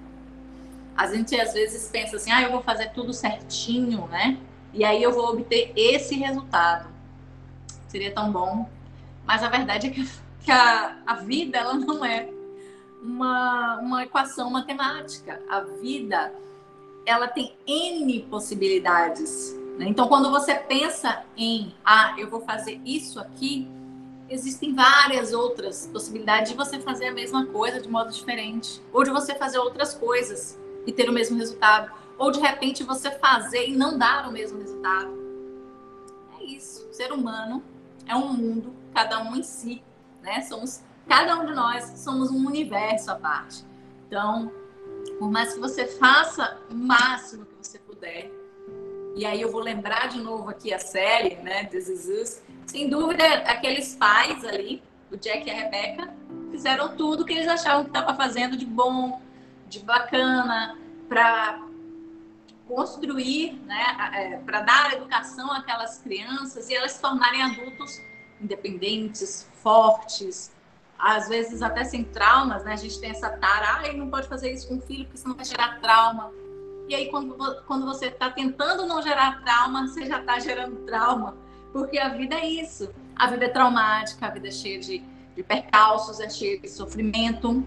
A 0.95 1.07
gente 1.07 1.39
às 1.39 1.53
vezes 1.53 1.89
pensa 1.89 2.15
assim, 2.15 2.31
ah, 2.31 2.41
eu 2.41 2.52
vou 2.52 2.61
fazer 2.61 2.91
tudo 2.91 3.14
certinho, 3.14 4.07
né? 4.07 4.38
e 4.77 4.84
aí 4.84 5.02
eu 5.02 5.11
vou 5.11 5.30
obter 5.30 5.73
esse 5.76 6.15
resultado. 6.15 6.89
Seria 7.88 8.14
tão 8.14 8.31
bom. 8.31 8.69
Mas 9.26 9.41
a 9.41 9.49
verdade 9.49 9.88
é 9.88 9.89
que, 9.89 10.52
a, 10.52 10.98
a 11.06 11.14
vida 11.15 11.57
ela 11.57 11.73
não 11.73 12.06
é 12.06 12.30
uma, 13.02 13.80
uma 13.80 14.03
equação 14.03 14.49
matemática. 14.49 15.41
A 15.49 15.61
vida 15.61 16.34
ela 17.06 17.28
tem 17.28 17.56
N 17.65 18.24
possibilidades. 18.24 19.56
Né? 19.78 19.88
Então, 19.88 20.07
quando 20.07 20.30
você 20.30 20.56
pensa 20.56 21.24
em, 21.38 21.74
ah, 21.86 22.15
eu 22.18 22.30
vou 22.30 22.41
fazer 22.41 22.82
isso 22.84 23.19
aqui, 23.19 23.68
existem 24.30 24.74
várias 24.74 25.32
outras 25.32 25.88
possibilidades 25.88 26.52
de 26.52 26.57
você 26.57 26.80
fazer 26.80 27.07
a 27.07 27.14
mesma 27.14 27.45
coisa 27.45 27.80
de 27.80 27.88
modo 27.88 28.11
diferente, 28.11 28.82
ou 28.91 29.03
de 29.03 29.10
você 29.10 29.36
fazer 29.36 29.57
outras 29.57 29.94
coisas 29.94 30.60
e 30.86 30.91
ter 30.91 31.10
o 31.10 31.14
mesmo 31.14 31.38
resultado, 31.38 31.91
ou 32.18 32.32
de 32.32 32.40
repente 32.40 32.84
você 32.84 33.11
fazer 33.11 33.69
e 33.69 33.76
não 33.76 33.98
dar 33.98 34.28
o 34.28 34.32
mesmo 34.32 34.60
resultado. 34.60 35.18
É 36.40 36.44
isso. 36.44 36.88
O 36.90 36.94
ser 36.94 37.11
humano 37.14 37.64
é 38.06 38.15
um 38.15 38.34
mundo, 38.34 38.74
cada 38.94 39.22
um 39.22 39.36
em 39.36 39.44
si, 39.44 39.82
né? 40.22 40.41
Somos 40.41 40.84
cada 41.07 41.38
um 41.39 41.45
de 41.45 41.53
nós 41.53 41.84
somos 41.99 42.29
um 42.29 42.45
universo 42.45 43.11
à 43.11 43.15
parte. 43.15 43.65
Então, 44.07 44.51
por 45.19 45.31
mais 45.31 45.53
que 45.53 45.59
você 45.59 45.85
faça 45.85 46.57
o 46.69 46.75
máximo 46.75 47.45
que 47.45 47.55
você 47.61 47.79
puder, 47.79 48.31
e 49.15 49.25
aí 49.25 49.41
eu 49.41 49.51
vou 49.51 49.61
lembrar 49.61 50.07
de 50.09 50.19
novo 50.19 50.49
aqui 50.49 50.73
a 50.73 50.79
série, 50.79 51.35
né, 51.38 51.65
This 51.65 51.88
Is 51.88 52.07
Us, 52.07 52.41
sem 52.65 52.89
dúvida, 52.89 53.23
aqueles 53.45 53.95
pais 53.95 54.43
ali, 54.45 54.84
o 55.11 55.17
Jack 55.17 55.47
e 55.47 55.51
a 55.51 55.55
Rebecca, 55.55 56.13
fizeram 56.51 56.95
tudo 56.95 57.25
que 57.25 57.34
eles 57.34 57.47
achavam 57.47 57.84
que 57.84 57.89
estava 57.89 58.13
fazendo 58.13 58.55
de 58.55 58.65
bom, 58.65 59.21
de 59.67 59.79
bacana, 59.79 60.77
para 61.07 61.65
construir, 62.67 63.53
né, 63.65 63.85
é, 64.13 64.38
para 64.38 64.61
dar 64.61 64.93
educação 64.93 65.51
àquelas 65.51 65.99
crianças 65.99 66.69
e 66.69 66.75
elas 66.75 66.91
se 66.91 67.01
tornarem 67.01 67.41
adultos 67.41 68.01
independentes, 68.41 69.49
fortes, 69.63 70.51
às 70.98 71.28
vezes 71.28 71.61
até 71.61 71.84
sem 71.84 72.03
traumas, 72.03 72.64
né? 72.64 72.74
A 72.74 72.78
gente 72.78 72.99
tem 72.99 73.11
essa 73.11 73.30
tara, 73.30 73.82
ah, 73.82 73.94
não 73.94 74.10
pode 74.10 74.28
fazer 74.28 74.52
isso 74.52 74.68
com 74.68 74.78
o 74.78 74.82
filho 74.82 75.06
porque 75.06 75.18
senão 75.18 75.36
vai 75.36 75.45
gerar 75.45 75.80
trauma. 75.80 76.32
E 76.88 76.95
aí, 76.95 77.10
quando, 77.10 77.36
quando 77.65 77.86
você 77.86 78.07
está 78.07 78.30
tentando 78.30 78.86
não 78.86 79.02
gerar 79.02 79.44
trauma, 79.44 79.88
você 79.88 80.06
já 80.06 80.19
está 80.19 80.40
gerando 80.40 80.78
trauma. 80.86 81.36
Porque 81.74 81.99
a 81.99 82.10
vida 82.10 82.36
é 82.36 82.48
isso. 82.48 82.90
A 83.15 83.28
vida 83.28 83.45
é 83.45 83.49
traumática, 83.49 84.26
a 84.26 84.30
vida 84.30 84.48
é 84.48 84.52
cheia 84.52 84.80
de, 84.80 85.03
de 85.36 85.44
percalços, 85.44 86.19
é 86.19 86.30
cheia 86.30 86.57
de 86.57 86.69
sofrimento. 86.69 87.65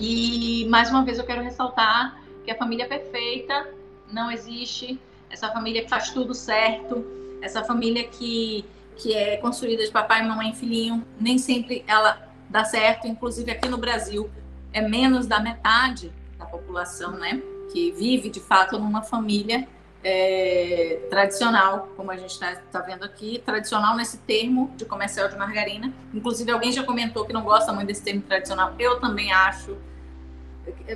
E, 0.00 0.66
mais 0.70 0.90
uma 0.90 1.04
vez, 1.04 1.18
eu 1.18 1.26
quero 1.26 1.42
ressaltar 1.42 2.18
que 2.44 2.50
a 2.50 2.56
família 2.56 2.88
perfeita 2.88 3.68
não 4.10 4.30
existe. 4.30 4.98
Essa 5.28 5.50
família 5.52 5.82
que 5.82 5.90
faz 5.90 6.10
tudo 6.10 6.34
certo. 6.34 7.04
Essa 7.42 7.62
família 7.62 8.08
que 8.08 8.64
que 8.98 9.14
é 9.14 9.36
construída 9.36 9.84
de 9.84 9.90
papai, 9.90 10.26
mamãe 10.26 10.50
e 10.50 10.54
filhinho, 10.54 11.06
nem 11.18 11.38
sempre 11.38 11.84
ela 11.86 12.28
dá 12.50 12.64
certo. 12.64 13.06
Inclusive 13.06 13.50
aqui 13.50 13.68
no 13.68 13.78
Brasil 13.78 14.28
é 14.72 14.80
menos 14.80 15.26
da 15.26 15.40
metade 15.40 16.12
da 16.36 16.44
população, 16.44 17.12
né, 17.12 17.40
que 17.72 17.92
vive 17.92 18.28
de 18.28 18.40
fato 18.40 18.78
numa 18.78 19.02
família 19.02 19.66
é, 20.02 21.06
tradicional, 21.10 21.88
como 21.96 22.10
a 22.10 22.16
gente 22.16 22.30
está 22.30 22.54
tá 22.56 22.80
vendo 22.80 23.04
aqui, 23.04 23.42
tradicional 23.44 23.96
nesse 23.96 24.18
termo 24.18 24.72
de 24.76 24.84
comercial 24.84 25.28
de 25.28 25.36
margarina. 25.36 25.92
Inclusive 26.12 26.50
alguém 26.50 26.72
já 26.72 26.82
comentou 26.82 27.24
que 27.24 27.32
não 27.32 27.42
gosta 27.42 27.72
muito 27.72 27.88
desse 27.88 28.02
termo 28.02 28.22
tradicional. 28.22 28.74
Eu 28.78 29.00
também 29.00 29.32
acho. 29.32 29.76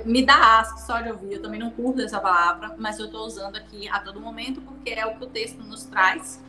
Me 0.05 0.23
dá 0.23 0.59
asco 0.59 0.79
só 0.81 1.01
de 1.01 1.09
ouvir, 1.09 1.33
eu 1.33 1.41
também 1.41 1.59
não 1.59 1.71
curto 1.71 2.01
essa 2.01 2.19
palavra, 2.19 2.75
mas 2.77 2.99
eu 2.99 3.05
estou 3.05 3.25
usando 3.25 3.55
aqui 3.55 3.89
a 3.89 3.99
todo 3.99 4.19
momento 4.19 4.61
porque 4.61 4.91
é 4.91 5.05
o 5.05 5.15
que 5.15 5.23
o 5.23 5.27
texto 5.27 5.63
nos 5.63 5.83
traz 5.85 6.39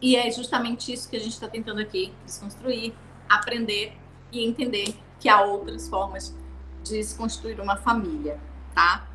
e 0.00 0.16
é 0.16 0.30
justamente 0.30 0.92
isso 0.92 1.08
que 1.08 1.16
a 1.16 1.20
gente 1.20 1.32
está 1.32 1.48
tentando 1.48 1.80
aqui 1.80 2.12
desconstruir, 2.24 2.94
aprender 3.28 3.92
e 4.32 4.44
entender 4.44 4.96
que 5.18 5.28
há 5.28 5.42
outras 5.42 5.88
formas 5.88 6.34
de 6.82 6.96
desconstruir 6.96 7.60
uma 7.60 7.76
família, 7.76 8.40
tá? 8.74 9.06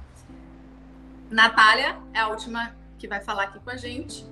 Natália 1.30 1.98
é 2.14 2.20
a 2.20 2.28
última 2.28 2.76
que 2.98 3.08
vai 3.08 3.20
falar 3.20 3.44
aqui 3.44 3.60
com 3.60 3.70
a 3.70 3.76
gente. 3.76 4.26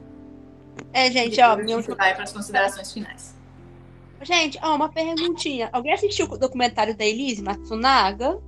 É, 0.92 1.10
gente, 1.12 1.42
ó, 1.42 1.56
minha 1.56 1.78
última... 1.78 1.96
vai 1.96 2.14
para 2.14 2.24
as 2.24 2.32
considerações 2.32 2.92
finais. 2.92 3.36
Gente, 4.22 4.60
ó, 4.62 4.76
uma 4.76 4.90
perguntinha. 4.90 5.70
Alguém 5.74 5.94
assistiu 5.94 6.28
o 6.28 6.38
documentário 6.38 6.96
da 6.96 7.04
Elise 7.04 7.42
Matsunaga? 7.42 8.40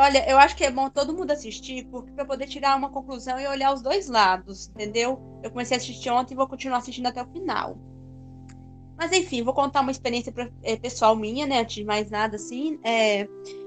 Olha, 0.00 0.30
eu 0.30 0.38
acho 0.38 0.54
que 0.54 0.62
é 0.62 0.70
bom 0.70 0.88
todo 0.88 1.12
mundo 1.12 1.32
assistir, 1.32 1.84
porque 1.90 2.12
para 2.12 2.24
poder 2.24 2.46
tirar 2.46 2.76
uma 2.76 2.88
conclusão 2.88 3.36
e 3.36 3.48
olhar 3.48 3.74
os 3.74 3.82
dois 3.82 4.06
lados, 4.06 4.68
entendeu? 4.68 5.20
Eu 5.42 5.50
comecei 5.50 5.76
a 5.76 5.80
assistir 5.80 6.08
ontem 6.08 6.34
e 6.34 6.36
vou 6.36 6.46
continuar 6.46 6.78
assistindo 6.78 7.06
até 7.06 7.20
o 7.20 7.26
final. 7.26 7.76
Mas 8.96 9.10
enfim, 9.10 9.42
vou 9.42 9.52
contar 9.52 9.80
uma 9.80 9.90
experiência 9.90 10.32
é, 10.62 10.76
pessoal 10.76 11.16
minha, 11.16 11.48
né? 11.48 11.62
Antes 11.62 11.74
de 11.74 11.84
mais 11.84 12.08
nada, 12.12 12.36
assim, 12.36 12.78
é, 12.84 13.26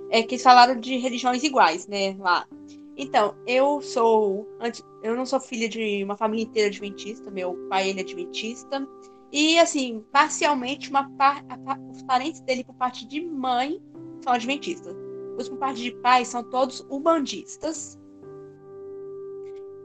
é 0.09 0.23
que 0.23 0.37
falaram 0.37 0.79
de 0.79 0.97
religiões 0.99 1.43
iguais, 1.43 1.85
né? 1.85 2.15
Lá. 2.17 2.47
Então, 2.95 3.35
eu 3.45 3.81
sou. 3.81 4.47
Eu 5.03 5.17
não 5.17 5.25
sou 5.25 5.41
filha 5.41 5.67
de 5.67 6.01
uma 6.01 6.15
família 6.15 6.45
inteira 6.45 6.69
adventista, 6.69 7.29
meu 7.29 7.55
pai 7.67 7.89
ele 7.89 7.99
é 7.99 8.03
adventista. 8.03 8.87
E 9.33 9.59
assim, 9.59 10.01
parcialmente, 10.13 10.89
uma 10.91 11.09
par, 11.17 11.43
os 11.91 12.01
parentes 12.03 12.39
dele, 12.39 12.63
por 12.63 12.75
parte 12.75 13.05
de 13.05 13.19
mãe, 13.19 13.81
são 14.23 14.31
adventistas 14.31 15.10
os 15.41 15.49
por 15.49 15.57
parte 15.57 15.81
de 15.81 15.91
pai 15.91 16.25
são 16.25 16.43
todos 16.43 16.85
ubandistas. 16.89 17.99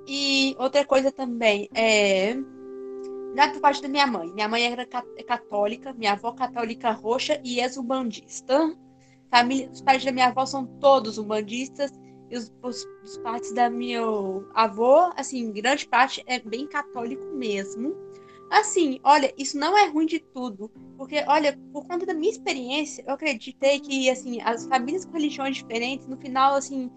E 0.06 0.54
outra 0.58 0.84
coisa 0.84 1.10
também 1.10 1.68
é 1.74 2.36
na 3.34 3.48
por 3.48 3.60
parte 3.60 3.82
da 3.82 3.88
minha 3.88 4.06
mãe. 4.06 4.32
Minha 4.32 4.48
mãe 4.48 4.64
era 4.64 4.86
católica, 4.86 5.92
minha 5.92 6.12
avó 6.12 6.32
católica 6.32 6.90
roxa 6.92 7.40
e 7.44 7.60
ex-ubandista. 7.60 8.74
Família, 9.30 9.68
os 9.70 9.82
pais 9.82 10.04
da 10.04 10.12
minha 10.12 10.28
avó 10.28 10.46
são 10.46 10.64
todos 10.78 11.18
umbandistas 11.18 11.92
e 12.30 12.36
os, 12.36 12.52
os, 12.62 12.86
os 13.04 13.18
partes 13.18 13.52
da 13.52 13.68
meu 13.68 14.48
avô, 14.54 15.12
assim, 15.16 15.52
grande 15.52 15.86
parte 15.86 16.22
é 16.26 16.38
bem 16.38 16.66
católico 16.66 17.24
mesmo. 17.34 17.94
Assim, 18.50 19.00
olha, 19.02 19.32
isso 19.36 19.58
não 19.58 19.76
é 19.76 19.86
ruim 19.88 20.06
de 20.06 20.20
tudo, 20.20 20.70
porque, 20.96 21.24
olha, 21.26 21.58
por 21.72 21.86
conta 21.86 22.06
da 22.06 22.14
minha 22.14 22.32
experiência, 22.32 23.04
eu 23.06 23.14
acreditei 23.14 23.80
que, 23.80 24.10
assim, 24.10 24.40
as 24.40 24.66
famílias 24.66 25.04
com 25.04 25.12
religiões 25.12 25.56
diferentes, 25.56 26.06
no 26.06 26.16
final, 26.16 26.54
assim, 26.54 26.90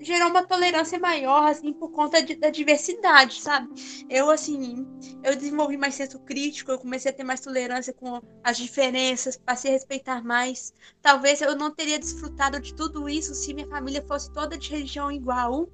gerou 0.00 0.28
uma 0.28 0.44
tolerância 0.44 0.98
maior, 0.98 1.48
assim, 1.48 1.72
por 1.72 1.90
conta 1.90 2.22
de, 2.22 2.36
da 2.36 2.50
diversidade, 2.50 3.40
sabe? 3.40 3.68
Eu, 4.08 4.30
assim, 4.30 4.86
eu 5.22 5.34
desenvolvi 5.34 5.76
mais 5.76 5.94
senso 5.94 6.18
crítico, 6.20 6.70
eu 6.70 6.78
comecei 6.78 7.10
a 7.10 7.14
ter 7.14 7.24
mais 7.24 7.40
tolerância 7.40 7.92
com 7.92 8.20
as 8.44 8.56
diferenças, 8.56 9.36
passei 9.36 9.72
a 9.72 9.74
respeitar 9.74 10.22
mais. 10.24 10.72
Talvez 11.02 11.40
eu 11.40 11.56
não 11.56 11.70
teria 11.70 11.98
desfrutado 11.98 12.60
de 12.60 12.74
tudo 12.74 13.08
isso 13.08 13.34
se 13.34 13.52
minha 13.52 13.68
família 13.68 14.04
fosse 14.06 14.32
toda 14.32 14.56
de 14.56 14.70
religião 14.70 15.10
igual. 15.10 15.68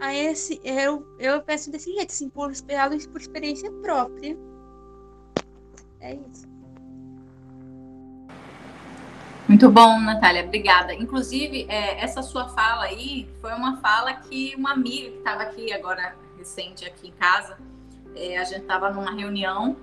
Aí, 0.00 0.18
esse, 0.26 0.60
eu, 0.62 1.04
eu 1.18 1.42
penso 1.42 1.70
desse 1.70 1.92
jeito, 1.92 2.10
assim, 2.10 2.28
por, 2.28 2.52
por 3.10 3.20
experiência 3.20 3.72
própria. 3.82 4.36
É 6.00 6.14
isso. 6.14 6.46
Muito 9.48 9.70
bom, 9.70 9.98
Natália, 9.98 10.44
obrigada. 10.44 10.92
Inclusive, 10.92 11.66
é, 11.70 12.04
essa 12.04 12.22
sua 12.22 12.48
fala 12.50 12.84
aí 12.84 13.26
foi 13.40 13.52
uma 13.54 13.78
fala 13.78 14.12
que 14.12 14.54
uma 14.54 14.72
amiga 14.72 15.10
que 15.10 15.16
estava 15.16 15.42
aqui 15.42 15.72
agora, 15.72 16.14
recente, 16.36 16.84
aqui 16.84 17.08
em 17.08 17.12
casa, 17.12 17.56
é, 18.14 18.36
a 18.36 18.44
gente 18.44 18.60
estava 18.60 18.90
numa 18.90 19.10
reunião 19.10 19.74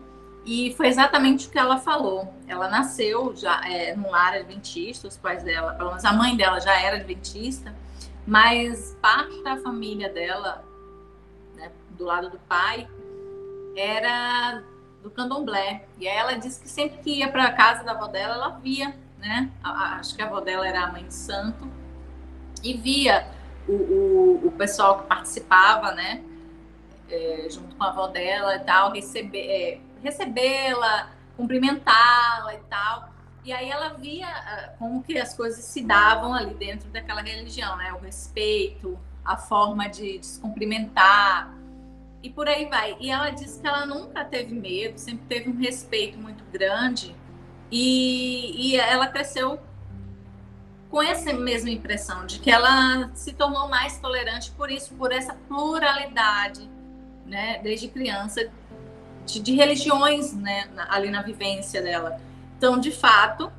e 0.45 0.71
foi 0.77 0.87
exatamente 0.87 1.47
o 1.47 1.49
que 1.49 1.57
ela 1.57 1.77
falou. 1.77 2.31
Ela 2.47 2.69
nasceu 2.69 3.35
já 3.35 3.59
é, 3.67 3.95
num 3.95 4.11
lar 4.11 4.35
adventista, 4.35 5.07
os 5.07 5.17
pais 5.17 5.41
dela, 5.41 5.73
pelo 5.73 5.89
menos 5.89 6.05
a 6.05 6.13
mãe 6.13 6.37
dela 6.37 6.59
já 6.59 6.79
era 6.79 6.97
adventista, 6.97 7.75
mas 8.27 8.95
parte 9.01 9.41
da 9.43 9.57
família 9.57 10.09
dela, 10.09 10.63
né, 11.55 11.71
do 11.89 12.05
lado 12.05 12.29
do 12.29 12.37
pai, 12.39 12.87
era 13.75 14.63
do 15.05 15.11
candomblé. 15.11 15.85
E 15.99 16.07
ela 16.07 16.33
disse 16.33 16.59
que 16.59 16.67
sempre 16.67 16.97
que 16.97 17.19
ia 17.19 17.31
para 17.31 17.45
a 17.45 17.53
casa 17.53 17.83
da 17.83 17.91
avó 17.91 18.07
dela, 18.07 18.33
ela 18.33 18.49
via, 18.49 18.95
né? 19.19 19.51
Acho 19.63 20.15
que 20.15 20.21
a 20.21 20.25
avó 20.25 20.41
dela 20.41 20.67
era 20.67 20.83
a 20.83 20.91
mãe 20.91 21.05
de 21.05 21.13
santo, 21.13 21.69
e 22.63 22.73
via 22.73 23.27
o, 23.67 23.73
o, 23.73 24.47
o 24.47 24.51
pessoal 24.53 24.99
que 24.99 25.07
participava, 25.07 25.91
né? 25.93 26.23
É, 27.07 27.47
junto 27.51 27.75
com 27.75 27.83
a 27.83 27.89
avó 27.89 28.07
dela 28.07 28.55
e 28.55 28.59
tal, 28.61 28.91
receber, 28.91 29.45
é, 29.47 29.79
recebê-la, 30.01 31.11
cumprimentá-la 31.37 32.55
e 32.55 32.59
tal. 32.67 33.13
E 33.43 33.53
aí 33.53 33.69
ela 33.69 33.89
via 33.89 34.27
ah, 34.27 34.69
como 34.79 35.03
que 35.03 35.19
as 35.19 35.35
coisas 35.35 35.63
se 35.63 35.83
davam 35.83 36.33
ali 36.33 36.55
dentro 36.55 36.89
daquela 36.89 37.21
religião, 37.21 37.77
né? 37.77 37.93
O 37.93 37.99
respeito, 37.99 38.97
a 39.23 39.37
forma 39.37 39.87
de, 39.87 40.17
de 40.17 40.25
se 40.25 40.39
cumprimentar 40.39 41.53
e 42.25 42.29
por 42.31 42.49
aí 42.49 42.65
vai. 42.65 42.97
E 42.99 43.11
ela 43.11 43.29
disse 43.29 43.61
que 43.61 43.67
ela 43.67 43.85
nunca 43.85 44.25
teve 44.25 44.55
medo, 44.55 44.97
sempre 44.97 45.25
teve 45.27 45.47
um 45.47 45.57
respeito 45.57 46.17
muito 46.17 46.43
grande 46.51 47.15
e, 47.71 48.71
e 48.71 48.75
ela 48.77 49.07
cresceu 49.07 49.59
com 50.89 51.03
essa 51.03 51.31
mesma 51.33 51.69
impressão 51.69 52.25
de 52.25 52.39
que 52.39 52.49
ela 52.49 53.11
se 53.13 53.33
tornou 53.33 53.67
mais 53.69 53.99
tolerante 53.99 54.49
por 54.51 54.71
isso, 54.71 54.95
por 54.95 55.11
essa 55.11 55.35
pluralidade, 55.47 56.67
né, 57.27 57.59
desde 57.61 57.89
criança, 57.89 58.49
de, 59.23 59.39
de 59.39 59.53
religiões, 59.53 60.33
né, 60.33 60.67
ali 60.89 61.11
na 61.11 61.21
vivência 61.21 61.79
dela. 61.79 62.19
Então, 62.57 62.79
de 62.79 62.91
fato, 62.91 63.51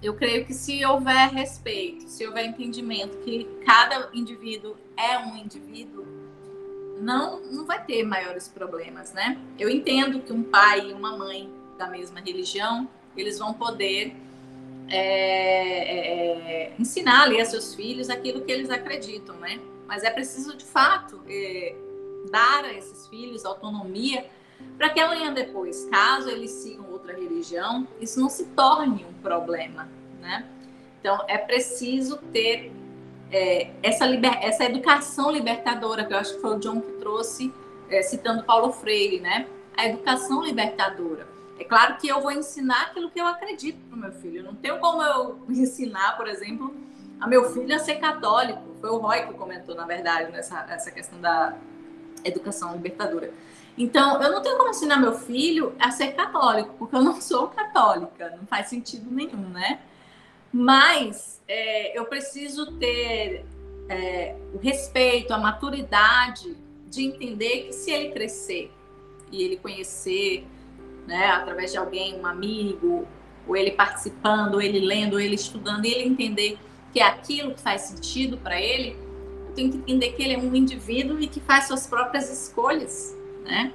eu 0.00 0.14
creio 0.14 0.44
que 0.44 0.54
se 0.54 0.84
houver 0.84 1.30
respeito, 1.30 2.08
se 2.08 2.24
houver 2.24 2.44
entendimento 2.44 3.18
que 3.18 3.44
cada 3.64 4.08
indivíduo 4.12 4.76
é 4.96 5.18
um 5.18 5.36
indivíduo, 5.36 6.15
não, 7.00 7.40
não 7.40 7.64
vai 7.64 7.84
ter 7.84 8.02
maiores 8.02 8.48
problemas, 8.48 9.12
né? 9.12 9.38
Eu 9.58 9.68
entendo 9.68 10.20
que 10.20 10.32
um 10.32 10.42
pai 10.42 10.90
e 10.90 10.92
uma 10.92 11.16
mãe 11.16 11.50
da 11.76 11.86
mesma 11.86 12.20
religião, 12.20 12.88
eles 13.16 13.38
vão 13.38 13.52
poder 13.52 14.14
é, 14.88 16.68
é, 16.68 16.72
ensinar 16.78 17.24
ali 17.24 17.40
a 17.40 17.44
seus 17.44 17.74
filhos 17.74 18.08
aquilo 18.08 18.42
que 18.42 18.52
eles 18.52 18.70
acreditam, 18.70 19.36
né? 19.36 19.60
Mas 19.86 20.02
é 20.02 20.10
preciso, 20.10 20.56
de 20.56 20.64
fato, 20.64 21.20
é, 21.28 21.74
dar 22.30 22.64
a 22.64 22.72
esses 22.72 23.06
filhos 23.08 23.44
autonomia 23.44 24.26
para 24.76 24.90
que 24.90 25.00
amanhã 25.00 25.32
depois, 25.32 25.84
caso 25.90 26.30
eles 26.30 26.50
sigam 26.50 26.90
outra 26.90 27.14
religião, 27.14 27.86
isso 28.00 28.18
não 28.18 28.28
se 28.28 28.46
torne 28.46 29.04
um 29.04 29.12
problema, 29.22 29.88
né? 30.20 30.46
Então, 31.00 31.24
é 31.28 31.38
preciso 31.38 32.16
ter 32.32 32.72
é, 33.36 33.70
essa, 33.82 34.06
liber, 34.06 34.38
essa 34.42 34.64
educação 34.64 35.30
libertadora, 35.30 36.06
que 36.06 36.14
eu 36.14 36.18
acho 36.18 36.34
que 36.34 36.40
foi 36.40 36.56
o 36.56 36.58
John 36.58 36.80
que 36.80 36.92
trouxe, 36.92 37.52
é, 37.90 38.02
citando 38.02 38.42
Paulo 38.44 38.72
Freire, 38.72 39.20
né? 39.20 39.46
A 39.76 39.86
educação 39.86 40.42
libertadora. 40.42 41.28
É 41.58 41.64
claro 41.64 41.96
que 41.98 42.08
eu 42.08 42.20
vou 42.22 42.32
ensinar 42.32 42.86
aquilo 42.86 43.10
que 43.10 43.20
eu 43.20 43.26
acredito 43.26 43.78
para 43.88 43.96
o 43.96 44.00
meu 44.00 44.12
filho. 44.12 44.42
Não 44.42 44.54
tenho 44.54 44.78
como 44.78 45.02
eu 45.02 45.38
ensinar, 45.50 46.16
por 46.16 46.26
exemplo, 46.26 46.74
a 47.20 47.26
meu 47.26 47.52
filho 47.52 47.74
a 47.74 47.78
ser 47.78 47.96
católico. 47.96 48.62
Foi 48.80 48.88
o 48.88 48.96
Roy 48.96 49.26
que 49.26 49.34
comentou, 49.34 49.74
na 49.74 49.84
verdade, 49.84 50.32
nessa, 50.32 50.62
nessa 50.64 50.90
questão 50.90 51.20
da 51.20 51.54
educação 52.24 52.72
libertadora. 52.72 53.30
Então, 53.76 54.22
eu 54.22 54.32
não 54.32 54.40
tenho 54.40 54.56
como 54.56 54.70
ensinar 54.70 54.96
meu 54.96 55.12
filho 55.12 55.74
a 55.78 55.90
ser 55.90 56.12
católico, 56.12 56.74
porque 56.78 56.96
eu 56.96 57.02
não 57.02 57.20
sou 57.20 57.48
católica, 57.48 58.34
não 58.34 58.46
faz 58.46 58.68
sentido 58.68 59.10
nenhum, 59.10 59.50
né? 59.50 59.80
Mas 60.52 61.42
é, 61.48 61.98
eu 61.98 62.04
preciso 62.06 62.72
ter 62.72 63.44
é, 63.88 64.36
o 64.54 64.58
respeito, 64.58 65.32
a 65.32 65.38
maturidade 65.38 66.56
de 66.88 67.04
entender 67.04 67.66
que 67.66 67.72
se 67.72 67.90
ele 67.90 68.12
crescer 68.12 68.72
e 69.30 69.42
ele 69.42 69.56
conhecer, 69.56 70.46
né, 71.06 71.28
através 71.28 71.72
de 71.72 71.78
alguém, 71.78 72.18
um 72.18 72.26
amigo, 72.26 73.06
ou 73.46 73.56
ele 73.56 73.72
participando, 73.72 74.54
ou 74.54 74.62
ele 74.62 74.80
lendo, 74.80 75.14
ou 75.14 75.20
ele 75.20 75.34
estudando, 75.34 75.84
e 75.84 75.92
ele 75.92 76.08
entender 76.08 76.58
que 76.92 77.00
é 77.00 77.04
aquilo 77.04 77.54
que 77.54 77.60
faz 77.60 77.82
sentido 77.82 78.38
para 78.38 78.60
ele, 78.60 78.96
eu 79.48 79.54
tenho 79.54 79.70
que 79.70 79.78
entender 79.78 80.12
que 80.12 80.22
ele 80.22 80.34
é 80.34 80.38
um 80.38 80.54
indivíduo 80.54 81.20
e 81.20 81.28
que 81.28 81.40
faz 81.40 81.66
suas 81.66 81.86
próprias 81.86 82.30
escolhas, 82.30 83.16
né? 83.44 83.72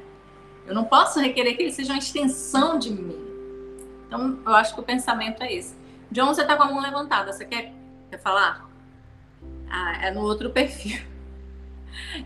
Eu 0.65 0.75
não 0.75 0.85
posso 0.85 1.19
requerer 1.19 1.55
que 1.55 1.63
ele 1.63 1.71
seja 1.71 1.93
uma 1.93 1.99
extensão 1.99 2.77
de 2.77 2.91
mim. 2.91 3.19
Então, 4.07 4.39
eu 4.45 4.53
acho 4.53 4.73
que 4.73 4.79
o 4.79 4.83
pensamento 4.83 5.41
é 5.41 5.53
esse. 5.53 5.75
John, 6.11 6.27
você 6.27 6.41
está 6.41 6.57
com 6.57 6.63
a 6.63 6.65
mão 6.65 6.81
levantada. 6.81 7.31
Você 7.31 7.45
quer, 7.45 7.73
quer 8.09 8.19
falar? 8.19 8.69
Ah, 9.69 10.07
é 10.07 10.11
no 10.11 10.21
outro 10.21 10.49
perfil. 10.49 10.99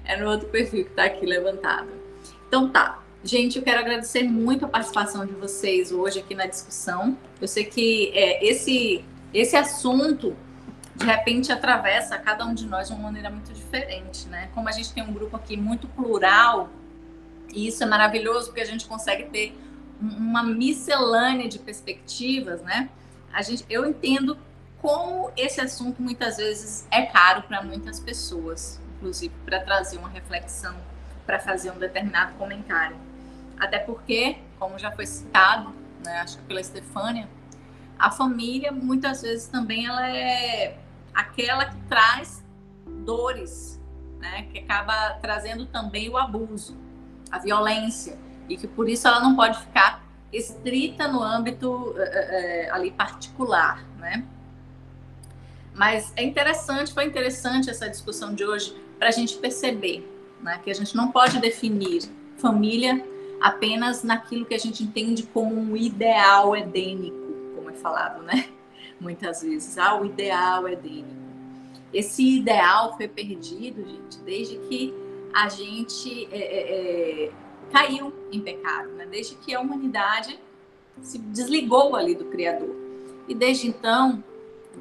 É 0.06 0.16
no 0.16 0.30
outro 0.30 0.48
perfil 0.50 0.84
que 0.84 0.92
está 0.92 1.06
aqui 1.06 1.26
levantado. 1.26 1.90
Então 2.48 2.70
tá. 2.70 3.00
Gente, 3.24 3.58
eu 3.58 3.64
quero 3.64 3.80
agradecer 3.80 4.22
muito 4.22 4.64
a 4.64 4.68
participação 4.68 5.26
de 5.26 5.34
vocês 5.34 5.92
hoje 5.92 6.20
aqui 6.20 6.36
na 6.36 6.46
discussão. 6.46 7.18
Eu 7.42 7.48
sei 7.48 7.66
que 7.66 8.12
é, 8.14 8.46
esse, 8.46 9.04
esse 9.34 9.56
assunto, 9.58 10.36
de 10.96 11.04
repente, 11.04 11.52
atravessa 11.52 12.16
cada 12.20 12.46
um 12.46 12.54
de 12.54 12.68
nós 12.68 12.88
de 12.88 12.94
uma 12.94 13.02
maneira 13.02 13.32
muito 13.32 13.52
diferente, 13.52 14.28
né? 14.28 14.50
Como 14.54 14.70
a 14.70 14.72
gente 14.72 14.94
tem 14.94 15.04
um 15.04 15.12
grupo 15.12 15.36
aqui 15.36 15.58
muito 15.58 15.88
plural, 15.88 16.70
e 17.52 17.68
isso 17.68 17.84
é 17.84 17.88
maravilhoso 17.88 18.48
porque 18.48 18.62
a 18.62 18.66
gente 18.66 18.86
consegue 18.86 19.24
ter 19.26 19.58
uma 20.00 20.44
miscelânea 20.44 21.48
de 21.48 21.58
perspectivas, 21.58 22.62
né? 22.62 22.90
A 23.36 23.42
gente, 23.42 23.66
eu 23.70 23.86
entendo 23.86 24.38
como 24.82 25.30
esse 25.36 25.60
assunto 25.60 26.02
muitas 26.02 26.38
vezes 26.38 26.88
é 26.90 27.02
caro 27.02 27.44
para 27.44 27.62
muitas 27.62 28.00
pessoas, 28.00 28.80
inclusive 28.96 29.34
para 29.46 29.60
trazer 29.60 29.98
uma 29.98 30.08
reflexão, 30.08 30.74
para 31.26 31.38
fazer 31.38 31.70
um 31.72 31.78
determinado 31.78 32.34
comentário. 32.36 32.96
Até 33.60 33.78
porque, 33.78 34.38
como 34.58 34.80
já 34.80 34.90
foi 34.90 35.06
citado, 35.06 35.76
né, 36.02 36.22
acho 36.22 36.38
que 36.38 36.46
pela 36.46 36.62
Estefânia, 36.62 37.28
a 38.00 38.10
família 38.10 38.72
muitas 38.72 39.22
vezes 39.22 39.50
também 39.50 39.86
ela 39.86 40.08
é 40.08 40.80
aquela 41.14 41.66
que 41.66 41.78
traz 41.90 42.42
dores, 43.04 43.82
né, 44.18 44.44
que 44.44 44.60
acaba 44.60 45.18
trazendo 45.22 45.66
também 45.66 46.08
o 46.08 46.18
abuso 46.18 46.78
a 47.30 47.38
violência, 47.38 48.18
e 48.48 48.56
que 48.56 48.66
por 48.66 48.88
isso 48.88 49.06
ela 49.10 49.20
não 49.20 49.36
pode 49.36 49.60
ficar 49.60 50.05
estrita 50.32 51.08
no 51.08 51.22
âmbito 51.22 51.94
é, 51.98 52.70
ali 52.72 52.92
particular, 52.92 53.84
né? 53.98 54.26
Mas 55.74 56.14
é 56.16 56.24
interessante, 56.24 56.94
foi 56.94 57.06
interessante 57.06 57.70
essa 57.70 57.90
discussão 57.90 58.34
de 58.34 58.46
hoje 58.46 58.76
para 58.98 59.10
a 59.10 59.12
gente 59.12 59.38
perceber 59.38 60.10
né, 60.42 60.60
que 60.64 60.72
a 60.72 60.74
gente 60.74 60.96
não 60.96 61.12
pode 61.12 61.40
definir 61.40 62.04
família 62.38 63.06
apenas 63.42 64.04
naquilo 64.04 64.46
que 64.46 64.54
a 64.54 64.58
gente 64.58 64.84
entende 64.84 65.24
como 65.24 65.54
um 65.54 65.76
ideal 65.76 66.56
edênico, 66.56 67.18
como 67.56 67.70
é 67.70 67.74
falado, 67.74 68.24
né? 68.24 68.50
Muitas 69.00 69.42
vezes, 69.42 69.78
ah, 69.78 70.00
o 70.00 70.06
ideal 70.06 70.68
edênico. 70.70 71.26
Esse 71.94 72.38
ideal 72.38 72.96
foi 72.96 73.08
perdido, 73.08 73.86
gente, 73.86 74.18
desde 74.26 74.58
que 74.60 74.94
a 75.34 75.50
gente 75.50 76.28
é, 76.32 77.32
caiu 77.72 78.14
em 78.32 78.40
pecado, 78.40 78.90
né? 78.94 79.06
desde 79.06 79.36
que 79.36 79.54
a 79.54 79.60
humanidade 79.60 80.40
se 81.02 81.18
desligou 81.18 81.96
ali 81.96 82.16
do 82.16 82.26
Criador. 82.26 82.76
E 83.28 83.34
desde 83.34 83.68
então, 83.68 84.24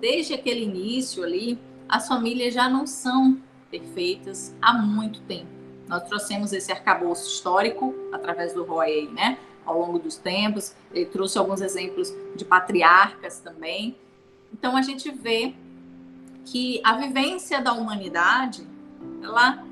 desde 0.01 0.35
aquele 0.35 0.63
início 0.63 1.23
ali, 1.23 1.59
as 1.89 2.07
famílias 2.09 2.55
já 2.55 2.69
não 2.69 2.87
são 2.87 3.41
perfeitas 3.71 4.55
há 4.61 4.73
muito 4.75 5.21
tempo. 5.23 5.49
Nós 5.89 6.03
trouxemos 6.05 6.53
esse 6.53 6.73
arcabouço 6.73 7.29
histórico 7.29 7.95
através 8.13 8.55
do 8.55 8.65
Roy, 8.65 9.09
né? 9.13 9.39
Ao 9.67 9.79
longo 9.79 9.99
dos 9.99 10.17
tempos, 10.17 10.75
ele 10.93 11.07
trouxe 11.07 11.39
alguns 11.39 11.61
exemplos 11.61 12.13
de 12.37 12.45
patriarcas 12.45 13.41
também. 13.41 13.97
Então 14.53 14.77
a 14.77 14.83
gente 14.83 15.11
vê 15.11 15.55
que 16.45 16.81
a 16.85 16.95
vivência 16.95 17.61
da 17.61 17.73
humanidade, 17.73 18.67
ela 19.23 19.65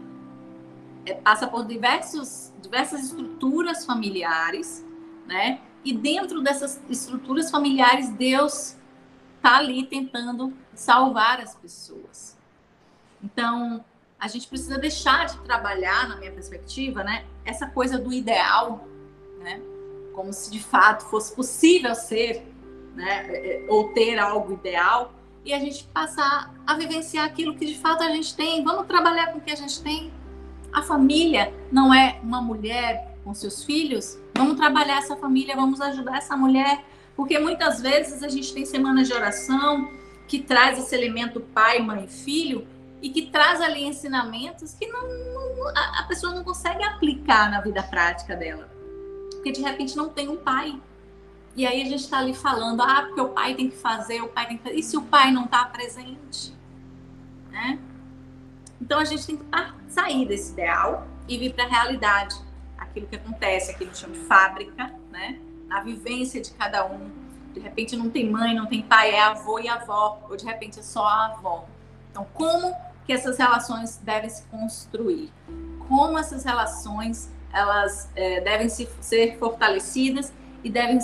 é, 1.04 1.14
passa 1.14 1.46
por 1.46 1.64
diversos, 1.64 2.52
diversas 2.60 3.04
estruturas 3.04 3.84
familiares, 3.84 4.84
né? 5.26 5.60
E 5.84 5.92
dentro 5.92 6.42
dessas 6.42 6.80
estruturas 6.88 7.50
familiares, 7.50 8.08
Deus 8.10 8.76
está 9.36 9.56
ali 9.56 9.84
tentando 9.84 10.52
salvar 10.74 11.40
as 11.40 11.54
pessoas. 11.56 12.38
Então, 13.22 13.84
a 14.18 14.28
gente 14.28 14.46
precisa 14.46 14.78
deixar 14.78 15.26
de 15.26 15.38
trabalhar, 15.38 16.08
na 16.08 16.16
minha 16.16 16.30
perspectiva, 16.30 17.02
né? 17.02 17.24
Essa 17.44 17.66
coisa 17.66 17.98
do 17.98 18.12
ideal, 18.12 18.86
né? 19.40 19.60
Como 20.14 20.32
se 20.32 20.50
de 20.50 20.62
fato 20.62 21.04
fosse 21.06 21.34
possível 21.34 21.94
ser, 21.94 22.46
né? 22.94 23.26
É, 23.28 23.64
é, 23.64 23.66
ou 23.68 23.92
ter 23.92 24.18
algo 24.18 24.52
ideal, 24.52 25.12
e 25.44 25.52
a 25.52 25.58
gente 25.58 25.82
passar 25.84 26.54
a 26.64 26.76
vivenciar 26.76 27.26
aquilo 27.26 27.56
que 27.56 27.66
de 27.66 27.76
fato 27.76 28.04
a 28.04 28.10
gente 28.10 28.36
tem. 28.36 28.62
Vamos 28.62 28.86
trabalhar 28.86 29.32
com 29.32 29.38
o 29.38 29.40
que 29.40 29.50
a 29.50 29.56
gente 29.56 29.82
tem 29.82 30.12
a 30.72 30.82
família 30.82 31.52
não 31.70 31.92
é 31.92 32.18
uma 32.22 32.40
mulher 32.40 33.16
com 33.22 33.34
seus 33.34 33.62
filhos? 33.62 34.18
Vamos 34.34 34.56
trabalhar 34.56 34.98
essa 34.98 35.16
família, 35.16 35.54
vamos 35.54 35.80
ajudar 35.80 36.16
essa 36.16 36.36
mulher, 36.36 36.84
porque 37.14 37.38
muitas 37.38 37.80
vezes 37.80 38.22
a 38.22 38.28
gente 38.28 38.52
tem 38.54 38.64
semanas 38.64 39.06
de 39.06 39.14
oração 39.14 39.90
que 40.26 40.40
traz 40.40 40.78
esse 40.78 40.94
elemento 40.94 41.40
pai, 41.40 41.80
mãe, 41.80 42.06
filho 42.06 42.66
e 43.02 43.10
que 43.10 43.26
traz 43.26 43.60
ali 43.60 43.84
ensinamentos 43.84 44.74
que 44.74 44.86
não, 44.86 45.02
não, 45.02 45.68
a 45.68 46.04
pessoa 46.04 46.32
não 46.32 46.42
consegue 46.42 46.82
aplicar 46.84 47.50
na 47.50 47.60
vida 47.60 47.82
prática 47.82 48.34
dela, 48.34 48.70
porque 49.32 49.52
de 49.52 49.60
repente 49.60 49.96
não 49.96 50.08
tem 50.08 50.28
um 50.28 50.36
pai. 50.36 50.80
E 51.54 51.66
aí 51.66 51.82
a 51.82 51.84
gente 51.84 52.04
está 52.04 52.18
ali 52.18 52.32
falando, 52.32 52.80
ah, 52.80 53.02
porque 53.02 53.20
o 53.20 53.28
pai 53.28 53.54
tem 53.54 53.68
que 53.68 53.76
fazer, 53.76 54.22
o 54.22 54.28
pai 54.28 54.46
tem 54.46 54.56
que 54.56 54.62
fazer. 54.62 54.76
E 54.76 54.82
se 54.82 54.96
o 54.96 55.02
pai 55.02 55.30
não 55.30 55.44
está 55.44 55.66
presente? 55.66 56.54
Né? 57.50 57.78
Então 58.82 58.98
a 58.98 59.04
gente 59.04 59.24
tem 59.24 59.36
que 59.36 59.44
sair 59.86 60.26
desse 60.26 60.52
ideal 60.52 61.06
e 61.28 61.38
vir 61.38 61.54
para 61.54 61.64
a 61.64 61.68
realidade, 61.68 62.34
aquilo 62.76 63.06
que 63.06 63.14
acontece 63.14 63.70
aqui 63.70 63.84
no 63.84 63.94
chão 63.94 64.10
de 64.10 64.18
fábrica, 64.18 64.92
né? 65.08 65.38
Na 65.68 65.80
vivência 65.80 66.42
de 66.42 66.50
cada 66.50 66.84
um. 66.84 67.08
De 67.54 67.60
repente 67.60 67.94
não 67.94 68.10
tem 68.10 68.28
mãe, 68.28 68.56
não 68.56 68.66
tem 68.66 68.82
pai, 68.82 69.12
é 69.12 69.22
avô 69.22 69.60
e 69.60 69.68
avó, 69.68 70.20
ou 70.28 70.36
de 70.36 70.44
repente 70.44 70.80
é 70.80 70.82
só 70.82 71.06
a 71.06 71.26
avó. 71.26 71.64
Então, 72.10 72.26
como 72.34 72.74
que 73.06 73.12
essas 73.12 73.38
relações 73.38 73.98
devem 73.98 74.28
se 74.28 74.42
construir? 74.46 75.32
Como 75.88 76.18
essas 76.18 76.44
relações 76.44 77.30
elas 77.52 78.10
é, 78.16 78.40
devem 78.40 78.68
se, 78.68 78.88
ser 79.00 79.38
fortalecidas 79.38 80.32
e 80.64 80.70
devem 80.70 80.98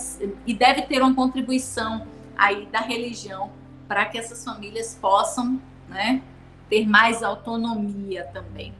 e 0.44 0.52
deve 0.52 0.82
ter 0.82 1.00
uma 1.00 1.14
contribuição 1.14 2.08
aí 2.36 2.66
da 2.66 2.80
religião 2.80 3.52
para 3.86 4.04
que 4.06 4.18
essas 4.18 4.44
famílias 4.44 4.98
possam 5.00 5.60
né, 5.88 6.22
ter 6.68 6.86
mais 6.86 7.22
autonomia 7.22 8.24
também. 8.32 8.74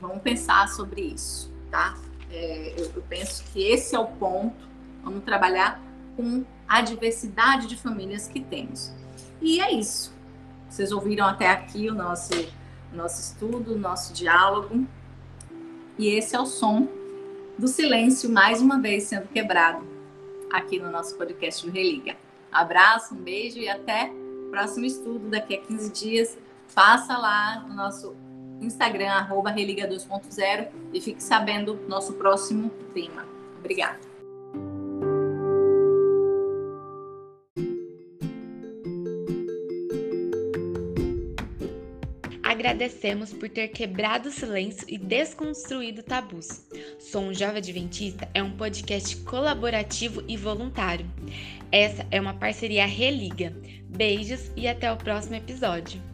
Vamos 0.00 0.22
pensar 0.22 0.68
sobre 0.68 1.02
isso, 1.02 1.52
tá? 1.70 1.96
É, 2.30 2.74
eu, 2.76 2.90
eu 2.96 3.02
penso 3.08 3.44
que 3.52 3.62
esse 3.62 3.94
é 3.94 3.98
o 3.98 4.06
ponto. 4.06 4.66
Vamos 5.02 5.24
trabalhar 5.24 5.80
com 6.16 6.44
a 6.68 6.80
diversidade 6.80 7.66
de 7.66 7.76
famílias 7.76 8.28
que 8.28 8.40
temos. 8.40 8.92
E 9.40 9.60
é 9.60 9.72
isso. 9.72 10.14
Vocês 10.68 10.92
ouviram 10.92 11.26
até 11.26 11.48
aqui 11.48 11.88
o 11.88 11.94
nosso, 11.94 12.32
nosso 12.92 13.20
estudo, 13.20 13.74
o 13.74 13.78
nosso 13.78 14.12
diálogo. 14.12 14.86
E 15.98 16.08
esse 16.08 16.36
é 16.36 16.40
o 16.40 16.46
som 16.46 16.88
do 17.58 17.66
silêncio, 17.68 18.28
mais 18.28 18.60
uma 18.60 18.80
vez 18.80 19.04
sendo 19.04 19.28
quebrado 19.28 19.86
aqui 20.52 20.78
no 20.78 20.90
nosso 20.90 21.16
podcast 21.16 21.64
do 21.64 21.72
Religa. 21.72 22.16
Abraço, 22.52 23.14
um 23.14 23.18
beijo 23.18 23.58
e 23.58 23.68
até 23.68 24.10
o 24.46 24.50
próximo 24.50 24.84
estudo 24.84 25.28
daqui 25.28 25.54
a 25.54 25.60
15 25.60 25.92
dias. 25.92 26.38
Passa 26.76 27.16
lá 27.16 27.64
no 27.66 27.74
nosso 27.74 28.14
Instagram, 28.60 29.08
arroba 29.08 29.50
Religa 29.50 29.88
2.0 29.88 30.68
e 30.92 31.00
fique 31.00 31.22
sabendo 31.22 31.72
do 31.72 31.88
nosso 31.88 32.12
próximo 32.12 32.68
tema. 32.92 33.26
Obrigada. 33.60 33.98
Agradecemos 42.42 43.32
por 43.32 43.48
ter 43.48 43.68
quebrado 43.68 44.28
o 44.28 44.32
silêncio 44.32 44.84
e 44.86 44.98
desconstruído 44.98 46.02
tabus. 46.02 46.68
Sou 46.98 47.22
um 47.22 47.32
Jovem 47.32 47.56
Adventista 47.56 48.28
é 48.34 48.42
um 48.42 48.54
podcast 48.54 49.16
colaborativo 49.22 50.22
e 50.28 50.36
voluntário. 50.36 51.06
Essa 51.72 52.06
é 52.10 52.20
uma 52.20 52.34
parceria 52.34 52.84
Religa. 52.84 53.56
Beijos 53.88 54.50
e 54.54 54.68
até 54.68 54.92
o 54.92 54.96
próximo 54.98 55.36
episódio. 55.36 56.05